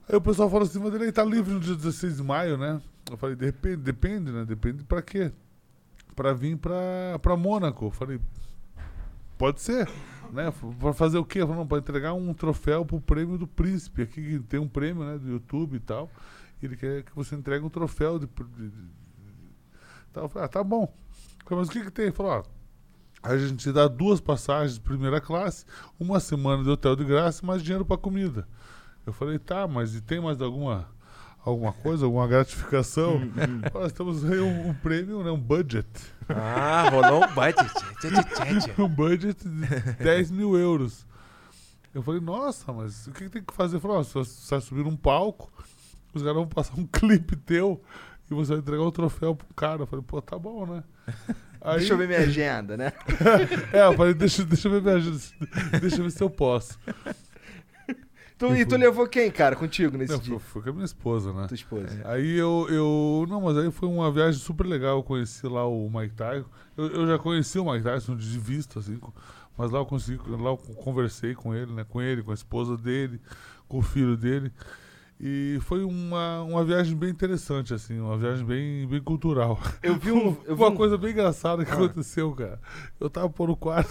Aí 0.08 0.14
o 0.16 0.20
pessoal 0.20 0.48
falou 0.50 0.66
assim, 0.66 0.78
mas 0.78 0.94
ele 0.94 1.10
tá 1.10 1.24
livre 1.24 1.52
no 1.54 1.60
dia 1.60 1.74
16 1.74 2.16
de 2.18 2.22
maio, 2.22 2.56
né? 2.56 2.80
Eu 3.10 3.16
falei, 3.16 3.34
depende, 3.36 3.76
depende, 3.78 4.30
né? 4.32 4.44
Depende 4.44 4.84
pra 4.84 5.00
quê? 5.02 5.32
Pra 6.14 6.32
vir 6.32 6.56
pra, 6.56 7.18
pra 7.20 7.36
Mônaco. 7.36 7.86
Eu 7.86 7.90
falei, 7.90 8.20
pode 9.38 9.60
ser, 9.60 9.88
né? 10.32 10.52
Pra 10.80 10.92
fazer 10.92 11.18
o 11.18 11.24
quê? 11.24 11.40
Eu 11.40 11.46
falei, 11.46 11.60
não, 11.60 11.66
pra 11.66 11.78
entregar 11.78 12.12
um 12.14 12.32
troféu 12.34 12.84
pro 12.84 13.00
prêmio 13.00 13.36
do 13.38 13.46
príncipe. 13.46 14.02
Aqui 14.02 14.38
tem 14.48 14.60
um 14.60 14.68
prêmio, 14.68 15.04
né? 15.04 15.18
Do 15.18 15.28
YouTube 15.30 15.76
e 15.76 15.80
tal. 15.80 16.10
Ele 16.62 16.76
quer 16.76 17.02
que 17.02 17.14
você 17.14 17.34
entregue 17.34 17.64
um 17.64 17.70
troféu 17.70 18.18
de... 18.18 18.26
de, 18.26 18.44
de- 18.44 18.68
de- 18.70 18.88
Então, 20.10 20.22
eu 20.24 20.28
falei, 20.28 20.46
ah, 20.46 20.48
tá 20.48 20.62
bom. 20.64 20.84
Eu 20.84 21.44
falei, 21.48 21.58
mas 21.60 21.68
o 21.68 21.72
que 21.72 21.82
que 21.84 21.90
tem? 21.90 22.06
Ele 22.06 22.14
falou, 22.14 22.32
ó, 22.32 22.42
a 23.26 23.38
gente 23.38 23.56
te 23.56 23.72
dá 23.72 23.88
duas 23.88 24.20
passagens 24.20 24.74
de 24.74 24.80
primeira 24.80 25.20
classe, 25.20 25.64
uma 25.98 26.20
semana 26.20 26.62
de 26.62 26.70
hotel 26.70 26.94
de 26.94 27.04
graça 27.04 27.42
e 27.42 27.46
mais 27.46 27.62
dinheiro 27.62 27.84
pra 27.84 27.96
comida. 27.96 28.46
Eu 29.04 29.12
falei, 29.12 29.38
tá, 29.38 29.66
mas 29.66 29.94
e 29.94 30.00
tem 30.00 30.20
mais 30.20 30.40
alguma, 30.40 30.88
alguma 31.44 31.72
coisa, 31.72 32.04
alguma 32.04 32.26
gratificação? 32.26 33.20
Nós 33.74 33.92
temos 33.92 34.24
aí 34.24 34.40
um, 34.40 34.70
um 34.70 34.74
prêmio, 34.74 35.22
né, 35.22 35.30
um 35.30 35.40
budget. 35.40 35.88
Ah, 36.28 36.88
rolou 36.90 37.24
um 37.24 37.34
budget. 37.34 37.72
Um 38.78 38.88
budget 38.88 39.48
de 39.48 39.92
10 40.04 40.30
mil 40.30 40.56
euros. 40.56 41.06
Eu 41.94 42.02
falei, 42.02 42.20
nossa, 42.20 42.72
mas 42.72 43.06
o 43.06 43.12
que, 43.12 43.24
que 43.24 43.30
tem 43.30 43.42
que 43.42 43.54
fazer? 43.54 43.80
Ó, 43.82 44.02
você 44.02 44.50
vai 44.50 44.60
subir 44.60 44.84
num 44.84 44.96
palco, 44.96 45.50
os 46.12 46.22
caras 46.22 46.36
vão 46.36 46.46
passar 46.46 46.74
um 46.78 46.86
clipe 46.92 47.36
teu 47.36 47.80
e 48.30 48.34
você 48.34 48.52
vai 48.52 48.58
entregar 48.58 48.82
o 48.82 48.92
troféu 48.92 49.34
pro 49.34 49.46
cara. 49.54 49.82
Eu 49.82 49.86
falei, 49.86 50.04
pô, 50.06 50.20
tá 50.20 50.38
bom, 50.38 50.66
né? 50.66 50.84
Aí, 51.66 51.78
Deixa 51.78 51.94
eu 51.94 51.98
ver 51.98 52.06
minha 52.06 52.20
agenda, 52.20 52.76
né? 52.76 52.92
É, 53.72 53.84
eu 53.84 53.94
falei, 53.94 54.14
deixa, 54.14 54.44
deixa 54.44 54.68
eu 54.68 54.72
ver 54.72 54.82
minha 54.82 54.94
ajuda, 54.94 55.18
deixa 55.80 55.96
eu 55.96 56.04
ver 56.04 56.10
se 56.12 56.22
eu 56.22 56.30
posso. 56.30 56.78
Tu, 58.38 58.54
e 58.54 58.66
tu 58.66 58.76
levou 58.76 59.08
quem, 59.08 59.30
cara, 59.30 59.56
contigo 59.56 59.96
nesse 59.96 60.12
Não, 60.12 60.20
dia? 60.20 60.38
foi, 60.38 60.62
com 60.62 60.68
a 60.68 60.72
minha 60.72 60.84
esposa, 60.84 61.32
né? 61.32 61.46
Tua 61.48 61.54
esposa. 61.54 61.88
Aí 62.04 62.36
eu, 62.36 62.66
eu. 62.68 63.26
Não, 63.28 63.40
mas 63.40 63.56
aí 63.56 63.70
foi 63.72 63.88
uma 63.88 64.12
viagem 64.12 64.38
super 64.38 64.66
legal. 64.66 64.98
Eu 64.98 65.02
conheci 65.02 65.46
lá 65.46 65.66
o 65.66 65.88
Mike 65.90 66.14
Tyson. 66.14 66.44
Eu, 66.76 66.86
eu 66.88 67.06
já 67.06 67.18
conheci 67.18 67.58
o 67.58 67.64
Mike 67.64 67.82
Tyson 67.82 68.14
de 68.14 68.38
vista, 68.38 68.78
assim. 68.78 69.00
Mas 69.56 69.70
lá 69.70 69.78
eu 69.78 69.86
consegui. 69.86 70.20
Lá 70.28 70.50
eu 70.50 70.58
conversei 70.58 71.34
com 71.34 71.54
ele, 71.54 71.72
né? 71.72 71.84
Com 71.88 72.02
ele, 72.02 72.22
com 72.22 72.30
a 72.30 72.34
esposa 72.34 72.76
dele, 72.76 73.18
com 73.66 73.78
o 73.78 73.82
filho 73.82 74.18
dele. 74.18 74.52
E 75.18 75.58
foi 75.62 75.82
uma, 75.82 76.42
uma 76.42 76.62
viagem 76.62 76.94
bem 76.94 77.08
interessante, 77.08 77.72
assim, 77.72 77.98
uma 77.98 78.18
viagem 78.18 78.44
bem, 78.44 78.86
bem 78.86 79.00
cultural. 79.02 79.58
Eu 79.82 79.96
vi 79.96 80.12
um. 80.12 80.36
Eu 80.44 80.54
vi 80.54 80.62
uma 80.62 80.68
um- 80.70 80.76
coisa 80.76 80.98
bem 80.98 81.12
engraçada 81.12 81.64
que 81.64 81.70
aconteceu, 81.70 82.32
cara. 82.34 82.60
Eu 83.00 83.08
tava 83.08 83.30
por 83.30 83.48
no 83.48 83.56
quarto. 83.56 83.90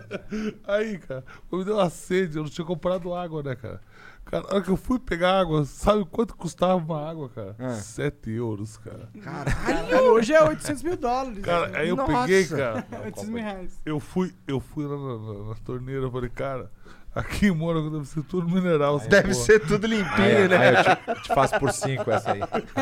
Aí, 0.68 0.98
cara, 0.98 1.24
me 1.50 1.64
deu 1.64 1.76
uma 1.76 1.88
sede, 1.88 2.36
eu 2.36 2.42
não 2.42 2.50
tinha 2.50 2.66
comprado 2.66 3.14
água, 3.14 3.42
né, 3.42 3.54
cara? 3.56 3.80
Cara, 4.26 4.42
na 4.44 4.54
hora 4.56 4.62
que 4.62 4.70
eu 4.70 4.76
fui 4.76 4.98
pegar 4.98 5.40
água, 5.40 5.64
sabe 5.64 6.04
quanto 6.04 6.36
custava 6.36 6.76
uma 6.76 7.08
água, 7.10 7.30
cara? 7.30 7.56
Ah. 7.58 7.70
7 7.76 8.30
euros, 8.30 8.76
cara. 8.76 9.08
Caralho, 9.22 10.12
hoje 10.12 10.34
é 10.34 10.42
800 10.44 10.82
mil 10.82 10.96
dólares. 10.96 11.38
Cara, 11.40 11.68
né? 11.68 11.78
aí 11.78 11.88
eu 11.88 11.96
Nossa. 11.96 12.12
peguei, 12.20 12.44
cara. 12.46 12.86
800 13.06 13.24
mil 13.30 13.42
reais. 13.42 13.80
Eu 13.84 13.98
fui, 13.98 14.32
eu 14.46 14.60
fui 14.60 14.84
lá 14.86 14.96
na, 14.96 15.18
na- 15.18 15.48
na 15.48 15.54
torneira, 15.64 16.02
eu 16.02 16.10
falei, 16.12 16.28
cara, 16.28 16.70
aqui 17.14 17.46
em 17.46 17.50
Mônaco 17.50 17.90
deve 17.90 18.06
ser 18.06 18.22
tudo 18.22 18.48
mineral. 18.48 18.96
essa 18.98 19.08
Deve 19.08 19.32
porra. 19.32 19.44
ser 19.44 19.60
tudo 19.60 19.86
limpinho, 19.86 20.12
Aí, 20.42 20.48
né? 20.48 20.56
aí 20.56 20.74
eu 20.74 21.14
te, 21.16 21.22
te 21.22 21.28
faço 21.34 21.58
por 21.58 21.72
cinco 21.72 22.10
essa 22.10 22.32
aí. 22.32 22.40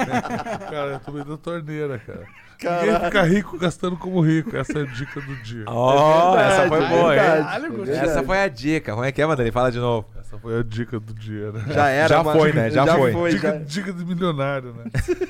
Cara, 0.71 0.91
eu 0.93 1.01
tomei 1.01 1.25
da 1.25 1.37
torneira, 1.37 1.99
cara. 1.99 2.27
Caralho. 2.59 2.93
Ninguém 2.93 3.05
fica 3.07 3.23
rico 3.23 3.57
gastando 3.59 3.97
como 3.97 4.21
rico. 4.21 4.57
Essa 4.57 4.81
é 4.81 4.83
a 4.83 4.87
dica 4.87 5.21
do 5.21 5.37
dia. 5.37 5.65
Ó, 5.69 6.37
essa 6.37 6.69
foi 6.69 6.87
boa, 6.89 7.15
hein? 7.15 7.21
Caralho, 7.21 7.73
gostei. 7.73 7.95
Essa 7.97 8.23
foi 8.25 8.39
a 8.41 8.49
dica. 8.49 8.93
Como 8.93 9.05
é 9.05 9.13
que 9.13 9.23
é, 9.23 9.27
Mandani? 9.27 9.51
Fala 9.53 9.71
de 9.71 9.79
novo. 9.79 10.09
Essa 10.19 10.37
foi 10.39 10.59
a 10.59 10.63
dica 10.65 10.99
do 10.99 11.15
dia, 11.15 11.53
né? 11.53 11.65
Já 11.69 11.89
era. 11.89 12.09
Já 12.09 12.25
foi, 12.25 12.53
né? 12.53 12.71
Já 12.71 12.85
foi. 12.97 13.31
Dica, 13.31 13.53
já- 13.53 13.59
dica 13.59 13.93
de 13.93 14.05
milionário, 14.05 14.75
né? 14.75 14.85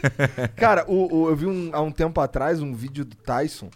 Cara, 0.56 0.84
o, 0.88 1.24
o- 1.24 1.28
eu 1.28 1.36
vi 1.36 1.44
um- 1.46 1.68
há 1.74 1.80
um 1.82 1.90
tempo 1.92 2.18
atrás 2.20 2.62
um 2.62 2.72
vídeo 2.74 3.04
do 3.04 3.14
Tyson. 3.14 3.68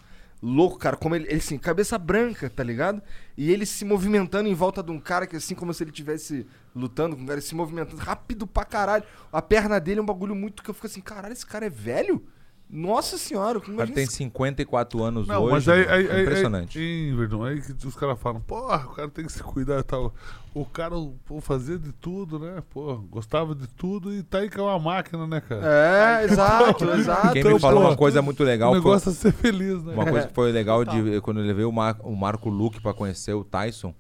Louco, 0.42 0.76
cara, 0.76 0.96
como 0.96 1.14
ele, 1.14 1.26
ele 1.28 1.36
assim, 1.36 1.56
cabeça 1.56 1.96
branca, 1.96 2.50
tá 2.50 2.64
ligado? 2.64 3.00
E 3.36 3.52
ele 3.52 3.64
se 3.64 3.84
movimentando 3.84 4.48
em 4.48 4.54
volta 4.54 4.82
de 4.82 4.90
um 4.90 4.98
cara 4.98 5.24
que 5.24 5.36
assim 5.36 5.54
como 5.54 5.72
se 5.72 5.84
ele 5.84 5.90
estivesse 5.90 6.44
lutando 6.74 7.14
com 7.14 7.22
um 7.22 7.26
cara, 7.26 7.38
ele 7.38 7.46
se 7.46 7.54
movimentando 7.54 8.02
rápido 8.02 8.44
pra 8.44 8.64
caralho. 8.64 9.04
A 9.32 9.40
perna 9.40 9.78
dele 9.78 10.00
é 10.00 10.02
um 10.02 10.06
bagulho 10.06 10.34
muito 10.34 10.62
que 10.62 10.68
eu 10.68 10.74
fico 10.74 10.88
assim, 10.88 11.00
caralho, 11.00 11.32
esse 11.32 11.46
cara 11.46 11.66
é 11.66 11.70
velho? 11.70 12.26
Nossa 12.74 13.18
senhora, 13.18 13.60
como 13.60 13.74
O 13.74 13.76
cara 13.76 13.90
tem 13.90 14.04
esse- 14.04 14.14
54 14.16 15.02
anos 15.02 15.28
Não, 15.28 15.42
hoje. 15.42 15.52
mas 15.52 15.68
aí, 15.68 15.86
aí, 15.86 16.10
aí, 16.10 16.22
Impressionante. 16.22 16.78
aí, 16.78 17.10
em 17.10 17.14
Verdun, 17.14 17.44
aí 17.44 17.60
que 17.60 17.86
os 17.86 17.94
caras 17.94 18.18
falam, 18.18 18.40
porra, 18.40 18.86
o 18.86 18.94
cara 18.94 19.08
tem 19.10 19.26
que 19.26 19.32
se 19.32 19.42
cuidar 19.42 19.80
e 19.80 19.82
tal. 19.82 20.14
O 20.54 20.64
cara, 20.64 20.94
pô, 21.26 21.38
fazia 21.42 21.78
de 21.78 21.92
tudo, 21.92 22.38
né? 22.38 22.62
Pô, 22.70 22.96
gostava 23.10 23.54
de 23.54 23.66
tudo 23.66 24.10
e 24.14 24.22
tá 24.22 24.38
aí 24.38 24.48
que 24.48 24.58
é 24.58 24.62
uma 24.62 24.78
máquina, 24.78 25.26
né, 25.26 25.42
cara? 25.42 25.60
É, 25.66 26.24
exato, 26.24 26.84
exato. 26.92 27.32
Quem 27.32 27.40
então, 27.40 27.52
me 27.52 27.60
falou 27.60 27.82
pô, 27.82 27.88
uma 27.88 27.96
coisa 27.96 28.22
muito 28.22 28.42
legal 28.42 28.70
o 28.70 28.72
foi, 28.72 28.80
negócio 28.80 29.10
é 29.10 29.12
ser 29.12 29.32
feliz, 29.32 29.82
né? 29.84 29.92
Uma 29.92 30.06
coisa 30.06 30.26
que 30.28 30.34
foi 30.34 30.50
legal 30.50 30.82
de 30.82 31.20
quando 31.20 31.40
eu 31.40 31.46
levei 31.46 31.66
o, 31.66 31.72
Mar- 31.72 32.00
o 32.02 32.16
Marco 32.16 32.48
Luque 32.48 32.80
pra 32.80 32.94
conhecer 32.94 33.34
o 33.34 33.44
Tyson. 33.44 33.94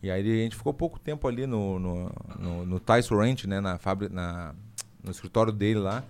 E 0.00 0.08
aí 0.10 0.20
a 0.20 0.44
gente 0.44 0.54
ficou 0.54 0.72
pouco 0.72 1.00
tempo 1.00 1.26
ali 1.26 1.46
no, 1.48 1.78
no, 1.80 2.10
no, 2.38 2.66
no 2.66 2.78
Tyson 2.78 3.16
Ranch, 3.16 3.46
né? 3.46 3.60
Na 3.60 3.76
fábrica, 3.78 4.14
na, 4.14 4.54
no 5.02 5.10
escritório 5.10 5.52
dele 5.52 5.80
lá. 5.80 6.04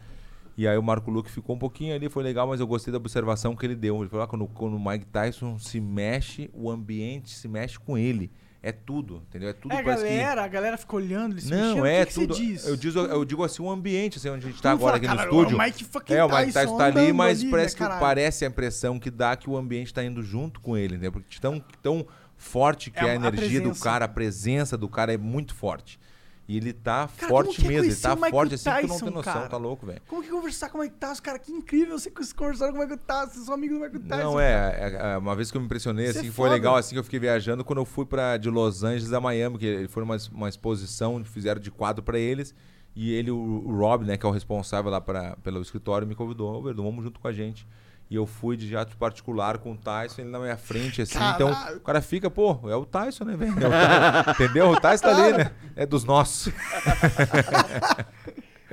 E 0.57 0.69
aí 0.69 0.79
o 0.79 0.83
Marco 0.83 1.11
Luque 1.11 1.31
ficou 1.31 1.57
um 1.57 1.59
pouquinho 1.59 1.95
ali, 1.95 2.09
foi 2.09 2.23
legal, 2.23 2.47
mas 2.47 2.61
eu 2.61 2.67
gostei 2.67 2.93
da 2.93 2.99
observação 2.99 3.57
que 3.57 3.67
ele 3.67 3.75
deu. 3.75 4.01
Ele 4.01 4.09
falou: 4.09 4.25
ah, 4.25 4.29
quando, 4.29 4.47
quando 4.47 4.77
o 4.77 4.85
Mike 4.85 5.07
Tyson 5.07 5.59
se 5.59 5.81
mexe, 5.81 6.49
o 6.53 6.71
ambiente 6.71 7.31
se 7.35 7.49
mexe 7.49 7.79
com 7.79 7.99
ele. 7.99 8.31
É 8.63 8.73
tudo, 8.73 9.23
entendeu? 9.29 9.51
É 9.51 9.53
tudo 9.53 9.73
É, 9.75 9.81
a 9.81 9.83
parece 9.85 10.05
que- 10.05 10.09
galera, 10.09 10.43
a 10.43 10.49
galera 10.49 10.79
ficou 10.79 10.99
olhando, 10.99 11.35
eles 11.35 11.51
Não, 11.51 11.59
mexendo. 11.77 11.87
é 11.87 12.07
que 12.07 12.15
tudo. 12.15 12.35
Diz? 12.35 12.67
Eu, 12.67 12.77
digo, 12.77 12.99
eu 12.99 13.23
digo 13.23 13.45
assim, 13.45 13.63
o 13.63 13.69
ambiente, 13.71 14.17
assim, 14.17 14.31
onde 14.31 14.47
a 14.47 14.49
gente 14.51 14.63
tá 14.63 14.71
Tu 14.71 14.73
agora 14.73 14.93
fala, 14.93 14.97
aqui 14.97 15.07
no 15.07 15.17
"Caralho, 15.17 15.31
estúdio. 15.39 15.59
O 15.59 15.63
Mike 15.63 15.85
fucking 15.85 16.15
É, 16.15 16.25
o 16.25 16.35
Mike 16.35 16.53
Tyson 16.55 16.79
tá 16.79 16.85
ali, 16.87 17.13
mas 17.13 17.41
ali, 17.43 17.51
parece 17.51 17.79
né, 17.79 17.87
que 17.91 18.01
parece 18.01 18.45
a 18.47 18.49
impressão 18.49 18.99
que 18.99 19.11
dá 19.11 19.37
que 19.37 19.51
o 19.51 19.57
ambiente 19.59 19.93
tá 19.93 20.03
indo 20.03 20.23
junto 20.23 20.61
com 20.61 20.79
ele, 20.79 20.97
né? 20.97 21.11
Porque 21.11 21.39
tão, 21.39 21.63
tão 21.83 22.07
forte 22.39 22.91
que 22.91 23.01
É 23.01 23.09
é, 23.09 23.11
a 23.11 23.13
a 23.13 23.15
energia 23.17 23.61
do 23.61 23.65
presença. 23.65 23.85
cara, 23.85 24.05
a 24.07 24.09
presença 24.09 24.79
do 24.79 24.89
cara 24.89 25.13
é 25.13 25.19
muito 25.19 25.55
forte. 25.55 26.01
E 26.47 26.59
ele 26.59 26.72
tá 26.74 27.09
Cara, 27.16 27.32
como 27.32 27.45
forte 27.45 27.61
que 27.61 27.66
é 27.66 27.68
mesmo, 27.68 27.90
ele 27.90 27.97
tá 27.97 28.16
forte 28.16 28.55
assim 28.55 28.70
que 28.70 28.80
tu 28.80 28.82
não 28.82 28.88
Tyson, 28.88 29.05
tem 29.07 29.14
noção, 29.14 29.32
cara? 29.32 29.49
tá 29.49 29.57
louco, 29.57 29.86
velho. 29.86 30.03
Como 30.07 30.22
que 30.22 30.28
conversar 30.28 30.68
com 30.68 30.78
o 30.78 30.80
Mike 30.82 30.97
Tyson? 30.97 31.22
Cara, 31.22 31.38
que 31.38 31.51
incrível 31.51 31.99
você 31.99 32.11
conversar 32.36 32.70
com 32.70 32.78
o 32.78 32.80
Mike 32.80 32.99
Tyson. 32.99 33.45
São 33.45 33.55
amigos 33.55 33.78
do 33.78 33.84
Mike 33.84 33.99
Tyson. 34.01 34.22
Não, 34.22 34.38
é, 34.38 34.53
é, 34.53 35.12
é, 35.14 35.16
Uma 35.16 35.34
vez 35.34 35.51
que 35.51 35.57
eu 35.57 35.61
me 35.61 35.64
impressionei, 35.64 36.07
é 36.07 36.11
assim, 36.11 36.24
foi 36.24 36.32
foda. 36.32 36.51
legal, 36.51 36.76
assim, 36.76 36.95
que 36.95 36.99
eu 36.99 37.05
fiquei 37.05 37.18
viajando 37.18 37.64
quando 37.64 37.78
eu 37.78 37.86
fui 37.86 38.05
pra, 38.05 38.36
de 38.36 38.51
Los 38.51 38.84
Angeles 38.84 39.12
a 39.12 39.20
Miami, 39.20 39.59
que 39.59 39.66
ele 39.66 39.88
foi 39.88 40.03
uma, 40.03 40.16
uma 40.32 40.49
exposição, 40.49 41.24
fizeram 41.24 41.61
de 41.61 41.70
quadro 41.70 42.03
pra 42.03 42.18
eles. 42.18 42.55
E 42.95 43.12
ele, 43.12 43.30
o, 43.30 43.36
o 43.36 43.76
Rob, 43.76 44.05
né, 44.05 44.16
que 44.16 44.24
é 44.24 44.28
o 44.28 44.32
responsável 44.32 44.90
lá 44.90 45.01
pra, 45.01 45.36
pelo 45.42 45.61
escritório, 45.62 46.07
me 46.07 46.14
convidou, 46.14 46.62
vamos 46.62 47.05
junto 47.05 47.18
com 47.18 47.26
a 47.26 47.32
gente. 47.32 47.66
E 48.11 48.17
eu 48.17 48.27
fui 48.27 48.57
de 48.57 48.69
jato 48.69 48.97
particular 48.97 49.59
com 49.59 49.73
o 49.73 49.77
Tyson, 49.77 50.23
ele 50.23 50.31
na 50.31 50.39
minha 50.39 50.57
frente, 50.57 51.01
assim. 51.03 51.19
Então, 51.35 51.51
o 51.77 51.81
cara 51.81 52.01
fica, 52.03 52.31
pô, 52.31 52.61
é 52.71 52.77
o 52.77 52.85
Tyson, 52.85 53.25
né, 53.25 53.35
velho? 53.37 53.53
É 53.53 53.67
o 53.67 53.71
Tyson, 53.71 54.31
entendeu? 54.45 54.71
O 54.71 54.81
Tyson 54.81 55.03
tá 55.05 55.11
ali, 55.25 55.39
né? 55.39 55.51
É 55.75 55.87
dos 55.87 56.05
nossos. 56.05 56.53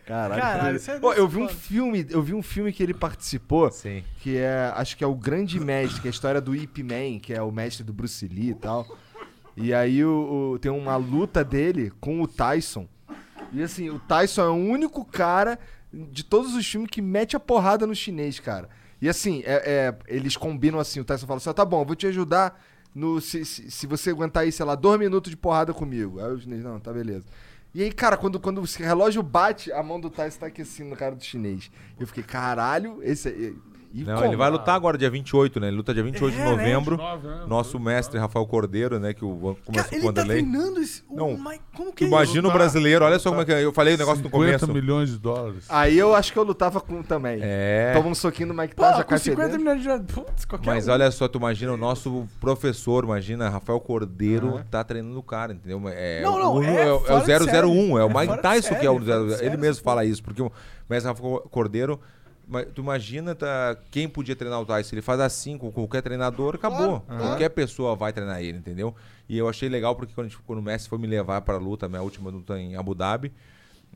Caralho. 0.05 0.41
Caralho, 0.41 0.75
isso 0.77 0.91
é 0.91 0.99
Pô, 0.99 1.13
eu 1.13 1.27
vi 1.27 1.37
um 1.37 1.47
filme, 1.47 2.05
eu 2.09 2.21
vi 2.21 2.33
um 2.33 2.41
filme 2.41 2.73
que 2.73 2.83
ele 2.83 2.93
participou, 2.93 3.71
Sim. 3.71 4.03
que 4.19 4.35
é, 4.37 4.71
acho 4.75 4.97
que 4.97 5.03
é 5.03 5.07
o 5.07 5.15
Grande 5.15 5.59
Mestre, 5.59 6.01
que 6.01 6.07
é 6.07 6.09
a 6.09 6.11
história 6.11 6.41
do 6.41 6.55
Ip 6.55 6.83
Man, 6.83 7.19
que 7.19 7.33
é 7.33 7.41
o 7.41 7.51
mestre 7.51 7.83
do 7.83 7.93
Bruce 7.93 8.27
Lee 8.27 8.49
e 8.49 8.55
tal. 8.55 8.85
E 9.55 9.73
aí 9.73 10.03
o, 10.03 10.53
o- 10.55 10.59
tem 10.59 10.71
uma 10.71 10.95
luta 10.97 11.43
dele 11.43 11.91
com 12.01 12.21
o 12.21 12.27
Tyson. 12.27 12.87
E 13.53 13.61
assim, 13.61 13.89
o 13.89 13.99
Tyson 13.99 14.41
é 14.41 14.49
o 14.49 14.53
único 14.55 15.05
cara 15.05 15.57
de 15.93 16.23
todos 16.23 16.55
os 16.55 16.65
filmes 16.65 16.89
que 16.89 17.01
mete 17.01 17.35
a 17.35 17.39
porrada 17.39 17.85
no 17.85 17.93
chinês, 17.95 18.39
cara. 18.39 18.69
E 19.01 19.09
assim, 19.09 19.41
é- 19.45 19.63
é, 19.65 19.95
eles 20.07 20.37
combinam 20.37 20.79
assim, 20.79 20.99
o 20.99 21.03
Tyson 21.03 21.25
fala 21.27 21.37
assim, 21.37 21.49
"Ah, 21.49 21.53
tá 21.53 21.65
bom, 21.65 21.83
vou 21.83 21.95
te 21.95 22.05
ajudar 22.07 22.61
no, 22.93 23.19
se, 23.21 23.43
se, 23.45 23.71
se 23.71 23.87
você 23.87 24.09
aguentar 24.11 24.43
aí, 24.43 24.51
sei 24.51 24.65
lá, 24.65 24.75
dois 24.75 24.99
minutos 24.99 25.29
de 25.29 25.37
porrada 25.37 25.73
comigo. 25.73 26.19
Aí 26.19 26.31
o 26.31 26.39
chinês, 26.39 26.63
não, 26.63 26.79
tá 26.79 26.91
beleza. 26.93 27.25
E 27.73 27.81
aí, 27.81 27.91
cara, 27.91 28.17
quando, 28.17 28.39
quando 28.39 28.59
o 28.61 28.65
relógio 28.65 29.23
bate, 29.23 29.71
a 29.71 29.81
mão 29.81 29.99
do 29.99 30.09
Tyson 30.09 30.39
tá 30.39 30.47
assim 30.61 30.83
no 30.83 30.95
cara 30.95 31.15
do 31.15 31.23
chinês. 31.23 31.71
Eu 31.99 32.05
fiquei, 32.05 32.21
caralho, 32.23 32.99
esse 33.01 33.29
aí. 33.29 33.55
E 33.93 34.03
Não, 34.03 34.13
como? 34.15 34.25
ele 34.27 34.35
vai 34.37 34.49
lutar 34.49 34.75
agora, 34.75 34.97
dia 34.97 35.09
28, 35.09 35.59
né? 35.59 35.67
Ele 35.67 35.75
luta 35.77 35.93
dia 35.93 36.01
28 36.03 36.33
É, 36.33 36.37
de 36.37 36.43
né? 36.43 36.49
novembro. 36.51 36.95
29, 36.97 37.27
né? 37.27 37.45
Nosso 37.47 37.79
mestre 37.79 38.17
Rafael 38.19 38.45
Cordeiro, 38.45 38.99
né? 38.99 39.13
Que 39.13 39.25
o 39.25 39.57
começou 39.65 39.65
com 39.65 39.71
o 39.71 39.75
ele 39.95 40.01
tá 40.01 40.07
Vanderlei. 40.07 40.37
treinando 40.43 40.79
esse... 40.79 41.03
Não, 41.11 41.37
Mike... 41.37 41.61
Como 41.75 41.91
que 41.93 42.03
é 42.05 42.07
Imagina 42.07 42.47
o 42.47 42.51
brasileiro, 42.51 43.03
olha 43.03 43.19
só 43.19 43.29
como 43.29 43.41
é 43.41 43.45
que 43.45 43.51
é. 43.53 43.63
Eu 43.65 43.73
falei 43.73 43.95
o 43.95 43.97
negócio 43.97 44.23
no 44.23 44.29
50 44.29 44.59
começo. 44.59 44.73
milhões 44.73 45.09
de 45.09 45.17
dólares. 45.17 45.65
Aí 45.69 45.97
eu 45.97 46.15
acho 46.15 46.31
que 46.31 46.39
eu 46.39 46.43
lutava 46.43 46.79
com 46.79 47.03
também. 47.03 47.39
É. 47.41 47.91
Toma 47.95 48.07
um 48.09 48.15
soquinho 48.15 48.49
do 48.49 48.53
Mike 48.53 48.75
Pô, 48.75 48.83
Tyson, 48.83 48.97
já 48.97 49.03
com 49.03 49.09
cai 49.09 49.19
50 49.19 49.41
fedendo. 49.43 49.59
milhões 49.59 49.81
de 49.81 49.87
dólares. 49.87 50.05
Putz, 50.13 50.45
qualquer 50.45 50.67
Mas 50.69 50.87
um. 50.87 50.91
olha 50.91 51.11
só, 51.11 51.27
tu 51.27 51.37
imagina 51.37 51.73
o 51.73 51.77
nosso 51.77 52.27
professor, 52.39 53.03
imagina, 53.03 53.49
Rafael 53.49 53.79
Cordeiro 53.79 54.61
tá 54.71 54.83
treinando 54.83 55.19
o 55.19 55.23
cara, 55.23 55.53
entendeu? 55.53 55.81
É, 55.89 56.21
Não, 56.21 56.39
não, 56.39 56.55
o, 56.55 56.63
é 56.63 56.87
é, 56.87 56.91
o- 56.93 56.95
é 56.95 56.99
fora 56.99 57.39
de 57.39 57.65
o 57.65 57.69
001, 57.71 57.99
é 57.99 58.05
o. 58.05 58.09
É 58.09 58.13
Mike 58.27 58.41
Tyson 58.41 58.75
que 58.75 58.85
é 58.85 58.89
o 58.89 58.93
série, 58.99 59.05
fora 59.05 59.19
de 59.25 59.31
001. 59.33 59.37
série 59.37 59.45
Ele 59.47 59.57
mesmo 59.57 59.83
fala 59.83 60.05
isso, 60.05 60.23
porque 60.23 60.41
o 60.41 60.51
mestre 60.89 61.11
Rafael 61.11 61.39
Cordeiro, 61.51 61.97
mas 61.97 62.01
tu 62.73 62.81
imagina 62.81 63.33
tá, 63.35 63.77
quem 63.89 64.07
podia 64.07 64.35
treinar 64.35 64.59
o 64.61 64.65
Tyson, 64.65 64.95
ele 64.95 65.01
faz 65.01 65.19
assim 65.19 65.57
com 65.57 65.71
qualquer 65.71 66.01
treinador, 66.01 66.55
acabou. 66.55 67.03
Qualquer 67.17 67.49
pessoa 67.49 67.95
vai 67.95 68.11
treinar 68.13 68.41
ele, 68.41 68.57
entendeu? 68.57 68.95
E 69.29 69.37
eu 69.37 69.47
achei 69.47 69.69
legal 69.69 69.95
porque 69.95 70.13
quando, 70.13 70.27
a 70.27 70.29
gente- 70.29 70.41
quando 70.41 70.59
o 70.59 70.61
Messi 70.61 70.89
foi 70.89 70.97
me 70.97 71.07
levar 71.07 71.41
pra 71.41 71.57
luta, 71.57 71.87
minha 71.87 72.01
última 72.01 72.29
luta 72.29 72.59
em 72.59 72.75
Abu 72.75 72.93
Dhabi, 72.95 73.31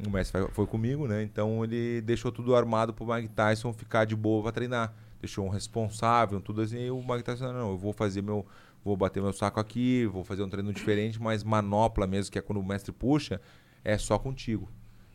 o 0.06 0.10
Messi 0.10 0.32
foi- 0.51 0.66
comigo, 0.68 1.08
né? 1.08 1.24
Então 1.24 1.64
ele 1.64 2.01
deixou 2.01 2.32
tudo 2.32 2.56
armado 2.56 2.93
pro 2.93 3.06
Mike 3.06 3.30
Tyson 3.30 3.72
ficar 3.74 4.06
de 4.06 4.16
boa 4.16 4.43
pra 4.43 4.51
treinar. 4.51 4.93
Deixou 5.22 5.45
um 5.45 5.49
responsável, 5.49 6.39
tudo 6.39 6.62
assim. 6.62 6.80
E 6.80 6.91
o 6.91 7.01
Mike 7.01 7.24
Tyson, 7.24 7.51
não, 7.51 7.72
eu 7.72 7.78
vou 7.78 7.91
fazer 7.93 8.22
meu. 8.22 8.45
Vou 8.84 8.95
bater 8.95 9.20
meu 9.22 9.34
saco 9.34 9.60
aqui, 9.60 10.06
vou 10.06 10.24
fazer 10.24 10.43
um 10.43 10.49
treino 10.49 10.72
diferente, 10.72 11.20
mas 11.20 11.43
manopla 11.43 12.06
mesmo, 12.06 12.32
que 12.32 12.38
é 12.38 12.41
quando 12.41 12.60
o 12.60 12.64
mestre 12.64 12.91
puxa, 12.91 13.41
é 13.84 13.97
só 13.97 14.20
contigo. 14.20 14.70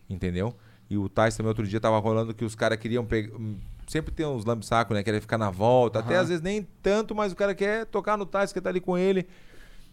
Entendeu? 0.08 0.56
E 0.90 0.98
o 0.98 1.08
Tyson 1.08 1.38
também 1.38 1.48
outro 1.48 1.66
dia 1.66 1.80
tava 1.80 1.98
rolando 2.00 2.34
que 2.34 2.44
os 2.44 2.54
caras 2.56 2.76
queriam 2.78 3.04
pegar. 3.06 3.32
Sempre 3.86 4.12
tem 4.12 4.26
uns 4.26 4.44
lambe-saco, 4.44 4.92
né? 4.92 5.02
Querer 5.02 5.20
ficar 5.20 5.38
na 5.38 5.48
volta. 5.50 6.00
Até 6.00 6.16
às 6.16 6.28
vezes 6.28 6.42
nem 6.42 6.66
tanto, 6.82 7.14
mas 7.14 7.32
o 7.32 7.36
cara 7.36 7.54
quer 7.54 7.86
tocar 7.86 8.16
no 8.16 8.26
Tyson, 8.26 8.52
que 8.54 8.60
tá 8.60 8.68
ali 8.70 8.80
com 8.80 8.98
ele. 8.98 9.26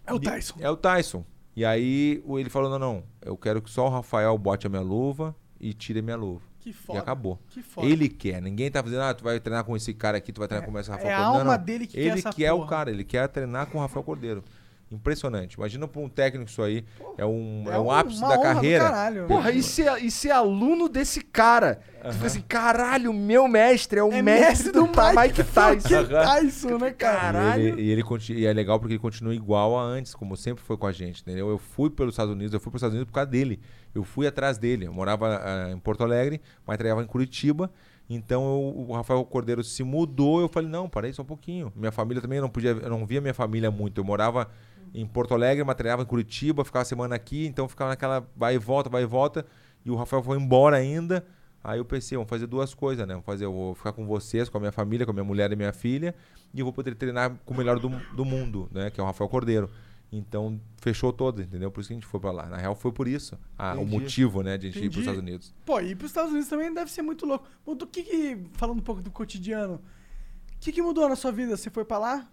É 0.05 0.11
o 0.13 0.17
E- 0.17 0.21
Tyson. 0.21 0.55
É 0.59 0.69
o 0.69 0.75
Tyson. 0.75 1.23
E 1.55 1.63
aí 1.65 2.21
o- 2.25 2.37
ele 2.39 2.49
falou: 2.49 2.69
não, 2.69 2.77
não, 2.79 3.03
eu 3.23 3.37
quero 3.37 3.61
que 3.61 3.69
só 3.69 3.85
o 3.85 3.89
Rafael 3.89 4.35
bote 4.37 4.65
a 4.67 4.69
minha 4.69 4.81
luva 4.81 5.35
e 5.59 5.73
tire 5.73 5.99
a 5.99 6.03
minha 6.03 6.15
luva. 6.17 6.41
Que 6.59 6.73
foda. 6.73 6.99
E 6.99 7.01
acabou. 7.01 7.39
Que 7.49 7.61
foda. 7.63 7.87
Ele 7.87 8.09
quer. 8.09 8.41
Ninguém 8.41 8.69
tá 8.69 8.83
fazendo, 8.83 9.01
ah, 9.01 9.13
tu 9.13 9.23
vai 9.23 9.39
treinar 9.39 9.63
com 9.63 9.75
esse 9.75 9.93
cara 9.93 10.17
aqui, 10.17 10.31
tu 10.33 10.39
vai 10.39 10.47
treinar 10.47 10.69
com 10.69 10.77
esse 10.79 10.89
Rafael 10.89 11.09
é 11.09 11.13
a 11.13 11.17
Cordeiro. 11.17 11.39
alma 11.41 11.57
Não, 11.57 11.63
dele 11.65 11.87
que 11.87 11.93
quer 11.93 11.99
ele 12.01 12.21
quer 12.23 12.51
o 12.51 12.57
porra. 12.57 12.69
cara, 12.69 12.91
ele 12.91 13.03
quer 13.03 13.27
treinar 13.29 13.67
com 13.67 13.77
o 13.77 13.81
Rafael 13.81 14.03
Cordeiro. 14.03 14.43
Impressionante. 14.89 15.55
Imagina 15.55 15.87
pra 15.87 16.01
um 16.01 16.07
técnico 16.07 16.49
isso 16.49 16.61
aí. 16.61 16.85
É 17.17 17.25
um, 17.25 17.65
é 17.67 17.75
É 17.75 17.79
um 17.79 17.91
ápice 17.91 18.21
da 18.21 18.35
do 18.35 18.41
carreira. 18.41 18.85
caralho. 18.85 19.27
Porra, 19.27 19.51
e 19.51 19.61
ser, 19.61 20.01
e 20.01 20.09
ser 20.09 20.31
aluno 20.31 20.87
desse 20.87 21.21
cara? 21.21 21.79
Tu 22.01 22.13
fica 22.13 22.27
assim, 22.27 22.41
caralho, 22.41 23.11
meu 23.11 23.47
mestre 23.49 23.99
é 23.99 24.03
o 24.03 24.11
É 24.11 24.21
mestre 24.21 24.71
do, 24.71 24.83
Mike, 24.83 25.43
Tyson. 25.43 25.89
fucking 25.89 26.09
Tyson, 26.09 26.77
né, 26.77 26.91
cara? 26.91 27.57
E 27.57 27.67
ele, 27.67 27.81
e 27.81 27.91
ele 27.91 28.03
e 28.29 28.45
é 28.45 28.53
legal 28.53 28.79
porque 28.79 28.93
ele 28.93 28.99
continua 28.99 29.35
igual 29.35 29.77
a 29.77 29.83
antes, 29.83 30.15
como 30.15 30.37
sempre 30.37 30.63
foi 30.63 30.77
com 30.77 30.87
a 30.87 30.91
gente, 30.93 31.21
entendeu? 31.21 31.49
Eu 31.49 31.57
fui 31.57 31.89
pelos 31.89 32.13
Estados 32.13 32.33
Unidos, 32.33 32.53
eu 32.53 32.59
fui 32.59 32.71
pelos 32.71 32.79
Estados 32.79 32.95
Unidos 32.95 33.11
por 33.11 33.15
causa 33.15 33.29
dele. 33.29 33.59
Eu 33.93 34.03
fui 34.03 34.25
atrás 34.25 34.57
dele. 34.57 34.85
Eu 34.85 34.93
morava 34.93 35.41
ah, 35.43 35.71
em 35.71 35.79
Porto 35.79 36.03
Alegre, 36.03 36.39
mas 36.65 36.77
treinava 36.77 37.01
em 37.03 37.07
Curitiba. 37.07 37.69
Então 38.09 38.43
eu- 38.43 38.85
o 38.89 38.93
Rafael 38.93 39.23
Cordeiro 39.25 39.63
se 39.63 39.83
mudou. 39.83 40.39
Eu 40.39 40.47
falei, 40.47 40.69
não, 40.69 40.87
parei 40.87 41.11
só 41.13 41.21
um 41.21 41.25
pouquinho. 41.25 41.71
Minha 41.75 41.91
família 41.91 42.21
também 42.21 42.37
eu 42.37 42.41
não 42.41 42.49
podia, 42.49 42.71
eu 42.71 42.89
não 42.89 43.05
via 43.05 43.19
minha 43.21 43.33
família 43.33 43.69
muito. 43.69 43.99
Eu 43.99 44.05
morava 44.05 44.49
em 44.93 45.05
Porto 45.05 45.33
Alegre, 45.33 45.63
mas 45.63 45.75
treinava 45.75 46.01
em 46.03 46.05
Curitiba, 46.05 46.63
ficava 46.63 46.81
uma 46.81 46.85
semana 46.85 47.15
aqui, 47.15 47.45
então 47.45 47.67
ficava 47.67 47.89
naquela 47.91 48.25
vai 48.35 48.55
e 48.55 48.57
volta, 48.57 48.89
vai 48.89 49.03
e 49.03 49.05
volta. 49.05 49.45
E 49.85 49.91
o 49.91 49.95
Rafael 49.95 50.23
foi 50.23 50.37
embora 50.37 50.77
ainda. 50.77 51.25
Aí 51.63 51.79
eu 51.79 51.85
pensei, 51.85 52.17
vamos 52.17 52.29
fazer 52.29 52.47
duas 52.47 52.73
coisas, 52.73 53.05
né? 53.05 53.13
Vamos 53.13 53.25
fazer, 53.25 53.43
eu 53.43 53.51
vou 53.51 53.75
ficar 53.75 53.91
com 53.91 54.05
vocês, 54.05 54.47
com 54.47 54.57
a 54.57 54.61
minha 54.61 54.71
família, 54.71 55.05
com 55.05 55.11
a 55.11 55.13
minha 55.13 55.23
mulher 55.23 55.51
e 55.51 55.55
minha 55.55 55.73
filha, 55.73 56.15
e 56.53 56.59
eu 56.59 56.65
vou 56.65 56.71
poder 56.71 56.95
treinar 56.95 57.35
com 57.45 57.53
o 57.53 57.57
melhor 57.57 57.77
do, 57.77 57.89
do 58.15 58.23
mundo, 58.23 58.69
né? 58.71 58.89
Que 58.89 59.01
é 59.01 59.03
o 59.03 59.05
Rafael 59.05 59.29
Cordeiro. 59.29 59.69
Então, 60.11 60.59
fechou 60.77 61.11
todo, 61.11 61.41
entendeu? 61.41 61.69
Por 61.69 61.81
isso 61.81 61.89
que 61.89 61.93
a 61.93 61.97
gente 61.97 62.05
foi 62.07 62.19
pra 62.19 62.31
lá. 62.31 62.45
Na 62.47 62.57
real, 62.57 62.73
foi 62.75 62.91
por 62.93 63.07
isso 63.07 63.37
a- 63.57 63.73
o 63.73 63.81
Entendi. 63.81 63.91
motivo, 63.91 64.41
né, 64.41 64.57
de 64.57 64.67
a 64.67 64.69
gente 64.69 64.77
ir 64.77 64.79
Entendi. 64.79 64.89
pros 64.93 65.01
Estados 65.03 65.21
Unidos. 65.21 65.53
Pô, 65.65 65.79
ir 65.81 65.95
pros 65.97 66.11
Estados 66.11 66.31
Unidos 66.31 66.47
também 66.49 66.73
deve 66.73 66.89
ser 66.89 67.01
muito 67.01 67.25
louco. 67.25 67.45
Do 67.75 67.85
que 67.85 68.03
que, 68.03 68.37
falando 68.53 68.79
um 68.79 68.83
pouco 68.83 69.01
do 69.01 69.11
cotidiano, 69.11 69.75
o 69.75 70.59
que 70.61 70.71
que 70.71 70.81
mudou 70.81 71.09
na 71.09 71.15
sua 71.15 71.31
vida? 71.31 71.57
Você 71.57 71.69
foi 71.69 71.83
pra 71.83 71.97
lá? 71.97 72.27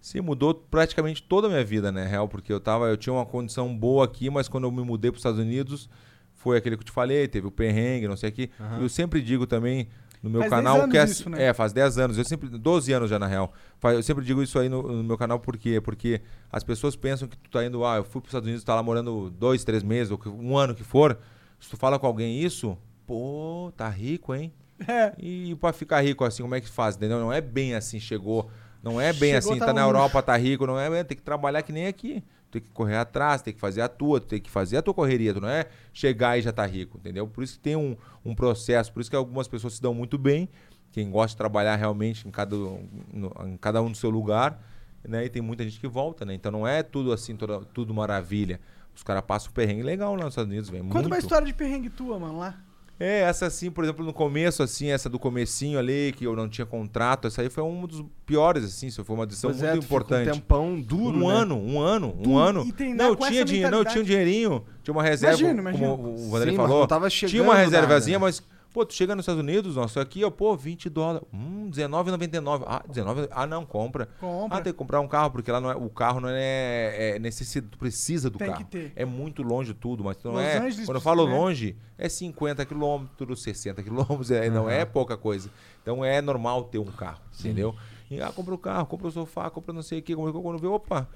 Sim, 0.00 0.20
mudou 0.20 0.54
praticamente 0.54 1.20
toda 1.22 1.48
a 1.48 1.50
minha 1.50 1.64
vida, 1.64 1.90
né, 1.90 2.06
real, 2.06 2.28
porque 2.28 2.52
eu 2.52 2.60
tava, 2.60 2.86
eu 2.86 2.96
tinha 2.96 3.12
uma 3.12 3.26
condição 3.26 3.76
boa 3.76 4.04
aqui, 4.04 4.30
mas 4.30 4.46
quando 4.46 4.64
eu 4.64 4.70
me 4.70 4.82
mudei 4.82 5.10
para 5.10 5.16
os 5.16 5.20
Estados 5.20 5.40
Unidos, 5.40 5.88
foi 6.32 6.56
aquele 6.58 6.76
que 6.76 6.82
eu 6.82 6.86
te 6.86 6.92
falei, 6.92 7.26
teve 7.26 7.48
o 7.48 7.50
perrengue, 7.50 8.06
não 8.06 8.16
sei 8.16 8.28
o 8.28 8.32
que. 8.32 8.50
E 8.78 8.82
eu 8.82 8.88
sempre 8.88 9.20
digo 9.20 9.48
também 9.48 9.88
no 10.22 10.30
meu 10.30 10.40
Faz 10.40 10.50
10 10.50 10.62
canal 10.64 10.88
que 10.88 10.98
é, 10.98 11.04
isso, 11.04 11.30
né? 11.30 11.44
é, 11.44 11.54
faz 11.54 11.72
10 11.72 11.98
anos, 11.98 12.18
eu 12.18 12.24
sempre 12.24 12.48
12 12.48 12.92
anos 12.92 13.10
já 13.10 13.18
na 13.18 13.26
real. 13.26 13.52
Eu 13.82 14.02
sempre 14.02 14.24
digo 14.24 14.42
isso 14.42 14.58
aí 14.58 14.68
no, 14.68 14.82
no 14.82 15.04
meu 15.04 15.16
canal 15.16 15.38
por 15.38 15.56
quê? 15.56 15.80
Porque 15.80 16.20
as 16.50 16.64
pessoas 16.64 16.96
pensam 16.96 17.28
que 17.28 17.36
tu 17.36 17.50
tá 17.50 17.64
indo, 17.64 17.84
ah, 17.84 17.96
eu 17.96 18.04
fui 18.04 18.20
para 18.20 18.26
os 18.26 18.30
Estados 18.30 18.46
Unidos, 18.46 18.64
tá 18.64 18.74
lá 18.74 18.82
morando 18.82 19.30
dois, 19.30 19.64
três 19.64 19.82
meses, 19.82 20.10
ou 20.10 20.20
um 20.26 20.56
ano 20.56 20.74
que 20.74 20.84
for. 20.84 21.18
Se 21.60 21.70
tu 21.70 21.76
fala 21.76 21.98
com 21.98 22.06
alguém 22.06 22.40
isso, 22.40 22.76
pô, 23.06 23.72
tá 23.76 23.88
rico, 23.88 24.34
hein? 24.34 24.52
É. 24.86 25.12
E 25.18 25.54
pra 25.56 25.72
ficar 25.72 26.02
rico 26.02 26.24
assim, 26.24 26.42
como 26.42 26.54
é 26.54 26.60
que 26.60 26.68
faz? 26.68 26.96
Entendeu? 26.96 27.18
Não 27.18 27.32
é 27.32 27.40
bem 27.40 27.74
assim, 27.74 27.98
chegou. 27.98 28.50
Não 28.82 29.00
é 29.00 29.12
bem 29.12 29.32
Chegou, 29.32 29.50
assim, 29.52 29.58
tá 29.58 29.66
tá 29.66 29.72
na. 29.72 29.82
Europa, 29.82 30.22
tá 30.22 30.36
rico, 30.36 30.66
não 30.66 30.78
é? 30.78 31.02
Tem 31.02 31.16
que 31.16 31.22
trabalhar 31.22 31.62
que 31.62 31.72
nem 31.72 31.86
aqui. 31.86 32.22
Tem 32.50 32.62
que 32.62 32.70
correr 32.70 32.96
atrás, 32.96 33.42
tem 33.42 33.52
que 33.52 33.60
fazer 33.60 33.80
a 33.82 33.88
tua, 33.88 34.20
tem 34.20 34.40
que 34.40 34.48
fazer 34.50 34.76
a 34.78 34.82
tua 34.82 34.94
correria. 34.94 35.34
Tu 35.34 35.40
não 35.40 35.48
é 35.48 35.66
chegar 35.92 36.38
e 36.38 36.42
já 36.42 36.52
tá 36.52 36.64
rico, 36.64 36.96
entendeu? 36.98 37.26
Por 37.26 37.42
isso 37.44 37.54
que 37.54 37.60
tem 37.60 37.76
um, 37.76 37.96
um 38.24 38.34
processo, 38.34 38.92
por 38.92 39.00
isso 39.00 39.10
que 39.10 39.16
algumas 39.16 39.48
pessoas 39.48 39.74
se 39.74 39.82
dão 39.82 39.92
muito 39.92 40.16
bem. 40.16 40.48
Quem 40.92 41.10
gosta 41.10 41.30
de 41.34 41.36
trabalhar 41.36 41.76
realmente 41.76 42.26
em 42.26 42.30
cada, 42.30 42.56
no- 42.56 43.32
em 43.46 43.56
cada 43.58 43.82
um 43.82 43.90
do 43.90 43.96
seu 43.96 44.08
lugar, 44.08 44.62
né? 45.06 45.24
E 45.24 45.28
tem 45.28 45.42
muita 45.42 45.64
gente 45.64 45.78
que 45.78 45.88
volta, 45.88 46.24
né? 46.24 46.32
Então 46.34 46.50
não 46.50 46.66
é 46.66 46.82
tudo 46.82 47.12
assim, 47.12 47.36
toda- 47.36 47.60
tudo 47.66 47.92
maravilha. 47.92 48.60
Os 48.94 49.02
caras 49.02 49.22
passam 49.26 49.50
um 49.50 49.52
perrengue 49.54 49.82
legal 49.82 50.14
lá 50.14 50.24
nos 50.24 50.32
Estados 50.32 50.50
Unidos, 50.50 50.70
velho. 50.70 50.84
Conta 50.84 51.00
uma 51.00 51.08
muito. 51.10 51.20
história 51.22 51.46
de 51.46 51.52
perrengue 51.52 51.90
tua, 51.90 52.18
mano, 52.18 52.38
lá. 52.38 52.58
É, 52.98 53.20
essa 53.20 53.44
assim, 53.46 53.70
por 53.70 53.84
exemplo, 53.84 54.04
no 54.04 54.12
começo, 54.12 54.62
assim, 54.62 54.90
essa 54.90 55.08
do 55.08 55.18
comecinho 55.18 55.78
ali, 55.78 56.14
que 56.16 56.24
eu 56.26 56.34
não 56.34 56.48
tinha 56.48 56.64
contrato, 56.64 57.26
essa 57.26 57.42
aí 57.42 57.50
foi 57.50 57.62
um 57.62 57.86
dos 57.86 58.02
piores, 58.24 58.64
assim, 58.64 58.86
isso 58.86 59.04
foi 59.04 59.14
uma 59.16 59.26
decisão 59.26 59.50
Pois 59.50 59.60
muito 59.60 59.70
é, 59.70 59.76
tu 59.76 59.82
ficou 59.82 59.96
importante. 59.98 60.30
Um 60.30 60.32
tempão 60.32 60.80
duro, 60.80 61.18
um 61.18 61.28
né? 61.28 61.34
ano, 61.34 61.56
um 61.58 61.78
ano, 61.78 62.14
um 62.18 62.22
Tu- 62.22 62.38
ano. 62.38 62.64
Não, 62.96 63.08
eu 63.08 63.16
tinha 63.16 63.44
dinheiro, 63.44 63.70
não, 63.70 63.78
eu 63.78 63.84
tinha 63.84 64.00
um 64.02 64.04
dinheirinho, 64.06 64.64
tinha 64.82 64.92
uma 64.94 65.02
reserva, 65.02 65.38
Imagino, 65.38 65.60
imagino. 65.60 65.88
como 65.98 66.14
o 66.14 66.30
Vanderlei 66.30 66.56
falou. 66.56 66.86
tinha 67.10 67.42
uma 67.42 67.52
nada. 67.52 67.64
reservazinha, 67.66 68.18
mas, 68.18 68.42
pô, 68.76 68.84
tu 68.84 68.92
chega 68.92 69.16
nos 69.16 69.22
Estados 69.22 69.40
Unidos, 69.40 69.76
nossa, 69.76 70.02
aqui, 70.02 70.22
ó, 70.22 70.30
pô, 70.30 70.54
20 70.54 70.90
dólares, 70.90 71.26
hum, 71.32 71.70
R$19,99. 71.74 72.62
Ah, 72.66 72.84
19, 72.86 73.26
ah, 73.30 73.46
não, 73.46 73.64
compra. 73.64 74.06
Compra. 74.20 74.58
Ah, 74.58 74.60
tem 74.60 74.70
que 74.70 74.78
comprar 74.78 75.00
um 75.00 75.08
carro, 75.08 75.30
porque 75.30 75.50
lá 75.50 75.62
não 75.62 75.70
é, 75.70 75.74
o 75.74 75.88
carro 75.88 76.20
não 76.20 76.28
é, 76.28 77.14
é 77.14 77.18
necessidade, 77.18 77.72
tu 77.72 77.78
precisa 77.78 78.28
do 78.28 78.36
Tem 78.36 78.48
carro. 78.48 78.58
que 78.58 78.70
ter. 78.70 78.92
É 78.94 79.06
muito 79.06 79.42
longe 79.42 79.72
tudo, 79.72 80.04
mas 80.04 80.18
tu 80.18 80.28
não 80.28 80.34
Los 80.34 80.42
é. 80.42 80.58
Angeles, 80.58 80.84
quando 80.84 80.96
eu 80.96 81.00
falo 81.00 81.26
né? 81.26 81.32
longe, 81.34 81.74
é 81.96 82.06
50 82.06 82.66
quilômetros, 82.66 83.42
60 83.42 83.82
quilômetros, 83.82 84.30
é, 84.30 84.50
não 84.50 84.68
é 84.68 84.84
pouca 84.84 85.16
coisa. 85.16 85.50
Então 85.80 86.04
é 86.04 86.20
normal 86.20 86.64
ter 86.64 86.78
um 86.78 86.84
carro, 86.84 87.22
entendeu? 87.40 87.74
E, 88.10 88.20
ah, 88.20 88.30
compra 88.30 88.54
o 88.54 88.58
carro, 88.58 88.84
compra 88.84 89.08
o 89.08 89.10
sofá, 89.10 89.48
compra 89.48 89.72
não 89.72 89.82
sei 89.82 90.00
o 90.00 90.02
que, 90.02 90.14
quando 90.14 90.58
vê, 90.58 90.66
opa, 90.66 91.08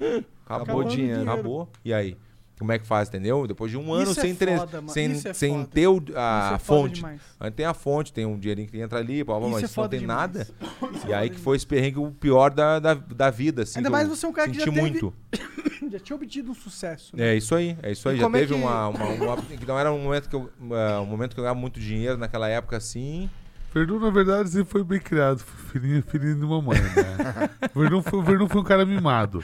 acabou, 0.46 0.62
Acabou 0.62 0.80
o 0.80 0.84
dinheiro. 0.84 1.30
Acabou. 1.30 1.68
E 1.84 1.92
aí? 1.92 2.16
Como 2.61 2.70
é 2.72 2.78
que 2.78 2.86
faz, 2.86 3.08
entendeu? 3.08 3.46
Depois 3.46 3.70
de 3.70 3.78
um 3.78 3.90
ano 3.90 4.11
Isso 4.11 4.20
é 4.20 4.22
sem, 4.22 4.34
tre- 4.34 4.56
foda, 4.58 4.82
sem, 4.88 5.11
é 5.12 5.32
sem 5.32 5.64
ter 5.64 5.86
o- 5.88 6.00
a 6.14 6.52
é 6.54 6.58
fonte. 6.58 7.02
Aí 7.40 7.50
tem 7.50 7.64
a 7.64 7.72
fonte, 7.72 8.12
tem 8.12 8.26
um 8.26 8.38
dinheirinho 8.38 8.68
que 8.68 8.78
entra 8.78 8.98
ali, 8.98 9.24
blá, 9.24 9.38
blá, 9.40 9.48
mas 9.48 9.64
é 9.76 9.80
não 9.80 9.88
tem 9.88 10.00
demais. 10.00 10.18
nada. 10.20 10.46
Isso 10.94 11.06
E 11.08 11.12
é 11.12 11.16
aí 11.16 11.28
foda 11.28 11.34
que 11.38 11.40
foi 11.40 11.56
esse 11.56 11.66
perrengue 11.66 11.98
o 11.98 12.11
pior 12.11 12.50
da, 12.50 12.78
da, 12.78 12.92
da 12.92 13.30
vida, 13.30 13.62
assim. 13.62 13.78
Ainda 13.78 13.88
mais 13.88 14.06
você 14.06 14.26
é 14.26 14.28
um 14.28 14.32
cara 14.32 14.50
que 14.50 14.58
já 14.58 14.64
teve- 14.66 14.78
muito. 14.78 15.12
Já 15.90 15.98
tinha 15.98 16.14
obtido 16.14 16.52
um 16.52 16.54
sucesso. 16.54 17.16
né? 17.16 17.30
É 17.32 17.36
isso 17.36 17.52
aí, 17.54 17.76
é 17.82 17.90
isso 17.90 18.08
aí. 18.08 18.16
E 18.16 18.20
Já 18.20 18.26
é 18.28 18.30
teve 18.30 18.46
que- 18.48 18.61
uma, 18.61 18.88
uma, 18.88 19.04
uma- 19.06 19.36
Não 19.66 19.76
era 19.78 19.90
um 19.90 19.98
momento 20.00 20.28
que 20.28 20.36
eu. 20.36 20.42
uh, 20.61 21.00
um 21.02 21.06
momento 21.06 21.34
que 21.34 21.40
eu 21.40 21.42
ganhava 21.42 21.58
muito 21.58 21.80
dinheiro 21.80 22.16
naquela 22.16 22.48
época 22.48 22.76
assim. 22.76 23.28
Verdun, 23.72 24.00
na 24.00 24.10
verdade, 24.10 24.48
sempre 24.48 24.68
foi 24.72 24.82
bem 24.82 24.98
criado. 24.98 25.40
Filhinho, 25.70 26.02
filhinho 26.02 26.34
de 26.34 26.44
mamãe, 26.44 26.76
né? 26.80 27.48
o, 27.72 27.78
Verdun 27.80 28.02
foi, 28.02 28.20
Verdun 28.22 28.48
foi 28.48 28.60
um 28.60 28.64
cara 28.64 28.84
mimado. 28.84 29.38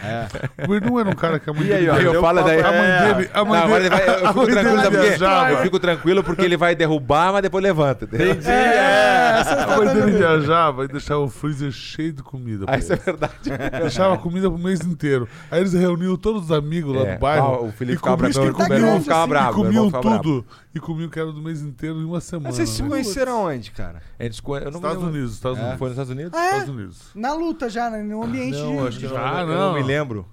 O 0.64 0.68
Verdun 0.68 0.98
era 0.98 1.08
um 1.08 1.14
cara 1.14 1.38
que 1.38 1.48
a 1.48 1.52
mãe 1.52 1.66
E 1.66 1.72
aí, 1.72 1.78
dele... 1.86 1.90
ó, 1.90 1.94
Aí 1.94 2.04
eu 2.06 2.20
falo 2.20 2.42
daí. 2.42 2.60
A 2.60 2.72
mãe 2.72 2.80
É. 2.80 3.14
dele... 3.14 3.30
A 3.32 3.44
mãe 3.44 3.60
Não, 3.60 3.68
dele 3.68 3.88
vai- 3.90 4.08
eu 4.08 4.26
fico 4.26 4.46
tranquilo, 4.46 4.64
dele 4.64 4.82
sabe 4.82 4.96
por 4.96 5.02
quê? 5.02 5.08
viajava. 5.10 5.50
Eu 5.50 5.58
fico 5.58 5.78
tranquilo 5.78 6.24
porque 6.24 6.42
ele 6.42 6.56
vai 6.56 6.74
derrubar, 6.74 7.32
mas 7.34 7.42
depois 7.42 7.62
levanta. 7.62 8.04
entendeu? 8.04 8.32
Entendi, 8.32 8.50
é. 8.50 9.42
A 9.64 9.76
mãe 9.76 9.94
dele 9.94 10.10
viajava 10.18 10.84
e 10.84 10.88
deixava 10.88 11.20
o 11.20 11.28
freezer 11.28 11.70
cheio 11.70 12.12
de 12.12 12.22
comida. 12.24 12.64
Ah, 12.66 12.78
isso 12.78 12.92
é 12.92 12.96
verdade. 12.96 13.32
Deixava 13.80 14.18
comida 14.18 14.50
pro 14.50 14.58
mês 14.58 14.80
inteiro. 14.80 15.28
Aí 15.50 15.60
eles 15.60 15.72
reuniam 15.72 16.16
todos 16.16 16.44
os 16.46 16.50
amigos 16.52 16.96
lá 16.96 17.02
É, 17.06 17.14
do 17.14 17.20
bairro. 17.20 17.46
ah, 17.46 17.60
o 17.62 17.70
Felipe 17.70 17.94
e 17.94 17.96
ficava 17.98 18.16
bravo, 18.16 18.40
e 18.40 18.68
meu 18.68 18.78
irmão 18.78 19.00
ficava 19.00 19.24
e 19.24 19.28
bravo, 19.28 19.54
comiam 19.62 19.90
tudo. 19.90 20.44
E 20.76 20.80
comiam 20.80 21.08
que 21.08 21.18
era 21.18 21.32
do 21.32 21.40
mês 21.40 21.62
inteiro 21.62 21.98
em 22.00 22.04
uma 22.04 22.20
semana. 22.20 22.48
Mas 22.50 22.56
vocês 22.56 22.68
se 22.68 22.82
né? 22.82 22.88
conheceram 22.90 23.44
onde, 23.46 23.70
cara? 23.70 24.02
A 24.18 24.22
gente 24.24 24.36
se 24.36 24.42
conhe- 24.42 24.60
eu 24.66 24.70
não 24.70 24.72
me 24.72 24.76
Estados 24.86 24.96
lembro. 25.02 25.16
Unidos, 25.18 25.34
Estados 25.34 25.58
É. 25.58 25.62
Unidos. 25.62 25.78
Foi 25.78 25.88
nos 25.88 25.94
Estados 25.94 26.10
Unidos? 26.12 26.32
Ah, 26.38 26.44
é? 26.44 26.46
Estados 26.50 26.68
Unidos. 26.74 27.10
Na 27.14 27.32
luta 27.32 27.70
já, 27.70 27.88
né? 27.88 28.02
No 28.02 28.22
ambiente 28.22 28.58
Não, 28.58 28.76
de... 28.82 28.88
acho 28.88 28.98
que 28.98 29.06
não, 29.06 29.16
Ah, 29.16 29.40
eu 29.40 29.46
não. 29.46 29.54
não 29.54 29.74
me 29.74 29.82
lembro. 29.82 30.26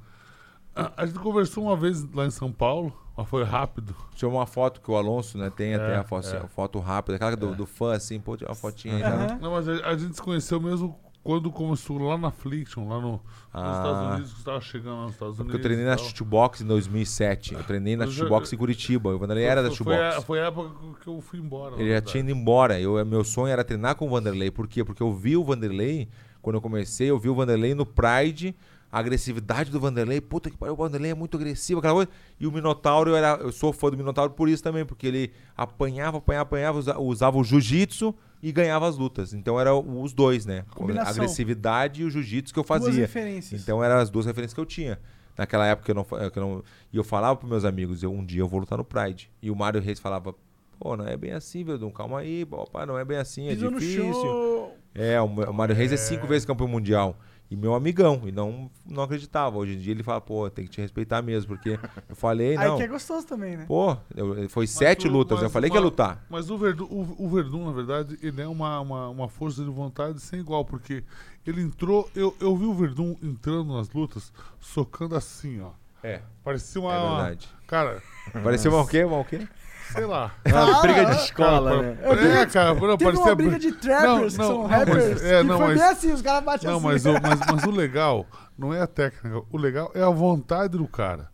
A, 0.75 0.91
a 1.03 1.05
gente 1.05 1.19
conversou 1.19 1.63
uma 1.63 1.77
vez 1.77 2.03
lá 2.13 2.25
em 2.25 2.31
São 2.31 2.51
Paulo, 2.51 2.91
mas 3.15 3.27
foi 3.29 3.43
rápido. 3.43 3.95
Tinha 4.15 4.27
uma 4.29 4.45
foto 4.45 4.81
que 4.81 4.91
o 4.91 4.95
Alonso, 4.97 5.37
né, 5.37 5.49
tem 5.55 5.75
até 5.75 5.93
É, 5.93 5.97
a 5.97 6.03
foto, 6.03 6.27
é. 6.27 6.37
a 6.37 6.47
foto 6.47 6.79
rápida, 6.79 7.15
aquela 7.15 7.35
do, 7.37 7.55
do 7.55 7.65
fã, 7.65 7.93
assim, 7.95 8.19
pô, 8.19 8.35
tinha 8.35 8.49
uma 8.49 8.55
fotinha 8.55 8.95
aí. 8.97 9.01
tá? 9.01 9.09
Aham. 9.09 9.37
Não, 9.41 9.51
mas 9.51 9.69
a, 9.69 9.73
a 9.87 9.97
gente 9.97 10.15
se 10.15 10.21
conheceu 10.21 10.59
mesmo 10.59 10.99
quando 11.23 11.49
começou 11.51 11.97
lá 11.99 12.17
na 12.17 12.27
Affliction, 12.27 12.87
lá 12.87 12.99
no, 12.99 13.21
Ah. 13.53 13.61
nos 13.69 13.77
Estados 13.77 14.07
Unidos, 14.13 14.33
que 14.33 14.39
estava 14.39 14.61
chegando 14.61 14.95
lá 14.97 15.03
nos 15.03 15.13
Estados 15.13 15.35
Porque 15.37 15.51
Unidos. 15.51 15.59
eu 15.59 15.63
treinei 15.63 15.85
na 15.85 15.97
shootbox 15.97 16.61
em 16.61 16.65
2007. 16.65 17.53
Eu 17.53 17.63
treinei 17.63 17.95
na 17.95 18.07
shootbox 18.07 18.51
em 18.51 18.57
Curitiba. 18.57 19.09
O 19.15 19.17
Vanderlei 19.19 19.45
era 19.45 19.63
da 19.63 19.69
Foi- 19.71 19.77
foi, 19.85 19.95
a, 19.95 19.99
shootbox. 19.99 20.25
foi 20.25 20.41
a 20.41 20.45
época 20.47 20.69
que 21.01 21.07
eu 21.07 21.21
fui 21.21 21.39
embora. 21.39 21.75
Ele 21.75 21.83
já 21.85 21.89
verdade. 21.93 22.11
tinha 22.11 22.21
ido 22.21 22.31
embora. 22.31 22.79
Eu, 22.79 23.05
meu 23.05 23.23
sonho 23.23 23.47
era 23.47 23.63
treinar 23.63 23.95
com 23.95 24.05
o 24.05 24.09
Vanderlei. 24.09 24.51
Por 24.51 24.67
quê? 24.67 24.83
Porque 24.83 25.01
eu 25.01 25.13
vi 25.13 25.37
o 25.37 25.43
Vanderlei, 25.43 26.09
quando 26.41 26.55
eu 26.57 26.61
comecei, 26.61 27.09
eu 27.09 27.17
vi 27.17 27.29
o 27.29 27.35
Vanderlei 27.35 27.73
no 27.73 27.85
Pride, 27.85 28.53
a 28.91 28.99
agressividade 28.99 29.71
do 29.71 29.79
Vanderlei. 29.79 30.19
Puta 30.19 30.49
que 30.49 30.57
pariu, 30.57 30.73
o 30.73 30.77
Vanderlei 30.77 31.11
é 31.11 31.15
muito 31.15 31.37
agressivo, 31.37 31.79
aquela 31.79 31.93
coisa. 31.95 32.09
E 32.39 32.45
o 32.45 32.51
Minotauro, 32.51 33.11
eu, 33.11 33.15
era, 33.15 33.35
eu 33.41 33.51
sou 33.51 33.71
fã 33.71 33.89
do 33.89 33.95
Minotauro 33.97 34.33
por 34.33 34.49
isso 34.49 34.61
também, 34.61 34.85
porque 34.85 35.07
ele 35.07 35.31
apanhava, 35.55 36.17
apanhava, 36.17 36.43
apanhava, 36.43 36.77
usa- 36.79 36.99
usava 36.99 37.37
o 37.37 37.43
jiu-jitsu 37.43 38.13
e 38.43 38.51
ganhava 38.51 38.85
as 38.89 38.97
lutas. 38.97 39.33
Então 39.33 39.57
eram 39.57 40.01
os 40.03 40.11
dois, 40.11 40.45
né? 40.45 40.65
A 40.69 40.75
Combinação. 40.75 41.13
agressividade 41.13 42.01
e 42.01 42.05
o 42.05 42.09
jiu-jitsu 42.09 42.53
que 42.53 42.59
eu 42.59 42.63
Duas 42.63 42.83
fazia. 42.83 42.99
referências. 42.99 43.61
Então 43.61 43.81
eram 43.81 43.95
as 43.97 44.09
duas 44.09 44.25
referências 44.25 44.53
que 44.53 44.59
eu 44.59 44.65
tinha. 44.65 44.99
Naquela 45.37 45.65
época 45.65 45.89
eu 45.89 45.95
não, 45.95 46.05
eu 46.11 46.31
não. 46.35 46.63
E 46.91 46.97
eu 46.97 47.05
falava 47.05 47.37
pros 47.37 47.49
meus 47.49 47.63
amigos, 47.63 48.03
eu, 48.03 48.11
um 48.11 48.23
dia 48.23 48.41
eu 48.41 48.47
vou 48.47 48.59
lutar 48.59 48.77
no 48.77 48.83
Pride. 48.83 49.31
E 49.41 49.49
o 49.49 49.55
Mário 49.55 49.79
Reis 49.81 49.97
falava, 49.97 50.35
pô, 50.77 50.97
não 50.97 51.07
é 51.07 51.15
bem 51.15 51.31
assim, 51.31 51.63
Verdun, 51.63 51.89
calma 51.89 52.19
aí, 52.19 52.45
papai, 52.45 52.85
não 52.85 52.99
é 52.99 53.05
bem 53.05 53.17
assim, 53.17 53.47
é 53.47 53.53
Pisou 53.53 53.71
difícil. 53.71 54.71
É, 54.93 55.19
o, 55.21 55.25
o 55.25 55.53
Mário 55.53 55.73
Reis 55.73 55.93
é 55.93 55.97
cinco 55.97 56.27
vezes 56.27 56.45
campeão 56.45 56.67
mundial. 56.67 57.17
E 57.51 57.55
meu 57.55 57.75
amigão, 57.75 58.21
e 58.25 58.31
não, 58.31 58.69
não 58.85 59.03
acreditava. 59.03 59.57
Hoje 59.57 59.73
em 59.75 59.77
dia 59.77 59.91
ele 59.91 60.01
fala, 60.01 60.19
pô, 60.19 60.49
tem 60.49 60.65
que 60.65 60.71
te 60.71 60.81
respeitar 60.81 61.21
mesmo, 61.21 61.55
porque 61.55 61.77
eu 62.09 62.15
falei, 62.15 62.57
Aí 62.57 62.67
não. 62.67 62.77
que 62.77 62.83
é 62.83 62.87
gostoso 62.87 63.27
também, 63.27 63.55
né? 63.57 63.65
Pô, 63.67 63.95
eu- 64.15 64.49
foi 64.49 64.63
Mas 64.63 64.71
sete 64.71 65.07
o- 65.07 65.11
lutas, 65.11 65.39
eu 65.41 65.49
falei 65.51 65.69
o- 65.69 65.71
que 65.71 65.77
ia 65.77 65.81
lutar. 65.83 66.25
Mas 66.29 66.49
o 66.49 66.57
Verdun, 66.57 66.85
o, 66.85 67.15
o 67.19 67.29
Verdun, 67.29 67.65
na 67.67 67.71
verdade, 67.71 68.17
ele 68.23 68.41
é 68.41 68.47
uma, 68.47 68.79
uma, 68.79 69.09
uma 69.09 69.29
força 69.29 69.63
de 69.63 69.69
vontade 69.69 70.19
sem 70.19 70.39
igual, 70.39 70.65
porque 70.65 71.03
ele 71.45 71.61
entrou. 71.61 72.09
Eu, 72.15 72.35
eu 72.39 72.57
vi 72.57 72.65
o 72.65 72.73
Verdun 72.73 73.15
entrando 73.21 73.75
nas 73.75 73.87
lutas, 73.91 74.33
socando 74.59 75.15
assim, 75.15 75.61
ó. 75.61 75.69
É, 76.01 76.21
Parecia 76.43 76.81
uma. 76.81 76.93
é 76.93 76.99
verdade. 76.99 77.49
Cara, 77.67 78.01
Pareceu 78.43 78.71
uma 78.71 78.81
o 78.81 78.87
quê? 78.87 79.03
Uma 79.03 79.19
o 79.19 79.25
quê? 79.25 79.47
Sei 79.93 80.05
lá. 80.05 80.31
Uma 80.45 80.81
briga 80.81 80.99
de 81.01 81.05
Cara, 81.11 81.23
escola, 81.23 81.81
né? 81.81 81.97
É, 82.41 82.45
cara, 82.45 82.73
não, 82.73 82.97
Teve 82.97 83.03
parecia. 83.05 83.25
uma 83.25 83.35
briga 83.35 83.59
de 83.59 83.71
trappers, 83.73 84.03
Não, 84.03 84.17
que 84.17 84.23
não, 84.23 84.29
são 84.47 84.57
não, 84.59 84.65
rappers, 84.67 85.09
mas- 85.09 85.23
é, 85.23 85.37
que 85.41 85.43
não, 85.47 85.57
foi 85.57 85.67
mas- 85.67 85.77
bem 85.79 85.89
assim, 85.89 86.11
os 86.13 86.21
caras 86.21 86.43
batem 86.43 86.69
Não, 86.69 86.77
assim. 86.77 86.85
mas 86.85 87.05
o, 87.05 87.13
mas, 87.21 87.39
mas 87.51 87.63
o 87.65 87.71
legal 87.71 88.25
não 88.57 88.73
é 88.73 88.81
a 88.81 88.87
técnica, 88.87 89.41
o 89.51 89.57
legal 89.57 89.91
é 89.95 90.01
a 90.03 90.09
vontade 90.09 90.77
do 90.77 90.87
cara 90.87 91.29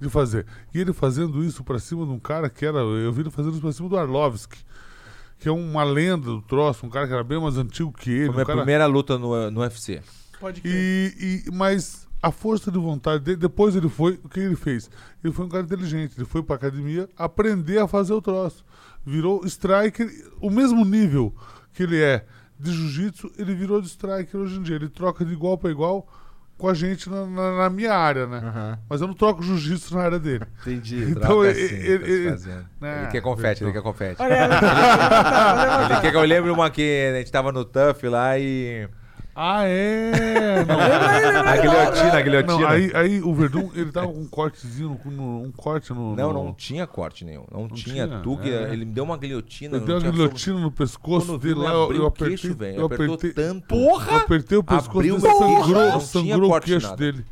de 0.00 0.08
fazer. 0.08 0.46
E 0.74 0.80
ele 0.80 0.92
fazendo 0.92 1.42
isso 1.44 1.62
pra 1.64 1.78
cima 1.78 2.04
de 2.06 2.12
um 2.12 2.18
cara 2.18 2.48
que 2.48 2.64
era. 2.64 2.78
Eu 2.78 3.12
vi 3.12 3.22
ele 3.22 3.30
fazendo 3.30 3.52
isso 3.52 3.60
pra 3.62 3.72
cima 3.72 3.88
do 3.88 3.98
Arlovski, 3.98 4.58
que 5.38 5.48
é 5.48 5.52
uma 5.52 5.82
lenda 5.84 6.26
do 6.26 6.40
troço, 6.42 6.86
um 6.86 6.90
cara 6.90 7.06
que 7.06 7.12
era 7.12 7.24
bem 7.24 7.40
mais 7.40 7.56
antigo 7.58 7.92
que 7.92 8.10
ele. 8.10 8.26
Foi 8.26 8.30
um 8.30 8.34
minha 8.34 8.46
cara- 8.46 8.58
primeira 8.58 8.86
luta 8.86 9.18
no, 9.18 9.50
no 9.50 9.60
UFC. 9.60 10.00
Pode 10.40 10.60
crer. 10.60 10.72
E, 10.72 11.44
e- 11.46 11.50
mas 11.52 12.01
a 12.22 12.30
força 12.30 12.70
de 12.70 12.78
vontade 12.78 13.24
dele, 13.24 13.36
depois 13.36 13.74
ele 13.74 13.88
foi, 13.88 14.20
o 14.22 14.28
que 14.28 14.38
ele 14.40 14.54
fez? 14.56 14.88
Ele 15.24 15.32
foi 15.32 15.44
um 15.44 15.48
cara 15.48 15.64
inteligente, 15.64 16.14
ele 16.16 16.24
foi 16.24 16.42
pra 16.42 16.54
academia 16.56 17.08
aprender 17.18 17.78
a 17.78 17.88
fazer 17.88 18.12
o 18.12 18.22
troço. 18.22 18.64
Virou 19.04 19.44
striker, 19.44 20.08
o 20.40 20.48
mesmo 20.48 20.84
nível 20.84 21.34
que 21.72 21.82
ele 21.82 22.00
é 22.00 22.24
de 22.60 22.70
jiu-jitsu, 22.72 23.32
ele 23.36 23.54
virou 23.54 23.80
de 23.80 23.88
striker 23.88 24.38
hoje 24.40 24.56
em 24.58 24.62
dia. 24.62 24.76
Ele 24.76 24.88
troca 24.88 25.24
de 25.24 25.32
igual 25.32 25.58
para 25.58 25.70
igual 25.70 26.06
com 26.56 26.68
a 26.68 26.74
gente 26.74 27.10
na, 27.10 27.26
na- 27.26 27.56
na 27.62 27.70
minha 27.70 27.92
área, 27.92 28.24
né? 28.24 28.36
Aham, 28.38 28.78
Mas 28.88 29.00
eu 29.00 29.08
não 29.08 29.14
troco 29.14 29.42
jiu-jitsu 29.42 29.96
na 29.96 30.02
área 30.02 30.20
dele. 30.20 30.44
entendi. 30.60 31.02
Então, 31.10 31.22
Troca 31.22 31.48
ele- 31.48 31.64
assim, 31.64 31.74
ele- 31.74 31.98
tá 31.98 32.06
ele-. 32.08 32.66
Ah, 32.82 32.98
ele 33.02 33.10
quer 33.10 33.20
confete, 33.20 33.64
ele 33.64 33.72
quer 33.72 33.82
confete. 33.82 34.22
Ele 34.22 36.00
quer 36.00 36.10
que 36.10 36.16
eu 36.16 36.22
lembre 36.22 36.50
uma 36.52 36.70
que 36.70 37.10
a 37.12 37.18
gente 37.18 37.32
tava 37.32 37.50
no 37.50 37.64
Tuff 37.64 38.06
lá 38.08 38.38
e. 38.38 38.88
Ah, 39.34 39.64
é? 39.68 40.64
Não, 40.66 41.40
A 41.48 41.56
guilhotina, 41.56 42.08
a 42.08 42.12
não 42.16 42.22
guilhotina. 42.22 42.68
aí, 42.68 42.90
aí 42.94 43.20
o 43.22 43.34
Verdun, 43.34 43.70
ele 43.74 43.90
tava 43.90 44.08
com 44.08 44.20
um 44.20 44.26
cortezinho, 44.26 44.98
no- 45.06 45.42
um 45.42 45.50
corte 45.50 45.92
no... 45.92 46.14
Não, 46.14 46.32
no- 46.32 46.44
não 46.44 46.52
tinha 46.54 46.86
corte 46.86 47.24
nenhum. 47.24 47.44
Não, 47.50 47.66
tinha. 47.68 48.06
tinha, 48.06 48.20
Tu 48.20 48.36
que 48.38 48.50
é. 48.50 48.72
ele 48.72 48.84
me 48.84 48.92
deu 48.92 49.04
uma 49.04 49.16
guilhotina. 49.16 49.76
Eu 49.76 49.80
não 49.80 49.86
dei 49.86 49.94
uma 49.94 50.00
tinha 50.00 50.12
guilhotina 50.12 50.60
no 50.60 50.70
pescoço 50.70 51.26
Quando 51.28 51.38
dele 51.40 51.54
lá, 51.60 51.70
ele 51.70 51.76
eu, 51.76 51.92
eu 52.02 52.06
apertei, 52.06 52.36
queixo, 52.36 52.54
velho. 52.56 52.76
eu 52.80 52.86
Apertou 52.86 53.14
apertei, 53.14 53.44
tanto. 53.44 53.74
eu 53.74 54.16
apertei 54.16 54.58
o 54.58 54.64
pescoço 54.64 54.98
dele, 55.02 55.20
sangrou, 55.20 55.74
não 55.74 55.90
tinha 55.90 56.00
sangrou 56.00 56.50
o 56.54 56.60
queixo 56.60 56.86
nada. 56.86 56.96
dele. 56.96 57.24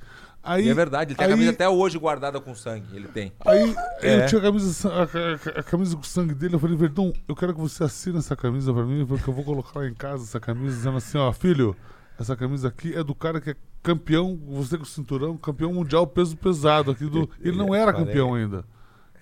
Aí, 0.43 0.67
E 0.67 0.71
é 0.71 0.75
verdade, 0.75 1.11
ele 1.13 1.17
tem 1.19 1.27
aí, 1.27 1.33
a 1.33 1.35
camisa 1.35 1.51
até 1.51 1.69
hoje 1.69 1.99
guardada 1.99 2.41
com 2.41 2.55
sangue. 2.55 2.97
Ele 2.97 3.09
tem. 3.09 3.33
Aí 3.45 3.75
É. 4.03 4.23
eu 4.25 4.27
tinha 4.27 4.39
a 4.41 4.43
camisa, 4.45 4.73
sa- 4.73 4.89
a, 4.89 5.03
a- 5.03 5.61
a 5.61 5.63
camisa 5.63 5.95
com 5.97 6.03
sangue 6.03 6.35
dele, 6.35 6.55
eu 6.55 6.59
falei, 6.59 6.77
Verdão, 6.77 7.13
eu 7.29 7.37
quero 7.37 7.53
que 7.55 7.61
você 7.61 7.85
assine 7.85 8.19
essa 8.19 8.35
camisa 8.35 8.73
pra 8.73 8.85
mim, 8.85 9.05
porque 9.07 9.29
eu 9.29 9.35
vou 9.35 9.45
colocar 9.45 9.81
lá 9.81 9.87
em 9.87 9.95
casa 9.95 10.25
essa 10.25 10.41
camisa, 10.41 10.75
dizendo 10.77 10.97
assim, 10.97 11.19
ó, 11.19 11.31
filho, 11.33 11.77
essa 12.19 12.35
camisa 12.37 12.69
aqui 12.69 12.95
é 12.95 13.05
do 13.05 13.15
cara 13.15 13.41
que 13.41 13.51
é 13.51 13.57
campeão, 13.83 14.39
você 14.49 14.77
com 14.77 14.83
o 14.85 14.87
cinturão, 14.87 15.37
campeão 15.37 15.73
mundial 15.75 16.07
peso 16.07 16.37
pesado 16.37 16.91
aqui 16.91 17.05
do. 17.07 17.29
Ele 17.41 17.57
não 17.57 17.75
era 17.75 17.93
campeão 17.93 18.35
ainda. 18.35 18.65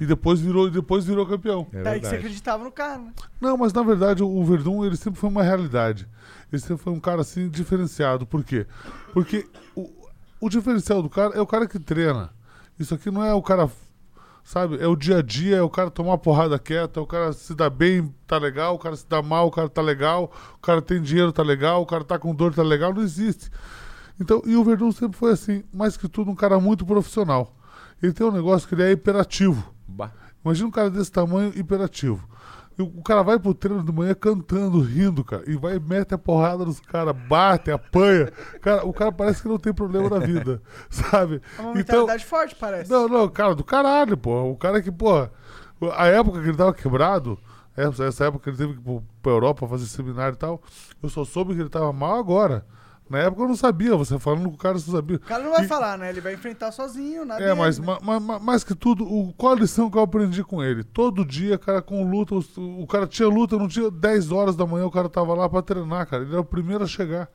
E 0.01 0.07
depois 0.07 0.39
virou, 0.41 0.69
e 0.69 0.71
depois 0.71 1.05
virou 1.05 1.27
campeão. 1.27 1.67
É 1.73 1.83
Tá 1.83 1.91
aí 1.91 2.01
que 2.01 2.07
você 2.07 2.15
acreditava 2.15 2.63
no 2.63 2.71
cara, 2.71 2.99
né? 2.99 3.13
Não, 3.41 3.57
mas 3.57 3.73
na 3.73 3.83
verdade 3.83 4.23
o 4.23 4.45
Verdun 4.45 4.85
ele 4.85 4.97
sempre 4.97 5.19
foi 5.19 5.29
uma 5.29 5.43
realidade. 5.43 6.07
Ele 6.53 6.63
sempre 6.63 6.85
foi 6.85 6.93
um 6.93 7.01
cara 7.01 7.21
assim 7.23 7.49
diferenciado. 7.49 8.25
Por 8.25 8.45
quê? 8.45 8.65
Porque 9.13 9.45
o, 9.75 9.91
o 10.41 10.49
diferencial 10.49 11.03
do 11.03 11.11
cara 11.11 11.35
é 11.35 11.41
o 11.41 11.47
cara 11.47 11.67
que 11.67 11.79
treina. 11.79 12.31
Isso 12.79 12.95
aqui 12.95 13.11
não 13.11 13.25
é 13.25 13.35
o 13.35 13.43
cara, 13.43 13.69
sabe? 14.45 14.81
É 14.81 14.87
o 14.87 14.95
dia 14.95 15.19
a 15.19 15.23
dia, 15.23 15.57
é 15.57 15.63
o 15.63 15.71
cara 15.71 15.91
tomar 15.91 16.11
uma 16.11 16.19
porrada 16.19 16.59
quieta, 16.59 17.01
é 17.01 17.03
o 17.03 17.07
cara 17.07 17.33
se 17.33 17.55
dá 17.55 17.69
bem, 17.69 18.15
tá 18.27 18.39
legal, 18.39 18.75
o 18.75 18.79
cara 18.79 18.97
se 18.97 19.07
dá 19.09 19.21
mal, 19.21 19.49
o 19.49 19.51
cara 19.51 19.69
tá 19.69 19.83
legal, 19.83 20.33
o 20.55 20.61
cara 20.61 20.81
tem 20.81 21.03
dinheiro, 21.03 21.33
tá 21.33 21.43
legal, 21.43 21.83
o 21.83 21.87
cara 21.87 22.05
tá 22.05 22.19
com 22.19 22.35
dor, 22.35 22.55
tá 22.55 22.63
legal, 22.63 22.95
não 22.95 23.03
existe. 23.03 23.51
Então, 24.21 24.43
e 24.45 24.57
o 24.57 24.65
Verdun 24.65 24.93
sempre 24.93 25.17
foi 25.17 25.33
assim, 25.33 25.65
mais 25.73 25.97
que 25.97 26.09
tudo, 26.09 26.31
um 26.31 26.35
cara 26.35 26.59
muito 26.59 26.85
profissional. 26.87 27.55
Ele 28.03 28.13
tem 28.13 28.27
um 28.27 28.33
negócio 28.33 28.69
que 28.69 28.75
ele 28.75 28.83
é 28.83 28.93
hiperativo. 28.93 29.73
Bah. 29.87 30.13
Imagina 30.45 30.69
um 30.69 30.73
cara 30.73 30.91
desse 30.91 31.11
tamanho 31.11 31.53
hiperativo. 31.57 32.29
E 32.79 32.83
o 32.83 33.03
cara 33.03 33.23
vai 33.25 33.39
pro 33.41 33.53
treino 33.53 33.83
de 33.83 33.91
manhã 33.93 34.15
cantando, 34.15 34.81
rindo, 34.81 35.25
cara. 35.25 35.43
E 35.51 35.57
vai 35.57 35.77
e 35.77 35.81
mete 35.81 36.15
a 36.15 36.19
porrada 36.19 36.65
nos 36.65 36.79
caras, 36.79 37.15
bate, 37.29 37.71
apanha. 37.73 38.31
Cara, 38.61 38.87
o 38.87 38.93
cara 38.93 39.11
parece 39.11 39.43
que 39.43 39.49
não 39.49 39.59
tem 39.59 39.73
problema 39.75 40.09
na 40.09 40.19
vida, 40.25 40.63
sabe? 40.89 41.43
É 41.59 41.61
uma 41.61 41.71
Então, 41.73 41.75
mentalidade 41.75 42.25
forte, 42.25 42.55
parece. 42.55 42.89
não, 42.91 43.09
não, 43.09 43.29
cara, 43.29 43.55
do 43.55 43.65
caralho, 43.65 44.17
pô. 44.17 44.43
O 44.53 44.57
cara 44.57 44.81
que, 44.81 44.93
pô, 44.93 45.29
a 45.97 46.07
época 46.07 46.41
que 46.41 46.49
ele 46.49 46.57
tava 46.57 46.73
quebrado, 46.73 47.37
essa, 47.77 48.05
essa 48.05 48.27
época 48.27 48.45
que 48.45 48.51
ele 48.51 48.57
teve 48.57 48.81
que 48.81 48.91
ir 48.91 49.03
pra 49.23 49.33
Europa 49.33 49.67
fazer 49.67 49.87
seminário 49.87 50.35
e 50.35 50.39
tal, 50.39 50.63
eu 51.03 51.09
só 51.09 51.25
soube 51.25 51.55
que 51.55 51.61
ele 51.61 51.69
tava 51.69 51.93
mal 51.93 52.17
agora. 52.17 52.65
Na 53.09 53.19
época 53.21 53.43
eu 53.43 53.49
não 53.49 53.57
sabia, 53.57 53.97
você 53.97 54.19
falando 54.19 54.49
com 54.51 54.55
o 54.55 54.59
cara, 54.59 54.79
você 54.79 54.91
sabia. 54.91 55.17
O 55.17 55.21
cara 55.21 55.43
não 55.43 55.53
vai 55.53 55.65
E- 55.65 55.69
falar, 55.69 55.97
né? 55.97 56.11
Ele 56.11 56.21
vai 56.21 56.35
enfrentar 56.35 56.71
sozinho, 56.73 57.25
nada 57.25 57.43
é, 57.43 57.55
mas 57.55 57.79
ma- 57.79 57.99
ma- 58.03 58.21
ma- 58.21 58.39
mais 58.39 58.63
que 58.63 58.75
tudo, 58.75 59.05
o, 59.05 59.33
qual 59.33 59.53
a 59.53 59.57
lição 59.57 59.91
que 59.91 59.97
eu 59.97 60.03
aprendi 60.03 60.45
com 60.45 60.63
ele? 60.63 60.85
Todo 60.85 61.25
dia, 61.25 61.57
cara, 61.57 61.81
com 61.81 62.09
luta, 62.09 62.35
os- 62.35 62.57
o, 62.57 62.87
cara 62.87 63.07
tinha 63.07 63.29
luta, 63.29 63.57
não 63.57 63.67
tinha 63.69 63.91
10 63.91 64.31
horas 64.31 64.55
da 64.57 64.67
manhã, 64.67 64.85
o 64.87 64.91
cara 64.91 65.09
tava 65.09 65.35
lá 65.35 65.49
pra 65.49 65.63
treinar, 65.63 66.07
cara. 66.07 66.23
Ele 66.23 66.33
era 66.33 66.41
o 66.41 66.45
primeiro 66.45 66.85
a 66.85 66.87
chegar. 66.87 67.29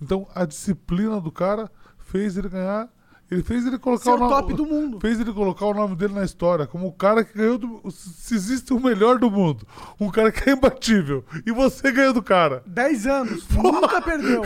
Então, 0.00 0.26
a 0.34 0.44
disciplina 0.44 1.20
do 1.20 1.32
cara 1.32 1.70
fez 1.98 2.36
ele 2.36 2.48
ganhar. 2.48 2.88
Ele 3.28 3.42
fez 3.42 3.66
ele 3.66 3.76
colocar 3.78 4.04
Ser 4.04 4.10
o 4.10 4.18
nome. 4.18 4.30
top 4.32 4.54
do 4.54 4.64
mundo. 4.64 5.00
Fez 5.00 5.18
ele 5.18 5.32
colocar 5.32 5.66
o 5.66 5.74
nome 5.74 5.96
dele 5.96 6.14
na 6.14 6.22
história, 6.24 6.64
como 6.66 6.86
o 6.86 6.92
cara 6.92 7.24
que 7.24 7.36
ganhou 7.36 7.58
do, 7.58 7.82
Se 7.90 8.34
existe 8.34 8.72
o 8.72 8.78
melhor 8.78 9.18
do 9.18 9.28
mundo, 9.30 9.66
um 9.98 10.08
cara 10.10 10.30
que 10.30 10.48
é 10.48 10.52
imbatível, 10.52 11.24
e 11.44 11.50
você 11.50 11.90
ganhou 11.90 12.12
do 12.12 12.22
cara. 12.22 12.62
10 12.66 13.06
anos, 13.08 13.44
nunca 13.50 14.00
perdeu. 14.00 14.42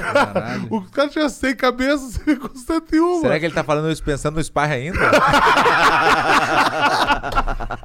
O 0.71 0.81
cara 0.91 1.09
tinha 1.09 1.29
100 1.29 1.57
cabeças 1.57 2.17
e 2.17 2.21
ficou 2.21 2.51
101. 2.55 3.21
Será 3.21 3.39
que 3.39 3.45
ele 3.45 3.55
tá 3.55 3.63
falando 3.63 3.91
isso 3.91 4.03
pensando 4.03 4.37
no 4.37 4.41
Spy 4.41 4.61
ainda? 4.61 4.99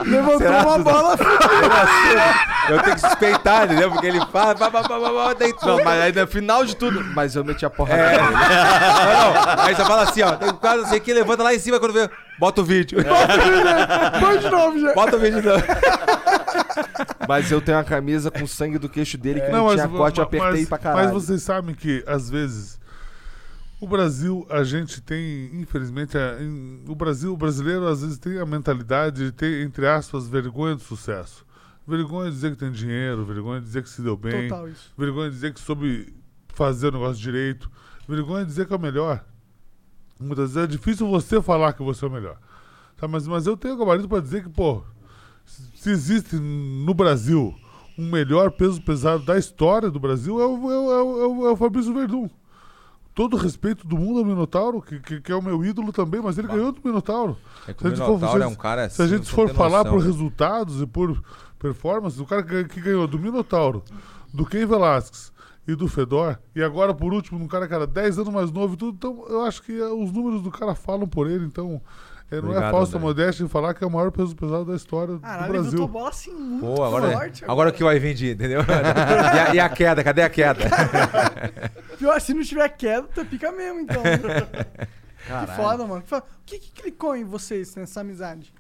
Levantou 0.06 0.38
Será, 0.40 0.62
uma 0.66 0.78
bola. 0.80 1.16
Eu 2.70 2.82
tenho 2.82 2.96
que 2.96 3.02
suspeitar, 3.02 3.66
entendeu? 3.66 3.92
Porque 3.92 4.08
ele 4.08 4.20
fala, 4.32 4.56
pá, 4.56 4.72
pá, 4.72 4.82
pá, 4.82 4.90
pá, 5.00 5.36
tu- 5.36 5.68
Não, 5.68 5.84
mas 5.84 6.02
aí 6.02 6.12
no 6.12 6.28
final 6.28 6.66
de 6.66 6.76
tudo. 6.76 7.04
Mas 7.14 7.36
eu 7.36 7.44
meti 7.44 7.64
a 7.66 7.70
porrada 7.70 8.02
É. 8.02 8.18
Não, 8.18 8.32
não. 8.32 9.64
Aí 9.64 9.76
você 9.76 9.86
fala 9.86 10.02
assim, 10.04 10.22
ó, 10.24 10.32
tem 10.36 10.52
um 10.86 10.90
quadro 10.90 10.96
assim 10.96 11.00
que 11.04 11.14
levanta 11.14 11.44
lá 11.44 11.54
em 11.54 11.60
cima 11.60 11.80
quando 11.80 11.94
vê. 11.94 12.10
Bota 12.40 12.62
o 12.62 12.64
vídeo. 12.66 13.00
Foi 14.20 14.38
de 14.40 14.50
novo, 14.50 14.80
já. 14.80 14.94
Bota 14.94 15.16
o 15.18 15.20
vídeo 15.20 15.42
não. 15.42 15.56
Mas 17.28 17.52
eu 17.52 17.62
tenho 17.62 17.78
uma 17.78 17.84
camisa 17.84 18.30
com 18.32 18.46
sangue 18.46 18.78
do 18.78 18.88
queixo 18.90 19.18
dele 19.18 19.42
que 19.42 19.48
não, 19.50 19.60
Não, 19.60 19.66
mas, 19.66 19.76
tinha 19.76 19.88
corte, 19.88 20.20
eu 20.20 20.24
apertei 20.24 20.52
mas- 20.62 20.70
pra 20.70 20.78
caralho. 20.78 21.14
Mas 21.14 21.24
vocês 21.26 21.42
sabem 21.44 21.74
que, 21.76 22.04
às 22.08 22.30
vezes, 22.30 22.80
o 23.80 23.88
Brasil, 23.88 24.46
a 24.50 24.64
gente 24.64 25.02
tem, 25.02 25.50
infelizmente, 25.54 26.18
a- 26.18 26.38
em- 26.40 26.84
o 26.88 26.96
Brasil, 26.96 27.34
o 27.34 27.38
brasileiro, 27.38 27.88
às 27.88 28.02
vezes, 28.02 28.18
tem 28.18 28.40
a 28.40 28.46
mentalidade 28.46 29.26
de 29.26 29.32
ter, 29.32 29.66
entre 29.66 29.88
aspas, 29.88 30.28
vergonha 30.28 30.76
do 30.76 30.82
sucesso. 30.82 31.46
Vergonha 31.88 32.30
de 32.30 32.36
dizer 32.36 32.52
que 32.52 32.58
tem 32.58 32.72
dinheiro, 32.72 33.24
vergonha 33.26 33.60
de 33.60 33.66
dizer 33.68 33.84
que 33.84 33.90
se 33.90 34.02
deu 34.02 34.18
bem, 34.18 34.48
Total 34.50 34.68
isso. 34.68 34.92
vergonha 34.98 35.30
de 35.30 35.36
dizer 35.36 35.54
que 35.54 35.60
soube 35.60 36.14
fazer 36.54 36.88
o 36.88 36.92
negócio 36.92 37.22
direito, 37.22 37.70
vergonha 38.08 38.44
de 38.44 38.50
dizer 38.50 38.66
que 38.66 38.74
é 38.74 38.76
o 38.76 38.80
melhor. 38.80 39.24
Muitas 40.20 40.54
vezes 40.54 40.70
é 40.70 40.72
difícil 40.72 41.08
você 41.08 41.42
falar 41.42 41.74
que 41.74 41.84
você 41.84 42.06
é 42.06 42.08
o 42.08 42.12
melhor. 42.12 42.38
Tá, 42.98 43.08
mas, 43.08 43.28
mas 43.28 43.46
eu 43.46 43.58
tenho 43.58 43.76
gabarito 43.78 44.08
pra 44.08 44.20
dizer 44.22 44.44
que, 44.44 44.50
pô, 44.50 44.82
se 45.46 45.90
existe 45.90 46.36
no 46.38 46.94
Brasil 46.94 47.54
um 47.98 48.10
melhor 48.10 48.52
peso 48.52 48.82
pesado 48.82 49.24
da 49.24 49.38
história 49.38 49.90
do 49.90 50.00
Brasil, 50.00 50.42
é 50.42 50.46
o, 50.46 50.72
é 50.72 50.78
o, 50.78 50.92
é 50.92 51.04
o, 51.04 51.22
é 51.22 51.28
o- 51.50 51.52
é 51.52 51.56
Fabrício 51.58 51.94
Verdun. 51.94 52.30
Todo 53.14 53.38
respeito 53.38 53.88
do 53.88 53.98
mundo 53.98 54.20
ao 54.20 54.26
Minotauro, 54.26 54.82
que, 54.82 55.00
que, 55.00 55.22
que 55.22 55.32
é 55.32 55.36
o 55.36 55.42
meu 55.42 55.64
ídolo 55.64 55.94
também, 55.94 56.22
mas 56.22 56.38
ele 56.38 56.48
ganhou 56.50 56.72
do 56.74 56.82
Minotauro. 56.84 57.38
É 57.66 57.74
que 57.74 57.82
Se 57.82 57.88
o 57.88 57.92
for- 57.92 58.06
Minotauro 58.08 58.40
se- 58.40 58.44
é 58.44 58.48
um 58.48 58.56
cara 58.56 58.86
assim. 58.86 58.96
Se 58.98 59.02
a 59.04 59.08
gente 59.08 59.26
você 59.26 59.32
for 59.36 59.50
falar 59.54 59.80
noção. 59.86 59.94
por 59.94 60.04
resultados 60.04 60.82
e 60.82 60.86
por 60.88 61.24
performance, 61.58 62.22
o 62.22 62.26
cara 62.26 62.44
que, 62.44 62.66
que 62.66 62.82
ganhou 62.82 63.08
do 63.08 63.18
Minotauro, 63.18 63.84
do 64.34 64.46
Ken 64.46 64.66
Velasquez 64.66 65.32
e 65.68 65.76
do 65.76 65.88
Fedor, 65.88 66.38
e 66.56 66.62
agora 66.64 66.94
por 66.94 67.14
último, 67.14 67.44
um 67.44 67.48
cara 67.48 67.68
que 67.68 67.74
era 67.74 67.88
10 67.88 68.20
anos 68.20 68.34
mais 68.34 68.52
novo 68.52 68.76
e 68.76 68.78
tudo, 68.78 68.96
então 68.96 69.26
eu 69.28 69.42
acho 69.44 69.62
que 69.64 69.72
eh, 69.80 69.88
os 69.88 70.12
números 70.12 70.42
do 70.42 70.52
cara 70.52 70.76
falam 70.76 71.08
por 71.08 71.28
ele, 71.30 71.46
então 71.46 71.82
eh, 72.30 72.36
não 72.36 72.50
é 72.50 72.52
Obrigado, 72.52 72.72
falsa 72.72 72.98
André. 72.98 73.08
modéstia 73.08 73.44
em 73.44 73.48
falar 73.48 73.74
que 73.74 73.84
é 73.84 73.88
o 73.88 73.90
maior 73.90 74.12
peso 74.12 74.36
pesado 74.36 74.66
da 74.66 74.76
história 74.76 75.18
Caralho, 75.18 75.40
do 75.40 75.46
ele 75.46 75.62
Brasil. 75.62 75.80
botou 75.80 75.88
bola 75.88 76.10
assim 76.10 76.34
muito 76.34 76.66
Pô, 76.76 76.84
agora, 76.84 77.12
forte. 77.12 77.46
agora 77.48 77.70
o 77.70 77.74
que 77.74 77.84
vai 77.84 77.98
vir 78.00 78.14
de, 78.14 78.32
entendeu? 78.32 78.62
e, 78.64 79.40
a, 79.40 79.56
e 79.56 79.60
a 79.60 79.70
queda, 79.70 80.04
cadê 80.04 80.22
a 80.22 80.30
queda? 80.30 80.66
Pior, 81.98 82.20
se 82.22 82.34
não 82.34 82.44
tiver 82.44 82.70
queda, 82.70 83.08
tu 83.14 83.26
fica 83.26 83.52
mesmo, 83.52 83.80
então. 83.80 84.02
que 84.04 85.28
Caralho. 85.28 85.48
foda, 85.56 85.86
mano. 85.88 86.02
Que 86.04 86.10
foda. 86.10 86.24
O 86.24 86.46
que, 86.46 86.60
que 86.60 86.72
clicou 86.82 87.16
em 87.16 87.24
vocês 87.24 87.76
nessa 87.76 88.02
amizade? 88.02 88.54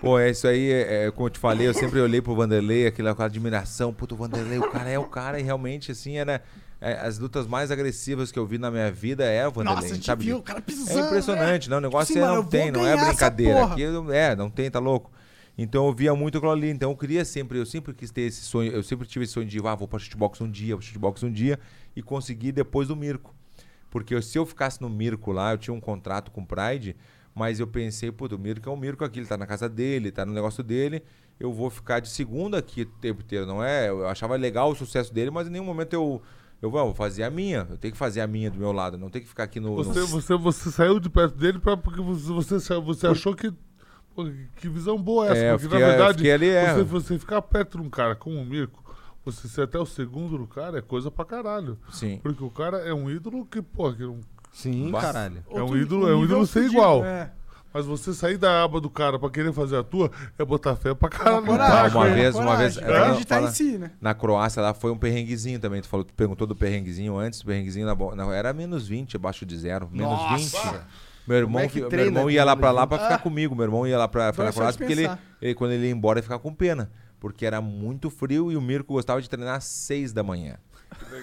Pô, 0.00 0.18
é 0.18 0.30
isso 0.30 0.46
aí, 0.46 0.70
é, 0.70 1.06
é, 1.06 1.10
como 1.10 1.26
eu 1.26 1.30
te 1.30 1.38
falei, 1.38 1.66
eu 1.66 1.74
sempre 1.74 2.00
olhei 2.00 2.20
pro 2.20 2.34
Vanderlei, 2.34 2.86
aquela, 2.86 3.14
admiração, 3.16 3.92
puto, 3.92 4.14
o 4.14 4.18
Vanderlei, 4.18 4.58
o 4.58 4.70
cara 4.70 4.90
é 4.90 4.98
o 4.98 5.04
cara, 5.04 5.38
e 5.38 5.42
realmente, 5.42 5.92
assim, 5.92 6.16
era. 6.16 6.42
é, 6.80 6.94
as 6.94 7.18
lutas 7.18 7.46
mais 7.46 7.70
agressivas 7.70 8.32
que 8.32 8.38
eu 8.38 8.44
vi 8.44 8.58
na 8.58 8.70
minha 8.70 8.90
vida 8.90 9.24
é 9.24 9.46
o 9.46 9.52
Vanderlei. 9.52 9.82
Nossa, 9.82 9.92
a 9.92 9.94
gente 9.94 10.06
sabe? 10.06 10.24
viu 10.24 10.38
o 10.38 10.42
cara 10.42 10.60
pisando. 10.60 10.98
É 10.98 11.06
impressionante, 11.06 11.70
não, 11.70 11.78
o 11.78 11.80
negócio 11.80 12.12
Sim, 12.12 12.20
é, 12.20 12.26
não 12.26 12.44
tem, 12.44 12.70
não 12.72 12.86
é 12.86 12.96
brincadeira. 12.96 13.64
Aqui, 13.64 13.84
é, 14.12 14.34
não 14.34 14.50
tem, 14.50 14.70
tá 14.70 14.80
louco. 14.80 15.10
Então 15.56 15.86
eu 15.86 15.92
via 15.92 16.14
muito 16.14 16.38
aquilo 16.38 16.50
ali. 16.50 16.70
Então 16.70 16.90
eu 16.90 16.96
queria 16.96 17.24
sempre, 17.24 17.58
eu 17.58 17.66
sempre 17.66 17.92
quis 17.94 18.10
ter 18.10 18.22
esse 18.22 18.40
sonho, 18.40 18.72
eu 18.72 18.82
sempre 18.82 19.06
tive 19.06 19.24
esse 19.24 19.34
sonho 19.34 19.46
de, 19.46 19.58
ah, 19.66 19.74
vou 19.74 19.86
pra 19.86 19.98
shootbox 19.98 20.40
um 20.40 20.50
dia, 20.50 20.74
vou 20.74 20.82
shootbox 20.82 21.22
um 21.22 21.30
dia, 21.30 21.58
e 21.94 22.02
conseguir 22.02 22.52
depois 22.52 22.88
do 22.88 22.96
Mirko. 22.96 23.34
Porque 23.90 24.20
se 24.22 24.38
eu 24.38 24.46
ficasse 24.46 24.80
no 24.80 24.88
Mirko 24.88 25.30
lá, 25.32 25.52
eu 25.52 25.58
tinha 25.58 25.74
um 25.74 25.80
contrato 25.80 26.30
com 26.30 26.40
o 26.40 26.46
Pride, 26.46 26.96
mas 27.34 27.60
eu 27.60 27.66
pensei, 27.66 28.10
pô, 28.12 28.26
o 28.26 28.38
Mirko 28.38 28.68
é 28.68 28.72
um 28.72 28.76
Mirko 28.76 29.04
aqui, 29.04 29.18
ele 29.20 29.26
tá 29.26 29.36
na 29.36 29.46
casa 29.46 29.68
dele, 29.68 30.10
tá 30.10 30.24
no 30.26 30.32
negócio 30.32 30.62
dele, 30.62 31.02
eu 31.40 31.52
vou 31.52 31.70
ficar 31.70 32.00
de 32.00 32.08
segunda 32.08 32.58
aqui 32.58 32.82
o 32.82 32.86
tempo 32.86 33.22
inteiro, 33.22 33.46
não 33.46 33.62
é? 33.64 33.88
Eu 33.88 34.06
achava 34.06 34.36
legal 34.36 34.70
o 34.70 34.74
sucesso 34.76 35.12
dele, 35.12 35.30
mas 35.30 35.46
em 35.46 35.50
nenhum 35.50 35.64
momento 35.64 35.92
eu. 35.94 36.22
Eu 36.60 36.70
vou, 36.70 36.80
vou 36.84 36.94
fazer 36.94 37.24
a 37.24 37.30
minha, 37.30 37.66
eu 37.68 37.76
tenho 37.76 37.90
que 37.90 37.98
fazer 37.98 38.20
a 38.20 38.26
minha 38.28 38.48
do 38.48 38.56
meu 38.56 38.70
lado, 38.70 38.96
não 38.96 39.10
tenho 39.10 39.24
que 39.24 39.28
ficar 39.28 39.42
aqui 39.42 39.58
no. 39.58 39.74
Você, 39.74 39.98
no- 39.98 40.06
você, 40.06 40.36
você 40.36 40.70
saiu 40.70 41.00
de 41.00 41.10
perto 41.10 41.36
dele 41.36 41.58
pra, 41.58 41.76
porque 41.76 42.00
você, 42.00 42.28
você, 42.32 42.78
você 42.78 43.06
achou 43.08 43.34
que. 43.34 43.52
que 44.56 44.68
visão 44.68 44.96
boa 45.00 45.26
é 45.26 45.30
essa? 45.32 45.40
É, 45.40 45.50
porque 45.52 45.64
fiquei- 45.64 45.80
na 45.80 45.86
verdade, 45.88 46.30
ali, 46.30 46.48
é. 46.48 46.74
você, 46.74 46.82
você 46.84 47.18
ficar 47.18 47.42
perto 47.42 47.78
de 47.78 47.84
um 47.86 47.90
cara 47.90 48.14
como 48.14 48.38
o 48.40 48.44
Mirko, 48.46 48.80
você 49.24 49.48
ser 49.48 49.62
até 49.62 49.76
o 49.78 49.84
segundo 49.86 50.38
do 50.38 50.46
cara 50.46 50.78
é 50.78 50.82
coisa 50.82 51.10
pra 51.10 51.24
caralho. 51.24 51.76
Sim. 51.90 52.20
Porque 52.22 52.44
o 52.44 52.50
cara 52.50 52.78
é 52.78 52.94
um 52.94 53.10
ídolo 53.10 53.44
que, 53.44 53.60
pô, 53.60 53.92
que 53.92 54.02
não- 54.04 54.20
Sim, 54.52 54.90
Bah. 54.90 55.00
caralho. 55.00 55.44
É 55.50 55.62
um 55.62 55.76
ídolo- 55.76 56.08
é 56.08 56.14
um 56.14 56.24
ídolo 56.24 56.46
sem 56.46 56.66
igual. 56.66 57.04
É. 57.04 57.30
Mas 57.74 57.86
você 57.86 58.12
sair 58.12 58.36
da 58.36 58.62
aba 58.64 58.78
do 58.82 58.90
cara 58.90 59.18
pra 59.18 59.30
querer 59.30 59.50
fazer 59.50 59.78
a 59.78 59.82
tua, 59.82 60.10
é 60.38 60.44
botar 60.44 60.76
fé 60.76 60.92
pra 60.92 61.08
caralho. 61.08 61.40
no 61.40 61.46
Coragem, 61.46 61.72
taco, 61.84 61.96
uma 61.98 62.08
hein? 62.08 62.14
vez- 62.14 62.34
uma 62.34 62.54
vez- 62.56 62.76
é, 62.76 62.98
Acreditar 62.98 63.36
fala- 63.36 63.48
em 63.48 63.52
si, 63.52 63.78
né? 63.78 63.90
Na 63.98 64.12
Croácia 64.12 64.60
lá 64.60 64.74
foi 64.74 64.90
um 64.92 64.98
perrenguezinho 64.98 65.58
também. 65.58 65.80
Tu, 65.80 65.88
falou, 65.88 66.04
tu 66.04 66.12
perguntou 66.12 66.46
do 66.46 66.54
perrenguezinho 66.54 67.16
antes. 67.16 67.40
O 67.40 67.46
perrenguezinho 67.46 67.86
na, 67.86 67.94
na- 68.14 68.34
era 68.36 68.52
menos 68.52 68.86
20, 68.86 69.16
abaixo 69.16 69.46
de 69.46 69.56
zero. 69.56 69.88
Menos 69.90 70.10
Nossa! 70.12 70.36
20. 70.36 70.80
Meu 71.26 71.38
irmão, 71.38 71.62
é 71.62 71.68
que 71.68 71.80
meu 71.80 71.90
irmão 72.00 72.30
ia 72.30 72.44
lá 72.44 72.54
pra 72.54 72.70
lá 72.72 72.86
pra 72.86 72.98
20? 72.98 73.04
ficar 73.06 73.14
Ah. 73.14 73.18
comigo. 73.20 73.54
Meu 73.54 73.64
irmão 73.64 73.86
ia 73.86 73.96
lá 73.96 74.06
pra, 74.06 74.34
pra 74.34 74.48
é 74.48 74.52
Croácia 74.52 74.76
porque 74.76 74.92
ele, 74.92 75.10
ele, 75.40 75.54
quando 75.54 75.70
ele 75.70 75.86
ia 75.86 75.92
embora, 75.92 76.18
ia 76.18 76.22
ficar 76.22 76.38
com 76.40 76.52
pena. 76.52 76.90
Porque 77.18 77.46
era 77.46 77.60
muito 77.62 78.10
frio 78.10 78.52
e 78.52 78.56
o 78.56 78.60
Mirko 78.60 78.92
gostava 78.92 79.22
de 79.22 79.30
treinar 79.30 79.54
às 79.56 79.64
6 79.64 80.12
da 80.12 80.22
manhã. 80.22 80.56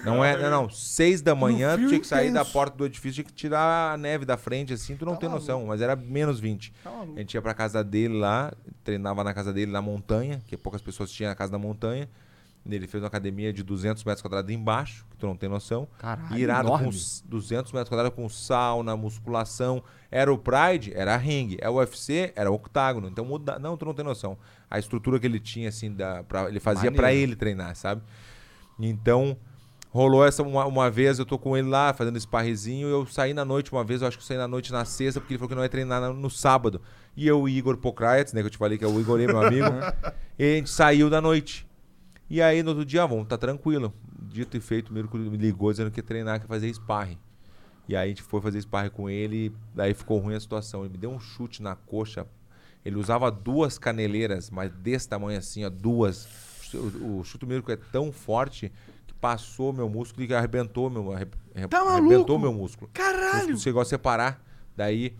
Não 0.04 0.24
é, 0.24 0.36
não, 0.36 0.50
não. 0.62 0.70
6 0.70 1.20
da 1.22 1.34
manhã, 1.34 1.76
tu 1.78 1.88
tinha 1.88 2.00
que 2.00 2.06
sair 2.06 2.30
da 2.32 2.40
intenso. 2.40 2.52
porta 2.52 2.76
do 2.76 2.86
edifício, 2.86 3.16
tinha 3.22 3.24
que 3.24 3.32
tirar 3.32 3.92
a 3.94 3.96
neve 3.96 4.24
da 4.24 4.36
frente, 4.36 4.72
assim, 4.72 4.96
tu 4.96 5.04
não 5.04 5.14
Tá 5.14 5.20
tem 5.20 5.28
noção. 5.28 5.66
Mas 5.66 5.80
era 5.80 5.94
menos 5.96 6.38
20. 6.40 6.72
Tá 6.82 6.90
maluco. 6.90 7.16
A 7.16 7.20
gente 7.20 7.34
ia 7.34 7.42
pra 7.42 7.54
casa 7.54 7.82
dele 7.84 8.18
lá, 8.18 8.52
treinava 8.84 9.22
na 9.24 9.32
casa 9.34 9.52
dele 9.52 9.70
na 9.72 9.82
montanha, 9.82 10.40
que 10.46 10.56
poucas 10.56 10.80
pessoas 10.80 11.10
tinham 11.10 11.30
a 11.30 11.34
casa 11.34 11.52
da 11.52 11.58
montanha. 11.58 12.08
Ele 12.68 12.86
fez 12.86 13.02
uma 13.02 13.06
academia 13.08 13.54
de 13.54 13.62
200 13.62 14.04
metros 14.04 14.20
quadrados 14.20 14.50
embaixo, 14.54 15.06
que 15.10 15.16
tu 15.16 15.26
não 15.26 15.34
tem 15.34 15.48
noção. 15.48 15.88
Caralho, 15.98 16.36
Irado 16.38 16.68
com 16.68 16.74
enorme. 16.76 16.88
s- 16.90 17.22
200 17.26 17.72
metros 17.72 17.88
quadrados 17.88 18.14
com 18.14 18.28
sauna, 18.28 18.94
musculação. 18.98 19.82
Era 20.10 20.30
o 20.30 20.36
Pride, 20.36 20.92
era 20.94 21.16
ringue. 21.16 21.56
É 21.58 21.70
o 21.70 21.76
UFC, 21.76 22.32
era 22.36 22.50
octágono. 22.50 23.08
Então 23.08 23.24
muda, 23.24 23.58
não, 23.58 23.78
tu 23.78 23.86
não 23.86 23.94
tem 23.94 24.04
noção. 24.04 24.36
A 24.70 24.78
estrutura 24.78 25.18
que 25.18 25.26
ele 25.26 25.40
tinha 25.40 25.70
assim, 25.70 25.90
da, 25.90 26.22
pra, 26.22 26.50
ele 26.50 26.60
fazia 26.60 26.92
pra 26.92 27.04
Maneiro. 27.04 27.30
ele 27.30 27.36
treinar, 27.36 27.74
sabe? 27.74 28.02
Então 28.78 29.36
rolou 29.90 30.24
essa 30.24 30.42
uma, 30.42 30.64
uma 30.64 30.90
vez, 30.90 31.18
eu 31.18 31.26
tô 31.26 31.36
com 31.36 31.56
ele 31.56 31.68
lá 31.68 31.92
fazendo 31.92 32.18
sparrezinho, 32.18 32.88
eu 32.88 33.04
saí 33.06 33.34
na 33.34 33.44
noite 33.44 33.72
uma 33.72 33.84
vez, 33.84 34.00
eu 34.00 34.08
acho 34.08 34.16
que 34.16 34.22
eu 34.22 34.26
saí 34.26 34.38
na 34.38 34.48
noite 34.48 34.72
na 34.72 34.84
sexta, 34.84 35.20
porque 35.20 35.34
ele 35.34 35.38
falou 35.38 35.48
que 35.48 35.54
não 35.56 35.62
ia 35.62 35.68
treinar 35.68 36.00
no, 36.00 36.14
no 36.14 36.30
sábado. 36.30 36.80
E 37.16 37.26
eu 37.26 37.48
e 37.48 37.58
Igor 37.58 37.76
Pokraetz, 37.76 38.32
né, 38.32 38.40
que 38.40 38.46
eu 38.46 38.50
te 38.50 38.56
falei 38.56 38.78
que 38.78 38.84
é 38.84 38.88
o 38.88 39.00
Igor, 39.00 39.18
meu 39.18 39.42
amigo, 39.44 39.66
e 40.38 40.44
a 40.44 40.56
gente 40.56 40.70
saiu 40.70 41.10
da 41.10 41.20
noite. 41.20 41.66
E 42.28 42.40
aí 42.40 42.62
no 42.62 42.70
outro 42.70 42.84
dia, 42.84 43.02
ah, 43.02 43.06
vamos, 43.06 43.26
tá 43.26 43.36
tranquilo. 43.36 43.92
Dito 44.22 44.56
e 44.56 44.60
feito, 44.60 44.90
o 44.90 44.94
Mirko 44.94 45.18
me 45.18 45.36
ligou 45.36 45.72
dizendo 45.72 45.90
que 45.90 45.98
ia 45.98 46.04
treinar, 46.04 46.38
que 46.38 46.44
ia 46.44 46.48
fazer 46.48 46.72
sparring. 46.72 47.18
E 47.88 47.96
aí 47.96 48.04
a 48.04 48.08
gente 48.08 48.22
foi 48.22 48.40
fazer 48.40 48.60
sparring 48.60 48.90
com 48.90 49.10
ele, 49.10 49.52
daí 49.74 49.92
ficou 49.92 50.18
ruim 50.18 50.36
a 50.36 50.40
situação. 50.40 50.82
Ele 50.84 50.92
me 50.92 50.98
deu 50.98 51.10
um 51.10 51.18
chute 51.18 51.60
na 51.60 51.74
coxa. 51.74 52.24
Ele 52.84 52.94
usava 52.94 53.28
duas 53.32 53.78
caneleiras, 53.78 54.48
mas 54.48 54.70
desse 54.70 55.08
tamanho 55.08 55.36
assim, 55.36 55.64
ó, 55.64 55.68
duas. 55.68 56.28
O, 56.72 57.18
o 57.18 57.24
chute 57.24 57.44
do 57.44 57.48
Mirko 57.48 57.72
é 57.72 57.76
tão 57.76 58.12
forte 58.12 58.70
passou 59.20 59.72
meu 59.72 59.88
músculo 59.88 60.24
e 60.26 60.34
arrebentou 60.34 60.88
meu, 60.90 61.12
arre- 61.12 61.26
Tá 61.68 61.80
arrebentou 61.80 62.38
maluco? 62.38 62.38
meu 62.38 62.52
músculo. 62.52 62.88
O 62.88 62.92
Caralho! 62.92 63.34
músculo 63.34 63.58
chegou 63.58 63.82
a 63.82 63.84
separar. 63.84 64.40
Daí 64.76 65.14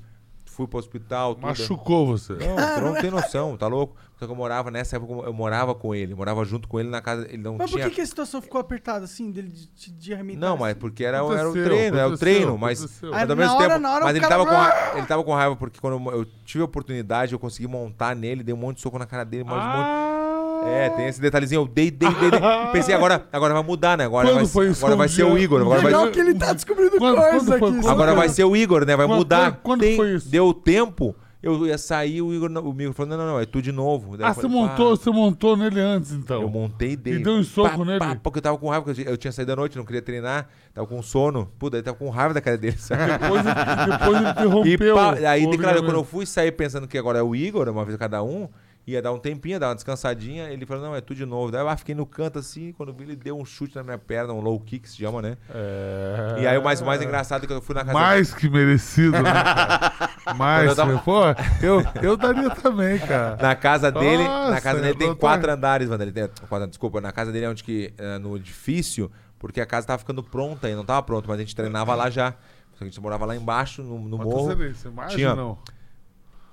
fui 0.47 0.67
pro 0.67 0.79
hospital, 0.79 1.35
tudo. 1.35 1.47
Machucou 1.47 2.07
você. 2.07 2.33
Não, 2.35 2.75
tu 2.75 2.81
não 2.81 2.95
tem 3.01 3.11
noção, 3.11 3.57
tá 3.57 3.67
louco? 3.67 3.97
Só 4.19 4.27
que 4.27 4.33
eu 4.33 4.37
morava, 4.37 4.71
nessa 4.71 4.97
época, 4.97 5.13
eu 5.27 5.33
morava 5.33 5.75
com 5.75 5.95
ele, 5.95 6.15
morava 6.15 6.45
junto 6.45 6.69
com 6.69 6.79
ele 6.79 6.91
na 6.91 7.01
casa. 7.01 7.27
Ele 7.29 7.39
não 7.43 7.57
Mas 7.57 7.71
por 7.71 7.77
tinha. 7.79 7.89
que, 7.89 7.95
que 7.97 8.01
a 8.03 8.07
situação 8.07 8.43
ficou 8.43 8.61
apertada 8.61 9.05
assim, 9.05 9.31
dele 9.31 9.49
de, 9.49 9.67
de, 9.69 9.91
de 9.93 10.13
arrebentar 10.15 10.41
Não, 10.41 10.57
mas 10.59 10.73
assim? 10.73 10.81
porque 10.81 11.05
era, 11.05 11.19
era 11.19 11.49
o 11.49 11.53
treino, 11.53 11.97
era 11.97 12.09
o 12.09 12.19
treino, 12.19 12.59
mas, 12.59 12.79
aconteceu. 12.81 13.11
mas 13.11 13.31
ao 13.31 13.37
mesmo 13.37 13.53
na 13.53 13.59
hora- 13.59 13.69
tempo, 13.69 13.81
na 13.81 13.93
hora 13.95 14.05
mas 14.05 14.13
o 14.13 14.17
ele 14.17 14.27
cara- 14.27 14.45
tava, 14.45 14.47
com 14.93 14.99
ele 14.99 15.07
tava 15.07 15.25
com 15.25 15.35
raiva 15.35 15.57
porque 15.57 15.81
quando 15.81 16.11
eu, 16.11 16.13
eu 16.19 16.25
tive 16.45 16.61
a 16.63 16.65
oportunidade, 16.67 17.33
eu 17.33 17.39
consegui 17.39 17.67
montar 17.69 18.15
nele, 18.15 18.43
dei 18.43 18.55
um 18.55 18.59
monte 18.59 18.77
de 18.77 18.83
soco 18.83 18.99
na 18.99 19.07
cara 19.07 19.25
dele, 19.25 19.45
mas 19.45 19.55
um 19.55 19.69
monte- 19.69 19.87
Ah, 19.87 20.20
É, 20.67 20.91
tem 20.91 21.07
esse 21.07 21.21
detalhezinho, 21.21 21.63
eu 21.63 21.67
dei, 21.67 21.91
dei, 21.91 22.09
dei, 22.15 22.31
dei. 22.31 22.41
Pensei, 22.73 22.95
agora, 22.95 23.27
agora 23.33 23.55
vai 23.55 23.63
mudar, 23.63 23.97
né? 23.97 24.05
Agora 24.05 24.27
Quando 24.29 24.37
vai, 24.37 24.47
foi 24.47 24.69
isso? 24.71 24.85
agora 24.85 24.97
vai 24.97 25.09
ser 25.09 25.25
o 25.25 25.39
Igor, 25.39 25.61
agora 25.61 25.81
dia- 25.81 25.91
vai, 25.91 25.99
Legal 26.01 26.13
que 26.13 26.21
ele 26.21 26.35
tá 26.35 26.53
descobrindo 26.53 26.99
Quando- 26.99 27.17
coisa 27.17 27.31
quando 27.33 27.47
foi- 27.47 27.69
aqui. 27.71 27.81
quando- 27.81 27.89
agora 27.89 28.15
vai 28.15 28.29
ser 28.29 28.45
o 28.45 28.57
Igor, 28.57 28.85
né? 28.85 28.97
Vai 28.97 29.07
Quando- 29.07 29.19
mudar. 29.19 29.51
quando- 29.53 29.61
quando 29.63 29.81
Tem- 29.81 29.97
foi 29.97 30.15
isso? 30.15 30.29
Deu 30.29 30.53
tempo, 30.53 31.15
eu 31.43 31.67
ia 31.67 31.79
sair, 31.79 32.21
o 32.21 32.35
Igor, 32.35 32.51
não- 32.51 32.63
o 32.63 32.75
Igor 32.81 32.93
falou, 32.93 33.11
não, 33.11 33.17
não, 33.17 33.27
não, 33.35 33.41
é 33.41 33.47
tu 33.47 33.63
de 33.63 33.73
novo. 33.73 34.17
Daí 34.19 34.27
Ah, 34.29 34.35
você 34.35 34.43
falei, 34.43 34.57
montou, 34.57 34.91
"Pá." 34.91 34.97
você 35.03 35.11
montou 35.11 35.57
nele 35.57 35.81
antes, 35.81 36.13
então. 36.13 36.43
Eu 36.43 36.49
montei 36.51 36.95
dele. 36.97 37.21
E 37.21 37.23
deu 37.23 37.33
um 37.33 37.43
soco 37.43 37.83
nele? 37.85 37.99
porque 38.23 38.39
eu 38.39 38.43
tava 38.43 38.59
com 38.59 38.69
raiva, 38.69 38.85
porque 38.85 39.09
eu 39.09 39.17
tinha 39.17 39.33
saído 39.33 39.51
da 39.51 39.57
noite, 39.57 39.79
não 39.79 39.85
queria 39.85 40.03
treinar, 40.03 40.47
tava 40.75 40.87
com 40.87 41.03
sono. 41.03 41.51
Pô, 41.59 41.71
daí 41.71 41.83
tava 41.83 41.97
com 41.97 42.11
raiva 42.11 42.35
da 42.35 42.41
cara 42.43 42.59
dele, 42.59 42.77
sabe? 42.79 43.13
Depois, 43.19 43.43
ele- 43.47 43.55
depois 43.99 44.17
ele 44.19 44.27
E 44.27 44.31
interrompeu. 44.31 44.95
pá, 44.95 45.15
aí, 45.31 45.47
o 45.47 45.51
de- 45.51 45.59
claro, 45.59 45.83
quando 45.83 45.97
eu 45.97 46.05
fui 46.05 46.27
sair 46.27 46.53
pensando 46.53 46.87
que 46.87 46.99
agora 46.99 47.19
é 47.19 47.23
o 47.23 47.35
Igor, 47.35 47.67
uma 47.71 47.85
vez 47.85 47.97
cada 47.97 48.23
um, 48.23 48.47
ia 48.91 49.03
dar 49.03 49.13
um 49.13 49.19
tempinho, 49.19 49.55
ia 49.55 49.61
dar 49.61 49.69
uma 49.69 49.75
descansadinha, 49.75 50.51
ele 50.51 50.67
falou, 50.67 50.85
não, 50.85 50.95
é 50.97 51.01
tu 51.01 51.15
de 51.15 51.25
novo. 51.25 51.51
Daí 51.51 51.61
eu 51.61 51.69
ah, 51.69 51.77
fiquei 51.77 51.95
no 51.95 52.07
canto 52.07 52.39
assim, 52.39 52.73
quando 52.73 52.93
vi, 52.93 53.05
ele 53.05 53.17
deu 53.17 53.39
um 53.39 53.45
chute 53.45 53.77
na 53.77 53.83
minha 53.83 53.99
perna, 53.99 54.33
um 54.33 54.41
low 54.41 54.59
kick, 54.61 54.89
se 54.89 54.97
chama, 54.97 55.23
né? 55.23 55.37
É... 55.49 56.37
E 56.41 56.47
aí 56.47 56.59
o 56.59 56.63
mais, 56.63 56.81
o 56.81 56.85
mais 56.85 57.01
engraçado 57.03 57.45
é 57.45 57.47
que 57.47 57.53
eu 57.53 57.63
fui 57.63 57.75
na 57.75 57.85
casa 57.85 57.99
Mais 57.99 58.35
que 58.35 58.49
merecido, 58.49 59.13
né, 59.13 59.33
cara? 59.33 60.11
Mais, 60.37 60.69
eu 60.69 60.77
tava- 60.77 60.99
pô, 60.99 61.23
eu, 61.63 61.83
eu 62.03 62.17
daria 62.17 62.51
também, 62.51 62.99
cara. 62.99 63.37
Na 63.41 63.55
casa 63.55 63.91
dele, 63.91 64.23
na 64.23 64.51
Nossa, 64.51 64.61
casa 64.61 64.81
dele 64.81 64.95
tem 64.95 65.15
quatro 65.15 65.51
andares, 65.51 65.89
mano. 65.89 66.03
Ele 66.03 66.13
tem, 66.13 66.29
quatro, 66.49 66.69
desculpa, 66.69 67.01
na 67.01 67.11
casa 67.11 67.33
dele 67.33 67.47
é 67.47 67.49
onde 67.49 67.65
que 67.65 67.93
eh, 67.99 68.19
no 68.19 68.37
edifício, 68.37 69.11
porque 69.39 69.61
a 69.61 69.67
casa 69.67 69.87
tava 69.87 69.99
ficando 69.99 70.23
pronta 70.23 70.69
e 70.69 70.75
não 70.75 70.85
tava 70.85 71.03
pronta, 71.03 71.27
mas 71.29 71.39
a 71.39 71.41
gente 71.41 71.57
treinava 71.57 71.95
lá 71.95 72.11
já. 72.11 72.33
Só 72.73 72.79
que 72.79 72.85
a 72.85 72.87
gente 72.87 73.01
morava 73.01 73.25
lá 73.27 73.35
embaixo 73.35 73.83
no, 73.83 73.99
no 73.99 74.19
morro. 74.19 74.45
você, 74.45 74.73
você 74.73 74.91
Tinha- 75.09 75.31
ou 75.31 75.37
não? 75.37 75.59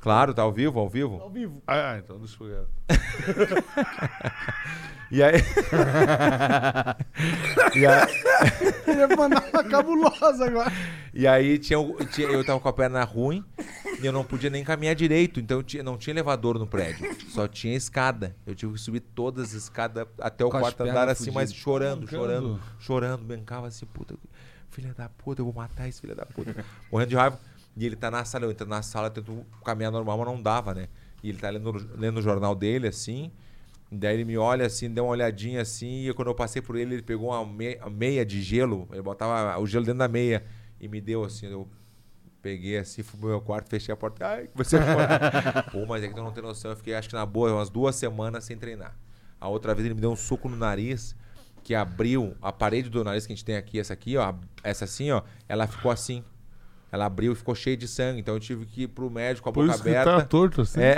Claro, 0.01 0.33
tá 0.33 0.41
ao 0.43 0.51
vivo, 0.51 0.79
ao 0.79 0.87
vivo. 0.89 1.19
Ao 1.21 1.29
vivo. 1.29 1.61
Ah, 1.67 1.91
ah, 1.93 1.97
então 1.97 2.17
deixa 2.19 2.37
eu 2.41 2.47
ver. 2.47 2.67
E 5.09 5.23
aí 5.23 5.35
E 7.75 7.85
aí, 7.85 8.07
Ele 8.87 8.99
ia 8.99 9.07
mandar 9.15 9.41
uma 9.53 9.63
cabulosa 9.63 10.45
agora. 10.45 10.69
e 11.13 11.25
aí 11.25 11.57
tinha, 11.57 11.79
tinha- 12.11 12.27
eu 12.27 12.45
tava 12.45 12.59
com 12.59 12.67
a 12.67 12.73
perna 12.73 13.03
ruim 13.05 13.43
e 14.01 14.05
eu 14.05 14.11
não 14.11 14.23
podia 14.25 14.49
nem 14.49 14.63
caminhar 14.65 14.95
direito, 14.95 15.39
então 15.39 15.63
tinha- 15.63 15.81
não 15.81 15.97
tinha 15.97 16.13
elevador 16.13 16.59
no 16.59 16.67
prédio, 16.67 17.15
só 17.29 17.47
tinha 17.47 17.73
escada. 17.75 18.35
Eu 18.45 18.53
tive 18.53 18.73
que 18.73 18.79
subir 18.81 18.99
todas 18.99 19.49
as 19.49 19.53
escadas 19.63 20.05
até 20.19 20.43
o 20.43 20.49
Com 20.49 20.59
quarto 20.59 20.81
andar 20.81 21.07
assim, 21.07 21.31
mas 21.31 21.51
fudidas. 21.51 21.63
chorando, 21.63 22.07
chorando, 22.09 22.59
chorando, 22.79 23.23
brincava 23.23 23.67
assim, 23.67 23.85
puta, 23.85 24.15
filha 24.71 24.93
da 24.93 25.07
puta, 25.09 25.39
eu 25.41 25.45
vou 25.45 25.53
matar 25.53 25.87
esse 25.87 26.01
filho 26.01 26.15
da 26.15 26.25
puta. 26.25 26.53
Morrendo 26.91 27.09
de 27.11 27.15
raiva. 27.15 27.39
E 27.77 27.85
ele 27.85 27.95
tá 27.95 28.09
na 28.09 28.25
sala, 28.25 28.45
eu 28.45 28.51
entro 28.51 28.67
na 28.67 28.81
sala, 28.81 29.09
tento 29.09 29.45
caminhar 29.63 29.91
normal, 29.91 30.17
mas 30.17 30.27
não 30.27 30.41
dava, 30.41 30.73
né? 30.73 30.87
E 31.21 31.29
ele 31.29 31.37
tá 31.37 31.49
lendo, 31.49 31.71
lendo 31.95 32.17
o 32.17 32.21
jornal 32.21 32.55
dele, 32.55 32.87
assim. 32.87 33.31
Daí 33.91 34.15
ele 34.15 34.25
me 34.25 34.37
olha 34.37 34.65
assim, 34.65 34.89
deu 34.89 35.05
uma 35.05 35.11
olhadinha 35.11 35.61
assim, 35.61 36.09
e 36.09 36.13
quando 36.13 36.27
eu 36.27 36.35
passei 36.35 36.61
por 36.61 36.75
ele, 36.75 36.95
ele 36.95 37.03
pegou 37.03 37.29
uma 37.29 37.45
meia, 37.89 38.25
de 38.25 38.41
gelo, 38.41 38.87
ele 38.91 39.01
botava 39.01 39.57
o 39.59 39.65
gelo 39.65 39.85
dentro 39.85 39.99
da 39.99 40.09
meia 40.09 40.43
e 40.77 40.89
me 40.89 40.99
deu 40.99 41.23
assim, 41.23 41.45
eu 41.45 41.69
peguei 42.41 42.77
assim, 42.77 43.01
fui 43.01 43.17
pro 43.17 43.29
meu 43.29 43.39
quarto, 43.39 43.69
fechei 43.69 43.93
a 43.93 43.95
porta, 43.95 44.27
ai, 44.27 44.47
comecei 44.47 44.77
a 44.77 44.83
chorar. 44.83 45.71
Pô, 45.71 45.85
mas 45.85 46.03
é 46.03 46.09
que 46.09 46.13
tu 46.13 46.21
não 46.21 46.33
tem 46.33 46.43
noção, 46.43 46.71
eu 46.71 46.77
fiquei 46.77 46.95
acho 46.95 47.07
que 47.07 47.15
na 47.15 47.25
boa 47.25 47.53
umas 47.53 47.69
duas 47.69 47.95
semanas 47.95 48.43
sem 48.43 48.57
treinar. 48.57 48.93
A 49.39 49.47
outra 49.47 49.73
vez 49.73 49.85
ele 49.85 49.95
me 49.95 50.01
deu 50.01 50.11
um 50.11 50.17
soco 50.17 50.49
no 50.49 50.57
nariz, 50.57 51.15
que 51.63 51.73
abriu 51.73 52.35
a 52.41 52.51
parede 52.51 52.89
do 52.89 53.03
nariz 53.05 53.25
que 53.25 53.31
a 53.31 53.35
gente 53.35 53.45
tem 53.45 53.55
aqui, 53.55 53.79
essa 53.79 53.93
aqui, 53.93 54.17
ó, 54.17 54.33
essa 54.63 54.83
assim, 54.83 55.11
ó, 55.11 55.21
ela 55.47 55.65
ficou 55.65 55.91
assim. 55.91 56.25
Ela 56.89 57.05
abriu 57.05 57.33
e 57.33 57.35
ficou 57.35 57.53
cheia 57.53 57.75
de 57.75 57.85
sangue, 57.85 58.21
então 58.21 58.33
eu 58.35 58.39
tive 58.39 58.65
que 58.65 58.83
ir 58.83 58.87
pro 58.87 59.09
médico 59.09 59.43
com 59.43 59.49
a 59.49 59.53
Por 59.53 59.63
boca 59.65 59.75
isso 59.75 59.83
que 59.83 59.89
aberta. 59.89 60.21
tá 60.21 60.21
torto 60.25 60.61
assim. 60.61 60.79
É. 60.81 60.95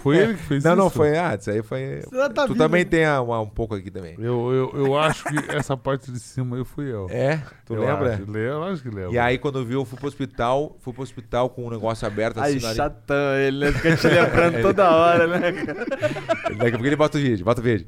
Foi 0.00 0.18
ele 0.18 0.34
que 0.34 0.42
fez 0.42 0.62
Não, 0.62 0.72
isso? 0.72 0.82
não, 0.82 0.90
foi. 0.90 1.16
Ah, 1.16 1.34
isso 1.34 1.50
aí 1.50 1.62
foi. 1.62 2.02
Tá 2.10 2.28
tu 2.44 2.48
vivo, 2.48 2.56
também 2.56 2.84
né? 2.84 2.90
tem 2.90 3.08
uma- 3.08 3.40
um 3.40 3.48
pouco 3.48 3.74
aqui 3.74 3.90
também. 3.90 4.14
Eu, 4.18 4.52
eu, 4.52 4.84
eu 4.86 4.98
acho 4.98 5.24
que 5.24 5.56
essa 5.56 5.76
parte 5.78 6.12
de 6.12 6.20
cima 6.20 6.56
aí 6.58 6.64
fui 6.64 6.92
eu. 6.92 7.06
É? 7.10 7.40
Tu 7.64 7.74
eu 7.74 7.80
lembra? 7.80 8.14
Acho, 8.14 8.36
eu 8.36 8.64
acho 8.64 8.82
que 8.82 8.90
lembro. 8.90 9.12
E 9.14 9.18
aí, 9.18 9.38
quando 9.38 9.64
viu, 9.64 9.80
eu 9.80 9.84
fui 9.86 9.98
pro 9.98 10.08
hospital, 10.08 10.76
fui 10.80 10.92
pro 10.92 11.02
hospital 11.02 11.48
com 11.48 11.66
um 11.66 11.70
negócio 11.70 12.06
aberto 12.06 12.38
assim. 12.38 12.60
Nariz. 12.60 12.76
chatão 12.76 13.34
ele, 13.36 13.64
né? 13.64 13.72
Fica 13.72 13.96
te 13.96 14.06
lembrando 14.08 14.60
toda 14.60 14.90
hora, 14.90 15.26
né? 15.26 15.52
cara? 15.52 15.84
Daqui 15.84 16.66
a 16.66 16.70
pouco 16.70 16.86
ele 16.86 16.96
bota 16.96 17.16
o 17.16 17.20
vídeo, 17.20 17.44
bota 17.46 17.60
o 17.62 17.64
vídeo. 17.64 17.86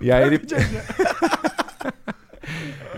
E 0.00 0.12
aí 0.12 0.24
ele. 0.26 0.40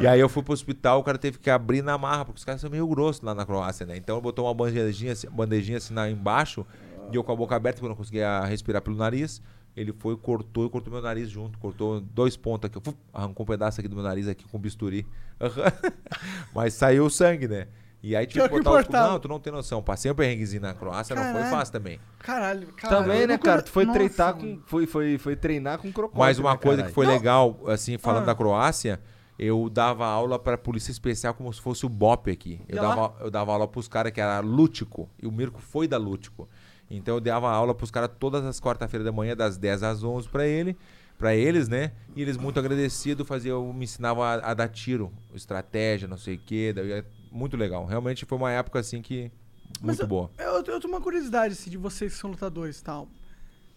e 0.00 0.06
aí 0.06 0.18
eu 0.20 0.28
fui 0.28 0.42
pro 0.42 0.52
hospital, 0.52 1.00
o 1.00 1.04
cara 1.04 1.16
teve 1.18 1.38
que 1.38 1.48
abrir 1.48 1.82
na 1.82 1.96
marra, 1.96 2.24
porque 2.24 2.38
os 2.38 2.44
caras 2.44 2.60
são 2.60 2.68
meio 2.70 2.86
grossos 2.86 3.22
lá 3.22 3.34
na 3.34 3.46
Croácia, 3.46 3.86
né? 3.86 3.96
Então 3.96 4.16
ele 4.16 4.22
botou 4.22 4.44
uma 4.46 4.54
bandejinha, 4.54 5.12
assim- 5.12 5.28
bandejinha 5.30 5.78
assim 5.78 5.94
na, 5.94 6.10
embaixo, 6.10 6.66
e 7.12 7.16
eu 7.16 7.22
com 7.22 7.32
a 7.32 7.36
boca 7.36 7.54
aberta, 7.54 7.76
porque 7.76 7.86
eu 7.86 7.90
não 7.90 7.96
conseguia 7.96 8.40
respirar 8.44 8.82
pelo 8.82 8.96
nariz. 8.96 9.40
Ele 9.76 9.92
foi, 9.98 10.16
cortou 10.16 10.66
e 10.66 10.70
cortou 10.70 10.92
meu 10.92 11.02
nariz 11.02 11.28
junto, 11.28 11.58
cortou 11.58 12.00
dois 12.00 12.36
pontos 12.36 12.70
aqui, 12.70 12.78
fu, 12.80 12.96
arrancou 13.12 13.44
um 13.44 13.46
pedaço 13.48 13.80
aqui 13.80 13.88
do 13.88 13.96
meu 13.96 14.04
nariz 14.04 14.28
aqui 14.28 14.44
com 14.48 14.58
bisturi. 14.58 15.04
Mas 16.54 16.74
saiu 16.74 17.06
o 17.06 17.10
sangue, 17.10 17.48
né? 17.48 17.66
E 18.02 18.14
aí 18.14 18.26
tive 18.26 18.46
que 18.48 18.60
botar 18.60 18.80
os... 18.80 18.88
Não, 18.88 19.18
tu 19.18 19.28
não 19.28 19.40
tem 19.40 19.50
noção. 19.52 19.82
Passei 19.82 20.10
um 20.10 20.14
perrenguezinho 20.14 20.60
na 20.60 20.74
Croácia, 20.74 21.16
não 21.16 21.22
foi 21.22 21.32
Caralho. 21.32 21.50
fácil 21.50 21.72
também. 21.72 21.98
Caralho, 22.18 22.66
caralho. 22.76 23.02
Também, 23.02 23.26
né, 23.26 23.38
cara? 23.38 23.62
Tu 23.62 23.70
foi 23.70 23.84
Nossa, 23.86 23.98
mano. 24.34 24.38
com. 24.58 24.62
Foi, 24.66 24.86
foi, 24.86 25.16
foi 25.18 25.34
treinar 25.36 25.78
com 25.78 25.90
crocodilo. 25.90 26.20
Mas 26.22 26.38
uma 26.38 26.50
né, 26.52 26.56
coisa 26.58 26.76
caralho? 26.76 26.88
que 26.90 26.94
foi 26.94 27.06
legal, 27.06 27.60
assim, 27.66 27.96
falando 27.96 28.24
Ah. 28.24 28.26
da 28.26 28.34
Croácia, 28.34 29.00
eu 29.38 29.68
dava 29.68 30.06
aula 30.06 30.38
pra 30.38 30.56
polícia 30.56 30.92
especial 30.92 31.34
como 31.34 31.52
se 31.52 31.60
fosse 31.60 31.84
o 31.84 31.88
BOP 31.88 32.30
aqui. 32.30 32.60
Eu 32.68 32.76
dava, 32.76 33.14
eu 33.20 33.30
dava 33.30 33.52
aula 33.52 33.66
pros 33.66 33.88
caras 33.88 34.12
que 34.12 34.20
era 34.20 34.40
Lútico, 34.40 35.08
e 35.20 35.26
o 35.26 35.32
Mirko 35.32 35.60
foi 35.60 35.88
da 35.88 35.96
Lútico. 35.96 36.48
Então 36.90 37.16
eu 37.16 37.20
dava 37.20 37.50
aula 37.50 37.74
pros 37.74 37.90
caras 37.90 38.10
todas 38.18 38.44
as 38.44 38.60
quarta-feiras 38.60 39.04
da 39.04 39.12
manhã, 39.12 39.36
das 39.36 39.56
10 39.56 39.82
às 39.82 40.04
11 40.04 40.28
pra 40.28 40.46
ele, 40.46 40.76
para 41.18 41.34
eles, 41.34 41.68
né? 41.68 41.92
E 42.14 42.22
eles 42.22 42.36
muito 42.36 42.58
agradecidos, 42.58 43.26
faziam, 43.26 43.72
me 43.72 43.84
ensinavam 43.84 44.22
a, 44.22 44.34
a 44.34 44.54
dar 44.54 44.68
tiro, 44.68 45.12
estratégia, 45.34 46.06
não 46.06 46.18
sei 46.18 46.36
o 46.36 46.38
quê, 46.38 46.72
daí 46.72 46.92
é 46.92 47.04
muito 47.32 47.56
legal. 47.56 47.84
Realmente 47.86 48.24
foi 48.24 48.38
uma 48.38 48.52
época 48.52 48.78
assim 48.78 49.02
que 49.02 49.32
Mas 49.80 49.98
muito 49.98 50.06
boa. 50.06 50.30
Eu, 50.38 50.56
eu 50.56 50.62
tenho 50.62 50.80
uma 50.86 51.00
curiosidade, 51.00 51.54
assim, 51.54 51.70
de 51.70 51.76
vocês 51.76 52.12
que 52.12 52.18
são 52.18 52.30
lutadores 52.30 52.78
e 52.78 52.84
tal. 52.84 53.08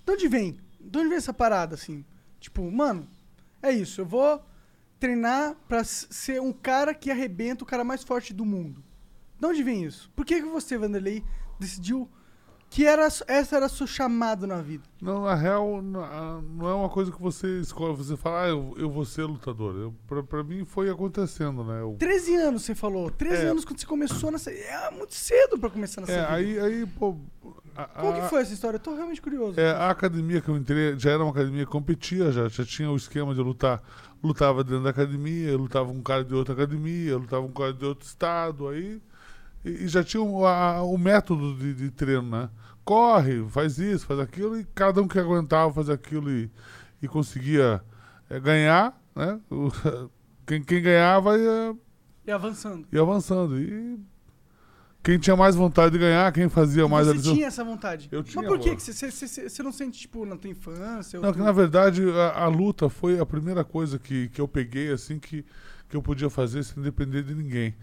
De 0.05 0.11
onde 0.11 0.27
vem? 0.27 0.59
De 0.79 0.99
onde 0.99 1.09
vem 1.09 1.17
essa 1.17 1.33
parada, 1.33 1.73
assim? 1.73 2.05
Tipo, 2.39 2.69
mano, 2.69 3.07
é 3.61 3.71
isso, 3.71 4.01
eu 4.01 4.05
vou 4.05 4.43
treinar 4.99 5.55
pra 5.67 5.79
s- 5.79 6.07
ser 6.09 6.41
um 6.41 6.51
cara 6.53 6.93
que 6.93 7.11
arrebenta 7.11 7.63
o 7.63 7.67
cara 7.67 7.83
mais 7.83 8.03
forte 8.03 8.33
do 8.33 8.45
mundo. 8.45 8.83
De 9.39 9.45
onde 9.45 9.63
vem 9.63 9.83
isso? 9.83 10.09
Por 10.15 10.25
que, 10.25 10.41
que 10.41 10.47
você, 10.47 10.77
Vanderlei, 10.77 11.23
decidiu 11.59 12.09
que 12.69 12.85
era, 12.85 13.05
essa 13.05 13.55
era 13.55 13.67
a 13.67 13.69
sua 13.69 13.87
chamada 13.87 14.45
na 14.45 14.61
vida? 14.61 14.83
Não, 15.01 15.21
na 15.23 15.35
real, 15.35 15.81
não 15.81 16.03
ah, 16.03 16.41
é 16.69 16.73
uma 16.73 16.89
coisa 16.89 17.11
que 17.11 17.21
você 17.21 17.61
escolhe, 17.61 17.95
você 17.95 18.17
fala, 18.17 18.43
ah, 18.43 18.47
eu, 18.49 18.73
eu 18.77 18.89
vou 18.89 19.05
ser 19.05 19.23
lutador. 19.23 19.75
Eu, 19.75 19.95
pra, 20.07 20.21
pra 20.23 20.43
mim 20.43 20.65
foi 20.65 20.89
acontecendo, 20.89 21.63
né? 21.63 21.81
Eu, 21.81 21.95
13 21.99 22.35
anos, 22.35 22.63
você 22.63 22.75
falou. 22.75 23.09
13 23.11 23.43
É. 23.45 23.47
anos 23.47 23.63
quando 23.63 23.79
você 23.79 23.85
começou 23.85 24.31
nessa... 24.31 24.51
É 24.51 24.89
muito 24.91 25.13
cedo 25.13 25.57
pra 25.57 25.69
começar 25.69 26.01
nessa 26.01 26.13
é, 26.13 26.19
vida. 26.23 26.33
aí, 26.33 26.59
aí, 26.59 26.85
pô. 26.85 27.15
a- 27.75 27.85
Como 27.85 28.13
que 28.21 28.27
foi 28.27 28.41
essa 28.41 28.53
história? 28.53 28.75
Eu 28.75 28.81
tô 28.81 28.93
realmente 28.95 29.21
curioso. 29.21 29.57
É, 29.59 29.71
a 29.71 29.89
academia 29.91 30.41
que 30.41 30.49
eu 30.49 30.57
entrei 30.57 30.97
já 30.99 31.11
era 31.11 31.23
uma 31.23 31.31
academia 31.31 31.63
que 31.65 31.71
competia, 31.71 32.31
já, 32.33 32.49
já 32.49 32.65
tinha 32.65 32.91
o 32.91 32.97
esquema 32.97 33.33
de 33.33 33.39
lutar. 33.39 33.81
Lutava 34.23 34.63
dentro 34.63 34.83
da 34.83 34.89
academia, 34.89 35.55
lutava 35.57 35.87
com 35.89 35.97
um 35.99 36.03
cara 36.03 36.23
de 36.25 36.33
outra 36.33 36.53
academia, 36.53 37.17
lutava 37.17 37.43
com 37.43 37.49
um 37.49 37.53
cara 37.53 37.73
de 37.73 37.85
outro 37.85 38.07
estado, 38.07 38.67
aí. 38.69 39.01
E, 39.65 39.69
e 39.85 39.87
já 39.87 40.03
tinha 40.03 40.21
o, 40.23 40.45
a- 40.45 40.81
o 40.83 40.97
método 40.97 41.55
de, 41.55 41.73
de 41.73 41.91
treino, 41.91 42.23
né? 42.23 42.49
Corre, 42.85 43.45
faz 43.49 43.77
isso, 43.79 44.05
faz 44.07 44.19
aquilo, 44.19 44.57
e 44.59 44.65
cada 44.75 45.01
um 45.01 45.07
que 45.07 45.19
aguentava 45.19 45.73
fazer 45.73 45.93
aquilo 45.93 46.31
e, 46.31 46.49
e 47.01 47.07
conseguia 47.07 47.83
é, 48.29 48.39
ganhar, 48.39 48.99
né? 49.15 49.39
O- 49.51 49.71
quem, 50.47 50.63
quem 50.63 50.81
ganhava 50.81 51.37
ia, 51.37 51.75
E 52.25 52.31
avançando. 52.31 52.87
ia 52.91 53.01
avançando. 53.01 53.59
E 53.59 53.99
quem 55.07 55.17
tinha 55.17 55.37
mais 55.37 55.55
vontade 55.55 55.93
de 55.93 55.99
ganhar, 55.99 56.29
quem 56.33 56.49
fazia 56.49 56.83
E 56.83 56.89
mais 56.89 57.07
você 57.07 57.17
tinha 57.33 57.47
essa 57.47 57.63
vontade. 57.63 58.09
Eu 58.11 58.19
Mas 58.19 58.29
tinha, 58.29 58.45
por 58.45 58.59
que 58.59 58.75
que 58.75 58.83
você, 58.83 58.91
você, 59.09 59.09
você- 59.25 59.49
você 59.49 59.63
não 59.63 59.71
sente, 59.71 59.97
tipo, 59.97 60.25
na 60.25 60.35
tua 60.35 60.49
infância? 60.49 61.17
Não, 61.21 61.31
que 61.31 61.39
na 61.39 61.53
verdade 61.53 62.03
a, 62.11 62.43
a 62.43 62.47
luta 62.49 62.89
foi 62.89 63.17
a 63.17 63.25
primeira 63.25 63.63
coisa 63.63 63.97
que, 63.97 64.27
que 64.27 64.41
eu 64.41 64.49
peguei 64.49 64.91
assim 64.91 65.17
que, 65.17 65.45
que 65.87 65.95
eu 65.95 66.01
podia 66.01 66.29
fazer 66.29 66.61
sem 66.63 66.83
depender 66.83 67.23
de 67.23 67.33
ninguém, 67.33 67.73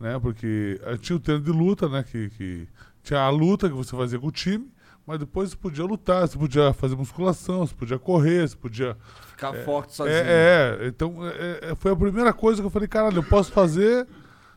né? 0.00 0.18
Porque 0.18 0.80
eh, 0.82 0.96
tinha 0.96 1.14
o 1.14 1.20
treino 1.20 1.44
de 1.44 1.50
luta, 1.50 1.90
né? 1.90 2.02
Que, 2.10 2.30
que 2.30 2.66
tinha 3.02 3.20
a 3.20 3.28
luta 3.28 3.68
que 3.68 3.74
você 3.74 3.94
fazia 3.94 4.18
com 4.18 4.28
o 4.28 4.32
time, 4.32 4.66
mas 5.06 5.18
depois 5.18 5.50
você 5.50 5.56
podia 5.56 5.84
lutar, 5.84 6.26
você 6.26 6.38
podia 6.38 6.72
fazer 6.72 6.96
musculação, 6.96 7.66
você 7.66 7.74
podia 7.74 7.98
correr, 7.98 8.48
você 8.48 8.56
podia 8.56 8.96
Ficar 9.28 9.52
forte 9.62 9.94
sozinho. 9.94 10.16
é, 10.16 10.78
é, 10.80 10.86
então 10.86 11.18
é, 11.26 11.72
é, 11.72 11.74
foi 11.74 11.92
a 11.92 11.96
primeira 11.96 12.32
coisa 12.32 12.62
que 12.62 12.66
eu 12.66 12.70
falei, 12.70 12.88
caralho, 12.88 13.18
eu 13.18 13.24
posso 13.24 13.52
fazer 13.52 14.06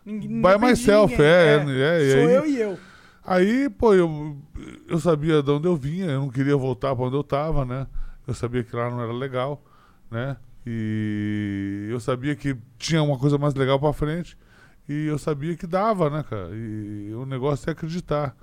Ninguém- 0.06 0.42
by 0.42 0.58
myself, 0.60 1.12
ninguém. 1.12 1.26
é, 1.26 1.66
é, 1.68 2.02
e 2.04 2.12
Sou 2.12 2.20
aí- 2.22 2.34
eu 2.36 2.46
e 2.46 2.62
eu. 2.62 2.80
Aí, 3.28 3.70
pô, 3.72 3.94
eu, 3.96 4.38
eu 4.88 5.00
sabia 5.00 5.42
de 5.42 5.50
onde 5.50 5.68
eu 5.68 5.76
vinha, 5.76 6.06
eu 6.06 6.20
não 6.22 6.30
queria 6.30 6.56
voltar 6.56 6.96
para 6.96 7.06
onde 7.06 7.16
eu 7.16 7.24
tava, 7.24 7.66
né? 7.66 7.88
Eu 8.28 8.34
sabia 8.36 8.64
que 8.64 8.76
lá 8.76 8.90
não 8.90 9.02
era 9.02 9.12
legal, 9.12 9.64
né? 10.12 10.38
E 10.66 11.88
eu 11.90 12.00
sabia 12.00 12.36
que 12.36 12.56
tinha 12.78 13.02
uma 13.02 13.18
coisa 13.18 13.38
mais 13.38 13.54
legal 13.56 13.80
para 13.80 13.94
frente. 13.94 14.38
E 14.88 15.08
eu 15.08 15.18
sabia 15.18 15.56
que 15.56 15.66
dava, 15.66 16.10
né, 16.10 16.24
cara? 16.30 16.50
E 16.54 17.12
o 17.16 17.26
negócio 17.26 17.68
é 17.68 17.72
acreditar. 17.72 18.36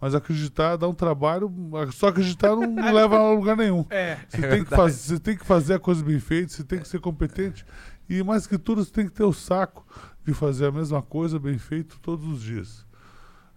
Mas 0.00 0.14
acreditar 0.14 0.76
dá 0.76 0.86
um 0.86 0.94
trabalho, 0.94 1.52
só 1.92 2.08
acreditar 2.08 2.54
não, 2.54 2.68
não 2.70 2.92
leva 2.94 3.16
a 3.18 3.32
lugar 3.32 3.56
nenhum. 3.56 3.84
É. 3.90 4.18
Você, 4.28 4.46
tem 4.48 4.62
que 4.64 4.70
fazer, 4.70 4.96
você 5.14 5.18
tem 5.18 5.36
que 5.36 5.44
fazer 5.44 5.74
a 5.74 5.78
coisa 5.80 6.04
bem 6.04 6.20
feita, 6.20 6.52
você 6.52 6.62
tem 6.62 6.78
que 6.78 6.86
ser 6.86 7.00
competente. 7.00 7.66
E 8.08 8.22
mais 8.22 8.46
que 8.46 8.56
tudo, 8.56 8.84
você 8.84 8.92
tem 8.92 9.06
que 9.06 9.12
ter 9.12 9.24
o 9.24 9.32
saco 9.32 9.84
de 10.28 10.34
fazer 10.34 10.66
a 10.66 10.70
mesma 10.70 11.00
coisa 11.00 11.38
bem 11.38 11.56
feito 11.56 11.98
todos 12.02 12.26
os 12.26 12.42
dias. 12.42 12.84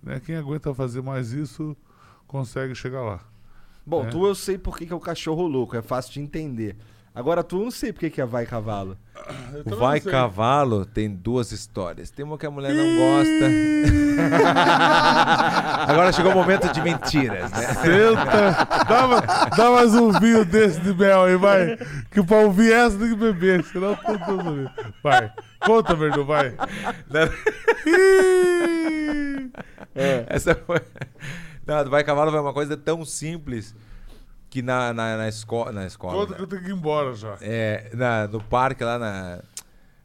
Né? 0.02 0.22
Quem 0.26 0.38
aguenta 0.38 0.74
fazer 0.74 1.02
mais 1.02 1.34
isso 1.34 1.76
consegue 2.26 2.74
chegar 2.74 3.02
lá. 3.02 3.20
Bom, 3.86 4.06
É. 4.06 4.10
tu 4.10 4.26
eu 4.26 4.34
sei 4.34 4.58
por 4.58 4.78
que 4.78 4.86
que 4.86 4.94
é 4.94 4.96
o 4.96 5.00
cachorro 5.00 5.46
louco, 5.48 5.76
é 5.76 5.82
fácil 5.82 6.14
de 6.14 6.22
entender. 6.22 6.78
Agora 7.14 7.44
tu 7.44 7.58
eu 7.58 7.64
não 7.66 7.72
sei 7.72 7.92
por 7.92 8.00
que 8.00 8.10
que 8.10 8.22
é 8.22 8.26
vai 8.26 8.46
cavalo. 8.46 8.98
O 9.66 9.76
Vai 9.76 10.00
Cavalo 10.00 10.86
tem 10.86 11.10
duas 11.14 11.52
histórias. 11.52 12.10
Tem 12.10 12.24
uma 12.24 12.38
que 12.38 12.46
a 12.46 12.50
mulher 12.52 12.74
não 12.74 12.86
gosta. 12.98 13.48
Agora 15.92 16.12
chegou 16.14 16.32
o 16.32 16.36
momento 16.36 16.72
de 16.72 16.82
mentiras, 16.82 17.52
né? 17.52 17.68
Senta, 17.74 18.66
dá, 18.88 19.50
dá 19.50 19.72
mais 19.72 19.94
um 19.94 20.12
vinho 20.20 20.46
desse 20.46 20.80
de 20.80 20.94
mel 20.94 21.24
aí, 21.26 21.36
vai. 21.36 21.78
Que 22.10 22.24
pra 22.24 22.38
ouvir 22.38 22.72
essa 22.72 22.98
tem 22.98 23.10
que 23.10 23.16
beber, 23.16 23.64
senão 23.66 23.94
tudo. 23.96 24.72
Vai, 25.04 25.32
conta, 25.66 25.96
Verdão, 25.96 26.26
vai. 26.26 26.56
Ih! 27.86 29.52
Essa 30.28 30.56
foi. 30.56 30.82
Não, 31.66 31.90
Vai 31.90 32.04
Cavalo 32.04 32.32
foi 32.32 32.40
uma 32.40 32.54
coisa 32.54 32.76
tão 32.76 33.06
simples 33.06 33.76
que 34.50 34.62
na, 34.62 34.94
na, 34.94 35.18
na, 35.18 35.30
esco... 35.30 35.72
na 35.72 35.86
escola. 35.86 36.14
Conta 36.14 36.32
né? 36.32 36.38
que 36.38 36.44
eu 36.44 36.48
tenho 36.48 36.64
que 36.64 36.70
ir 36.70 36.74
embora 36.74 37.14
já. 37.14 37.38
É, 37.42 37.90
na, 37.94 38.28
no 38.28 38.42
parque 38.44 38.84
lá 38.84 39.00
na. 39.00 39.40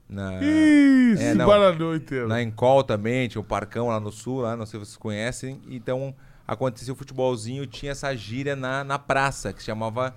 Na, 0.09 0.41
Ih, 0.41 1.16
é, 1.19 1.35
não. 1.35 1.95
inteiro. 1.97 2.28
na 2.28 2.41
Encol 2.41 2.85
também, 2.85 3.27
tinha 3.28 3.43
um 3.43 3.45
parcão 3.45 3.89
lá 3.89 3.99
no 3.99 4.12
sul, 4.12 4.43
lá, 4.43 4.57
não 4.57 4.65
sei 4.65 4.78
se 4.78 4.87
vocês 4.87 4.97
conhecem. 4.97 5.61
Então 5.69 6.15
acontecia 6.47 6.93
o 6.93 6.97
futebolzinho 6.97 7.66
tinha 7.66 7.91
essa 7.91 8.15
gíria 8.15 8.55
na, 8.55 8.85
na 8.85 9.01
praça, 9.01 9.53
que 9.53 9.59
se 9.59 9.66
chamava 9.66 10.15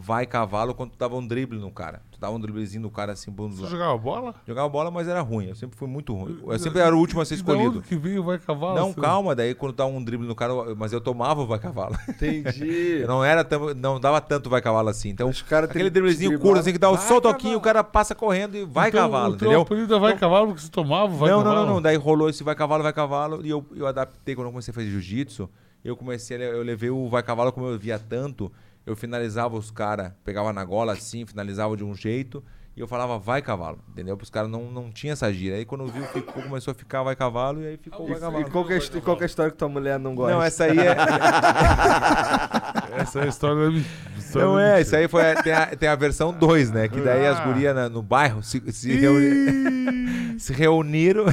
Vai 0.00 0.26
Cavalo, 0.26 0.74
quando 0.74 0.90
tu 0.90 0.98
dava 0.98 1.16
um 1.16 1.26
drible 1.26 1.58
no 1.58 1.70
cara. 1.70 2.02
Tu 2.12 2.20
dava 2.20 2.34
um 2.34 2.40
driblezinho 2.40 2.82
no 2.82 2.90
cara 2.90 3.12
assim, 3.12 3.30
bom, 3.30 3.48
Você 3.50 3.66
jogava 3.66 3.96
bola? 3.98 4.34
Jogava 4.46 4.68
bola, 4.68 4.90
mas 4.90 5.06
era 5.08 5.20
ruim. 5.20 5.46
Eu 5.48 5.54
sempre 5.54 5.76
fui 5.76 5.86
muito 5.88 6.14
ruim. 6.14 6.38
Eu 6.46 6.58
sempre 6.58 6.80
era 6.80 6.94
o 6.94 6.98
último 6.98 7.20
a 7.20 7.24
ser 7.24 7.34
escolhido. 7.34 7.82
que 7.82 7.96
veio 7.96 8.22
vai 8.24 8.38
cavalo? 8.38 8.74
Não, 8.74 8.92
Você- 8.92 9.00
calma, 9.00 9.34
daí 9.34 9.54
quando 9.54 9.74
dá 9.74 9.84
um 9.86 10.02
drible 10.02 10.26
no 10.26 10.34
cara, 10.34 10.52
mas 10.76 10.92
eu 10.92 11.00
tomava 11.00 11.42
o 11.42 11.46
vai 11.46 11.58
cavalo. 11.58 11.96
Entendi. 12.08 13.04
Não 13.06 13.24
era 13.24 13.44
tão, 13.44 13.74
não 13.74 14.00
dava 14.00 14.20
tanto 14.20 14.48
vai 14.48 14.60
cavalo 14.62 14.88
assim. 14.88 15.10
Então, 15.10 15.28
Os 15.28 15.42
caras 15.42 15.68
aquele 15.70 15.90
driblezinho 15.90 16.38
curto 16.38 16.60
assim 16.60 16.72
que 16.72 16.78
dá 16.78 16.90
o 16.90 16.96
só 16.96 17.20
toquinho, 17.20 17.58
o 17.58 17.60
cara 17.60 17.84
passa 17.84 18.14
correndo 18.14 18.56
e 18.56 18.64
vai 18.64 18.88
Então, 18.88 19.00
cavalo, 19.02 19.34
o 19.34 19.36
teu 19.36 19.46
entendeu? 19.48 19.62
apelido 19.62 19.94
é 19.94 19.98
vai 19.98 20.16
cavalo 20.16 20.48
porque 20.48 20.62
você 20.62 20.70
tomava 20.70 21.08
vai 21.14 21.30
não, 21.30 21.38
cavalo? 21.42 21.56
não, 21.60 21.66
não, 21.66 21.74
não. 21.74 21.82
Daí 21.82 21.96
rolou 21.96 22.28
esse 22.28 22.42
vai 22.42 22.54
cavalo, 22.54 22.82
vai 22.82 22.92
cavalo. 22.92 23.44
E 23.44 23.50
eu, 23.50 23.64
eu 23.74 23.86
adaptei 23.86 24.34
quando 24.34 24.46
eu 24.46 24.52
comecei 24.52 24.72
a 24.72 24.74
fazer 24.74 24.88
jiu-jitsu. 24.90 25.48
Eu 25.84 25.96
comecei, 25.96 26.36
eu 26.42 26.62
levei 26.62 26.90
o 26.90 27.08
vai 27.08 27.22
cavalo 27.22 27.52
como 27.52 27.66
eu 27.68 27.78
via 27.78 27.98
tanto. 27.98 28.50
Eu 28.86 28.94
finalizava 28.94 29.56
os 29.56 29.70
caras, 29.70 30.12
pegava 30.24 30.52
na 30.52 30.64
gola 30.64 30.92
assim, 30.92 31.26
finalizava 31.26 31.76
de 31.76 31.84
um 31.84 31.94
jeito. 31.94 32.42
E 32.76 32.80
eu 32.80 32.86
falava 32.86 33.18
vai 33.18 33.40
cavalo, 33.40 33.78
entendeu? 33.88 34.14
Porque 34.18 34.24
os 34.24 34.30
caras 34.30 34.50
não, 34.50 34.70
não 34.70 34.90
tinham 34.92 35.14
essa 35.14 35.32
gíria. 35.32 35.56
Aí 35.56 35.64
quando 35.64 35.86
viu, 35.86 36.04
ficou, 36.04 36.42
começou 36.42 36.72
a 36.72 36.74
ficar 36.74 37.02
vai 37.02 37.16
cavalo 37.16 37.62
e 37.62 37.66
aí 37.68 37.76
ficou 37.78 38.06
vai 38.06 38.20
cavalo. 38.20 38.46
e 38.46 38.50
qual, 38.50 38.66
que 38.66 38.74
é, 38.74 38.76
e 38.76 39.00
qual 39.00 39.16
que 39.16 39.22
é 39.22 39.24
a 39.24 39.26
história 39.26 39.50
que 39.50 39.56
tua 39.56 39.68
mulher 39.68 39.98
não 39.98 40.14
gosta? 40.14 40.34
Não, 40.34 40.42
essa 40.42 40.64
aí 40.64 40.78
é. 40.78 40.94
Essa 43.00 43.20
é 43.20 43.22
a 43.24 43.26
história 43.28 43.70
da 43.70 43.78
história 44.18 44.46
Não 44.48 44.58
é, 44.60 44.80
isso 44.82 44.94
aí 44.96 45.08
foi, 45.08 45.22
tem, 45.42 45.52
a, 45.52 45.66
tem 45.74 45.88
a 45.88 45.94
versão 45.96 46.32
2, 46.32 46.70
né? 46.70 46.86
Que 46.88 47.00
daí 47.00 47.26
as 47.26 47.40
Ah. 47.40 47.44
gurias 47.44 47.74
na- 47.74 47.88
no 47.88 48.02
bairro 48.02 48.42
se, 48.42 48.60
se, 48.72 48.92
reuni- 48.94 50.36
se 50.38 50.52
reuniram. 50.52 51.24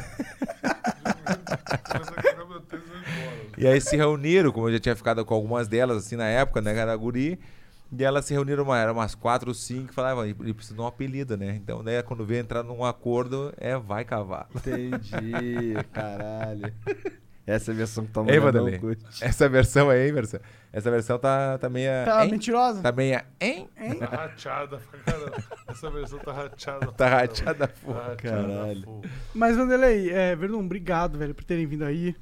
E 3.58 3.68
aí 3.68 3.80
se 3.80 3.96
reuniram, 3.96 4.52
como 4.52 4.68
eu 4.68 4.74
já 4.74 4.80
tinha 4.80 4.96
ficado 4.96 5.24
com 5.26 5.34
algumas 5.34 5.68
delas, 5.68 6.06
assim, 6.06 6.16
na 6.16 6.28
época, 6.28 6.62
né, 6.62 6.74
cara, 6.74 6.96
guri. 6.96 7.40
E 7.96 8.04
elas 8.04 8.26
se 8.26 8.34
reuniram, 8.34 8.64
uma, 8.64 8.80
eram 8.80 8.94
umas 8.94 9.14
quatro 9.14 9.50
ou 9.50 9.54
cinco, 9.54 9.92
e 9.92 9.94
falavam, 9.94 10.26
ele 10.26 10.54
precisa 10.54 10.74
de 10.76 10.82
um 10.82 10.88
apelido, 10.88 11.38
né? 11.38 11.56
Então, 11.56 11.84
daí, 11.84 12.02
quando 12.02 12.26
veio 12.26 12.42
entrar 12.42 12.64
num 12.64 12.84
acordo, 12.84 13.54
é 13.58 13.78
vai 13.78 14.04
cavalo. 14.04 14.48
Entendi, 14.56 15.76
caralho. 15.94 16.74
Essa 17.46 17.72
é 17.72 17.74
a 17.74 17.78
versão 17.78 18.06
que 18.06 18.12
tua 18.12 18.26
Ei, 18.32 18.40
Vanderlei? 18.40 18.80
Essa 19.22 19.50
versão 19.50 19.90
aí, 19.90 20.12
versão. 20.12 20.40
Essa 20.72 20.90
versão 20.90 21.20
tá, 21.20 21.58
tá 21.58 21.70
meia. 21.70 22.04
Tá 22.06 22.26
hein? 22.26 22.32
mentirosa? 22.32 22.82
Tá 22.82 22.92
meia. 22.92 23.26
Hein? 23.40 23.70
Tá 24.00 24.06
rachada 24.06 24.78
pra 24.78 25.00
caramba. 25.00 25.44
Essa 25.68 25.92
versão 25.92 26.20
tá 26.20 26.32
rachada. 26.32 26.92
Tá 26.94 27.08
rateada 27.10 27.68
Tá 27.68 27.74
full. 27.76 27.94
rachada 27.94 28.16
Caralho. 28.16 29.02
Mas, 29.36 29.58
Vanderlei, 29.58 30.10
é, 30.10 30.36
Verdun, 30.36 30.64
obrigado, 30.64 31.20
velho, 31.20 31.36
por 31.36 31.44
terem 31.44 31.68
vindo 31.68 31.84
aí. 31.84 32.16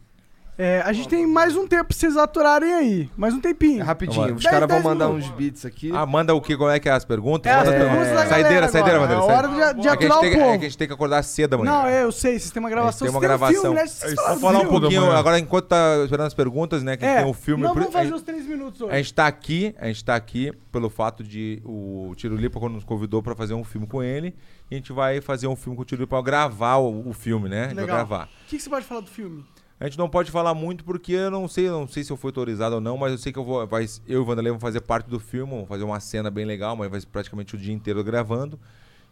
É, 0.57 0.82
a 0.82 0.94
gente 0.94 1.07
tem 1.07 1.26
mais 1.26 1.56
um 1.56 1.65
tempo 1.65 1.86
pra 1.86 1.98
vocês 1.98 2.15
aturarem 2.15 2.72
aí. 2.73 3.10
Mais 3.18 3.34
um 3.34 3.40
tempinho. 3.40 3.80
É 3.80 3.84
rapidinho, 3.84 4.36
os 4.36 4.44
caras 4.44 4.60
vão 4.68 4.68
Dez, 4.68 4.84
mandar 4.84 5.07
minutos. 5.07 5.30
uns 5.30 5.36
beats 5.36 5.65
aqui. 5.65 5.91
Ah, 5.95 6.06
manda 6.06 6.36
o 6.36 6.41
que? 6.41 6.56
Como 6.56 6.69
é 6.69 6.80
que 6.80 6.88
é 6.88 6.91
as 6.91 7.03
perguntas? 7.06 7.52
É, 7.52 7.56
as 7.56 7.65
Manda 7.65 7.78
as 7.78 7.84
perguntas 7.84 8.07
da 8.07 8.14
galera 8.14 8.30
Saideira, 8.30 8.68
saideira, 8.68 8.98
agora. 8.98 9.15
Vanderlei. 9.15 9.36
É 9.36 9.38
hora 9.38 9.48
saideira. 9.48 9.73
de, 9.73 9.82
de 9.82 9.88
É 9.88 9.98
que, 9.98 10.06
a 10.06 10.07
aturar 10.07 10.11
gente 10.11 10.18
o 10.18 10.22
tem, 10.22 10.40
é 10.41 10.45
povo. 10.45 10.60
que 10.60 10.65
a 10.65 10.69
gente 10.69 10.78
tem 10.78 10.88
que 10.88 10.94
acordar 10.94 11.23
cedo 11.23 11.53
amanhã. 11.56 11.72
Não, 11.72 11.86
é, 11.88 12.03
eu 12.03 12.11
sei, 12.11 12.38
vocês 12.38 12.52
têm 12.52 12.60
uma 12.60 12.69
gravação. 12.69 13.07
tem 13.07 13.15
uma 13.15 13.19
vocês 13.19 13.30
têm 13.30 13.36
um 13.36 13.40
gravação. 13.40 13.61
filme, 13.61 13.76
né? 13.76 13.88
Vocês 13.88 14.11
É. 14.11 14.15
Vamos 14.15 14.41
falar 14.41 14.57
um 14.57 14.61
Filme 14.61 14.73
da 14.76 14.80
pouquinho, 14.82 15.11
agora 15.11 15.40
enquanto 15.40 15.65
tá 15.65 15.98
esperando 16.03 16.28
as 16.28 16.34
perguntas, 16.34 16.84
né? 16.84 16.98
Que 16.98 17.06
É, 17.06 17.22
tem 17.23 17.32
o 17.32 17.34
filme. 17.34 17.64
não 17.64 17.69
por- 17.73 17.80
vamos 17.80 17.95
a 17.95 17.98
fazer 17.99 18.10
gente- 18.10 18.18
os 18.18 18.22
três 18.23 18.45
minutos 18.45 18.82
hoje. 18.82 18.94
A 18.94 18.98
gente 18.98 19.14
tá 19.15 19.26
aqui, 19.28 19.73
a 19.80 19.88
gente 19.88 20.06
tá 20.06 20.15
aqui 20.15 20.52
pelo 20.72 20.90
fato 20.91 21.23
de 21.23 21.60
o 21.65 22.14
Tiro 22.18 22.36
Lipa 22.36 22.60
quando 22.60 22.73
nos 22.73 22.84
convidou 22.84 23.23
pra 23.23 23.34
fazer 23.36 23.53
um 23.56 23.64
filme 23.64 23.88
com 23.88 24.03
ele, 24.03 24.36
e 24.69 24.76
a 24.76 24.78
gente 24.78 24.94
vai 24.94 25.22
fazer 25.22 25.48
um 25.48 25.56
filme 25.56 25.76
com 25.76 25.82
o 25.82 25.86
Tiro 25.86 26.02
Lipa 26.02 26.22
gravar 26.22 26.76
o, 26.76 27.10
o 27.10 27.14
filme, 27.14 27.49
né? 27.49 27.61
A 27.61 27.68
gente 27.69 27.76
vai 27.76 27.86
Legal. 27.86 27.98
gravar. 27.98 28.26
O 28.26 28.48
que, 28.48 28.57
que 28.57 28.61
você 28.61 28.69
pode 28.69 28.86
falar 28.86 29.02
do 29.02 29.10
filme? 29.10 29.44
A 29.82 29.86
gente 29.86 29.98
não 29.98 30.08
pode 30.08 30.30
falar 30.30 30.53
muito 30.53 30.86
porque 30.86 31.12
eu 31.14 31.32
não 31.32 31.48
sei, 31.48 31.68
não 31.68 31.88
sei 31.88 32.03
se 32.03 32.12
eu 32.12 32.16
fui 32.16 32.28
autorizado 32.30 32.76
ou 32.76 32.82
não, 32.82 32.95
mas 32.98 33.14
eu 33.14 33.18
sei 33.18 33.34
que 33.34 33.40
eu 33.40 33.44
vou, 33.44 33.66
vai, 33.66 33.84
eu 34.08 34.20
e 34.20 34.22
o 34.22 34.24
Vanderlei 34.24 34.52
vamos 34.52 34.62
fazer 34.62 34.80
parte 34.80 35.10
do 35.10 35.20
filme, 35.20 35.52
vamos 35.52 35.68
fazer 35.68 35.84
uma 35.84 35.99
cena 35.99 36.30
bem 36.30 36.45
legal, 36.45 36.76
mas 36.76 36.88
vai 36.88 36.99
ser 36.99 37.08
praticamente 37.08 37.56
o 37.56 37.58
dia 37.58 37.74
inteiro 37.74 38.03
gravando. 38.03 38.60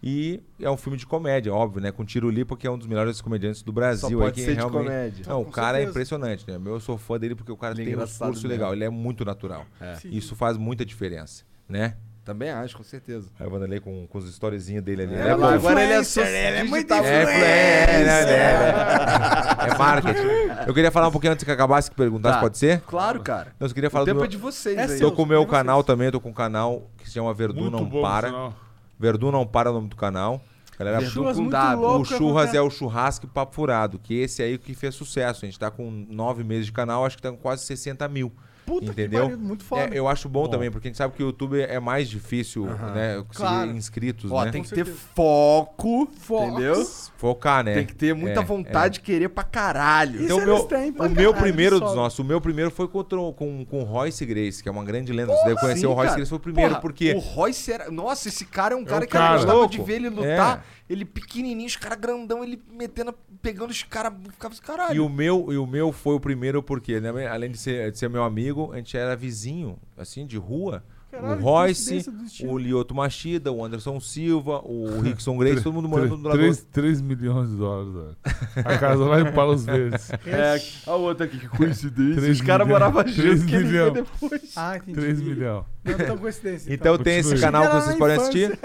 E 0.02 0.44
é 0.60 0.70
um 0.70 0.78
filme 0.78 0.96
de 0.96 1.08
comédia, 1.08 1.52
óbvio, 1.52 1.82
né? 1.82 1.92
Com 1.92 2.06
Tiro 2.06 2.30
Lipa, 2.30 2.56
que 2.56 2.68
é 2.68 2.72
um 2.72 2.78
dos 2.78 2.86
melhores 2.86 3.20
comediantes 3.20 3.64
do 3.64 3.74
Brasil. 3.74 4.02
Só 4.10 4.16
aí, 4.16 4.16
pode 4.16 4.36
que 4.36 4.42
ser 4.42 4.52
de 4.52 4.58
realmente... 4.58 4.84
comédia. 4.84 5.26
Não, 5.28 5.42
o 5.42 5.46
Com 5.46 5.52
cara 5.52 5.78
é 5.78 5.82
certeza. 5.82 5.90
impressionante, 5.90 6.46
né? 6.48 6.60
Eu 6.64 6.80
sou 6.80 7.00
fã 7.00 7.18
dele 7.20 7.34
porque 7.34 7.52
o 7.52 7.58
cara 7.58 7.74
Ele 7.74 7.82
é 7.82 7.86
tem 7.86 7.96
um 7.96 8.28
mesmo. 8.28 8.48
legal, 8.48 8.72
ele 8.72 8.84
é 8.84 8.90
muito 8.90 9.26
natural. 9.26 9.66
Sim. 10.00 10.10
Isso 10.12 10.36
faz 10.36 10.56
muita 10.56 10.86
diferença, 10.86 11.44
né? 11.68 11.98
Também 12.30 12.52
acho, 12.52 12.78
com 12.78 12.84
certeza. 12.84 13.28
Aí 13.40 13.48
o 13.48 13.50
Vanderlei 13.50 13.80
com, 13.80 14.06
com 14.06 14.18
os 14.20 14.30
storyzinhos 14.30 14.84
dele 14.84 15.02
ali. 15.02 15.16
É, 15.16 15.18
né? 15.18 15.34
lá, 15.36 15.48
Pô, 15.48 15.54
agora 15.56 15.84
ele 15.84 15.94
é 15.94 16.04
só 16.04 16.22
ele 16.22 16.36
é 16.38 16.64
muito 16.64 16.88
digital 16.88 17.04
É, 17.04 17.22
influencer. 17.24 17.44
é, 17.44 18.04
né, 18.06 18.26
né? 18.26 19.74
é 19.74 19.78
marketing. 19.78 20.68
Eu 20.68 20.74
queria 20.76 20.92
falar 20.92 21.08
um 21.08 21.12
pouquinho 21.12 21.34
antes 21.34 21.44
que 21.44 21.50
acabasse 21.52 21.90
que 21.90 21.96
perguntasse, 21.96 22.36
Tá. 22.36 22.40
pode 22.42 22.58
ser? 22.60 22.82
Claro, 22.82 23.20
cara. 23.22 23.52
Não, 23.60 23.68
eu 23.68 23.74
queria 23.74 23.88
O 23.88 23.92
falar 23.92 24.04
do 24.04 24.08
tempo 24.08 24.18
meu... 24.20 24.26
é 24.26 24.28
de 24.28 24.38
vocês 24.38 24.78
É 24.78 24.84
aí. 24.84 24.90
seu. 25.00 25.10
Tô 25.10 25.16
com 25.16 25.24
o 25.24 25.26
meu 25.26 25.38
É 25.42 25.46
vocês. 25.46 25.52
canal 25.52 25.84
também, 25.84 26.12
tô 26.12 26.20
com 26.22 26.30
um 26.30 26.34
canal 26.34 26.88
que 27.00 27.08
se 27.08 27.16
chama 27.16 27.34
Verdun 27.34 27.62
Muito 27.62 27.78
Não 27.78 27.86
bom, 27.86 28.02
Para. 28.04 28.28
sinal. 28.28 28.54
Verdun 29.00 29.32
Não 29.32 29.48
Para 29.48 29.70
é 29.70 29.72
o 29.72 29.76
nome 29.76 29.88
do 29.90 29.96
canal. 29.96 30.40
Galera, 30.78 31.02
Churras 31.02 31.38
muito 31.40 31.58
louco. 31.78 32.02
o 32.02 32.06
Churras 32.06 32.54
é 32.54 32.62
o 32.62 32.70
churrasco 32.70 33.26
e 33.26 33.30
papo 33.30 33.54
furado, 33.56 33.98
que 33.98 34.14
esse 34.22 34.44
aí 34.44 34.58
que 34.58 34.74
fez 34.76 34.94
sucesso. 34.94 35.44
A 35.44 35.48
gente 35.48 35.58
tá 35.60 35.70
com 35.72 35.90
nove 36.10 36.44
meses 36.44 36.68
de 36.68 36.72
canal, 36.72 37.06
acho 37.06 37.18
que 37.18 37.24
tá 37.24 37.32
com 37.32 37.38
quase 37.38 37.66
60 37.66 38.08
mil. 38.08 38.32
Puta 38.70 38.86
que 38.86 38.92
entendeu? 39.02 39.24
pariu, 39.24 39.38
muito 39.40 39.64
foda. 39.64 39.82
É, 39.84 39.90
eu 39.98 40.08
acho 40.08 40.30
bom, 40.30 40.48
também, 40.48 40.70
porque 40.72 40.88
a 40.88 40.90
gente 40.90 40.98
sabe 40.98 41.16
que 41.16 41.24
o 41.24 41.28
YouTube 41.28 41.62
é 41.62 41.80
mais 41.80 42.08
difícil, 42.10 42.66
né? 42.66 43.16
Conseguir 43.28 43.48
Claro. 43.50 43.72
inscritos, 43.72 44.32
Ó, 44.32 44.46
né? 44.46 44.52
tem 44.52 44.64
que 44.64 44.70
ter 44.70 44.86
foco, 44.86 46.08
Fox. 46.20 46.48
entendeu? 46.52 46.86
Focar, 47.18 47.64
né? 47.64 47.74
Tem 47.76 47.86
que 47.86 47.96
ter 47.96 48.14
muita 48.16 48.40
É, 48.40 48.44
vontade 48.44 48.96
de 48.96 49.00
querer 49.02 49.30
pra 49.30 49.44
caralho. 49.44 50.24
Então, 50.24 50.38
o 50.38 50.42
eles 50.42 50.54
meu, 50.54 50.64
têm 50.64 50.92
pra 50.94 51.06
o 51.06 51.10
meu 51.10 51.32
caralho, 51.34 51.44
primeiro 51.52 51.76
eles 51.78 51.88
dos 51.88 51.96
nossos, 51.96 52.20
o 52.20 52.24
meu 52.24 52.40
primeiro 52.40 52.72
foi 52.72 52.88
contra, 52.88 53.18
com, 53.34 53.66
com 53.66 53.80
o 53.82 53.84
Royce 53.84 54.26
Grace, 54.26 54.64
que 54.64 54.70
é 54.70 54.72
uma 54.72 54.84
grande 54.84 55.12
lenda. 55.12 55.34
Você 55.36 55.46
deve 55.46 55.60
conhecer 55.60 55.82
Sim, 55.82 55.86
o 55.88 55.94
Royce 55.94 56.06
cara. 56.08 56.16
Grace, 56.18 56.30
foi 56.30 56.38
o 56.38 56.42
primeiro, 56.42 56.70
Porra, 56.70 56.82
porque. 56.82 57.14
O 57.14 57.20
Royce 57.20 57.72
era. 57.72 57.92
Nossa, 57.92 58.28
esse 58.30 58.46
cara 58.46 58.74
é 58.74 58.78
um 58.78 58.86
cara 58.86 59.04
um 59.06 59.08
que 59.08 59.16
eu 59.16 59.20
cara. 59.20 59.36
gostava 59.36 59.58
Louco. 59.58 59.72
de 59.72 59.82
ver 59.82 59.94
ele 59.96 60.10
lutar. 60.10 60.66
É. 60.90 60.94
Ele 60.94 61.06
pequenininho, 61.06 61.68
os 61.68 61.76
caras 61.76 62.00
grandão, 62.00 62.44
ele 62.44 62.62
metendo, 62.72 63.14
pegando 63.42 63.70
os 63.70 63.84
caras. 63.84 64.14
Ficava 64.32 64.54
assim, 64.54 64.64
caralho. 64.64 64.96
E 64.96 65.00
o 65.00 65.08
meu, 65.08 65.48
e 65.52 65.58
o 65.58 65.68
meu 65.68 65.92
foi 65.92 66.16
o 66.16 66.20
primeiro 66.20 66.64
porque, 66.64 67.00
né, 67.00 67.28
além 67.28 67.52
de 67.52 67.58
ser, 67.58 67.92
de 67.92 68.00
ser 68.00 68.10
meu 68.10 68.24
amigo, 68.24 68.72
a 68.74 68.78
gente 68.78 68.98
era 68.98 69.16
vizinho, 69.16 69.78
assim, 69.98 70.26
de 70.26 70.38
rua. 70.38 70.84
Caralho, 71.12 71.42
o 71.42 71.44
Royce, 71.44 72.06
o 72.44 72.56
Lioto 72.56 72.94
Machida, 72.94 73.52
o 73.52 73.66
Anderson 73.66 74.00
Silva, 74.00 74.62
o 74.64 75.02
Rickson 75.02 75.36
Grace, 75.40 75.64
todo 75.64 75.74
mundo 75.74 75.90
morando 75.90 76.18
do 76.18 76.28
lado 76.28 76.38
do 76.38 76.44
3, 76.44 76.68
3 76.72 77.02
milhões 77.02 77.50
de 77.50 77.56
dólares, 77.56 77.94
velho. 77.94 78.18
A 78.58 78.78
casa 78.78 79.04
lá 79.06 79.20
em 79.20 79.32
Palos 79.34 79.66
Verdes. 79.66 80.12
É, 80.28 80.62
a 80.86 80.96
outra 80.96 81.26
aqui, 81.26 81.40
que 81.40 81.48
coincidência. 81.48 82.32
Os 82.32 82.42
caras 82.42 82.68
moravam 82.68 83.02
Três 83.04 83.16
juntos 83.16 83.46
que 83.46 83.56
ele 83.56 83.92
depois. 83.92 84.54
Ah, 84.56 84.78
entendi. 84.78 85.00
3 85.00 85.22
milhões. 85.22 85.66
Não 85.84 85.98
tão 85.98 86.18
coincidência. 86.18 86.72
Então 86.72 86.98
tem 86.98 87.18
esse 87.18 87.36
canal 87.40 87.68
que 87.68 87.76
vocês 87.82 87.96
podem 87.96 88.16
infância. 88.16 88.48
assistir, 88.48 88.60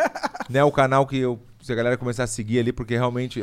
né? 0.50 0.62
O 0.62 0.70
canal 0.70 1.06
que 1.06 1.16
eu, 1.16 1.40
se 1.64 1.72
a 1.72 1.74
galera 1.74 1.96
começar 1.96 2.24
a 2.24 2.26
seguir 2.26 2.58
ali, 2.58 2.74
porque 2.74 2.92
realmente 2.94 3.40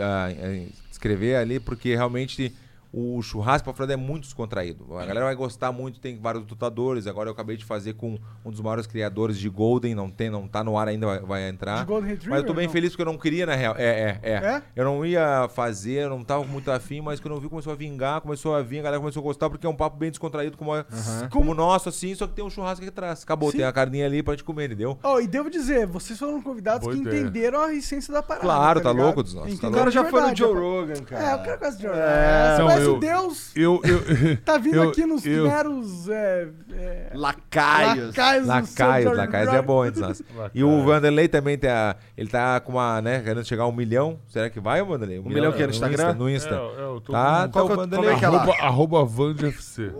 escrever 0.91 1.38
ali, 1.38 1.60
porque 1.60 1.95
realmente 1.95 2.53
o 2.93 3.22
churrasco 3.22 3.63
para 3.65 3.73
Frada 3.73 3.93
é 3.93 3.95
muito 3.95 4.23
descontraído. 4.23 4.97
A 4.97 5.05
galera 5.05 5.26
vai 5.26 5.35
gostar 5.35 5.72
muito, 5.72 5.99
tem 5.99 6.19
vários 6.19 6.45
lutadores. 6.47 7.07
Agora 7.07 7.30
eu 7.30 7.34
acabei 7.34 7.55
de 7.55 7.63
fazer 7.63 7.93
com 7.93 8.19
um 8.43 8.51
dos 8.51 8.59
maiores 8.59 8.85
criadores 8.85 9.38
de 9.38 9.47
Golden, 9.47 9.95
não 9.95 10.09
tem, 10.09 10.30
não 10.30 10.47
tá 10.47 10.63
no 10.63 10.77
ar 10.77 10.88
ainda, 10.89 11.05
vai, 11.07 11.19
vai 11.19 11.49
entrar. 11.49 11.80
De 11.80 11.85
Golden 11.85 12.09
Retriever, 12.09 12.30
mas 12.31 12.41
eu 12.41 12.47
tô 12.47 12.53
bem 12.53 12.65
não? 12.65 12.73
feliz 12.73 12.89
porque 12.91 13.01
eu 13.01 13.05
não 13.05 13.18
queria, 13.18 13.45
na 13.45 13.55
real. 13.55 13.76
É, 13.77 13.85
é, 13.85 14.19
é, 14.23 14.34
É? 14.34 14.61
Eu 14.76 14.84
não 14.84 15.05
ia 15.05 15.47
fazer, 15.53 16.03
eu 16.03 16.09
não 16.09 16.23
tava 16.23 16.43
muito 16.43 16.69
afim, 16.69 16.99
mas 17.01 17.19
quando 17.19 17.35
eu 17.35 17.39
vi 17.39 17.47
começou 17.47 17.72
a 17.72 17.76
vingar, 17.76 18.19
começou 18.22 18.53
a 18.55 18.61
vir, 18.61 18.80
a 18.80 18.84
galera 18.84 18.99
começou 18.99 19.22
a 19.22 19.23
gostar, 19.23 19.49
porque 19.49 19.65
é 19.65 19.69
um 19.69 19.76
papo 19.76 19.95
bem 19.97 20.09
descontraído, 20.09 20.57
como, 20.57 20.73
a- 20.73 20.85
como 21.31 21.51
o 21.51 21.55
nosso, 21.55 21.88
assim, 21.88 22.13
só 22.13 22.27
que 22.27 22.34
tem 22.34 22.43
um 22.43 22.49
churrasco 22.49 22.81
aqui 22.84 22.89
atrás. 22.89 23.23
Acabou, 23.23 23.51
Sim. 23.51 23.57
tem 23.57 23.65
a 23.65 23.72
carninha 23.72 24.05
ali 24.05 24.22
pra 24.22 24.34
gente 24.34 24.43
comer, 24.43 24.65
entendeu? 24.65 24.97
Oh, 25.01 25.19
e 25.19 25.27
devo 25.27 25.49
dizer, 25.49 25.88
vocês 25.88 26.19
foram 26.19 26.41
convidados 26.41 26.81
Boa 26.85 26.93
que 26.93 27.01
ideia. 27.01 27.22
entenderam 27.22 27.61
a 27.61 27.73
essência 27.73 28.13
da 28.13 28.22
parada. 28.22 28.45
Claro, 28.45 28.81
tá 28.81 28.89
ligado? 28.91 29.05
louco 29.05 29.23
dos 29.23 29.34
nossos, 29.34 29.59
tá 29.59 29.69
O 29.69 29.72
cara 29.72 29.89
de 29.89 29.93
já 29.95 30.03
foi 30.05 30.22
no 30.22 30.35
Joe 30.35 30.51
é, 30.51 30.59
Rogan, 30.59 31.03
cara. 31.03 31.23
É, 31.23 31.35
o 31.35 31.43
cara 31.43 31.57
gosta 31.57 31.76
de 31.77 31.81
Joe 31.84 31.91
Rogan. 31.91 32.01
É. 32.03 32.80
Conhece 32.85 32.89
eu- 32.89 32.99
Deus, 32.99 33.51
Eu, 33.55 33.81
eu, 33.83 34.37
tá 34.45 34.57
vindo 34.57 34.75
eu- 34.75 34.89
aqui 34.89 35.05
nos 35.05 35.25
eu- 35.25 35.47
meros... 35.47 36.09
É, 36.09 36.47
é, 36.73 37.11
Lacaios. 37.13 38.07
lacaios 38.15 38.47
Lacaios, 38.47 39.17
Lacaios 39.17 39.53
é 39.53 39.61
bom. 39.61 39.83
Lacaios. 39.83 40.23
E 40.53 40.63
o 40.63 40.83
Vanderlei 40.83 41.27
também 41.27 41.57
tem 41.57 41.69
a, 41.69 41.95
ele 42.17 42.29
tá 42.29 42.59
com 42.59 42.73
uma, 42.73 43.01
né, 43.01 43.19
querendo 43.21 43.45
chegar 43.45 43.63
a 43.63 43.67
um 43.67 43.71
milhão. 43.71 44.19
Será 44.27 44.49
que 44.49 44.59
vai, 44.59 44.83
Vanderlei? 44.83 45.19
Um, 45.19 45.23
milhão 45.29 45.51
que 45.51 45.61
é 45.61 45.65
no 45.67 45.71
Instagram? 45.71 46.03
Insta, 46.09 46.13
no 46.13 46.29
Insta. 46.29 46.55
É, 46.55 46.57
é, 46.57 46.83
eu 46.83 47.01
tô 47.01 47.11
Tá, 47.11 47.43
com- 47.47 47.51
tá 47.51 47.63
o 47.63 47.67
Vanderlei. 47.75 48.09
é 48.11 48.17
que 48.19 48.25
é? 48.25 48.27
Arroba, 48.27 48.53
arroba 48.53 49.05
VandFC. 49.05 49.91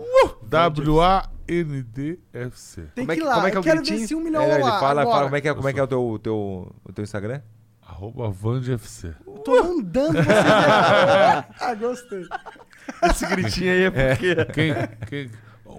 W-A-N-D-F-C. 1.48 2.82
Tem 2.94 3.06
que 3.06 3.14
ir 3.14 3.22
lá, 3.22 3.34
como 3.34 3.46
é 3.46 3.50
que 3.50 3.56
é 3.56 3.58
eu 3.58 3.60
o 3.60 3.64
quero 3.64 3.82
ver 3.84 3.98
se 4.06 4.14
um 4.14 4.20
milhão 4.20 4.42
É, 4.42 4.54
ele 4.54 4.62
lá 4.64 4.78
fala, 4.80 5.02
agora. 5.02 5.16
fala 5.16 5.24
como 5.24 5.36
é 5.36 5.40
que 5.40 5.48
é, 5.48 5.54
como 5.54 5.68
é, 5.68 5.72
que 5.72 5.80
é 5.80 5.82
o, 5.82 5.86
teu, 5.86 6.20
teu, 6.22 6.72
o 6.84 6.92
teu 6.92 7.02
Instagram? 7.04 7.40
Arroba 7.86 8.30
VandFC. 8.30 9.12
Tô 9.44 9.62
mandando 9.62 10.12
você. 10.14 10.22
Ah, 11.60 11.74
gostei. 11.78 12.24
Esse 13.02 13.26
gritinho 13.26 13.72
aí 13.72 13.82
é 13.84 13.90
porque. 13.90 14.34
Quem, 14.52 14.74
quem, 15.08 15.30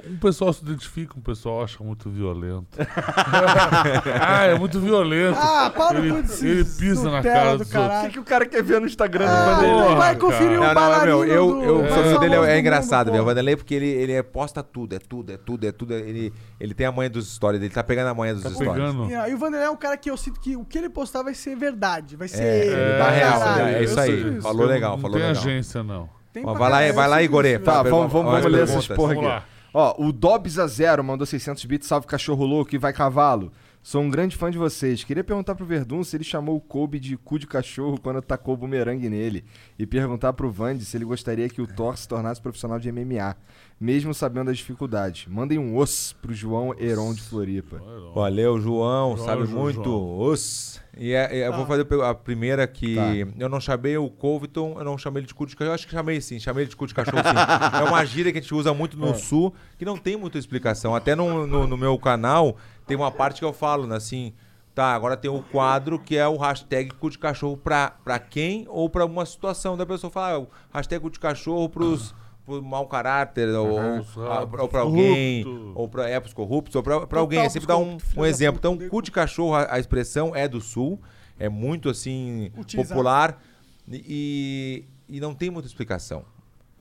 um 0.09 0.17
pessoal 0.17 0.51
se 0.51 0.63
identifica, 0.63 1.13
um 1.17 1.21
pessoal 1.21 1.63
acha 1.63 1.81
muito 1.83 2.09
violento. 2.09 2.67
ah, 4.21 4.45
é 4.45 4.55
muito 4.57 4.79
violento. 4.79 5.37
Ah, 5.39 5.69
para 5.69 5.99
ele, 5.99 6.11
com 6.11 6.17
ele 6.45 6.65
pisa 6.65 7.09
na 7.11 7.21
cara 7.21 7.57
do 7.57 7.59
outros. 7.59 7.73
O 7.73 8.01
que, 8.05 8.09
que 8.13 8.19
o 8.19 8.23
cara 8.23 8.45
quer 8.45 8.63
ver 8.63 8.81
no 8.81 8.87
Instagram 8.87 9.25
do 9.25 9.31
Ah, 9.31 9.55
Vanderlei? 9.55 9.83
Porra, 9.83 9.95
vai 9.95 10.15
conferir 10.15 10.59
cara. 10.59 10.71
o 10.71 10.73
Não, 10.73 10.91
não, 10.97 11.05
meu, 11.05 11.25
eu, 11.25 11.47
do... 11.47 11.63
eu, 11.63 11.79
o 11.79 11.87
perfil 11.87 12.19
dele 12.19 12.35
é, 12.35 12.39
do 12.53 12.59
engraçado, 12.59 13.11
meu. 13.11 13.21
O. 13.21 13.25
Vanderlei, 13.25 13.55
porque 13.55 13.73
ele, 13.75 13.87
ele 13.87 14.11
é- 14.13 14.23
posta 14.23 14.63
tudo, 14.63 14.95
é 14.95 14.99
tudo, 14.99 15.31
é 15.31 15.37
tudo, 15.37 15.67
é 15.67 15.71
tudo. 15.71 15.93
Ele, 15.93 16.33
ele 16.59 16.73
tem 16.73 16.85
a 16.87 16.91
manha 16.91 17.09
dos 17.09 17.31
stories, 17.33 17.61
ele 17.61 17.73
tá 17.73 17.83
pegando 17.83 18.07
a 18.09 18.13
manha 18.13 18.33
dos 18.33 18.43
Tá 18.43 18.49
stories. 18.49 18.73
pegando. 18.73 19.09
E, 19.09 19.13
e 19.31 19.33
o 19.33 19.37
Vanderlei 19.37 19.67
é 19.67 19.71
um 19.71 19.77
cara 19.77 19.95
que 19.95 20.09
eu 20.09 20.17
sinto 20.17 20.39
que 20.39 20.55
o 20.57 20.65
que 20.65 20.77
ele 20.77 20.89
postar 20.89 21.23
vai 21.23 21.33
ser 21.35 21.55
verdade. 21.55 22.15
Vai 22.15 22.27
ser 22.27 22.41
É, 22.43 22.65
ele. 22.65 22.75
é, 22.75 23.09
real, 23.11 23.39
caralho. 23.39 23.75
é 23.75 23.83
isso 23.83 23.99
aí. 23.99 24.23
sinto 24.23 24.41
Falou 24.41 24.65
legal, 24.65 24.91
não 24.93 24.99
falou 25.01 25.17
tem 25.17 25.27
legal. 25.27 25.41
agência, 25.43 25.83
não. 25.83 26.09
Tem 26.33 26.43
Ó, 26.45 26.53
vai 26.55 26.69
lá, 26.69 26.91
vai 26.93 27.07
lá, 27.07 27.23
Igorê. 27.23 27.59
Tá, 27.59 27.83
vamos, 27.83 28.11
vamos, 28.11 28.31
vamos 28.31 28.51
ler 28.51 28.63
essas 28.63 28.87
porra 28.87 29.13
Vamos 29.13 29.29
aqui. 29.29 29.35
lá. 29.35 29.45
Ó, 29.71 30.03
o 30.03 30.11
Dobbs 30.11 30.57
a 30.57 30.65
Zero 30.67 31.03
mandou 31.03 31.25
600 31.27 31.63
bits. 31.65 31.87
Salve 31.87 32.07
cachorro 32.07 32.43
louco 32.45 32.73
e 32.73 32.77
vai 32.77 32.91
cavalo. 32.91 33.51
Sou 33.85 34.01
um 34.01 34.09
grande 34.09 34.37
fã 34.37 34.49
de 34.49 34.57
vocês. 34.57 35.03
Queria 35.03 35.25
perguntar 35.25 35.55
pro 35.55 35.65
Verdun 35.65 36.05
se 36.05 36.15
ele 36.15 36.23
chamou 36.23 36.55
o 36.55 36.61
Kobe 36.61 37.01
de 37.01 37.17
cu 37.17 37.37
de 37.37 37.45
cachorro 37.45 37.99
quando 37.99 38.21
tacou 38.21 38.53
o 38.53 38.57
bumerangue 38.57 39.09
nele. 39.09 39.43
E 39.77 39.85
perguntar 39.85 40.31
pro 40.31 40.49
Vandy 40.49 40.85
se 40.85 40.95
ele 40.95 41.03
gostaria 41.03 41.49
que 41.49 41.61
o 41.61 41.67
Thor 41.67 41.97
se 41.97 42.07
tornasse 42.07 42.41
profissional 42.41 42.79
de 42.79 42.89
MMA, 42.89 43.35
mesmo 43.77 44.13
sabendo 44.13 44.49
as 44.49 44.57
dificuldades. 44.57 45.27
Mandem 45.27 45.59
um 45.59 45.77
os 45.77 46.13
pro 46.13 46.33
João 46.33 46.73
Heron 46.79 47.13
de 47.13 47.21
Floripa. 47.23 47.81
Valeu, 48.15 48.57
João, 48.57 49.17
João, 49.17 49.25
sabe 49.25 49.45
João, 49.45 49.63
muito. 49.63 49.83
João. 49.83 50.17
Os. 50.17 50.81
E 50.97 51.11
é- 51.11 51.39
é, 51.39 51.47
eu 51.47 51.53
vou 51.53 51.65
fazer 51.65 51.85
a 52.03 52.13
primeira 52.13 52.65
que 52.65 52.95
eu 53.37 53.49
não 53.49 53.59
chamei 53.59 53.97
o 53.97 54.09
Coviton, 54.09 54.75
eu 54.77 54.85
não 54.85 54.97
chamei 54.97 55.21
ele 55.21 55.27
de 55.27 55.33
cu 55.33 55.45
de 55.45 55.57
cachorro. 55.57 55.71
Eu 55.71 55.75
acho 55.75 55.87
que 55.87 55.91
chamei 55.91 56.21
sim, 56.21 56.39
chamei 56.39 56.63
ele 56.63 56.69
de 56.69 56.75
cu 56.77 56.87
de 56.87 56.93
cachorro 56.93 57.17
sim. 57.17 57.23
é 57.81 57.83
uma 57.83 58.05
gíria 58.05 58.31
que 58.31 58.37
a 58.37 58.41
gente 58.41 58.53
usa 58.53 58.73
muito 58.73 58.95
no 58.97 59.13
sul, 59.13 59.53
que 59.77 59.83
não 59.83 59.97
tem 59.97 60.15
muita 60.15 60.37
explicação. 60.37 60.95
Até 60.95 61.15
no, 61.15 61.45
no, 61.45 61.67
no 61.67 61.75
meu 61.75 61.97
canal 61.97 62.55
tem 62.87 62.95
uma 62.97 63.11
parte 63.11 63.39
que 63.39 63.45
eu 63.45 63.53
falo, 63.53 63.85
né, 63.87 63.95
assim. 63.95 64.33
Tá, 64.75 64.95
agora 64.95 65.15
tem 65.15 65.29
o 65.29 65.43
quadro 65.43 65.99
que 65.99 66.17
é 66.17 66.27
o 66.27 66.35
hashtag 66.35 66.91
cu 66.95 67.07
de 67.09 67.19
cachorro 67.19 67.55
pra, 67.55 67.91
pra 68.03 68.17
quem 68.17 68.65
ou 68.69 68.89
pra 68.89 69.05
uma 69.05 69.23
situação. 69.25 69.77
Da 69.77 69.85
pessoa 69.85 70.09
fala, 70.11 70.47
ah, 70.71 70.77
hashtag 70.77 70.99
cu 71.01 71.11
de 71.11 71.19
cachorro 71.19 71.69
pros, 71.69 72.15
pro 72.43 72.59
mau 72.63 72.87
caráter, 72.87 73.49
ou, 73.49 73.67
ou, 73.69 73.79
Ah, 74.27 74.47
ou 74.61 74.67
pra 74.67 74.81
alguém, 74.81 75.43
corrupto. 75.43 75.71
ou 75.75 75.87
pra 75.87 76.09
é, 76.09 76.19
pros 76.19 76.33
corruptos, 76.33 76.75
ou 76.75 76.81
pra, 76.81 76.95
pra 76.97 77.05
Total 77.05 77.19
alguém. 77.21 77.39
É 77.41 77.49
sempre 77.49 77.67
dar 77.67 77.77
um, 77.77 77.97
um 78.17 78.25
exemplo. 78.25 78.57
Então, 78.57 78.75
cu 78.89 79.01
de 79.03 79.11
cachorro, 79.11 79.53
a, 79.53 79.75
a 79.75 79.79
expressão 79.79 80.35
é 80.35 80.47
do 80.47 80.59
sul, 80.59 80.99
é 81.37 81.47
muito 81.47 81.87
assim, 81.87 82.51
Utilizado. 82.57 82.89
popular 82.95 83.39
e, 83.87 84.85
e 85.07 85.19
não 85.19 85.35
tem 85.35 85.51
muita 85.51 85.67
explicação. 85.67 86.25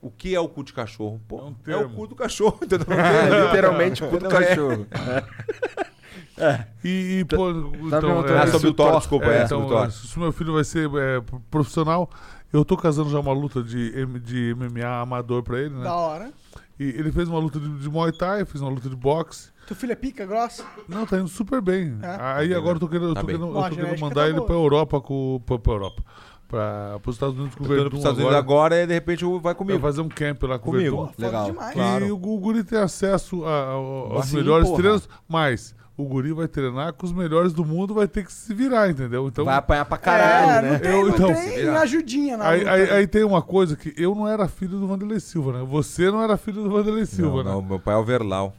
O 0.01 0.09
que 0.09 0.33
é 0.33 0.39
o 0.39 0.49
cu 0.49 0.63
de 0.63 0.73
cachorro? 0.73 1.21
Pô, 1.27 1.37
É 1.37 1.43
um 1.43 1.81
é 1.81 1.85
o 1.85 1.89
cu 1.91 2.07
do 2.07 2.15
cachorro, 2.15 2.57
entendeu? 2.65 2.87
É, 2.91 3.45
literalmente 3.45 4.01
cu 4.01 4.17
do 4.17 4.23
Não 4.23 4.31
é. 6.37 6.65
E, 6.83 7.19
e, 7.19 7.25
pô, 7.25 7.49
então, 7.49 7.71
perguntando 7.71 8.33
é, 8.33 8.39
Ah, 8.39 8.45
se 8.45 8.51
sobre 8.53 8.67
o 8.69 8.73
Thor, 8.73 8.97
desculpa, 8.97 9.25
é, 9.27 9.37
é, 9.41 9.43
então, 9.45 9.61
sobre 9.61 9.75
o 9.75 9.77
Thor. 9.79 9.91
se 9.91 10.17
o 10.17 10.19
meu 10.19 10.31
filho 10.31 10.53
vai 10.53 10.63
ser 10.63 10.89
é, 10.95 11.21
pro- 11.21 11.39
profissional, 11.51 12.09
eu 12.51 12.63
tô 12.65 12.75
casando 12.77 13.09
já 13.09 13.19
uma 13.19 13.33
luta 13.33 13.61
de, 13.63 13.91
M- 13.97 14.19
de 14.19 14.55
MMA 14.55 15.01
amador 15.01 15.43
pra 15.43 15.59
ele, 15.59 15.75
né? 15.75 15.83
Da 15.83 15.93
hora. 15.95 16.31
E 16.79 16.83
ele 16.85 17.11
fez 17.11 17.29
uma 17.29 17.39
luta 17.39 17.59
de, 17.59 17.69
de 17.79 17.89
Muay 17.89 18.11
Thai, 18.11 18.45
fiz 18.45 18.59
uma 18.61 18.69
luta 18.71 18.89
de 18.89 18.95
boxe. 18.95 19.51
Teu 19.67 19.75
filho 19.75 19.91
é 19.93 19.95
pica 19.95 20.25
grossa? 20.25 20.65
Não, 20.89 21.05
tá 21.05 21.17
indo 21.17 21.27
super 21.29 21.61
bem. 21.61 21.97
É? 22.01 22.17
Aí 22.19 22.53
agora 22.53 22.75
eu 22.75 22.79
tô 22.79 22.87
querendo, 22.89 23.09
eu 23.09 23.13
Tá 23.13 23.21
tô 23.21 23.27
querendo, 23.27 23.45
eu 23.47 23.53
tô 23.53 23.69
querendo 23.69 23.99
mandar 24.01 24.15
tá 24.21 24.25
ele 24.27 24.35
boa. 24.37 24.45
pra 24.47 24.55
Europa 24.55 24.99
com. 24.99 25.41
Pra, 25.45 25.57
pra 25.59 25.71
Europa. 25.73 26.03
Pra, 26.47 26.99
pros 27.01 27.15
Estados 27.15 27.35
Unidos 27.37 27.55
com 27.55 27.63
o 27.63 27.67
Verdun 27.67 27.97
Estados 27.97 28.17
Unidos 28.19 28.35
agora. 28.35 28.75
agora 28.75 28.83
e 28.83 28.87
de 28.87 28.93
repente 28.93 29.23
vai 29.25 29.39
Vai 29.39 29.55
comigo. 29.55 29.79
fazer 29.79 30.01
um 30.01 30.09
camp 30.09 30.43
lá 30.43 30.59
com 30.59 30.71
Comigo. 30.71 30.95
o 30.97 31.05
Verdun. 31.05 31.13
Legal. 31.25 31.45
demais. 31.45 31.73
Claro. 31.73 32.05
E 32.05 32.11
o, 32.11 32.15
o 32.15 32.39
Guri 32.39 32.63
tem 32.63 32.77
acesso 32.77 33.43
a- 33.45 33.49
a- 33.49 33.71
aos 33.71 34.31
melhores 34.31 34.67
porra. 34.67 34.79
treinos, 34.81 35.09
mas 35.27 35.75
o 35.95 36.05
Guri 36.05 36.33
vai 36.33 36.47
treinar 36.47 36.93
com 36.93 37.05
os 37.05 37.11
melhores 37.13 37.53
do 37.53 37.63
mundo, 37.63 37.93
vai 37.93 38.07
ter 38.07 38.25
que 38.25 38.33
se 38.33 38.53
virar, 38.53 38.89
entendeu? 38.89 39.27
Então, 39.27 39.45
Vai 39.45 39.55
apanhar 39.57 39.85
pra 39.85 39.97
caralho, 39.97 40.49
é, 40.57 40.61
né? 40.61 40.71
não 40.71 40.79
tem, 40.79 40.91
Eu, 40.91 41.01
não 41.07 41.09
então, 41.13 41.33
tem 41.33 41.69
ajudinha 41.69 42.37
na 42.37 42.47
Aí, 42.47 42.59
luta. 42.59 42.71
aí- 42.71 42.89
aí 42.91 43.07
tem 43.07 43.23
uma 43.23 43.41
coisa 43.41 43.75
que 43.75 43.93
eu 43.95 44.15
não 44.15 44.27
era 44.27 44.47
filho 44.47 44.79
do 44.79 44.87
Vanderlei 44.87 45.19
Silva, 45.19 45.53
né? 45.53 45.65
Você 45.69 46.09
não 46.09 46.21
era 46.23 46.35
filho 46.35 46.63
do 46.63 46.69
Vanderlei 46.71 47.05
Silva, 47.05 47.43
não, 47.43 47.53
não, 47.53 47.61
né? 47.61 47.67
meu 47.69 47.79
pai 47.79 47.93
é 47.93 47.97
o 47.99 48.03
Verlau. 48.03 48.55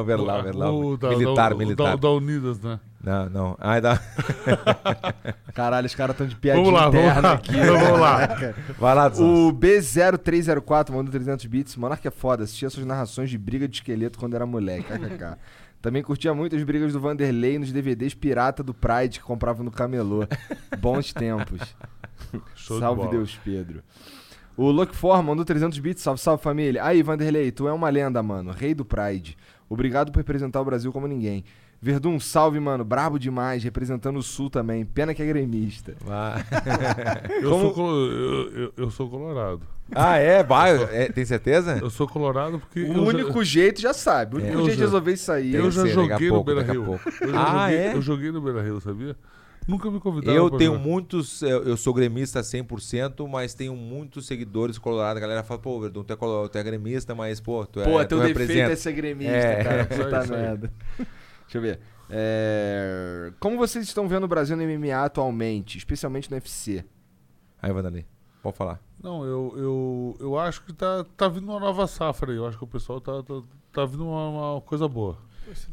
overlap, 0.00 0.40
overlap. 0.40 0.70
O 0.74 0.96
da- 0.96 1.08
militar, 1.10 1.50
da, 1.50 1.56
militar. 1.56 1.84
Da, 1.90 1.96
da 1.96 2.10
Unidas, 2.10 2.60
né? 2.60 2.78
Não, 3.02 3.30
não. 3.30 3.56
Ai, 3.60 3.80
dá. 3.80 3.98
Caralho, 5.54 5.86
os 5.86 5.94
caras 5.94 6.14
estão 6.14 6.26
de 6.26 6.34
piadinha 6.36 6.64
Vamos 6.64 6.78
lá, 6.80 6.88
vamos 6.90 7.06
interna 7.06 7.28
lá. 7.28 7.34
aqui. 7.34 7.52
Vamos 7.52 8.00
lá. 8.00 8.28
Vai 8.78 8.94
lá. 8.94 9.06
O 9.06 9.52
B0304 9.52 10.90
mandou 10.90 11.10
300 11.12 11.46
bits. 11.46 11.76
Monark 11.76 12.06
é 12.06 12.10
foda. 12.10 12.42
Assistia 12.44 12.68
suas 12.68 12.84
narrações 12.84 13.30
de 13.30 13.38
briga 13.38 13.68
de 13.68 13.76
esqueleto 13.76 14.18
quando 14.18 14.34
era 14.34 14.44
moleque. 14.44 14.84
KKK. 14.92 15.36
Também 15.80 16.02
curtia 16.02 16.34
muito 16.34 16.56
as 16.56 16.62
brigas 16.64 16.92
do 16.92 17.00
Vanderlei 17.00 17.58
nos 17.58 17.72
DVDs 17.72 18.14
pirata 18.14 18.62
do 18.62 18.74
Pride 18.74 19.20
que 19.20 19.24
comprava 19.24 19.62
no 19.62 19.70
camelô. 19.70 20.26
Bons 20.80 21.12
tempos. 21.12 21.60
De 22.32 22.78
salve 22.78 23.02
bola. 23.02 23.10
Deus, 23.10 23.38
Pedro. 23.44 23.82
O 24.56 24.70
Lockfor 24.72 25.22
mandou 25.22 25.44
300 25.44 25.78
bits. 25.78 26.02
Salve, 26.02 26.20
salve 26.20 26.42
família. 26.42 26.84
Aí, 26.84 27.00
Vanderlei, 27.00 27.52
tu 27.52 27.68
é 27.68 27.72
uma 27.72 27.88
lenda, 27.88 28.20
mano. 28.22 28.50
Rei 28.50 28.74
do 28.74 28.84
Pride. 28.84 29.36
Obrigado 29.68 30.10
por 30.10 30.18
representar 30.18 30.60
o 30.60 30.64
Brasil 30.64 30.92
como 30.92 31.06
ninguém. 31.06 31.44
Verdun, 31.80 32.18
salve, 32.18 32.58
mano. 32.58 32.84
Brabo 32.84 33.18
demais. 33.18 33.62
Representando 33.62 34.16
o 34.18 34.22
Sul 34.22 34.50
também. 34.50 34.84
Pena 34.84 35.14
que 35.14 35.22
é 35.22 35.26
gremista. 35.26 35.94
Vai. 36.04 36.42
Eu, 37.40 37.50
Como- 37.50 37.74
sou, 37.74 38.06
eu, 38.10 38.50
eu- 38.52 38.72
eu 38.76 38.90
sou 38.90 39.08
colorado. 39.08 39.60
Ah, 39.94 40.16
é? 40.16 40.42
Vai. 40.42 40.74
É, 40.92 41.08
tem 41.10 41.24
certeza? 41.24 41.78
Eu 41.80 41.88
sou 41.88 42.06
colorado 42.08 42.58
porque. 42.58 42.80
O 42.82 42.86
eu 42.88 42.94
já- 42.94 43.00
único 43.00 43.44
jeito 43.44 43.80
já 43.80 43.94
sabe. 43.94 44.34
O 44.34 44.38
único 44.38 44.52
Eu 44.54 44.64
jeito 44.64 44.76
de 44.76 44.82
resolver 44.82 45.12
isso 45.12 45.30
aí. 45.32 45.54
Eu 45.54 45.70
já 45.70 45.82
que 45.84 45.88
ser, 45.90 45.96
daqui 45.96 46.12
a 46.12 46.18
joguei 46.18 46.30
no 46.30 46.44
Beira 46.44 46.62
Rio. 46.62 47.00
Ah, 47.34 47.68
joguei, 47.70 47.76
é? 47.78 47.94
Eu 47.94 48.02
joguei 48.02 48.30
no 48.32 48.40
Beira 48.40 48.62
Rio, 48.62 48.80
sabia? 48.80 49.16
Nunca 49.66 49.90
me 49.90 50.00
convidaram. 50.00 50.36
Eu 50.36 50.50
tenho 50.50 50.72
jogar. 50.72 50.84
muitos, 50.84 51.42
eu 51.42 51.62
eu 51.64 51.76
sou 51.76 51.92
gremista 51.94 52.40
100%, 52.42 53.28
mas 53.28 53.54
tenho 53.54 53.76
muitos 53.76 54.26
seguidores 54.26 54.78
colorados. 54.78 55.18
A 55.18 55.20
galera 55.20 55.42
fala, 55.44 55.60
pô, 55.60 55.78
Verdun, 55.80 56.02
tu 56.02 56.12
é, 56.12 56.16
colo- 56.16 56.48
tu 56.48 56.56
é 56.58 56.62
gremista, 56.62 57.14
mas, 57.14 57.38
pô, 57.38 57.64
tu 57.66 57.80
é, 57.80 57.84
Pô, 57.84 57.98
tu 58.02 58.08
teu 58.08 58.18
defeito 58.18 58.38
representa. 58.38 58.72
é 58.72 58.76
ser 58.76 58.92
gremista, 58.92 59.32
É. 59.32 59.62
cara. 59.64 59.84
Puta 59.84 60.26
merda. 60.26 60.72
Deixa 61.48 61.58
eu 61.58 61.62
ver. 61.62 61.80
É, 62.10 63.32
Como 63.40 63.56
vocês 63.56 63.84
estão 63.86 64.06
vendo 64.06 64.24
o 64.24 64.28
Brasil 64.28 64.56
no 64.56 64.62
MMA 64.62 64.94
atualmente, 65.02 65.78
especialmente 65.78 66.30
no 66.30 66.36
UFC? 66.36 66.84
Aí, 67.60 67.72
Vandali, 67.72 68.06
pode 68.42 68.56
falar. 68.56 68.80
Não, 69.02 69.24
eu, 69.24 69.54
eu, 69.56 70.16
eu 70.20 70.38
acho 70.38 70.62
que 70.64 70.72
tá, 70.72 71.04
tá 71.16 71.26
vindo 71.28 71.48
uma 71.48 71.58
nova 71.58 71.86
safra 71.86 72.32
aí. 72.32 72.36
Eu 72.36 72.46
acho 72.46 72.58
que 72.58 72.64
o 72.64 72.68
pessoal 72.68 73.00
tá, 73.00 73.22
tá, 73.22 73.42
tá 73.72 73.84
vindo 73.84 74.06
uma, 74.06 74.52
uma 74.54 74.60
coisa 74.60 74.86
boa. 74.86 75.18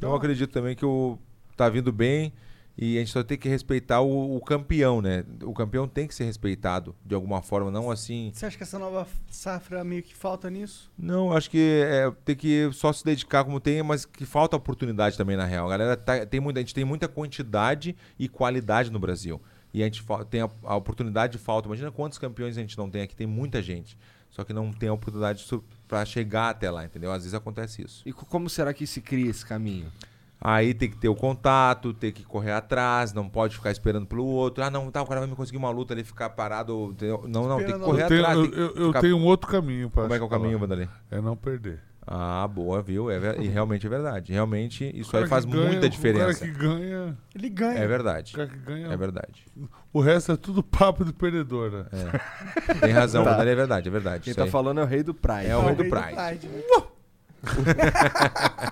Eu 0.01 0.15
acredito 0.15 0.51
também 0.51 0.75
que 0.75 0.85
o 0.85 1.17
tá 1.57 1.67
vindo 1.69 1.91
bem 1.91 2.31
e 2.77 2.97
a 2.97 2.99
gente 2.99 3.11
só 3.11 3.23
tem 3.23 3.37
que 3.37 3.47
respeitar 3.47 4.01
o, 4.01 4.35
o 4.35 4.41
campeão, 4.41 5.01
né? 5.01 5.23
O 5.43 5.53
campeão 5.53 5.87
tem 5.87 6.07
que 6.07 6.13
ser 6.15 6.25
respeitado 6.25 6.95
de 7.05 7.15
alguma 7.15 7.41
forma, 7.41 7.71
não 7.71 7.89
assim. 7.89 8.31
Você 8.33 8.45
acha 8.45 8.57
que 8.57 8.63
essa 8.63 8.77
nova 8.77 9.07
safra 9.29 9.83
meio 9.83 10.03
que 10.03 10.13
falta 10.15 10.49
nisso? 10.49 10.91
Não, 10.97 11.31
acho 11.31 11.49
que 11.49 11.83
é, 11.85 12.11
tem 12.25 12.35
que 12.35 12.69
só 12.73 12.91
se 12.91 13.03
dedicar 13.05 13.43
como 13.43 13.59
tem, 13.59 13.81
mas 13.81 14.03
que 14.05 14.25
falta 14.25 14.57
oportunidade 14.57 15.17
também 15.17 15.37
na 15.37 15.45
real. 15.45 15.67
A 15.67 15.69
galera 15.69 15.95
tá- 15.97 16.25
tem 16.25 16.39
muita, 16.39 16.59
a 16.59 16.63
gente 16.63 16.73
tem 16.73 16.83
muita 16.85 17.07
quantidade 17.07 17.95
e 18.19 18.27
qualidade 18.27 18.91
no 18.91 18.99
Brasil. 18.99 19.41
E 19.73 19.81
a 19.81 19.85
gente 19.85 20.03
tem 20.29 20.41
a, 20.41 20.49
a 20.63 20.75
oportunidade 20.75 21.37
falta. 21.37 21.67
Imagina 21.67 21.91
quantos 21.91 22.17
campeões 22.17 22.57
a 22.57 22.61
gente 22.61 22.77
não 22.77 22.89
tem 22.89 23.01
aqui, 23.01 23.15
tem 23.15 23.27
muita 23.27 23.61
gente. 23.61 23.97
Só 24.31 24.43
que 24.43 24.51
não 24.51 24.73
tem 24.73 24.89
a 24.89 24.93
oportunidade 24.93 25.45
para 25.87 26.03
chegar 26.05 26.49
até 26.49 26.69
lá, 26.69 26.83
entendeu? 26.83 27.11
Às 27.11 27.19
vezes 27.23 27.33
acontece 27.33 27.81
isso. 27.81 28.01
E 28.05 28.11
co- 28.11 28.25
como 28.25 28.49
será 28.49 28.73
que 28.73 28.85
se 28.85 28.99
cria 28.99 29.29
esse 29.29 29.45
caminho? 29.45 29.89
Aí 30.47 30.75
tem 30.75 30.87
que 30.91 30.97
ter 30.97 31.09
o 31.09 31.15
contato, 31.15 31.91
tem 31.91 32.11
que 32.11 32.23
correr 32.23 32.51
atrás, 32.51 33.11
não 33.13 33.27
pode 33.27 33.55
ficar 33.55 33.71
esperando 33.71 34.05
pelo 34.05 34.23
outro. 34.25 34.63
Ah, 34.63 34.69
não, 34.69 34.91
tá, 34.91 35.01
o 35.01 35.07
cara 35.07 35.21
vai 35.21 35.27
me 35.29 35.35
conseguir 35.35 35.57
uma 35.57 35.71
luta 35.71 35.93
ali, 35.95 36.03
ficar 36.03 36.29
parado. 36.29 36.89
entendeu? 36.91 37.23
Não, 37.27 37.47
não, 37.47 37.57
tem 37.57 37.65
que 37.65 37.79
correr 37.79 38.03
Eu 38.03 38.07
tenho, 38.07 38.21
atrás. 38.21 38.37
eu, 38.37 38.45
eu- 38.53 38.75
eu 38.75 38.87
ficar- 38.89 39.01
tenho 39.01 39.17
um 39.17 39.23
outro 39.25 39.49
caminho 39.49 39.89
para 39.89 40.03
Como 40.03 40.13
é 40.13 40.17
que 40.17 40.23
é 40.23 40.27
o 40.27 40.29
caminho, 40.29 40.59
Vandalê? 40.59 40.87
É 41.09 41.19
não 41.19 41.35
perder. 41.35 41.79
Ah, 42.05 42.47
boa, 42.47 42.79
viu? 42.83 43.09
É 43.09 43.17
ver- 43.17 43.41
E 43.41 43.47
realmente 43.47 43.87
é 43.87 43.89
verdade. 43.89 44.31
Realmente 44.31 44.83
O 44.93 44.97
isso 44.99 45.17
aí 45.17 45.25
faz 45.25 45.43
ganha- 45.45 45.65
muita 45.67 45.87
O 45.87 45.89
diferença. 45.89 46.39
cara 46.39 46.51
que 46.53 46.59
ganha. 46.59 47.17
Ele 47.33 47.49
ganha. 47.49 47.79
É 47.79 47.85
O 47.85 47.87
verdade. 47.89 48.33
cara 48.33 48.47
que 48.47 48.57
ganha. 48.59 48.87
É 48.93 48.95
verdade. 48.97 49.45
O 49.91 49.99
resto 49.99 50.31
é 50.33 50.37
tudo 50.37 50.61
papo 50.61 51.03
de 51.03 51.11
perdedor, 51.11 51.71
né? 51.71 51.85
Tem 52.81 52.91
razão, 52.91 53.23
Tá. 53.23 53.43
É 53.43 53.55
verdade, 53.55 53.87
é 53.87 53.91
verdade. 53.91 54.23
Quem 54.25 54.29
isso 54.29 54.37
tá 54.37 54.43
aí. 54.43 54.51
falando 54.51 54.79
é 54.79 54.83
o 54.83 54.85
rei 54.85 55.01
do 55.01 55.15
Pride. 55.15 55.47
É 55.47 55.57
o 55.57 55.61
É 55.61 55.65
rei 55.65 55.75
do 55.75 55.85
Pride. 55.85 56.47
né? 56.47 56.83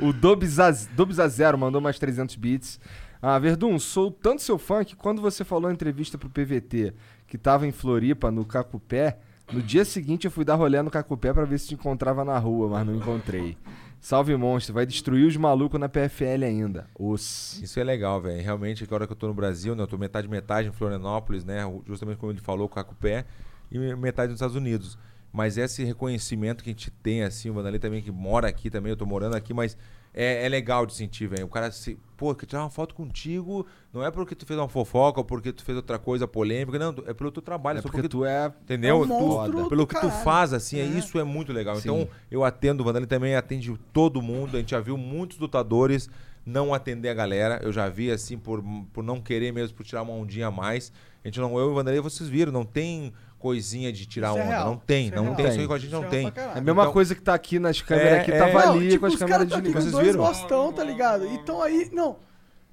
O 0.00 0.12
Dobizaz- 0.12 0.86
Dobizazero 0.94 1.58
mandou 1.58 1.80
mais 1.80 1.98
300 1.98 2.36
bits. 2.36 2.78
Ah, 3.20 3.36
Verdun, 3.38 3.78
sou 3.80 4.10
tanto 4.12 4.42
seu 4.42 4.56
fã 4.58 4.84
que 4.84 4.94
quando 4.94 5.20
você 5.20 5.44
falou 5.44 5.70
em 5.70 5.74
entrevista 5.74 6.16
pro 6.16 6.30
PVT 6.30 6.94
que 7.26 7.36
tava 7.36 7.66
em 7.66 7.72
Floripa, 7.72 8.30
no 8.30 8.44
Cacupé, 8.44 9.18
no 9.52 9.60
dia 9.60 9.84
seguinte 9.84 10.24
eu 10.24 10.30
fui 10.30 10.44
dar 10.44 10.54
rolê 10.54 10.80
no 10.82 10.90
Cacupé 10.90 11.32
pra 11.32 11.44
ver 11.44 11.58
se 11.58 11.68
te 11.68 11.74
encontrava 11.74 12.24
na 12.24 12.38
rua, 12.38 12.68
mas 12.68 12.86
não 12.86 12.94
encontrei. 12.94 13.56
Salve 14.00 14.36
monstro, 14.36 14.72
vai 14.72 14.86
destruir 14.86 15.26
os 15.26 15.36
malucos 15.36 15.80
na 15.80 15.88
PFL 15.88 16.44
ainda. 16.44 16.86
Os. 16.96 17.60
Isso 17.60 17.80
é 17.80 17.84
legal, 17.84 18.20
velho. 18.20 18.40
Realmente, 18.40 18.84
agora 18.84 19.04
que 19.04 19.12
eu 19.12 19.16
tô 19.16 19.26
no 19.26 19.34
Brasil, 19.34 19.74
né? 19.74 19.82
Eu 19.82 19.88
tô 19.88 19.98
metade 19.98 20.28
metade 20.28 20.68
em 20.68 20.72
Florianópolis, 20.72 21.44
né? 21.44 21.62
Justamente 21.84 22.18
como 22.18 22.30
ele 22.30 22.40
falou, 22.40 22.68
com 22.68 22.78
a 22.78 22.84
Cupé, 22.84 23.24
e 23.72 23.78
metade 23.96 24.28
nos 24.30 24.36
Estados 24.36 24.54
Unidos. 24.54 24.96
Mas 25.38 25.56
esse 25.56 25.84
reconhecimento 25.84 26.64
que 26.64 26.70
a 26.70 26.72
gente 26.72 26.90
tem, 26.90 27.22
assim, 27.22 27.48
o 27.48 27.54
Vanderlei 27.54 27.78
também 27.78 28.02
que 28.02 28.10
mora 28.10 28.48
aqui 28.48 28.68
também, 28.68 28.90
eu 28.90 28.96
tô 28.96 29.06
morando 29.06 29.36
aqui, 29.36 29.54
mas 29.54 29.78
é, 30.12 30.44
é 30.44 30.48
legal 30.48 30.84
de 30.84 30.92
sentir, 30.94 31.28
velho. 31.28 31.46
O 31.46 31.48
cara 31.48 31.70
se. 31.70 31.96
Pô, 32.16 32.34
quer 32.34 32.44
tirar 32.46 32.62
uma 32.64 32.70
foto 32.70 32.92
contigo, 32.92 33.64
não 33.94 34.04
é 34.04 34.10
porque 34.10 34.34
tu 34.34 34.44
fez 34.44 34.58
uma 34.58 34.68
fofoca 34.68 35.20
ou 35.20 35.24
porque 35.24 35.52
tu 35.52 35.62
fez 35.62 35.76
outra 35.76 35.96
coisa 35.96 36.26
polêmica, 36.26 36.76
não, 36.76 36.92
é 37.06 37.14
pelo 37.14 37.30
teu 37.30 37.40
trabalho, 37.40 37.78
É 37.78 37.82
só 37.82 37.88
porque 37.88 38.08
tu 38.08 38.24
é. 38.24 38.52
Entendeu? 38.62 39.04
É 39.04 39.06
um 39.06 39.50
Tu- 39.52 39.68
pelo 39.68 39.86
que 39.86 39.94
tu 39.94 40.00
caralho. 40.08 40.24
faz, 40.24 40.52
assim, 40.52 40.80
é. 40.80 40.82
É. 40.82 40.86
isso 40.86 41.16
é 41.20 41.22
muito 41.22 41.52
legal. 41.52 41.76
Sim. 41.76 41.82
Então, 41.82 42.08
eu 42.28 42.42
atendo, 42.42 42.82
o 42.82 42.84
Vanderlei 42.84 43.06
também 43.06 43.36
atende 43.36 43.72
todo 43.92 44.20
mundo. 44.20 44.56
A 44.56 44.58
gente 44.58 44.72
já 44.72 44.80
viu 44.80 44.96
muitos 44.98 45.38
lutadores 45.38 46.10
não 46.44 46.74
atender 46.74 47.10
a 47.10 47.14
galera. 47.14 47.60
Eu 47.62 47.70
já 47.70 47.88
vi, 47.88 48.10
assim, 48.10 48.36
por, 48.36 48.60
por 48.92 49.04
não 49.04 49.20
querer 49.20 49.52
mesmo, 49.52 49.76
por 49.76 49.86
tirar 49.86 50.02
uma 50.02 50.14
ondinha 50.14 50.48
a 50.48 50.50
mais. 50.50 50.90
A 51.24 51.28
gente 51.28 51.38
não, 51.38 51.56
eu 51.56 51.68
e 51.68 51.70
o 51.70 51.74
Vanderlei, 51.74 52.00
vocês 52.00 52.28
viram, 52.28 52.50
não 52.50 52.64
tem 52.64 53.12
coisinha 53.38 53.92
de 53.92 54.04
tirar 54.06 54.30
Isso 54.30 54.38
é 54.38 54.42
onda. 54.42 54.50
real. 54.50 54.66
não 54.70 54.76
tem, 54.76 55.04
Isso 55.06 55.12
é 55.12 55.16
não 55.16 55.24
real. 55.24 55.36
tem. 55.36 55.46
Isso 55.48 55.60
aí 55.60 55.66
com 55.66 55.72
a 55.74 55.78
gente 55.78 55.90
não 55.92 55.98
Isso 56.00 56.06
é 56.08 56.10
tem. 56.10 56.20
real 56.20 56.32
pra 56.32 56.42
caralho. 56.42 56.56
É 56.56 56.60
a 56.60 56.64
mesma 56.64 56.82
Então- 56.82 56.92
coisa 56.92 57.14
que 57.14 57.20
tá 57.22 57.34
aqui 57.34 57.58
nas 57.58 57.80
câmeras 57.80 58.12
É, 58.12 58.20
aqui, 58.20 58.32
é. 58.32 58.38
tava 58.38 58.66
Não, 58.66 58.72
ali 58.72 58.88
tipo, 58.88 59.00
com 59.00 59.06
as 59.06 59.12
os 59.14 59.18
câmeras 59.18 59.48
tá 59.48 59.56
aqui 59.56 59.72
com 59.72 59.78
desligadas. 59.78 59.84
Vocês 59.84 59.92
dois 59.92 60.06
viram? 60.06 60.24
bostão, 60.26 60.72
tá 60.72 60.84
ligado? 60.84 61.26
Então 61.26 61.62
aí, 61.62 61.88
não. 61.92 62.16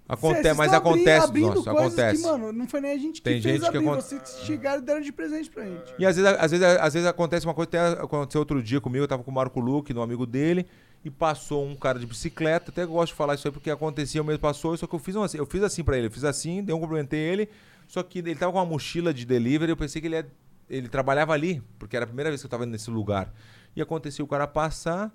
Acontece, 0.07 0.43
Cê- 0.49 0.53
mas 0.53 0.69
tão 0.69 0.77
abri- 0.77 0.89
acontece, 0.91 1.25
abrindo 1.25 1.47
nossa, 1.55 1.71
coisas 1.71 1.93
acontece. 1.99 2.21
Que, 2.23 2.27
mano, 2.29 2.51
não 2.53 2.67
foi 2.67 2.79
nem 2.79 2.91
a 2.91 2.97
gente 2.97 3.13
que 3.15 3.21
Tem 3.23 3.41
fez 3.41 3.43
gente 3.55 3.61
que 3.71 3.77
abrir, 3.77 3.89
acon- 3.89 3.95
vocês 4.01 4.39
chegaram 4.45 4.79
e 4.79 4.85
deram 4.85 5.01
de 5.01 5.11
presente 5.11 5.49
pra 5.49 5.63
gente. 5.63 5.93
E 5.97 6.05
às 6.05 6.15
vezes, 6.15 6.31
às, 6.39 6.51
vezes, 6.51 6.63
às 6.79 6.93
vezes 6.93 7.07
acontece 7.09 7.43
uma 7.47 7.55
coisa, 7.55 7.67
até 7.69 7.79
aconteceu 8.03 8.39
outro 8.39 8.61
dia 8.61 8.79
comigo, 8.79 9.03
eu 9.03 9.07
tava 9.07 9.23
com 9.23 9.31
o 9.31 9.33
Marco 9.33 9.59
Luque, 9.59 9.95
no 9.95 10.03
amigo 10.03 10.27
dele, 10.27 10.67
e 11.03 11.09
passou 11.09 11.65
um 11.65 11.75
cara 11.75 11.97
de 11.97 12.05
bicicleta, 12.05 12.69
até 12.69 12.85
gosto 12.85 13.13
de 13.13 13.17
falar 13.17 13.33
isso 13.33 13.47
aí 13.47 13.51
porque 13.51 13.71
acontecia, 13.71 14.21
o 14.21 14.25
mesmo 14.25 14.39
passou, 14.39 14.77
só 14.77 14.85
que 14.85 14.93
eu 14.93 14.99
fiz, 14.99 15.15
um 15.15 15.23
assim, 15.23 15.39
eu 15.39 15.45
fiz 15.47 15.63
assim 15.63 15.83
pra 15.83 15.97
ele, 15.97 16.05
eu 16.05 16.11
fiz 16.11 16.23
assim, 16.23 16.63
dei 16.63 16.75
um 16.75 16.79
cumprimentei 16.79 17.19
ele, 17.19 17.49
só 17.87 18.03
que 18.03 18.19
ele 18.19 18.35
tava 18.35 18.51
com 18.51 18.59
uma 18.59 18.65
mochila 18.65 19.11
de 19.11 19.25
delivery, 19.25 19.71
eu 19.71 19.77
pensei 19.77 19.99
que 19.99 20.07
ele, 20.07 20.17
ia- 20.17 20.27
ele 20.69 20.87
trabalhava 20.89 21.33
ali, 21.33 21.61
porque 21.79 21.95
era 21.95 22.03
a 22.05 22.07
primeira 22.07 22.29
vez 22.29 22.41
que 22.41 22.45
eu 22.45 22.49
tava 22.49 22.63
indo 22.63 22.71
nesse 22.71 22.89
lugar. 22.89 23.31
E 23.75 23.81
aconteceu 23.81 24.25
o 24.25 24.27
cara 24.27 24.47
passar 24.47 25.11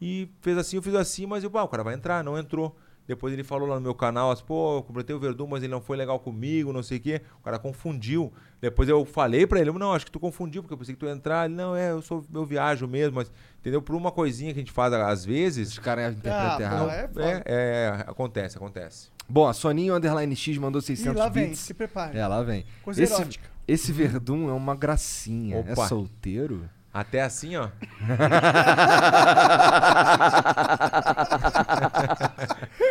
e 0.00 0.28
fez 0.40 0.56
assim, 0.58 0.76
eu 0.76 0.82
fiz 0.82 0.94
assim, 0.94 1.26
mas 1.26 1.42
eu, 1.44 1.50
ah, 1.54 1.62
o 1.64 1.68
cara 1.68 1.82
vai 1.82 1.94
entrar, 1.94 2.22
não 2.24 2.38
entrou. 2.38 2.76
Depois 3.04 3.32
ele 3.32 3.42
falou 3.42 3.66
lá 3.68 3.74
no 3.74 3.80
meu 3.80 3.96
canal, 3.96 4.30
assim, 4.30 4.44
pô, 4.46 4.76
eu 4.78 4.82
completei 4.84 5.14
o 5.14 5.18
Verdun, 5.18 5.48
mas 5.48 5.62
ele 5.64 5.72
não 5.72 5.80
foi 5.80 5.96
legal 5.96 6.20
comigo, 6.20 6.72
não 6.72 6.84
sei 6.84 6.98
o 6.98 7.00
quê. 7.00 7.20
O 7.40 7.42
cara 7.42 7.58
confundiu. 7.58 8.32
Depois 8.60 8.88
eu 8.88 9.04
falei 9.04 9.44
pra 9.44 9.58
ele, 9.60 9.72
não, 9.72 9.92
acho 9.92 10.04
que 10.06 10.10
tu 10.12 10.20
confundiu, 10.20 10.62
porque 10.62 10.72
eu 10.72 10.78
pensei 10.78 10.94
que 10.94 11.00
tu 11.00 11.06
ia 11.06 11.12
entrar. 11.12 11.46
Ele, 11.46 11.54
não, 11.54 11.74
é, 11.74 11.90
eu 11.90 12.00
sou, 12.00 12.24
eu 12.32 12.46
viajo 12.46 12.86
mesmo, 12.86 13.16
mas, 13.16 13.32
entendeu? 13.58 13.82
Por 13.82 13.96
uma 13.96 14.12
coisinha 14.12 14.52
que 14.52 14.60
a 14.60 14.62
gente 14.62 14.70
faz 14.70 14.92
às 14.92 15.24
vezes, 15.24 15.72
Os 15.72 15.78
caras 15.80 16.14
interpretam 16.16 16.56
Ah, 16.58 16.62
errado. 16.62 17.20
é 17.20 17.32
é, 17.32 17.42
é, 17.46 17.88
acontece, 18.06 18.56
acontece. 18.56 19.10
Bom, 19.28 19.48
a 19.48 19.52
Soninho 19.52 19.96
Underline 19.96 20.36
X 20.36 20.56
mandou 20.58 20.78
E 20.78 20.84
600 20.84 21.16
lá 21.18 21.28
vem, 21.28 21.46
bits. 21.48 21.58
se 21.60 21.74
prepare. 21.74 22.16
É, 22.16 22.24
lá 22.26 22.40
vem. 22.42 22.64
Coisa 22.84 23.02
Esse, 23.02 23.14
erótica. 23.14 23.50
Esse 23.66 23.92
Verdun 23.92 24.48
é 24.48 24.52
uma 24.52 24.74
gracinha. 24.74 25.64
É 25.66 25.72
Opa. 25.72 25.88
solteiro? 25.88 26.68
Até 26.92 27.22
assim, 27.22 27.56
ó. 27.56 27.68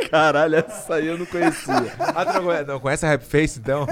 Caralho, 0.10 0.56
essa 0.56 0.96
aí 0.96 1.08
eu 1.08 1.18
não 1.18 1.26
conhecia. 1.26 1.94
Ah, 2.00 2.26
tu 2.26 2.34
não 2.34 2.44
conhece- 2.44 2.66
não 2.68 2.80
conhece 2.80 3.06
a 3.06 3.10
Rap 3.10 3.24
Face, 3.24 3.60
então? 3.60 3.86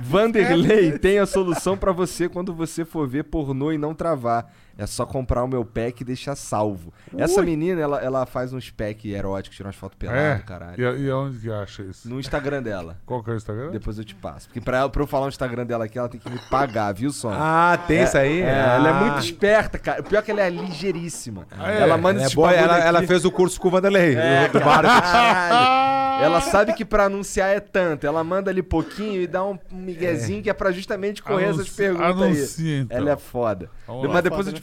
Vanderlei 0.00 0.98
tem 0.98 1.18
a 1.18 1.26
solução 1.26 1.76
pra 1.76 1.92
você 1.92 2.28
quando 2.28 2.54
você 2.54 2.84
for 2.84 3.08
ver 3.08 3.24
pornô 3.24 3.72
e 3.72 3.78
não 3.78 3.94
travar. 3.94 4.52
É 4.78 4.86
só 4.86 5.04
comprar 5.04 5.44
o 5.44 5.48
meu 5.48 5.64
pack 5.64 6.00
e 6.00 6.04
deixar 6.04 6.34
salvo. 6.34 6.92
Essa 7.16 7.42
menina, 7.42 7.80
ela, 7.80 8.00
ela 8.00 8.24
faz 8.26 8.52
uns 8.52 8.70
pack 8.70 9.10
eróticos, 9.12 9.56
tira 9.56 9.68
umas 9.68 9.76
fotos 9.76 9.98
pelado, 9.98 10.18
É. 10.18 10.38
caralho. 10.38 10.96
E, 10.96 11.02
e 11.06 11.10
aonde 11.10 11.38
que 11.38 11.50
acha 11.52 11.82
isso? 11.82 12.08
No 12.08 12.18
Instagram 12.18 12.62
dela. 12.62 12.96
Qual 13.04 13.22
que 13.22 13.30
é 13.30 13.34
o 13.34 13.36
Instagram? 13.36 13.70
Depois 13.70 13.98
eu 13.98 14.04
te 14.04 14.14
passo. 14.14 14.48
Porque 14.48 14.60
pra, 14.60 14.78
ela, 14.78 14.88
pra 14.88 15.02
eu 15.02 15.06
falar 15.06 15.26
o 15.26 15.28
Instagram 15.28 15.66
dela 15.66 15.84
aqui, 15.84 15.98
ela 15.98 16.08
tem 16.08 16.18
que 16.18 16.28
me 16.30 16.38
pagar, 16.50 16.92
viu, 16.94 17.10
Sônia? 17.12 17.38
Ah, 17.40 17.78
tem 17.86 18.02
isso 18.02 18.16
aí? 18.16 18.40
É, 18.40 18.48
ela 18.48 18.88
é 18.88 18.92
Ah. 18.92 18.94
muito 18.94 19.18
esperta, 19.24 19.78
cara. 19.78 20.00
O 20.00 20.04
pior 20.04 20.20
é 20.20 20.22
que 20.22 20.30
ela 20.30 20.40
é 20.42 20.50
ligeiríssima. 20.50 21.46
é? 21.64 21.80
Ela 21.82 21.96
manda 21.98 22.20
Ela, 22.20 22.30
é 22.30 22.34
boa, 22.34 22.48
bagulho 22.48 22.64
ela, 22.64 22.78
ela 22.78 23.02
fez 23.02 23.24
o 23.24 23.30
curso 23.30 23.60
com 23.60 23.68
o 23.68 23.70
Vanderlei, 23.70 24.14
É, 24.16 24.48
do. 24.48 24.58
Caralho. 24.58 25.82
Ela 26.22 26.40
sabe 26.40 26.72
que 26.74 26.84
pra 26.84 27.04
anunciar 27.06 27.48
é 27.50 27.58
tanto. 27.58 28.06
Ela 28.06 28.22
manda 28.22 28.50
ali 28.50 28.62
pouquinho 28.62 29.20
e 29.20 29.26
dá 29.26 29.44
um 29.44 29.58
miguezinho 29.72 30.42
que 30.42 30.48
é 30.48 30.52
pra 30.52 30.70
justamente 30.70 31.20
correr 31.22 31.44
essas 31.46 31.56
Anunci- 31.66 31.76
perguntas 31.76 32.22
anuncia, 32.22 32.64
aí. 32.76 32.80
então. 32.80 32.96
Ela 32.98 33.10
é 33.12 33.16
foda. 33.16 33.70
Vamos 33.86 34.06
lá. 34.06 34.12
Mas 34.14 34.22
depois 34.22 34.42
Foda, 34.44 34.50
eu 34.50 34.54
te 34.54 34.61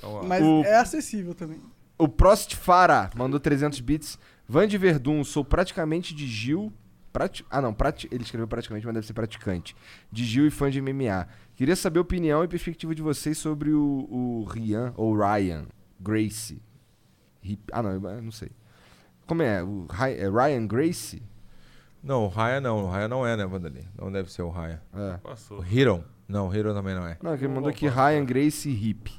Vamos 0.00 0.22
lá. 0.22 0.28
Mas 0.28 0.42
O- 0.44 0.62
é 0.64 0.76
acessível 0.76 1.34
também. 1.34 1.60
O 1.96 2.06
Prost 2.08 2.54
Fara 2.54 3.10
mandou 3.16 3.40
300 3.40 3.80
bits. 3.80 4.18
Van 4.48 4.66
de 4.68 4.78
Verdun, 4.78 5.22
sou 5.24 5.44
praticamente 5.44 6.14
de 6.14 6.26
Gil. 6.26 6.72
prati- 7.12 7.44
Ah, 7.50 7.60
não, 7.60 7.74
prati- 7.74 8.06
ele 8.12 8.22
escreveu 8.22 8.46
praticamente, 8.46 8.86
mas 8.86 8.94
deve 8.94 9.06
ser 9.06 9.12
praticante. 9.14 9.74
De 10.12 10.24
Gil 10.24 10.46
e 10.46 10.50
fã 10.50 10.70
de 10.70 10.80
MMA. 10.80 11.26
Queria 11.56 11.74
saber 11.74 11.98
a 11.98 12.02
opinião 12.02 12.44
e 12.44 12.48
perspectiva 12.48 12.94
de 12.94 13.02
vocês 13.02 13.36
sobre 13.38 13.70
o, 13.72 14.06
o 14.08 14.44
Ryan, 14.44 14.92
ou 14.96 15.16
Ryan 15.16 15.66
Gracie. 15.98 16.62
Hip- 17.42 17.70
Ah, 17.72 17.82
não, 17.82 17.90
eu 17.92 18.22
não 18.22 18.30
sei. 18.30 18.50
Como 19.26 19.42
é? 19.42 19.62
O 19.62 19.86
é 20.00 20.28
Ryan 20.30 20.66
Gracie? 20.66 21.22
Não, 22.02 22.24
o 22.24 22.28
Raya 22.28 22.60
não. 22.60 22.84
O 22.84 22.88
Raya 22.88 23.08
não 23.08 23.26
é, 23.26 23.36
né, 23.36 23.44
Vandali? 23.44 23.86
Não 24.00 24.12
deve 24.12 24.30
ser 24.32 24.42
o 24.42 24.50
Raya. 24.50 24.80
É. 24.94 25.14
O 25.16 25.18
Passou. 25.18 25.64
Hiron. 25.64 26.04
Não, 26.28 26.48
o 26.48 26.54
Hiron 26.54 26.72
também 26.74 26.94
não 26.94 27.04
é. 27.06 27.18
Não, 27.20 27.36
que 27.36 27.44
ele 27.44 27.52
mandou 27.52 27.68
aqui. 27.70 27.88
Ryan 27.88 28.24
Gracie 28.24 28.72
Hip. 28.72 29.17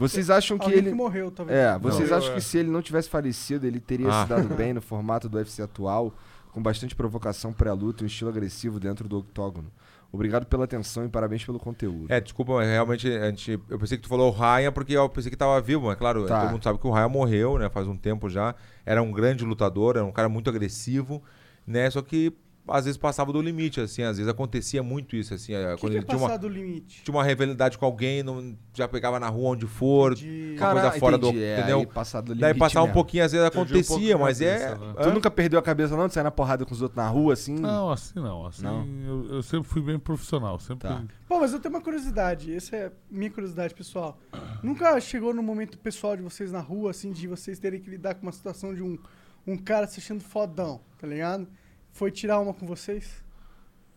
Vocês 0.00 0.30
acham 0.30 0.56
que 0.58 0.64
Alguém 0.64 0.78
ele. 0.78 0.88
que 0.90 0.94
morreu, 0.96 1.30
talvez. 1.30 1.56
É, 1.58 1.78
vocês 1.78 2.10
Não. 2.10 2.16
acham 2.18 2.34
que 2.34 2.40
se 2.40 2.58
ele 2.58 2.70
não 2.70 2.80
tivesse 2.82 3.08
falecido, 3.08 3.66
ele 3.66 3.78
teria 3.78 4.08
Ah. 4.08 4.22
se 4.22 4.28
dado 4.30 4.48
bem 4.56 4.72
no 4.72 4.80
formato 4.80 5.28
do 5.28 5.36
UFC 5.38 5.62
atual, 5.62 6.12
com 6.52 6.62
bastante 6.62 6.96
provocação 6.96 7.52
pré-luta 7.52 8.02
e 8.02 8.04
um 8.04 8.06
estilo 8.06 8.30
agressivo 8.30 8.80
dentro 8.80 9.06
do 9.08 9.18
octógono? 9.18 9.70
Obrigado 10.12 10.44
pela 10.46 10.64
atenção 10.64 11.04
e 11.04 11.08
parabéns 11.08 11.44
pelo 11.44 11.60
conteúdo. 11.60 12.06
É, 12.12 12.20
desculpa, 12.20 12.54
mas 12.54 12.66
realmente 12.68 13.08
a 13.08 13.26
gente, 13.30 13.60
eu 13.68 13.78
pensei 13.78 13.96
que 13.96 14.02
tu 14.02 14.08
falou 14.08 14.28
o 14.28 14.36
Ryan 14.36 14.72
porque 14.72 14.92
eu 14.94 15.08
pensei 15.08 15.30
que 15.30 15.36
tava 15.36 15.60
vivo, 15.60 15.86
mas 15.86 15.96
claro, 15.96 16.26
Tá. 16.26 16.40
todo 16.40 16.50
mundo 16.50 16.64
sabe 16.64 16.80
que 16.80 16.86
o 16.88 16.90
Ryan 16.90 17.08
morreu, 17.08 17.58
né, 17.58 17.68
faz 17.70 17.86
um 17.86 17.96
tempo 17.96 18.28
já. 18.28 18.52
Era 18.84 19.00
um 19.00 19.12
grande 19.12 19.44
lutador, 19.44 19.94
era 19.96 20.04
um 20.04 20.10
cara 20.10 20.28
muito 20.28 20.50
agressivo, 20.50 21.22
né, 21.64 21.88
só 21.90 22.02
que 22.02 22.32
às 22.70 22.84
vezes 22.84 22.96
passava 22.96 23.32
do 23.32 23.40
limite, 23.42 23.80
assim, 23.80 24.02
às 24.02 24.16
vezes 24.16 24.30
acontecia 24.30 24.82
muito 24.82 25.16
isso, 25.16 25.34
assim, 25.34 25.52
eh, 25.52 25.72
O 25.72 25.76
que, 25.76 25.80
quando 25.80 25.92
que 25.92 25.96
é 25.98 26.00
ele 26.00 26.06
tinha 26.06 26.18
uma, 26.18 26.28
passar 26.28 26.38
do 26.38 26.48
limite? 26.48 27.02
tinha 27.02 27.14
uma 27.14 27.24
rivalidade 27.24 27.76
com 27.76 27.84
alguém, 27.84 28.22
não, 28.22 28.56
já 28.74 28.86
pegava 28.86 29.18
na 29.18 29.28
rua 29.28 29.50
onde 29.50 29.66
for, 29.66 30.14
De... 30.14 30.54
Cara, 30.58 30.80
coisa 30.80 30.98
fora 30.98 31.18
do- 31.18 31.28
entendi, 31.28 31.44
é, 31.44 31.58
entendeu? 31.58 31.78
aí 31.80 31.86
passado 31.86 32.26
do 32.26 32.34
daí 32.34 32.52
limite 32.52 32.58
passar 32.58 32.80
um 32.80 32.84
mesmo. 32.84 32.94
pouquinho, 32.94 33.24
às 33.24 33.32
vezes 33.32 33.44
um 33.44 33.48
acontecia, 33.48 33.98
pouco 33.98 34.14
a 34.14 34.26
mas 34.26 34.40
é... 34.40 34.74
né? 34.74 34.94
Tu 35.02 35.10
nunca 35.10 35.30
perdeu 35.30 35.58
a 35.58 35.62
cabeça 35.62 35.96
não 35.96 36.06
de 36.08 36.14
sair 36.14 36.22
na 36.24 36.30
porrada 36.30 36.64
com 36.64 36.72
os 36.72 36.80
outros 36.82 36.96
na 36.96 37.08
rua, 37.08 37.32
assim? 37.32 37.54
Não, 37.54 37.90
assim 37.90 38.18
não. 38.20 38.46
Assim 38.46 38.62
Não? 38.62 38.86
Eu, 39.06 39.34
eu 39.34 39.42
sempre 39.42 39.68
fui 39.68 39.82
bem 39.82 39.98
profissional. 39.98 40.58
Sempre. 40.58 40.88
Tá. 40.88 41.02
Pô, 41.28 41.40
mas 41.40 41.52
eu 41.52 41.60
tenho 41.60 41.74
uma 41.74 41.80
curiosidade. 41.82 42.54
Essa 42.54 42.76
é 42.76 42.92
minha 43.10 43.30
curiosidade 43.30 43.74
pessoal. 43.74 44.18
Nunca 44.62 45.00
chegou 45.00 45.32
no 45.32 45.42
momento 45.42 45.78
pessoal 45.78 46.16
de 46.16 46.22
vocês 46.22 46.52
na 46.52 46.60
rua, 46.60 46.90
assim, 46.90 47.12
de 47.12 47.26
vocês 47.26 47.58
terem 47.58 47.80
que 47.80 47.88
lidar 47.90 48.14
com 48.14 48.22
uma 48.22 48.32
situação 48.32 48.74
de 48.74 48.82
um, 48.82 48.98
um 49.46 49.56
cara 49.56 49.86
se 49.86 50.00
achando 50.00 50.22
fodão, 50.22 50.80
tá 50.98 51.06
ligado? 51.06 51.46
Foi 51.92 52.10
tirar 52.10 52.40
uma 52.40 52.54
com 52.54 52.66
vocês? 52.66 53.22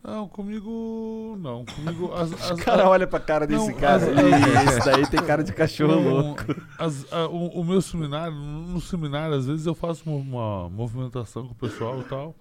Não, 0.02 0.28
comigo. 0.28 1.36
Não. 1.40 1.64
Comigo. 1.64 2.12
As, 2.12 2.32
as, 2.50 2.50
O 2.50 2.56
cara 2.62 2.88
olha 2.88 3.06
pra 3.06 3.18
cara 3.18 3.46
desse 3.46 3.66
Não, 3.70 3.74
cara 3.74 3.96
as- 3.96 4.02
ali, 4.08 4.20
esse 4.68 4.84
daí 4.84 5.06
tem 5.08 5.22
cara 5.24 5.42
de 5.42 5.52
cachorro 5.52 5.94
Não, 5.94 6.08
louco. 6.26 6.42
as- 6.78 7.10
a- 7.12 7.26
o, 7.26 7.60
o 7.60 7.64
meu 7.64 7.80
seminário, 7.80 8.34
no 8.34 8.80
seminário, 8.80 9.34
às 9.34 9.46
vezes 9.46 9.64
eu 9.64 9.74
faço 9.74 10.02
uma, 10.08 10.18
uma 10.18 10.68
movimentação 10.68 11.46
com 11.46 11.52
o 11.52 11.56
pessoal 11.56 12.00
e 12.00 12.04
tal. 12.04 12.34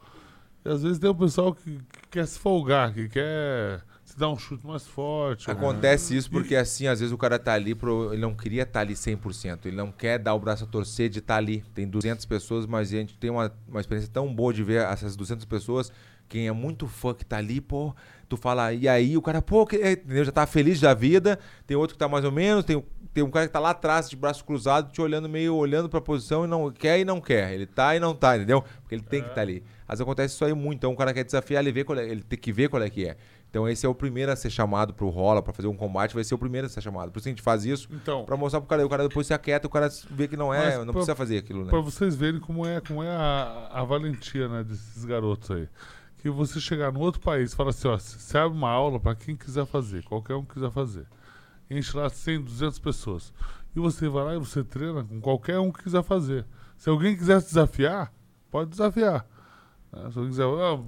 E 0.66 0.70
às 0.70 0.84
vezes 0.84 1.00
tem 1.00 1.10
o 1.10 1.16
pessoal 1.16 1.54
que, 1.54 1.78
que 1.78 2.08
quer 2.12 2.26
se 2.28 2.38
folgar, 2.40 2.94
que 2.94 3.08
quer 3.08 3.82
se 4.14 4.20
dar 4.20 4.30
um 4.30 4.38
chute 4.38 4.66
mais 4.66 4.86
forte. 4.86 5.50
ou- 5.50 5.56
Acontece 5.56 6.16
isso 6.16 6.30
porque, 6.30 6.56
assim, 6.56 6.88
às 6.88 7.00
vezes 7.00 7.12
o 7.12 7.18
cara 7.18 7.38
tá 7.40 7.54
ali, 7.54 7.74
pro, 7.74 8.14
ele 8.14 8.22
não 8.22 8.34
queria 8.36 8.62
estar 8.64 8.82
ali 8.82 8.96
100%, 8.96 9.66
ele 9.66 9.76
não 9.76 9.92
quer 9.92 10.20
dar 10.20 10.34
o 10.36 10.40
braço 10.40 10.64
a 10.64 10.68
torcer 10.68 11.10
de 11.10 11.20
estar 11.20 11.38
ali. 11.38 11.64
Tem 11.74 11.88
200 11.88 12.26
pessoas, 12.26 12.66
mas 12.66 12.90
a 12.90 12.98
gente 12.98 13.18
tem 13.18 13.30
uma, 13.32 13.52
uma 13.68 13.82
experiência 13.82 14.10
tão 14.14 14.34
boa 14.34 14.54
de 14.54 14.64
ver 14.64 14.82
essas 14.84 15.16
200 15.16 15.46
pessoas, 15.46 15.92
quem 16.30 16.48
é 16.48 16.52
muito 16.52 16.88
fã 16.88 17.14
que 17.14 17.26
tá 17.26 17.38
ali, 17.38 17.60
pô, 17.60 17.94
tu 18.30 18.38
fala, 18.38 18.74
e 18.74 18.88
aí 18.88 19.18
o 19.18 19.22
cara, 19.22 19.42
pô, 19.42 19.66
que, 19.66 19.76
entendeu? 19.78 20.24
já 20.26 20.32
tá 20.32 20.46
feliz 20.46 20.80
da 20.80 20.94
vida, 20.94 21.38
tem 21.68 21.76
outro 21.76 21.96
que 21.96 22.00
tá 22.00 22.08
mais 22.08 22.24
ou 22.26 22.32
menos, 22.32 22.64
tem, 22.66 22.84
tem 23.14 23.24
um 23.24 23.30
cara 23.30 23.46
que 23.48 23.54
tá 23.54 23.60
lá 23.60 23.72
atrás, 23.72 24.10
de 24.10 24.16
braço 24.16 24.44
cruzado, 24.44 24.92
te 24.92 25.00
olhando 25.02 25.28
meio, 25.30 25.54
olhando 25.56 25.90
pra 25.90 26.02
posição 26.02 26.46
e 26.46 26.48
não 26.48 26.72
quer 26.72 27.00
e 27.00 27.06
não 27.06 27.20
quer, 27.22 27.54
ele 27.54 27.66
tá 27.68 27.96
e 27.96 28.00
não 28.00 28.16
tá, 28.16 28.36
entendeu? 28.36 28.64
Porque 28.82 28.96
ele 28.96 29.04
tem 29.04 29.22
que 29.22 29.30
estar 29.30 29.42
ali. 29.42 29.64
Às 29.88 30.00
vezes 30.00 30.02
acontece 30.02 30.34
isso 30.34 30.44
aí 30.46 30.54
muito, 30.54 30.78
então 30.78 30.92
o 30.94 30.96
cara 30.96 31.14
quer 31.14 31.24
desafiar, 31.24 31.62
ele, 31.62 31.72
vê 31.72 31.84
qual 31.84 32.00
é, 32.00 32.08
ele 32.10 32.24
tem 32.24 32.40
que 32.40 32.52
ver 32.52 32.70
qual 32.70 32.82
é 32.82 32.90
que 32.90 33.06
é. 33.08 33.16
Então 33.54 33.70
esse 33.70 33.86
é 33.86 33.90
o 33.90 33.94
primeiro 33.94 34.32
a 34.32 34.36
ser 34.36 34.50
chamado 34.50 34.96
pro 34.96 35.10
rola, 35.10 35.40
pra 35.40 35.54
fazer 35.54 35.68
um 35.68 35.76
combate, 35.76 36.16
vai 36.16 36.24
ser 36.24 36.34
o 36.34 36.40
primeiro 36.40 36.66
a 36.66 36.70
ser 36.72 36.82
chamado. 36.82 37.12
Por 37.12 37.20
isso 37.20 37.28
a 37.28 37.32
gente 37.32 37.42
faz 37.44 37.64
isso, 37.66 37.88
Então, 37.92 38.26
pra 38.26 38.36
mostrar 38.36 38.60
pro 38.60 38.68
cara, 38.68 38.84
o 38.84 38.90
cara 38.90 39.08
depois 39.08 39.28
se 39.28 39.34
aquieta, 39.36 39.68
o 39.68 39.70
cara 39.70 39.88
vê 40.10 40.28
que 40.28 40.36
não 40.36 40.52
é, 40.52 40.76
não 40.80 40.86
pra- 40.86 40.94
precisa 40.94 41.16
fazer 41.16 41.38
aquilo, 41.38 41.64
né? 41.64 41.70
Pra 41.70 41.80
vocês 41.80 42.16
verem 42.16 42.40
como 42.40 42.66
é, 42.66 42.82
como 42.82 43.04
é 43.04 43.10
a, 43.12 43.70
a 43.72 43.84
valentia 43.84 44.48
né, 44.48 44.64
desses 44.64 45.06
garotos 45.06 45.52
aí. 45.52 45.70
Que 46.18 46.32
você 46.32 46.60
chegar 46.60 46.92
no 46.92 47.00
outro 47.00 47.22
país 47.22 47.54
e 47.54 47.56
fala 47.56 47.70
assim, 47.70 47.88
ó, 47.88 47.96
você 47.96 48.36
abre 48.40 48.58
uma 48.58 48.72
aula 48.72 49.00
pra 49.00 49.14
quem 49.14 49.36
quiser 49.36 49.68
fazer, 49.68 50.04
qualquer 50.04 50.34
um 50.34 50.44
que 50.44 50.56
quiser 50.56 50.72
fazer. 50.72 51.06
Enche 51.70 51.96
lá 51.96 52.10
100, 52.10 52.42
200 52.42 52.80
pessoas. 52.80 53.32
E 53.76 53.80
você 53.80 54.10
vai 54.10 54.24
lá 54.24 54.34
e 54.36 54.40
você 54.40 54.64
treina 54.64 55.04
com 55.04 55.22
qualquer 55.22 55.60
um 55.60 55.72
que 55.72 55.84
quiser 55.84 56.02
fazer. 56.02 56.44
Se 56.76 56.90
alguém 56.90 57.16
quiser 57.16 57.40
se 57.40 57.50
desafiar, 57.50 58.12
pode 58.50 58.72
desafiar. 58.72 59.28
né? 59.92 60.10
Se 60.12 60.18
alguém 60.18 60.30
quiser, 60.30 60.44
ah, 60.46 60.80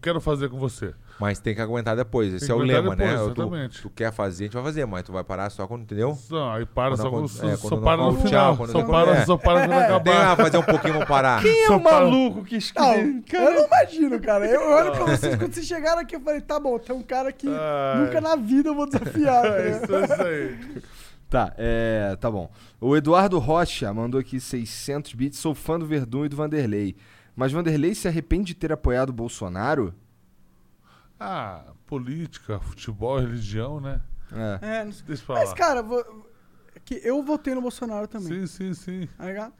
quero 0.00 0.20
fazer 0.20 0.48
com 0.48 0.56
você. 0.58 0.94
Mas 1.20 1.38
tem 1.38 1.54
que 1.54 1.60
aguentar 1.60 1.94
depois, 1.96 2.32
esse 2.34 2.50
é 2.50 2.54
o 2.54 2.58
lema, 2.58 2.96
depois, 2.96 2.98
né? 2.98 3.14
exatamente. 3.24 3.76
Tu, 3.76 3.82
tu 3.82 3.90
quer 3.90 4.12
fazer, 4.12 4.44
a 4.44 4.46
gente 4.46 4.54
vai 4.54 4.62
fazer, 4.64 4.84
mas 4.86 5.02
tu 5.04 5.12
vai 5.12 5.22
parar 5.22 5.50
só 5.50 5.66
quando, 5.66 5.82
entendeu? 5.82 6.18
Não, 6.30 6.50
aí 6.52 6.64
para, 6.66 6.96
Quando 6.96 7.28
só, 7.28 7.40
só, 7.42 7.48
é, 7.48 7.56
só 7.56 7.68
quando 7.68 7.82
para 7.84 7.96
não- 7.96 8.12
no 8.12 8.18
tchau, 8.18 8.26
final. 8.28 8.56
quando 8.56 8.72
só, 8.72 8.78
não- 8.78 8.86
para, 8.90 9.10
é. 9.12 9.24
só 9.26 9.36
para 9.36 9.60
quando 9.60 9.70
Tem 9.70 9.78
acabar. 9.84 10.26
a 10.32 10.36
fazer 10.36 10.58
um 10.58 10.62
pouquinho 10.62 10.92
vamos 10.94 11.08
parar. 11.08 11.42
Quem 11.42 11.62
é 11.64 11.66
Só 11.66 11.76
o 11.76 11.80
para- 11.80 12.00
maluco 12.00 12.44
que 12.44 12.52
Não, 12.54 12.58
escreveu? 12.58 13.22
eu 13.32 13.54
não 13.54 13.66
imagino, 13.66 14.20
cara. 14.20 14.46
Eu 14.46 14.60
olho 14.70 14.92
pra 14.92 15.04
vocês, 15.04 15.36
quando 15.36 15.52
vocês 15.54 15.66
chegaram 15.66 16.00
aqui, 16.00 16.16
eu 16.16 16.20
falei, 16.20 16.40
tá 16.40 16.58
bom, 16.58 16.78
tem 16.78 16.96
um 16.96 17.02
cara 17.02 17.30
que 17.32 17.46
Ai. 17.48 18.00
nunca 18.00 18.20
na 18.20 18.34
vida 18.36 18.70
eu 18.70 18.74
vou 18.74 18.86
desafiar. 18.86 19.44
É 19.46 19.50
né? 19.70 19.80
isso, 19.82 19.94
é 19.94 20.04
isso 20.04 20.22
aí. 20.22 20.82
Tá, 21.30 21.52
é. 21.58 22.16
Tá 22.20 22.30
bom. 22.30 22.50
O 22.80 22.96
Eduardo 22.96 23.38
Rocha 23.38 23.92
mandou 23.92 24.20
aqui 24.20 24.38
600 24.38 25.14
bits. 25.14 25.38
Sou 25.38 25.54
fã 25.54 25.78
do 25.78 25.86
Verdun 25.86 26.24
e 26.26 26.28
do 26.28 26.36
Vanderlei. 26.36 26.94
Mas 27.36 27.52
Vanderlei 27.52 27.94
se 27.94 28.06
arrepende 28.08 28.48
de 28.48 28.54
ter 28.54 28.72
apoiado 28.72 29.10
o 29.10 29.12
Bolsonaro? 29.12 29.94
Ah, 31.18 31.72
política, 31.86 32.58
futebol, 32.60 33.18
religião, 33.18 33.80
né? 33.80 34.00
É. 34.32 34.78
É, 34.80 34.84
não 34.84 34.92
sei. 34.92 35.04
Deixa 35.06 35.24
eu 35.28 35.34
Mas, 35.36 35.52
cara, 35.52 35.82
vou- 35.82 36.28
que 36.84 37.00
eu 37.04 37.22
votei 37.22 37.54
no 37.54 37.60
Bolsonaro 37.62 38.06
também, 38.08 38.46
Sim, 38.46 38.46
sim, 38.46 38.74
sim. 38.74 39.08
tá 39.16 39.26
ligado? 39.26 39.52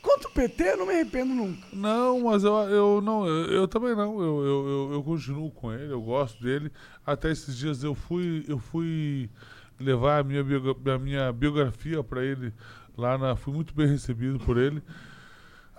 Contra 0.00 0.28
o 0.28 0.32
PT, 0.32 0.64
eu 0.64 0.76
não 0.78 0.86
me 0.86 0.94
arrependo 0.94 1.32
nunca. 1.32 1.64
Não, 1.72 2.22
mas 2.22 2.42
eu, 2.42 2.52
eu 2.68 3.00
não, 3.00 3.24
eu, 3.26 3.44
eu 3.52 3.68
também 3.68 3.94
não. 3.94 4.20
Eu, 4.20 4.44
eu, 4.44 4.68
eu, 4.68 4.92
eu 4.94 5.02
continuo 5.04 5.48
com 5.52 5.72
ele, 5.72 5.92
eu 5.92 6.02
gosto 6.02 6.42
dele. 6.42 6.72
Até 7.06 7.30
esses 7.30 7.56
dias 7.56 7.84
eu 7.84 7.94
fui, 7.94 8.44
eu 8.48 8.58
fui 8.58 9.30
levar 9.78 10.18
a 10.18 10.24
minha, 10.24 10.42
biogra- 10.42 10.94
a 10.94 10.98
minha 10.98 11.32
biografia 11.32 12.02
para 12.02 12.24
ele 12.24 12.52
lá 12.96 13.16
na. 13.16 13.36
Fui 13.36 13.54
muito 13.54 13.72
bem 13.74 13.86
recebido 13.86 14.40
por 14.40 14.56
ele. 14.58 14.82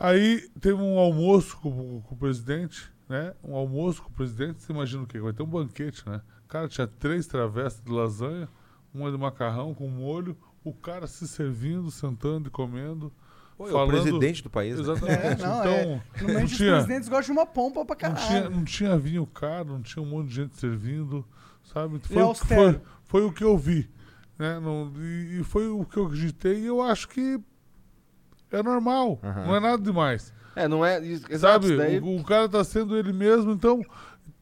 Aí 0.06 0.50
teve 0.60 0.82
um 0.82 0.98
almoço 1.00 1.56
com, 1.62 2.02
com 2.02 2.14
o 2.14 2.18
presidente, 2.18 2.92
né? 3.08 3.34
Um 3.42 3.56
almoço 3.56 4.02
com 4.04 4.10
o 4.10 4.14
presidente, 4.14 4.62
você 4.62 4.74
imagina 4.74 5.04
o 5.04 5.08
quê? 5.08 5.18
Vai 5.20 5.32
ter 5.32 5.44
um 5.44 5.48
banquete, 5.48 6.04
né? 6.06 6.20
Cara, 6.50 6.68
tinha 6.68 6.86
três 6.86 7.26
travessas 7.26 7.82
de 7.82 7.90
lasanha, 7.90 8.50
uma 8.94 9.10
de 9.10 9.18
macarrão 9.18 9.74
com 9.74 9.88
molho, 9.88 10.36
o 10.62 10.74
cara 10.74 11.08
se 11.08 11.26
servindo, 11.26 11.90
sentando 11.90 12.50
e 12.50 12.52
comendo. 12.52 13.14
Pô, 13.58 13.66
é 13.66 13.70
o 13.70 13.72
falando- 13.74 13.92
presidente 13.92 14.44
do 14.44 14.50
país. 14.50 14.76
né? 14.76 14.82
Exatamente. 14.82 15.42
É, 15.42 15.48
não, 15.48 15.60
então, 15.62 15.72
é. 15.74 15.86
não 15.86 16.02
Normalmente 16.18 16.52
os 16.52 16.58
tinha, 16.58 16.72
presidentes 16.74 17.08
gostam 17.10 17.34
de 17.36 17.40
uma 17.40 17.46
pompa 17.46 17.86
pra 17.86 18.10
não, 18.10 18.16
caralho. 18.16 18.28
tinha, 18.28 18.50
não 18.50 18.66
tinha 18.66 18.98
vinho 18.98 19.26
caro, 19.26 19.70
não 19.70 19.82
tinha 19.82 20.04
um 20.04 20.10
monte 20.10 20.28
de 20.28 20.36
gente 20.36 20.58
servindo, 20.60 21.26
sabe? 21.64 21.96
E 21.96 22.00
Foi, 22.14 22.24
o 22.24 22.34
foi, 22.36 22.82
foi 23.06 23.26
o 23.26 23.32
que 23.32 23.44
eu 23.44 23.58
vi. 23.58 23.90
Né? 24.38 24.60
Não, 24.60 24.92
e, 24.98 25.40
e 25.40 25.44
foi 25.46 25.70
o 25.70 25.86
que 25.86 25.96
eu 25.96 26.08
acreditei 26.08 26.60
e 26.60 26.66
eu 26.66 26.82
acho 26.82 27.08
que 27.08 27.40
é 28.56 28.64
normal, 28.64 29.20
Aham. 29.24 29.46
não 29.46 29.56
é 29.56 29.60
nada 29.60 29.82
demais. 29.82 30.34
É, 30.56 30.68
não 30.68 30.86
é. 30.86 31.04
Exato, 31.04 31.68
sabe? 31.68 31.78
daí. 31.78 32.00
O, 32.00 32.18
o 32.20 32.24
cara 32.24 32.48
tá 32.48 32.64
sendo 32.64 32.96
ele 32.98 33.12
mesmo, 33.12 33.52
então 33.52 33.82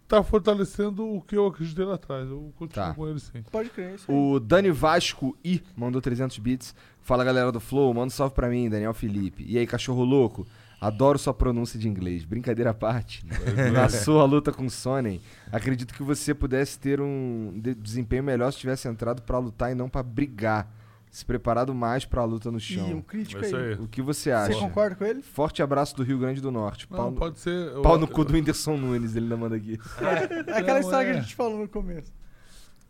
tá 0.08 0.22
fortalecendo 0.22 1.08
o 1.08 1.22
que 1.22 1.38
eu 1.38 1.48
acreditei 1.48 1.86
lá 1.86 1.96
atrás. 1.96 2.30
Eu 2.30 2.52
continuo 2.58 2.88
Tá. 2.88 2.94
com 2.94 3.08
ele 3.08 3.20
sim. 3.20 3.42
Pode 3.50 3.70
crer, 3.70 3.96
isso 3.96 4.12
aí. 4.12 4.18
O 4.18 4.40
Dani 4.40 4.70
Vasco 4.72 5.38
I 5.44 5.64
mandou 5.76 6.02
300 6.02 6.38
bits. 6.40 6.76
Fala 7.02 7.24
galera 7.24 7.52
do 7.52 7.60
Flow, 7.62 7.94
manda 7.94 8.08
um 8.08 8.10
salve 8.10 8.36
pra 8.36 8.50
mim, 8.50 8.70
Daniel 8.70 8.94
Felipe. 8.94 9.46
E 9.48 9.58
aí, 9.58 9.66
cachorro 9.66 10.04
louco? 10.04 10.46
Adoro 10.82 11.18
sua 11.18 11.34
pronúncia 11.34 11.80
de 11.80 11.88
inglês. 11.88 12.26
Brincadeira 12.26 12.72
à 12.72 12.74
parte. 12.74 13.24
Na 13.72 13.88
sua 13.88 14.26
luta 14.26 14.52
com 14.52 14.68
Sonnen, 14.70 15.22
acredito 15.52 15.94
que 15.94 16.02
você 16.04 16.34
pudesse 16.34 16.78
ter 16.78 17.00
um 17.00 17.54
de- 17.56 17.76
desempenho 17.76 18.24
melhor 18.24 18.52
se 18.52 18.58
tivesse 18.60 18.88
entrado 18.88 19.22
pra 19.22 19.38
lutar 19.40 19.72
e 19.72 19.76
não 19.76 19.88
pra 19.88 20.04
brigar. 20.04 20.68
Se 21.12 21.26
preparado 21.26 21.76
mais 21.76 22.06
pra 22.06 22.24
luta 22.24 22.50
no 22.50 22.58
Ih, 22.58 22.62
um 22.62 22.62
chão. 22.62 23.02
crítico 23.02 23.44
É 23.44 23.48
aí. 23.48 23.56
aí. 23.56 23.74
O 23.74 23.88
que 23.88 24.02
você 24.02 24.30
Você 24.30 24.32
acha? 24.32 24.58
concorda 24.60 24.96
com 24.96 25.04
ele? 25.04 25.22
Forte 25.22 25.62
abraço 25.62 25.94
do 25.96 26.04
Rio 26.04 26.18
Grande 26.18 26.40
do 26.40 26.50
Norte. 26.50 26.88
Não, 26.90 26.98
Pau, 26.98 27.12
no, 27.12 27.18
pode 27.18 27.38
ser. 27.40 27.50
eu- 27.74 27.82
pau 27.82 27.98
no 28.00 28.08
cu 28.08 28.24
do 28.24 28.32
Whindersson 28.34 28.78
Nunes, 28.78 29.14
ele 29.16 29.26
ainda 29.26 29.36
manda 29.36 29.58
aqui. 29.58 29.78
É 30.00 30.58
aquela 30.58 30.80
Não, 30.80 30.80
história 30.80 31.12
que 31.12 31.18
é. 31.18 31.20
a 31.20 31.22
gente 31.22 31.36
falou 31.36 31.60
no 31.60 31.68
começo. 31.68 32.14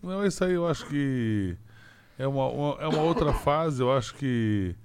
Não, 0.04 0.24
isso 0.24 0.44
aí 0.44 0.54
eu 0.54 0.68
acho 0.68 0.86
que 0.88 1.58
é 2.20 2.28
uma, 2.28 2.48
uma- 2.48 2.82
é 2.82 2.88
uma 2.88 3.02
outra 3.02 3.34
fase. 3.34 3.82
Eu 3.82 3.92
acho 3.92 4.14
que 4.14 4.76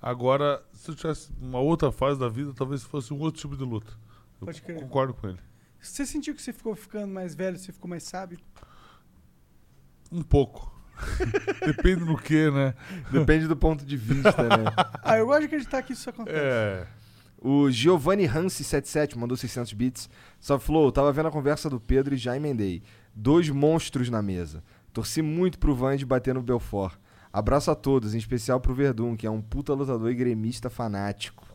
agora, 0.00 0.60
se 0.72 0.90
eu 0.90 0.94
tivesse 0.96 1.30
uma 1.40 1.60
outra 1.60 1.92
fase 1.92 2.18
da 2.18 2.28
vida, 2.28 2.52
talvez 2.52 2.82
fosse 2.82 3.14
um 3.14 3.20
outro 3.20 3.40
tipo 3.40 3.56
de 3.56 3.62
luta. 3.64 3.92
Eu 4.40 4.46
Pode 4.46 4.60
crer. 4.60 4.80
concordo 4.80 5.14
com 5.14 5.28
ele. 5.28 5.38
Você 5.80 6.04
sentiu 6.04 6.34
que 6.34 6.42
você 6.42 6.52
ficou 6.52 6.74
ficando 6.74 7.12
mais 7.14 7.32
velho, 7.36 7.56
você 7.56 7.70
ficou 7.72 7.88
mais 7.88 8.02
sábio? 8.02 8.40
Um 10.10 10.22
pouco. 10.22 10.71
Depende 11.66 12.04
do 12.04 12.16
que, 12.16 12.50
né? 12.50 12.74
Depende 13.10 13.46
do 13.46 13.56
ponto 13.56 13.84
de 13.84 13.96
vista, 13.96 14.42
né? 14.42 14.64
Ah, 15.02 15.18
eu 15.18 15.26
gosto 15.26 15.40
de 15.40 15.46
acreditar 15.46 15.82
que 15.82 15.92
isso 15.92 16.08
acontece. 16.10 16.36
É. 16.38 16.86
O 17.40 17.70
Giovanni 17.70 18.28
Hansi77 18.28 19.16
mandou 19.16 19.36
600 19.36 19.72
bits. 19.72 20.08
Só 20.40 20.58
falou, 20.58 20.90
tava 20.92 21.12
vendo 21.12 21.26
a 21.28 21.32
conversa 21.32 21.68
do 21.68 21.80
Pedro 21.80 22.14
e 22.14 22.18
já 22.18 22.36
emendei. 22.36 22.82
Dois 23.14 23.48
monstros 23.50 24.08
na 24.08 24.22
mesa. 24.22 24.62
Torci 24.92 25.22
muito 25.22 25.58
pro 25.58 25.74
Vande 25.74 26.06
bater 26.06 26.34
no 26.34 26.42
Belfort. 26.42 26.94
Abraço 27.32 27.70
a 27.70 27.74
todos, 27.74 28.14
em 28.14 28.18
especial 28.18 28.60
pro 28.60 28.74
Verdun, 28.74 29.16
que 29.16 29.26
é 29.26 29.30
um 29.30 29.40
puta 29.40 29.72
lutador 29.74 30.10
e 30.10 30.14
gremista 30.14 30.68
fanático. 30.70 31.46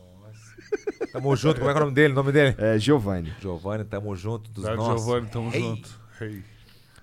Tamo 1.12 1.34
junto, 1.36 1.58
como 1.60 1.70
é 1.70 1.72
que 1.72 1.78
é 1.78 1.82
o 1.82 1.84
nome 1.84 1.94
dele? 1.94 2.12
O 2.12 2.16
nome 2.16 2.32
dele? 2.32 2.54
É, 2.58 2.78
Giovanni. 2.78 3.32
Giovanni, 3.40 3.84
tamo 3.84 4.14
junto 4.14 4.50
dos 4.50 4.64
Tá, 4.64 4.74
nossos. 4.74 5.04
Giovanni, 5.06 5.28
tamo 5.30 5.50
Hey. 5.54 5.60
junto. 5.62 6.00
Hey. 6.20 6.42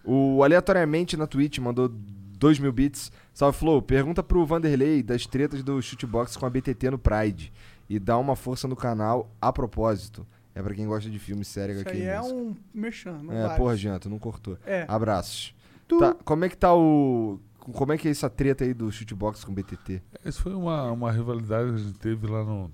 O 0.03 0.43
aleatoriamente 0.43 1.17
na 1.17 1.26
Twitch 1.26 1.57
mandou 1.57 1.89
2 2.36 2.60
mil 2.60 2.72
bits. 2.72 3.12
Salve 3.34 3.57
Flow, 3.57 3.82
pergunta 3.82 4.22
pro 4.24 4.45
Vanderlei 4.45 5.02
das 5.03 5.26
tretas 5.26 5.64
do 5.64 5.82
shootbox 5.82 6.36
com 6.38 6.45
a 6.45 6.49
BTT 6.49 6.91
no 6.91 6.99
Pride. 6.99 7.52
E 7.90 7.99
dá 7.99 8.18
uma 8.18 8.36
força 8.36 8.68
no 8.68 8.76
canal 8.76 9.30
a 9.41 9.52
propósito. 9.53 10.26
É 10.53 10.62
pra 10.64 10.74
quem 10.74 10.88
gosta 10.88 11.10
de 11.10 11.20
filme 11.20 11.44
sério 11.44 11.76
Isso 11.76 11.88
aqui. 11.88 11.98
aí 11.98 12.03
é 12.03 12.20
mesmo. 12.22 12.38
um 12.38 12.56
merchan, 12.74 13.20
não 13.22 13.34
É, 13.34 13.41
vários. 13.41 13.57
porra, 13.57 13.76
Jean, 13.78 13.99
tu 13.99 14.10
não 14.10 14.18
cortou. 14.18 14.57
É. 14.66 14.86
Abraços. 14.88 15.53
Tá, 15.99 16.16
como 16.24 16.45
é 16.45 16.49
que 16.49 16.57
tá 16.57 16.74
o. 16.74 17.40
Como 17.60 17.91
é 17.94 17.98
que 17.98 18.07
é 18.07 18.12
essa 18.12 18.30
treta 18.30 18.64
aí 18.64 18.74
do 18.74 18.91
shootbox 18.91 19.44
com 19.44 19.52
o 19.52 19.56
BTT? 19.56 20.02
Isso 20.24 20.41
foi 20.41 20.53
uma, 20.53 20.91
uma 20.91 21.12
rivalidade 21.12 21.70
que 21.70 21.76
a 21.76 21.78
gente 21.80 21.99
teve 21.99 22.26
lá 22.28 22.44
no, 22.44 22.72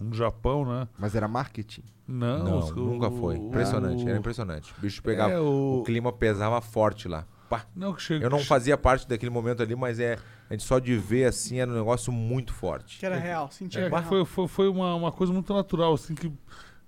no 0.00 0.14
Japão, 0.14 0.64
né? 0.64 0.88
Mas 0.98 1.14
era 1.14 1.28
marketing? 1.28 1.82
Não, 2.06 2.44
Não, 2.44 2.58
os- 2.60 2.70
nunca 2.74 3.08
o- 3.08 3.18
foi. 3.18 3.36
o- 3.38 3.48
Impressionante, 3.48 4.04
o- 4.04 4.08
era 4.08 4.18
impressionante. 4.18 4.72
O 4.76 4.80
bicho 4.80 5.02
pegava. 5.02 5.32
É, 5.32 5.40
o... 5.40 5.80
o... 5.80 5.82
clima 5.84 6.12
pesava 6.12 6.60
forte 6.60 7.06
lá. 7.08 7.26
Pá. 7.58 7.66
Não, 7.74 7.92
que 7.92 8.02
chega... 8.02 8.24
Eu 8.24 8.30
não 8.30 8.40
fazia 8.40 8.76
parte 8.76 9.08
daquele 9.08 9.30
momento 9.30 9.62
ali, 9.62 9.74
mas 9.74 9.98
é. 10.00 10.18
A 10.48 10.52
gente 10.52 10.64
só 10.64 10.78
de 10.78 10.96
ver 10.96 11.24
assim 11.24 11.58
era 11.58 11.70
um 11.70 11.74
negócio 11.74 12.12
muito 12.12 12.52
forte. 12.52 12.98
Que 12.98 13.06
era 13.06 13.16
real, 13.16 13.50
sentia 13.50 13.82
É, 13.82 13.88
real. 13.88 14.02
foi, 14.02 14.24
foi, 14.24 14.48
foi 14.48 14.68
uma, 14.68 14.94
uma 14.94 15.10
coisa 15.12 15.32
muito 15.32 15.52
natural, 15.54 15.94
assim, 15.94 16.14
que 16.14 16.30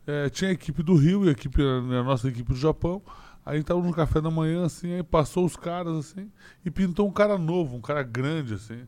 é, 0.06 0.28
tinha 0.28 0.50
a 0.50 0.52
equipe 0.52 0.82
do 0.82 0.94
Rio 0.94 1.24
e 1.24 1.28
a, 1.28 1.32
equipe, 1.32 1.60
a 1.62 2.02
nossa 2.02 2.28
equipe 2.28 2.52
do 2.52 2.58
Japão. 2.58 3.02
Aí 3.44 3.54
a 3.54 3.56
gente 3.56 3.66
tava 3.66 3.80
no 3.80 3.92
café 3.94 4.20
da 4.20 4.30
manhã, 4.30 4.66
assim, 4.66 4.92
aí 4.92 5.02
passou 5.02 5.44
os 5.44 5.56
caras, 5.56 5.96
assim, 5.96 6.30
e 6.64 6.70
pintou 6.70 7.06
um 7.08 7.12
cara 7.12 7.38
novo, 7.38 7.76
um 7.76 7.80
cara 7.80 8.02
grande, 8.02 8.54
assim, 8.54 8.86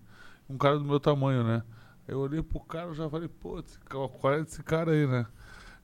um 0.49 0.59
cara 0.59 0.79
do 0.79 0.85
meu 0.85 0.99
tamanho, 0.99 1.45
né? 1.45 1.63
Eu 2.07 2.19
olhei 2.21 2.43
pro 2.43 2.59
cara 2.61 2.91
e 2.91 2.95
já 2.95 3.09
falei, 3.09 3.29
pô, 3.29 3.63
qual 4.21 4.35
é 4.35 4.43
desse 4.43 4.63
cara 4.63 4.91
aí, 4.93 5.07
né? 5.07 5.27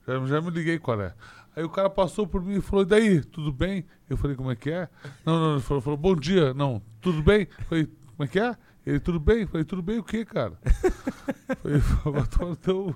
Já, 0.07 0.25
já 0.25 0.41
me 0.41 0.49
liguei 0.51 0.77
qual 0.77 1.01
é. 1.01 1.13
Aí 1.55 1.63
o 1.63 1.69
cara 1.69 1.89
passou 1.89 2.27
por 2.27 2.43
mim 2.43 2.57
e 2.57 2.61
falou, 2.61 2.83
e 2.83 2.87
daí, 2.87 3.21
tudo 3.21 3.51
bem? 3.51 3.85
Eu 4.09 4.17
falei, 4.17 4.35
como 4.35 4.51
é 4.51 4.55
que 4.55 4.69
é? 4.69 4.89
Não, 5.25 5.39
não, 5.39 5.51
ele 5.53 5.61
falou, 5.61 5.81
falou 5.81 5.97
bom 5.97 6.15
dia, 6.15 6.53
não, 6.53 6.81
tudo 6.99 7.23
bem? 7.23 7.47
Eu 7.57 7.65
falei, 7.65 7.85
como 7.85 8.23
é 8.23 8.27
que 8.27 8.39
é? 8.39 8.55
Ele, 8.85 8.99
tudo 8.99 9.19
bem? 9.19 9.41
Eu 9.41 9.47
falei, 9.47 9.63
tudo 9.65 9.81
bem 9.81 9.97
o 9.97 10.03
quê, 10.03 10.23
cara? 10.23 10.53
Falei, 11.63 11.81
no 12.41 12.55
teu... 12.55 12.95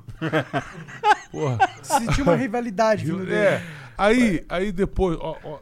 Porra. 1.31 1.57
Sentia 1.81 2.23
uma 2.23 2.35
rivalidade 2.35 3.05
dele. 3.11 3.33
É, 3.33 3.61
aí, 3.97 4.45
aí 4.47 4.71
depois, 4.71 5.17
ó, 5.19 5.35
ó, 5.43 5.59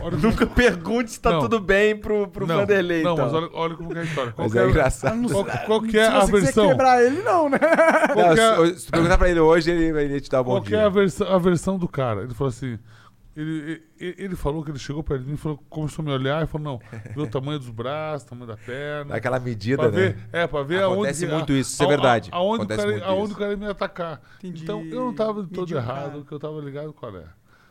olha 0.00 0.10
como- 0.16 0.16
Nunca 0.18 0.46
pergunte 0.46 1.12
se 1.12 1.20
tá 1.20 1.30
Não. 1.30 1.40
tudo 1.40 1.60
bem 1.60 1.96
pro, 1.96 2.26
pro 2.28 2.46
não, 2.46 2.56
Vanderlei. 2.56 3.02
Não, 3.02 3.12
então. 3.12 3.24
mas 3.26 3.34
olha, 3.34 3.48
olha 3.52 3.76
como 3.76 3.96
é 3.96 4.00
a 4.00 4.04
história. 4.04 4.32
Qual 4.32 4.46
Mas 4.46 4.52
que 4.52 4.58
é 4.58 4.62
é, 4.62 4.68
engraçado. 4.68 5.28
qual, 5.30 5.44
qual 5.44 5.82
que 5.82 5.98
é 5.98 6.04
Se 6.04 6.10
a 6.10 6.20
você 6.20 6.32
quiser 6.32 6.42
versão? 6.42 6.68
quebrar 6.68 7.02
ele, 7.04 7.22
não, 7.22 7.48
né? 7.48 7.58
Qual 7.58 8.34
que 8.34 8.40
é, 8.40 8.56
Não, 8.56 8.66
se, 8.66 8.78
se 8.80 8.86
tu 8.86 8.90
perguntar 8.92 9.18
pra 9.18 9.28
ele 9.30 9.40
hoje, 9.40 9.70
ele 9.70 9.92
vai 9.92 10.20
te 10.20 10.28
dar 10.30 10.40
um 10.40 10.44
bom 10.44 10.50
qual 10.52 10.62
que 10.62 10.74
é 10.74 10.78
a, 10.78 10.82
dia. 10.82 10.90
versão, 10.90 11.28
a 11.28 11.38
versão 11.38 11.78
do 11.78 11.88
cara? 11.88 12.22
Ele 12.22 12.34
falou 12.34 12.48
assim. 12.48 12.78
Ele, 13.40 13.82
ele, 14.00 14.14
ele 14.18 14.34
falou 14.36 14.64
que 14.64 14.70
ele 14.72 14.78
chegou 14.80 15.00
perto 15.04 15.22
de 15.22 15.30
mim, 15.30 15.36
falou, 15.36 15.58
começou 15.70 16.02
a 16.02 16.06
me 16.06 16.12
olhar 16.12 16.42
e 16.42 16.46
falou: 16.48 16.80
não, 16.80 17.00
viu 17.14 17.22
o 17.22 17.26
tamanho 17.30 17.58
dos 17.60 17.70
braços, 17.70 18.28
tamanho 18.28 18.48
da 18.48 18.56
perna. 18.56 19.14
Aquela 19.14 19.38
medida, 19.38 19.76
Pra 19.76 19.90
né? 19.92 19.96
ver, 19.96 20.18
é, 20.32 20.46
pra 20.48 20.62
ver 20.64 20.82
Acontece 20.82 21.24
aonde. 21.24 21.34
muito 21.36 21.52
a- 21.52 21.56
isso, 21.56 21.72
isso 21.74 21.82
é 21.84 21.86
verdade. 21.86 22.30
Aonde, 22.32 22.50
o 22.50 22.54
Acontece 22.64 22.80
cara, 22.80 22.90
muito 22.92 23.04
aonde 23.04 23.32
o 23.32 23.36
cara 23.36 23.50
ia 23.52 23.56
me 23.56 23.66
atacar. 23.66 24.20
Entendi. 24.38 24.62
Então 24.64 24.84
eu 24.84 25.04
não 25.04 25.14
tava 25.14 25.34
todo 25.44 25.60
Mediu 25.60 25.76
o 25.76 25.80
errado, 25.80 26.10
cara. 26.10 26.24
que 26.24 26.32
eu 26.32 26.38
tava 26.40 26.60
ligado 26.60 26.92
qual 26.92 27.16
é. 27.16 27.24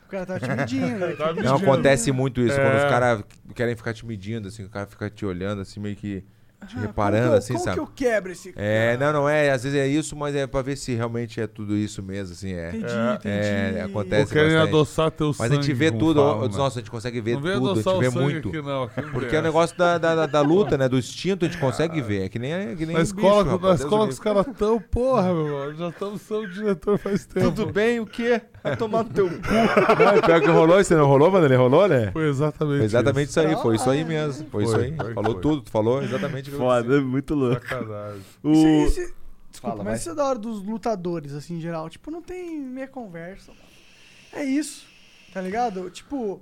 O 0.05 0.09
cara 0.09 0.25
tava 0.25 0.39
te 0.39 0.49
medindo. 0.49 0.99
né? 0.99 1.15
Não, 1.43 1.55
acontece 1.57 2.13
muito 2.13 2.39
isso, 2.39 2.55
quando 2.55 2.75
É. 2.75 2.77
os 2.85 2.89
caras 2.89 3.23
querem 3.53 3.75
ficar 3.75 3.93
te 3.93 4.05
medindo, 4.05 4.47
assim, 4.47 4.63
o 4.63 4.69
cara 4.69 4.85
fica 4.87 5.09
te 5.09 5.25
olhando, 5.25 5.59
assim, 5.61 5.81
meio 5.81 5.97
que 5.97 6.23
te 6.65 6.75
Ah, 6.75 6.81
reparando, 6.81 7.17
como 7.23 7.29
que 7.29 7.33
eu- 7.33 7.37
assim, 7.37 7.53
como 7.53 7.63
sabe? 7.65 7.75
que 7.75 7.81
eu 7.81 7.87
quebro 7.87 8.31
esse 8.31 8.53
É, 8.55 8.95
cara? 8.97 9.13
não, 9.13 9.21
não 9.21 9.29
é, 9.29 9.51
às 9.51 9.63
vezes 9.63 9.77
é 9.79 9.87
isso, 9.87 10.15
mas 10.15 10.35
é 10.35 10.47
pra 10.47 10.61
ver 10.61 10.75
se 10.75 10.93
realmente 10.95 11.39
é 11.39 11.45
tudo 11.47 11.75
isso 11.77 12.01
mesmo, 12.01 12.33
assim, 12.33 12.51
é. 12.53 12.69
Entendi, 12.69 12.85
É, 12.85 13.13
entendi. 13.13 13.27
é, 13.29 13.79
Ou 13.81 13.85
acontece. 13.85 14.33
querem 14.33 14.51
bastante. 14.53 14.69
adoçar 14.69 15.11
teu 15.11 15.27
Mas 15.27 15.37
sangue. 15.37 15.53
a 15.53 15.61
gente 15.61 15.73
vê 15.73 15.87
como 15.91 15.99
tudo, 15.99 16.21
ó, 16.21 16.41
né? 16.47 16.57
nossa, 16.57 16.79
a 16.79 16.81
gente 16.81 16.89
consegue 16.91 17.21
ver 17.21 17.35
Não 17.35 17.41
vem 17.41 17.53
tudo, 17.53 17.67
a 17.67 17.71
adoçar 17.73 17.93
gente 17.93 18.07
o 18.07 18.11
vê 18.11 18.19
muito. 18.19 18.49
Aqui, 18.49 18.61
não, 18.61 18.83
aqui 18.83 19.01
não 19.01 19.11
Porque 19.11 19.35
é 19.35 19.39
o 19.39 19.41
negócio 19.43 19.77
da, 19.77 19.97
da, 19.97 20.15
da- 20.15 20.25
da 20.25 20.41
luta, 20.73 20.77
né? 20.77 20.89
Do 20.89 20.97
instinto 20.97 21.45
a 21.45 21.47
gente 21.47 21.59
consegue 21.59 22.01
ver. 22.01 22.23
É 22.23 22.29
que 22.29 22.39
nem, 22.39 22.51
é 22.53 22.75
que 22.75 22.85
nem 22.85 22.95
Na 22.95 23.01
bicho, 23.01 23.15
escola, 23.15 23.43
rapaz, 23.43 23.79
na 23.79 23.85
escola 23.85 24.07
que 24.07 24.13
os 24.13 24.19
caras 24.19 24.45
tão, 24.57 24.79
porra, 24.81 25.33
meu 25.33 25.43
irmão. 25.43 25.73
Já 25.75 25.89
estamos 25.89 26.21
sendo 26.23 26.47
diretor 26.47 26.97
faz 26.97 27.25
tempo. 27.25 27.51
Tudo 27.51 27.71
bem, 27.71 27.99
o 27.99 28.05
quê? 28.07 28.41
Vai 28.63 28.75
tomar 28.75 29.03
no 29.03 29.09
teu 29.09 29.29
cu. 29.29 29.35
Não, 29.35 30.21
pior 30.21 30.41
que 30.41 30.47
rolou, 30.47 30.83
você 30.83 30.95
não 30.95 31.05
rolou, 31.07 31.31
mano? 31.31 31.45
Ele 31.45 31.55
rolou, 31.55 31.87
né? 31.87 32.11
Foi 32.11 32.27
exatamente. 32.27 32.77
Foi 32.77 32.85
exatamente 32.85 33.29
isso 33.29 33.39
aí, 33.39 33.55
foi 33.55 33.75
isso 33.75 33.89
aí 33.89 34.01
Ah, 34.01 34.05
mesmo. 34.05 34.49
Foi, 34.49 34.63
Foi, 34.65 34.73
isso 34.73 34.75
aí. 34.75 34.95
foi, 34.95 35.13
falou 35.13 35.31
foi. 35.33 35.41
tudo, 35.41 35.61
tu 35.61 35.71
falou 35.71 36.01
exatamente 36.03 36.49
o 36.49 36.53
que 36.53 36.57
Foda, 36.57 37.01
muito 37.01 37.33
isso. 37.33 37.39
louco. 37.43 37.61
Sacanagem. 37.67 38.21
O... 38.43 38.51
Isso- 38.51 38.99
isso- 39.01 39.13
Desculpa, 39.49 39.77
Fala, 39.77 39.89
mas 39.89 40.01
isso 40.01 40.09
é 40.11 40.15
da 40.15 40.25
hora 40.25 40.37
dos 40.37 40.63
lutadores, 40.63 41.33
assim, 41.33 41.55
em 41.57 41.59
geral. 41.61 41.89
Tipo, 41.89 42.11
não 42.11 42.21
tem 42.21 42.59
meia 42.59 42.87
conversa, 42.87 43.51
mano. 43.51 43.63
É 44.33 44.43
isso, 44.43 44.85
tá 45.33 45.41
ligado? 45.41 45.89
Tipo... 45.89 46.41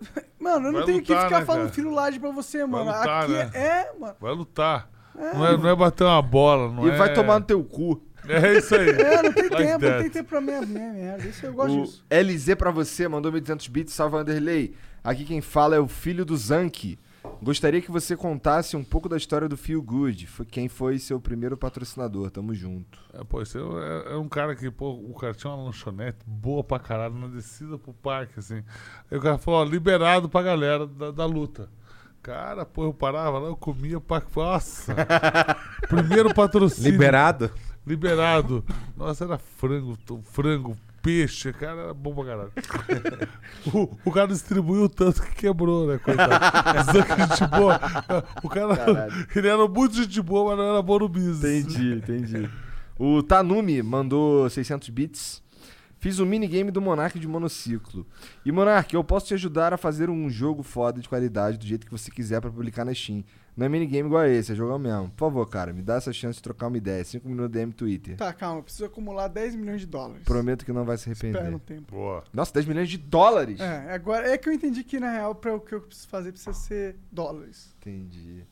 Mano, 0.40 0.68
eu 0.68 0.72
não 0.72 0.78
Vai 0.80 0.84
tenho 0.86 1.02
que 1.02 1.12
lutar, 1.12 1.26
ficar 1.26 1.40
né, 1.40 1.46
falando 1.46 1.62
cara? 1.62 1.74
firulagem 1.74 2.20
pra 2.20 2.30
você, 2.30 2.64
mano. 2.64 2.84
lutar, 2.86 3.22
Aqui 3.24 3.32
né? 3.32 3.50
é, 3.52 3.92
mano. 3.98 4.14
Vai 4.20 4.32
lutar. 4.32 4.90
É, 5.18 5.34
Não, 5.34 5.46
é, 5.46 5.56
não 5.56 5.68
é 5.68 5.74
bater 5.76 6.04
uma 6.04 6.22
bola, 6.22 6.70
não 6.72 6.86
E 6.86 6.90
é... 6.90 6.96
vai 6.96 7.12
tomar 7.12 7.40
no 7.40 7.44
teu 7.46 7.62
cu. 7.64 8.00
É 8.28 8.58
isso 8.58 8.74
aí. 8.74 8.88
É, 8.90 9.22
não 9.22 9.32
tem 9.32 9.48
Like 9.48 9.56
tempo, 9.56 9.84
não 9.84 9.90
that. 9.90 10.02
tem 10.02 10.10
tempo 10.10 10.28
pra 10.28 10.40
minha, 10.40 10.60
minha 10.62 10.92
merda. 10.92 11.26
Isso 11.26 11.44
eu 11.46 11.52
gosto 11.52 11.78
O 11.78 11.84
disso. 11.84 12.04
LZ 12.10 12.54
pra 12.56 12.70
você 12.70 13.08
mandou 13.08 13.32
1.200 13.32 13.68
bits, 13.70 13.94
salve 13.94 14.16
Vanderlei. 14.16 14.74
Aqui 15.02 15.24
quem 15.24 15.40
fala 15.40 15.76
é 15.76 15.80
o 15.80 15.88
filho 15.88 16.24
do 16.24 16.36
Zanki. 16.36 16.98
Gostaria 17.42 17.80
que 17.80 17.90
você 17.90 18.16
contasse 18.16 18.76
um 18.76 18.82
pouco 18.82 19.08
da 19.08 19.16
história 19.16 19.48
do 19.48 19.56
Feel 19.56 19.82
Good. 19.82 20.26
Foi 20.26 20.46
quem 20.46 20.68
foi 20.68 20.98
seu 20.98 21.20
primeiro 21.20 21.56
patrocinador. 21.56 22.30
Tamo 22.30 22.54
junto. 22.54 22.98
É, 23.12 23.22
pô, 23.22 23.42
esse 23.42 23.58
é, 23.58 24.12
é 24.12 24.16
um 24.16 24.28
cara 24.28 24.54
que, 24.56 24.70
pô, 24.70 24.92
o 24.92 25.14
cara 25.14 25.34
tinha 25.34 25.52
uma 25.52 25.64
lanchonete 25.64 26.18
boa 26.26 26.64
pra 26.64 26.78
caralho 26.78 27.14
na 27.14 27.28
descida 27.28 27.78
pro 27.78 27.92
parque, 27.92 28.38
assim. 28.38 28.62
Aí 29.10 29.18
o 29.18 29.20
cara 29.20 29.38
falou, 29.38 29.60
ó, 29.60 29.64
liberado 29.64 30.28
pra 30.28 30.42
galera 30.42 30.86
da, 30.86 31.10
da 31.10 31.26
luta. 31.26 31.68
Cara, 32.22 32.66
pô, 32.66 32.84
eu 32.84 32.92
parava 32.94 33.38
lá, 33.38 33.48
eu 33.48 33.56
comia 33.56 34.00
pra. 34.00 34.22
Nossa! 34.34 34.94
Primeiro 35.88 36.34
patrocínio. 36.34 36.90
Liberado. 36.90 37.50
Liberado. 37.88 38.64
Nossa, 38.96 39.24
era 39.24 39.38
frango, 39.38 39.98
frango, 40.24 40.76
peixe, 41.02 41.52
cara, 41.52 41.80
era 41.84 41.94
bom 41.94 42.14
pra 42.14 42.24
caralho. 42.24 42.52
o, 43.72 43.88
o 44.04 44.12
cara 44.12 44.28
distribuiu 44.28 44.88
tanto 44.88 45.22
que 45.22 45.34
quebrou, 45.34 45.86
né, 45.86 45.98
coitado. 45.98 46.32
Zanca 46.92 47.16
gente 47.26 47.46
boa. 47.50 47.80
O 48.42 48.48
cara, 48.48 48.76
Caralho. 48.76 49.26
ele 49.34 49.48
era 49.48 49.66
muito 49.66 49.96
gente 49.96 50.20
boa, 50.20 50.50
mas 50.50 50.58
não 50.58 50.72
era 50.72 50.82
bom 50.82 50.98
no 50.98 51.08
business. 51.08 51.64
Entendi, 51.64 51.94
entendi. 51.94 52.50
O 52.98 53.22
Tanumi 53.22 53.82
mandou 53.82 54.50
600 54.50 54.88
bits. 54.90 55.42
Fiz 56.00 56.18
o 56.20 56.26
minigame 56.26 56.70
do 56.70 56.80
Monark 56.80 57.18
de 57.18 57.26
monociclo. 57.26 58.06
E 58.44 58.52
Monark, 58.52 58.94
eu 58.94 59.02
posso 59.02 59.26
te 59.26 59.34
ajudar 59.34 59.72
a 59.74 59.76
fazer 59.76 60.08
um 60.08 60.30
jogo 60.30 60.62
foda 60.62 61.00
de 61.00 61.08
qualidade 61.08 61.58
do 61.58 61.66
jeito 61.66 61.84
que 61.86 61.90
você 61.92 62.08
quiser 62.10 62.40
pra 62.40 62.50
publicar 62.50 62.84
na 62.84 62.94
Steam. 62.94 63.24
Não 63.56 63.66
é 63.66 63.68
minigame 63.68 64.06
igual 64.08 64.22
a 64.22 64.28
esse, 64.28 64.52
é 64.52 64.54
jogo 64.54 64.78
mesmo. 64.78 65.10
Por 65.10 65.18
favor, 65.26 65.44
cara, 65.48 65.72
me 65.72 65.82
dá 65.82 65.96
essa 65.96 66.12
chance 66.12 66.36
de 66.36 66.42
trocar 66.44 66.68
uma 66.68 66.76
ideia. 66.76 67.04
5 67.04 67.28
minutos 67.28 67.50
DM 67.50 67.72
Twitter. 67.72 68.16
Tá, 68.16 68.32
calma. 68.32 68.60
eu 68.60 68.62
Preciso 68.62 68.84
acumular 68.84 69.26
10 69.26 69.56
milhões 69.56 69.80
de 69.80 69.86
dólares. 69.88 70.22
Prometo 70.24 70.64
que 70.64 70.72
não 70.72 70.84
vai 70.84 70.96
se 70.96 71.10
Espera 71.10 71.40
arrepender. 71.40 71.56
um 71.56 71.58
tempo. 71.58 71.92
Boa. 71.96 72.22
Nossa, 72.32 72.52
10 72.54 72.66
milhões 72.66 72.88
de 72.88 72.98
dólares? 72.98 73.58
É, 73.58 73.92
agora 73.92 74.30
é 74.30 74.38
que 74.38 74.48
eu 74.48 74.52
entendi 74.52 74.84
que 74.84 75.00
na 75.00 75.10
real 75.10 75.34
pra 75.34 75.52
o 75.56 75.60
que 75.60 75.74
eu 75.74 75.80
preciso 75.80 76.06
fazer 76.06 76.30
precisa 76.30 76.52
ser 76.52 76.94
dólares. 77.10 77.74
Entendi. 77.80 78.44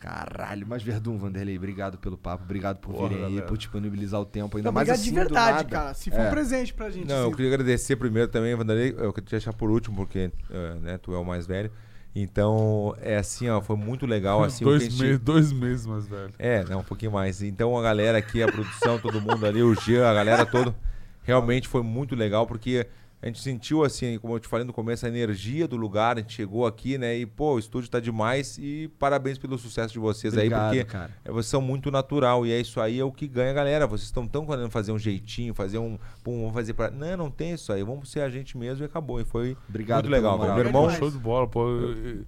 Caralho, 0.00 0.66
mas 0.66 0.82
Verdun, 0.82 1.18
Vanderlei, 1.18 1.56
obrigado 1.56 1.98
pelo 1.98 2.16
papo, 2.16 2.44
obrigado 2.44 2.78
por 2.78 2.92
Porra, 2.94 3.08
virem 3.08 3.24
aí, 3.24 3.30
galera. 3.30 3.46
por 3.46 3.58
disponibilizar 3.58 4.20
o 4.20 4.24
tempo 4.24 4.56
ainda 4.56 4.68
Não, 4.68 4.72
mais 4.74 4.88
obrigado 4.88 5.00
assim, 5.02 5.10
de 5.10 5.16
verdade, 5.16 5.56
nada. 5.56 5.68
cara. 5.68 5.94
Se 5.94 6.10
for 6.10 6.20
É. 6.20 6.28
um 6.28 6.30
presente 6.30 6.72
pra 6.74 6.90
gente. 6.90 7.08
Não, 7.08 7.16
assim. 7.16 7.24
eu 7.24 7.30
queria 7.32 7.52
agradecer 7.54 7.96
primeiro 7.96 8.28
também, 8.28 8.54
Vanderlei. 8.54 8.90
Eu 8.96 9.12
queria 9.12 9.26
te 9.26 9.30
deixar 9.32 9.52
por 9.52 9.70
último, 9.70 9.96
porque 9.96 10.30
eh, 10.50 10.74
né, 10.80 10.98
tu 10.98 11.14
é 11.14 11.18
o 11.18 11.24
mais 11.24 11.46
velho. 11.46 11.70
Então, 12.14 12.94
é 13.00 13.16
assim, 13.18 13.48
ó, 13.48 13.60
foi 13.60 13.76
muito 13.76 14.06
legal. 14.06 14.42
Assim, 14.42 14.64
o 14.64 14.68
que 14.68 14.74
a 14.74 14.78
dois, 14.78 14.82
gente- 14.92 15.02
meses, 15.02 15.18
dois 15.20 15.52
meses 15.52 15.86
mais 15.86 16.06
velho. 16.06 16.32
É, 16.38 16.64
né, 16.64 16.74
um 16.76 16.82
pouquinho 16.82 17.12
mais. 17.12 17.42
Então 17.42 17.76
a 17.78 17.82
galera 17.82 18.18
aqui, 18.18 18.42
a 18.42 18.50
produção, 18.50 18.98
todo 18.98 19.20
mundo 19.20 19.44
ali, 19.46 19.62
o 19.62 19.74
Jean, 19.74 20.08
a 20.08 20.14
galera 20.14 20.44
toda, 20.46 20.74
realmente 21.22 21.68
foi 21.68 21.82
muito 21.82 22.14
legal, 22.16 22.46
porque 22.46 22.86
a 23.20 23.26
gente 23.26 23.40
sentiu, 23.40 23.82
assim, 23.84 24.16
como 24.18 24.34
eu 24.34 24.38
te 24.40 24.46
falei 24.46 24.64
no 24.64 24.72
começo, 24.72 25.04
a 25.04 25.08
energia 25.08 25.66
do 25.66 25.76
lugar, 25.76 26.16
a 26.16 26.20
gente 26.20 26.34
chegou 26.34 26.66
aqui, 26.66 26.96
né, 26.96 27.16
e, 27.16 27.26
pô, 27.26 27.54
o 27.54 27.58
estúdio 27.58 27.90
tá 27.90 27.98
demais 27.98 28.56
e 28.58 28.88
parabéns 28.98 29.38
pelo 29.38 29.58
sucesso 29.58 29.92
de 29.92 29.98
vocês 29.98 30.32
Obrigado, 30.34 30.72
aí, 30.72 30.78
porque 30.78 30.92
cara. 30.92 31.10
é, 31.24 31.30
vocês 31.30 31.46
são 31.46 31.60
muito 31.60 31.90
natural 31.90 32.46
e 32.46 32.52
é 32.52 32.60
isso 32.60 32.80
aí 32.80 33.00
é 33.00 33.04
o 33.04 33.10
que 33.10 33.26
ganha 33.26 33.50
a 33.50 33.54
galera. 33.54 33.86
Vocês 33.86 34.06
estão 34.06 34.26
tão 34.26 34.46
querendo 34.46 34.70
fazer 34.70 34.92
um 34.92 34.98
jeitinho, 34.98 35.52
fazer 35.52 35.78
um, 35.78 35.98
pum, 36.22 36.38
vamos 36.42 36.54
fazer 36.54 36.74
pra... 36.74 36.90
Não, 36.90 37.16
não 37.16 37.30
tem 37.30 37.52
isso 37.54 37.72
aí, 37.72 37.82
vamos 37.82 38.10
ser 38.10 38.20
a 38.20 38.30
gente 38.30 38.56
mesmo 38.56 38.84
e 38.84 38.86
acabou. 38.86 39.20
E 39.20 39.24
foi 39.24 39.56
Obrigado 39.68 40.04
muito 40.04 40.12
legal. 40.12 40.38
Meu 40.38 40.58
irmão. 40.58 40.88
Show 40.90 41.10
de 41.10 41.18
bola, 41.18 41.46
pô. 41.48 41.68
Eu- 41.68 41.92
eu- 42.04 42.24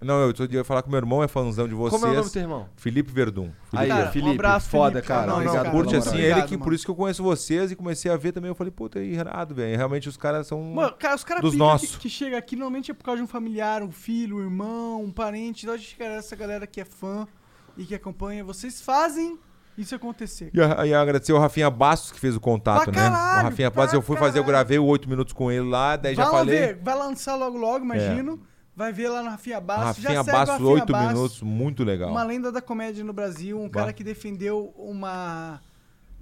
Não, 0.00 0.20
eu 0.22 0.32
tô 0.32 0.44
ia 0.44 0.64
falar 0.64 0.82
que 0.82 0.88
meu 0.88 0.96
irmão 0.98 1.22
é 1.22 1.28
fãzão 1.28 1.68
de 1.68 1.74
vocês. 1.74 2.00
Como 2.00 2.06
é 2.06 2.10
o 2.10 2.14
nome 2.16 2.26
do 2.28 2.32
teu 2.32 2.42
irmão? 2.42 2.68
Felipe 2.76 3.12
Verdun. 3.12 3.50
Aí, 3.72 3.88
Cara, 3.88 4.08
um 4.08 4.12
Felipe, 4.12 4.30
abraço, 4.34 4.70
foda, 4.70 4.92
Felipe. 4.92 5.08
cara. 5.08 5.20
Não, 5.26 5.26
não, 5.28 5.34
Obrigado 5.36 5.56
cara, 5.56 5.70
por 5.70 5.76
Curte 5.84 5.96
assim, 5.96 6.08
moral. 6.08 6.20
ele 6.20 6.30
Obrigado, 6.30 6.48
que 6.48 6.54
mano. 6.56 6.64
por 6.64 6.74
isso 6.74 6.84
que 6.86 6.90
eu 6.90 6.94
conheço 6.94 7.22
vocês 7.22 7.70
e 7.70 7.76
comecei 7.76 8.10
a 8.10 8.16
ver 8.16 8.32
também. 8.32 8.48
Eu 8.48 8.54
falei, 8.54 8.70
puta, 8.70 8.98
é 8.98 9.02
irado, 9.04 9.54
velho. 9.54 9.76
Realmente 9.76 10.08
os 10.08 10.16
caras 10.16 10.46
são. 10.46 10.62
Mano, 10.62 10.94
cara, 10.98 11.14
os 11.16 11.24
caras 11.24 11.42
Dos 11.42 11.54
nossos. 11.54 11.90
que, 11.96 11.98
que 11.98 12.08
chega 12.08 12.38
aqui 12.38 12.56
normalmente 12.56 12.90
é 12.90 12.94
por 12.94 13.04
causa 13.04 13.18
de 13.18 13.24
um 13.24 13.28
familiar, 13.28 13.82
um 13.82 13.90
filho, 13.92 14.38
um 14.38 14.40
irmão, 14.40 15.02
um 15.04 15.10
parente. 15.12 15.64
Então 15.66 15.74
a 15.74 15.78
gente 15.78 15.94
quer 15.96 16.10
essa 16.12 16.34
galera 16.34 16.66
que 16.66 16.80
é 16.80 16.84
fã 16.86 17.28
e 17.76 17.84
que 17.84 17.94
acompanha. 17.94 18.42
Vocês 18.42 18.80
fazem 18.80 19.38
isso 19.76 19.94
acontecer. 19.94 20.50
E, 20.54 20.58
e 20.88 20.94
agradecer 20.94 21.32
o 21.34 21.38
Rafinha 21.38 21.68
Bastos 21.70 22.10
que 22.10 22.18
fez 22.18 22.34
o 22.34 22.40
contato, 22.40 22.84
Pra 22.84 22.92
né? 22.92 22.98
caralho, 23.10 23.40
o 23.40 23.50
Rafinha 23.50 23.70
Bastos, 23.70 23.94
eu 23.94 24.02
fui 24.02 24.16
fazer, 24.16 24.38
eu 24.38 24.44
caralho. 24.44 24.64
gravei 24.64 24.78
o 24.78 24.84
8 24.86 25.08
minutos 25.08 25.32
com 25.34 25.52
ele 25.52 25.68
lá, 25.68 25.96
daí 25.96 26.14
vai 26.14 26.24
já 26.24 26.30
lá 26.32 26.38
falei. 26.38 26.58
ver, 26.58 26.78
vai 26.82 26.94
lançar 26.96 27.34
logo 27.36 27.56
logo, 27.58 27.84
imagino. 27.84 28.40
Vai 28.80 28.94
ver 28.94 29.10
lá 29.10 29.22
no 29.22 29.28
Rafinha 29.28 29.60
Bastos. 29.60 30.02
Rafinha 30.02 30.14
já 30.14 30.24
segue 30.24 30.30
o 30.30 30.32
Bastos, 30.38 30.52
Rafinha 30.58 30.70
8 30.70 30.92
Bastos, 30.92 31.12
minutos, 31.14 31.42
muito 31.42 31.84
legal. 31.84 32.10
Uma 32.10 32.22
lenda 32.22 32.50
da 32.50 32.62
comédia 32.62 33.04
no 33.04 33.12
Brasil, 33.12 33.60
um 33.60 33.68
cara 33.68 33.92
que 33.92 34.02
defendeu 34.02 34.72
uma. 34.74 35.60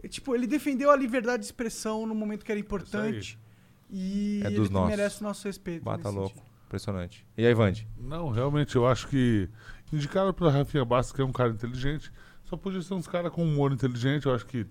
Tipo, 0.09 0.35
ele 0.35 0.45
defendeu 0.45 0.91
a 0.91 0.97
liberdade 0.97 1.39
de 1.43 1.47
expressão 1.47 2.05
no 2.05 2.17
momento 2.17 2.45
que 2.45 2.51
era 2.51 2.61
importante. 2.61 3.39
E 3.89 4.41
É 4.43 4.49
ele 4.49 4.57
dos 4.57 4.71
nossos. 4.71 4.89
merece 4.89 5.21
o 5.21 5.25
nosso 5.25 5.47
respeito. 5.47 5.85
Bata 5.85 6.09
louco. 6.09 6.31
sentido. 6.31 6.49
Impressionante. 6.67 7.25
E 7.37 7.47
aí, 7.47 7.55
Vande? 7.55 7.87
Não, 7.97 8.29
realmente, 8.29 8.75
eu 8.75 8.89
acho 8.89 9.07
que 9.07 9.49
indicaram 9.93 10.33
para 10.33 10.51
Rafinha 10.51 10.85
Bastos, 10.85 11.15
que 11.15 11.23
é 11.23 11.25
um 11.25 11.31
cara 11.31 11.51
inteligente, 11.51 12.13
só 12.45 12.57
podia 12.57 12.83
ser 12.83 12.95
uns 12.95 13.07
caras 13.07 13.31
com 13.31 13.45
humor 13.45 13.73
inteligente, 13.73 14.27
eu 14.27 14.35
acho 14.35 14.45
que 14.45 14.67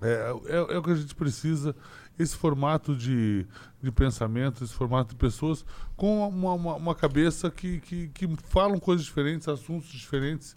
é, 0.00 0.32
é, 0.46 0.56
é 0.56 0.78
o 0.78 0.82
que 0.82 0.90
a 0.90 0.94
gente 0.94 1.14
precisa, 1.14 1.76
esse 2.20 2.36
formato 2.36 2.94
de, 2.94 3.46
de 3.82 3.90
pensamento, 3.90 4.62
esse 4.62 4.74
formato 4.74 5.10
de 5.10 5.16
pessoas 5.16 5.64
com 5.96 6.28
uma, 6.28 6.52
uma, 6.52 6.74
uma 6.74 6.94
cabeça 6.94 7.50
que, 7.50 7.80
que, 7.80 8.08
que 8.08 8.28
falam 8.44 8.78
coisas 8.78 9.06
diferentes, 9.06 9.48
assuntos 9.48 9.88
diferentes. 9.88 10.54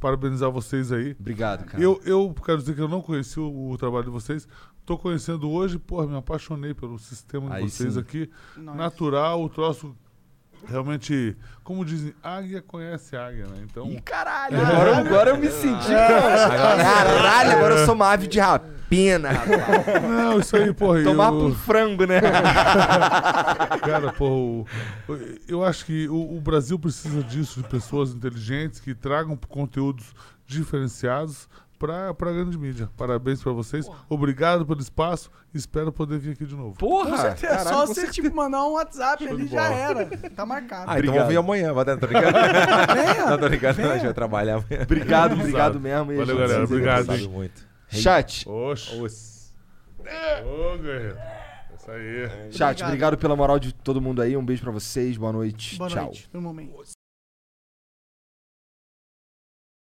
Parabenizar 0.00 0.50
vocês 0.50 0.90
aí. 0.90 1.14
Obrigado, 1.18 1.64
cara. 1.64 1.80
Eu, 1.80 2.00
eu 2.04 2.34
quero 2.44 2.58
dizer 2.58 2.74
que 2.74 2.80
eu 2.80 2.88
não 2.88 3.00
conheci 3.00 3.38
o, 3.38 3.70
o 3.70 3.78
trabalho 3.78 4.06
de 4.06 4.10
vocês. 4.10 4.48
Tô 4.84 4.98
conhecendo 4.98 5.48
hoje, 5.48 5.78
porra, 5.78 6.08
me 6.08 6.16
apaixonei 6.16 6.74
pelo 6.74 6.98
sistema 6.98 7.50
de 7.50 7.56
Aí 7.56 7.70
vocês 7.70 7.94
sim. 7.94 8.00
aqui. 8.00 8.30
Nice. 8.56 8.76
Natural, 8.76 9.40
o 9.40 9.48
troço 9.48 9.94
realmente, 10.66 11.36
como 11.62 11.84
dizem, 11.84 12.14
águia 12.20 12.60
conhece 12.62 13.16
águia, 13.16 13.46
né? 13.46 13.58
Então, 13.62 13.86
Ih, 13.86 14.00
caralho, 14.00 14.60
agora, 14.60 14.96
agora 14.96 15.30
eu 15.30 15.38
me 15.38 15.50
senti. 15.50 15.88
Caralho, 15.88 17.52
agora 17.52 17.74
eu 17.76 17.86
sou 17.86 17.94
uma 17.94 18.08
ave 18.08 18.26
de 18.26 18.40
rapina, 18.92 19.30
rapaz. 19.30 20.02
não, 20.02 20.38
isso 20.38 20.56
aí, 20.56 20.72
porra, 20.72 21.02
Tomar 21.04 21.32
eu, 21.32 21.38
pro 21.38 21.54
frango, 21.54 22.06
né? 22.06 22.20
cara, 23.80 24.12
porra, 24.12 24.68
eu 25.48 25.64
acho 25.64 25.86
que 25.86 26.08
o, 26.08 26.36
o 26.36 26.40
Brasil 26.40 26.78
precisa 26.78 27.22
disso, 27.22 27.62
de 27.62 27.68
pessoas 27.68 28.10
inteligentes 28.10 28.80
que 28.80 28.94
tragam 28.94 29.36
conteúdos 29.48 30.12
diferenciados 30.46 31.48
para 31.78 32.10
a 32.10 32.32
grande 32.32 32.56
mídia. 32.56 32.88
Parabéns 32.96 33.42
para 33.42 33.50
vocês. 33.50 33.90
Obrigado 34.08 34.64
pelo 34.64 34.80
espaço. 34.80 35.32
Espero 35.52 35.92
poder 35.92 36.16
vir 36.16 36.32
aqui 36.32 36.46
de 36.46 36.54
novo. 36.54 36.76
Porra! 36.78 37.10
Com 37.10 37.16
certeza, 37.16 37.56
caralho, 37.56 37.68
só 37.68 37.86
você, 37.86 38.06
tipo, 38.06 38.34
mandar 38.34 38.64
um 38.64 38.74
WhatsApp 38.74 39.24
Show 39.24 39.34
ali 39.34 39.48
já 39.48 39.64
era. 39.64 40.06
Tá 40.30 40.46
marcado. 40.46 40.82
Ah, 40.82 40.98
então 40.98 41.10
Obrigado. 41.10 41.14
vamos 41.16 41.28
vir 41.28 41.36
amanhã, 41.38 41.74
tô 41.98 42.06
brincando. 42.06 42.38
Venha. 42.94 43.26
Não, 43.26 43.38
tô 43.38 43.48
brincando, 43.48 43.78
não, 43.78 43.84
a 43.84 43.88
Venha. 43.88 43.94
gente 43.94 44.04
vai 44.04 44.14
trabalhar 44.14 44.54
amanhã. 44.54 44.82
Obrigado, 44.82 45.32
obrigado 45.32 45.80
mesmo. 45.80 46.12
e 46.12 46.14
a 46.14 46.18
Valeu, 46.18 46.38
galera, 46.38 46.64
obrigado, 46.64 47.30
muito. 47.30 47.71
Chat, 48.00 48.48
Oxe. 48.48 48.94
Os- 49.00 49.54
Ô, 50.00 50.78
guerreiro. 50.78 51.16
Isso 51.78 51.90
aí. 51.90 52.52
chat, 52.52 52.70
Obrigado. 52.82 52.86
obrigado 52.88 53.18
pela 53.18 53.36
moral 53.36 53.58
de 53.58 53.72
todo 53.72 54.00
mundo 54.00 54.22
aí. 54.22 54.36
Um 54.36 54.44
beijo 54.44 54.62
pra 54.62 54.70
vocês, 54.72 55.16
boa 55.16 55.32
noite. 55.32 55.76
Boa 55.76 55.90
Tchau. 55.90 56.04
noite, 56.04 56.28
no 56.32 56.40
momento. 56.40 56.72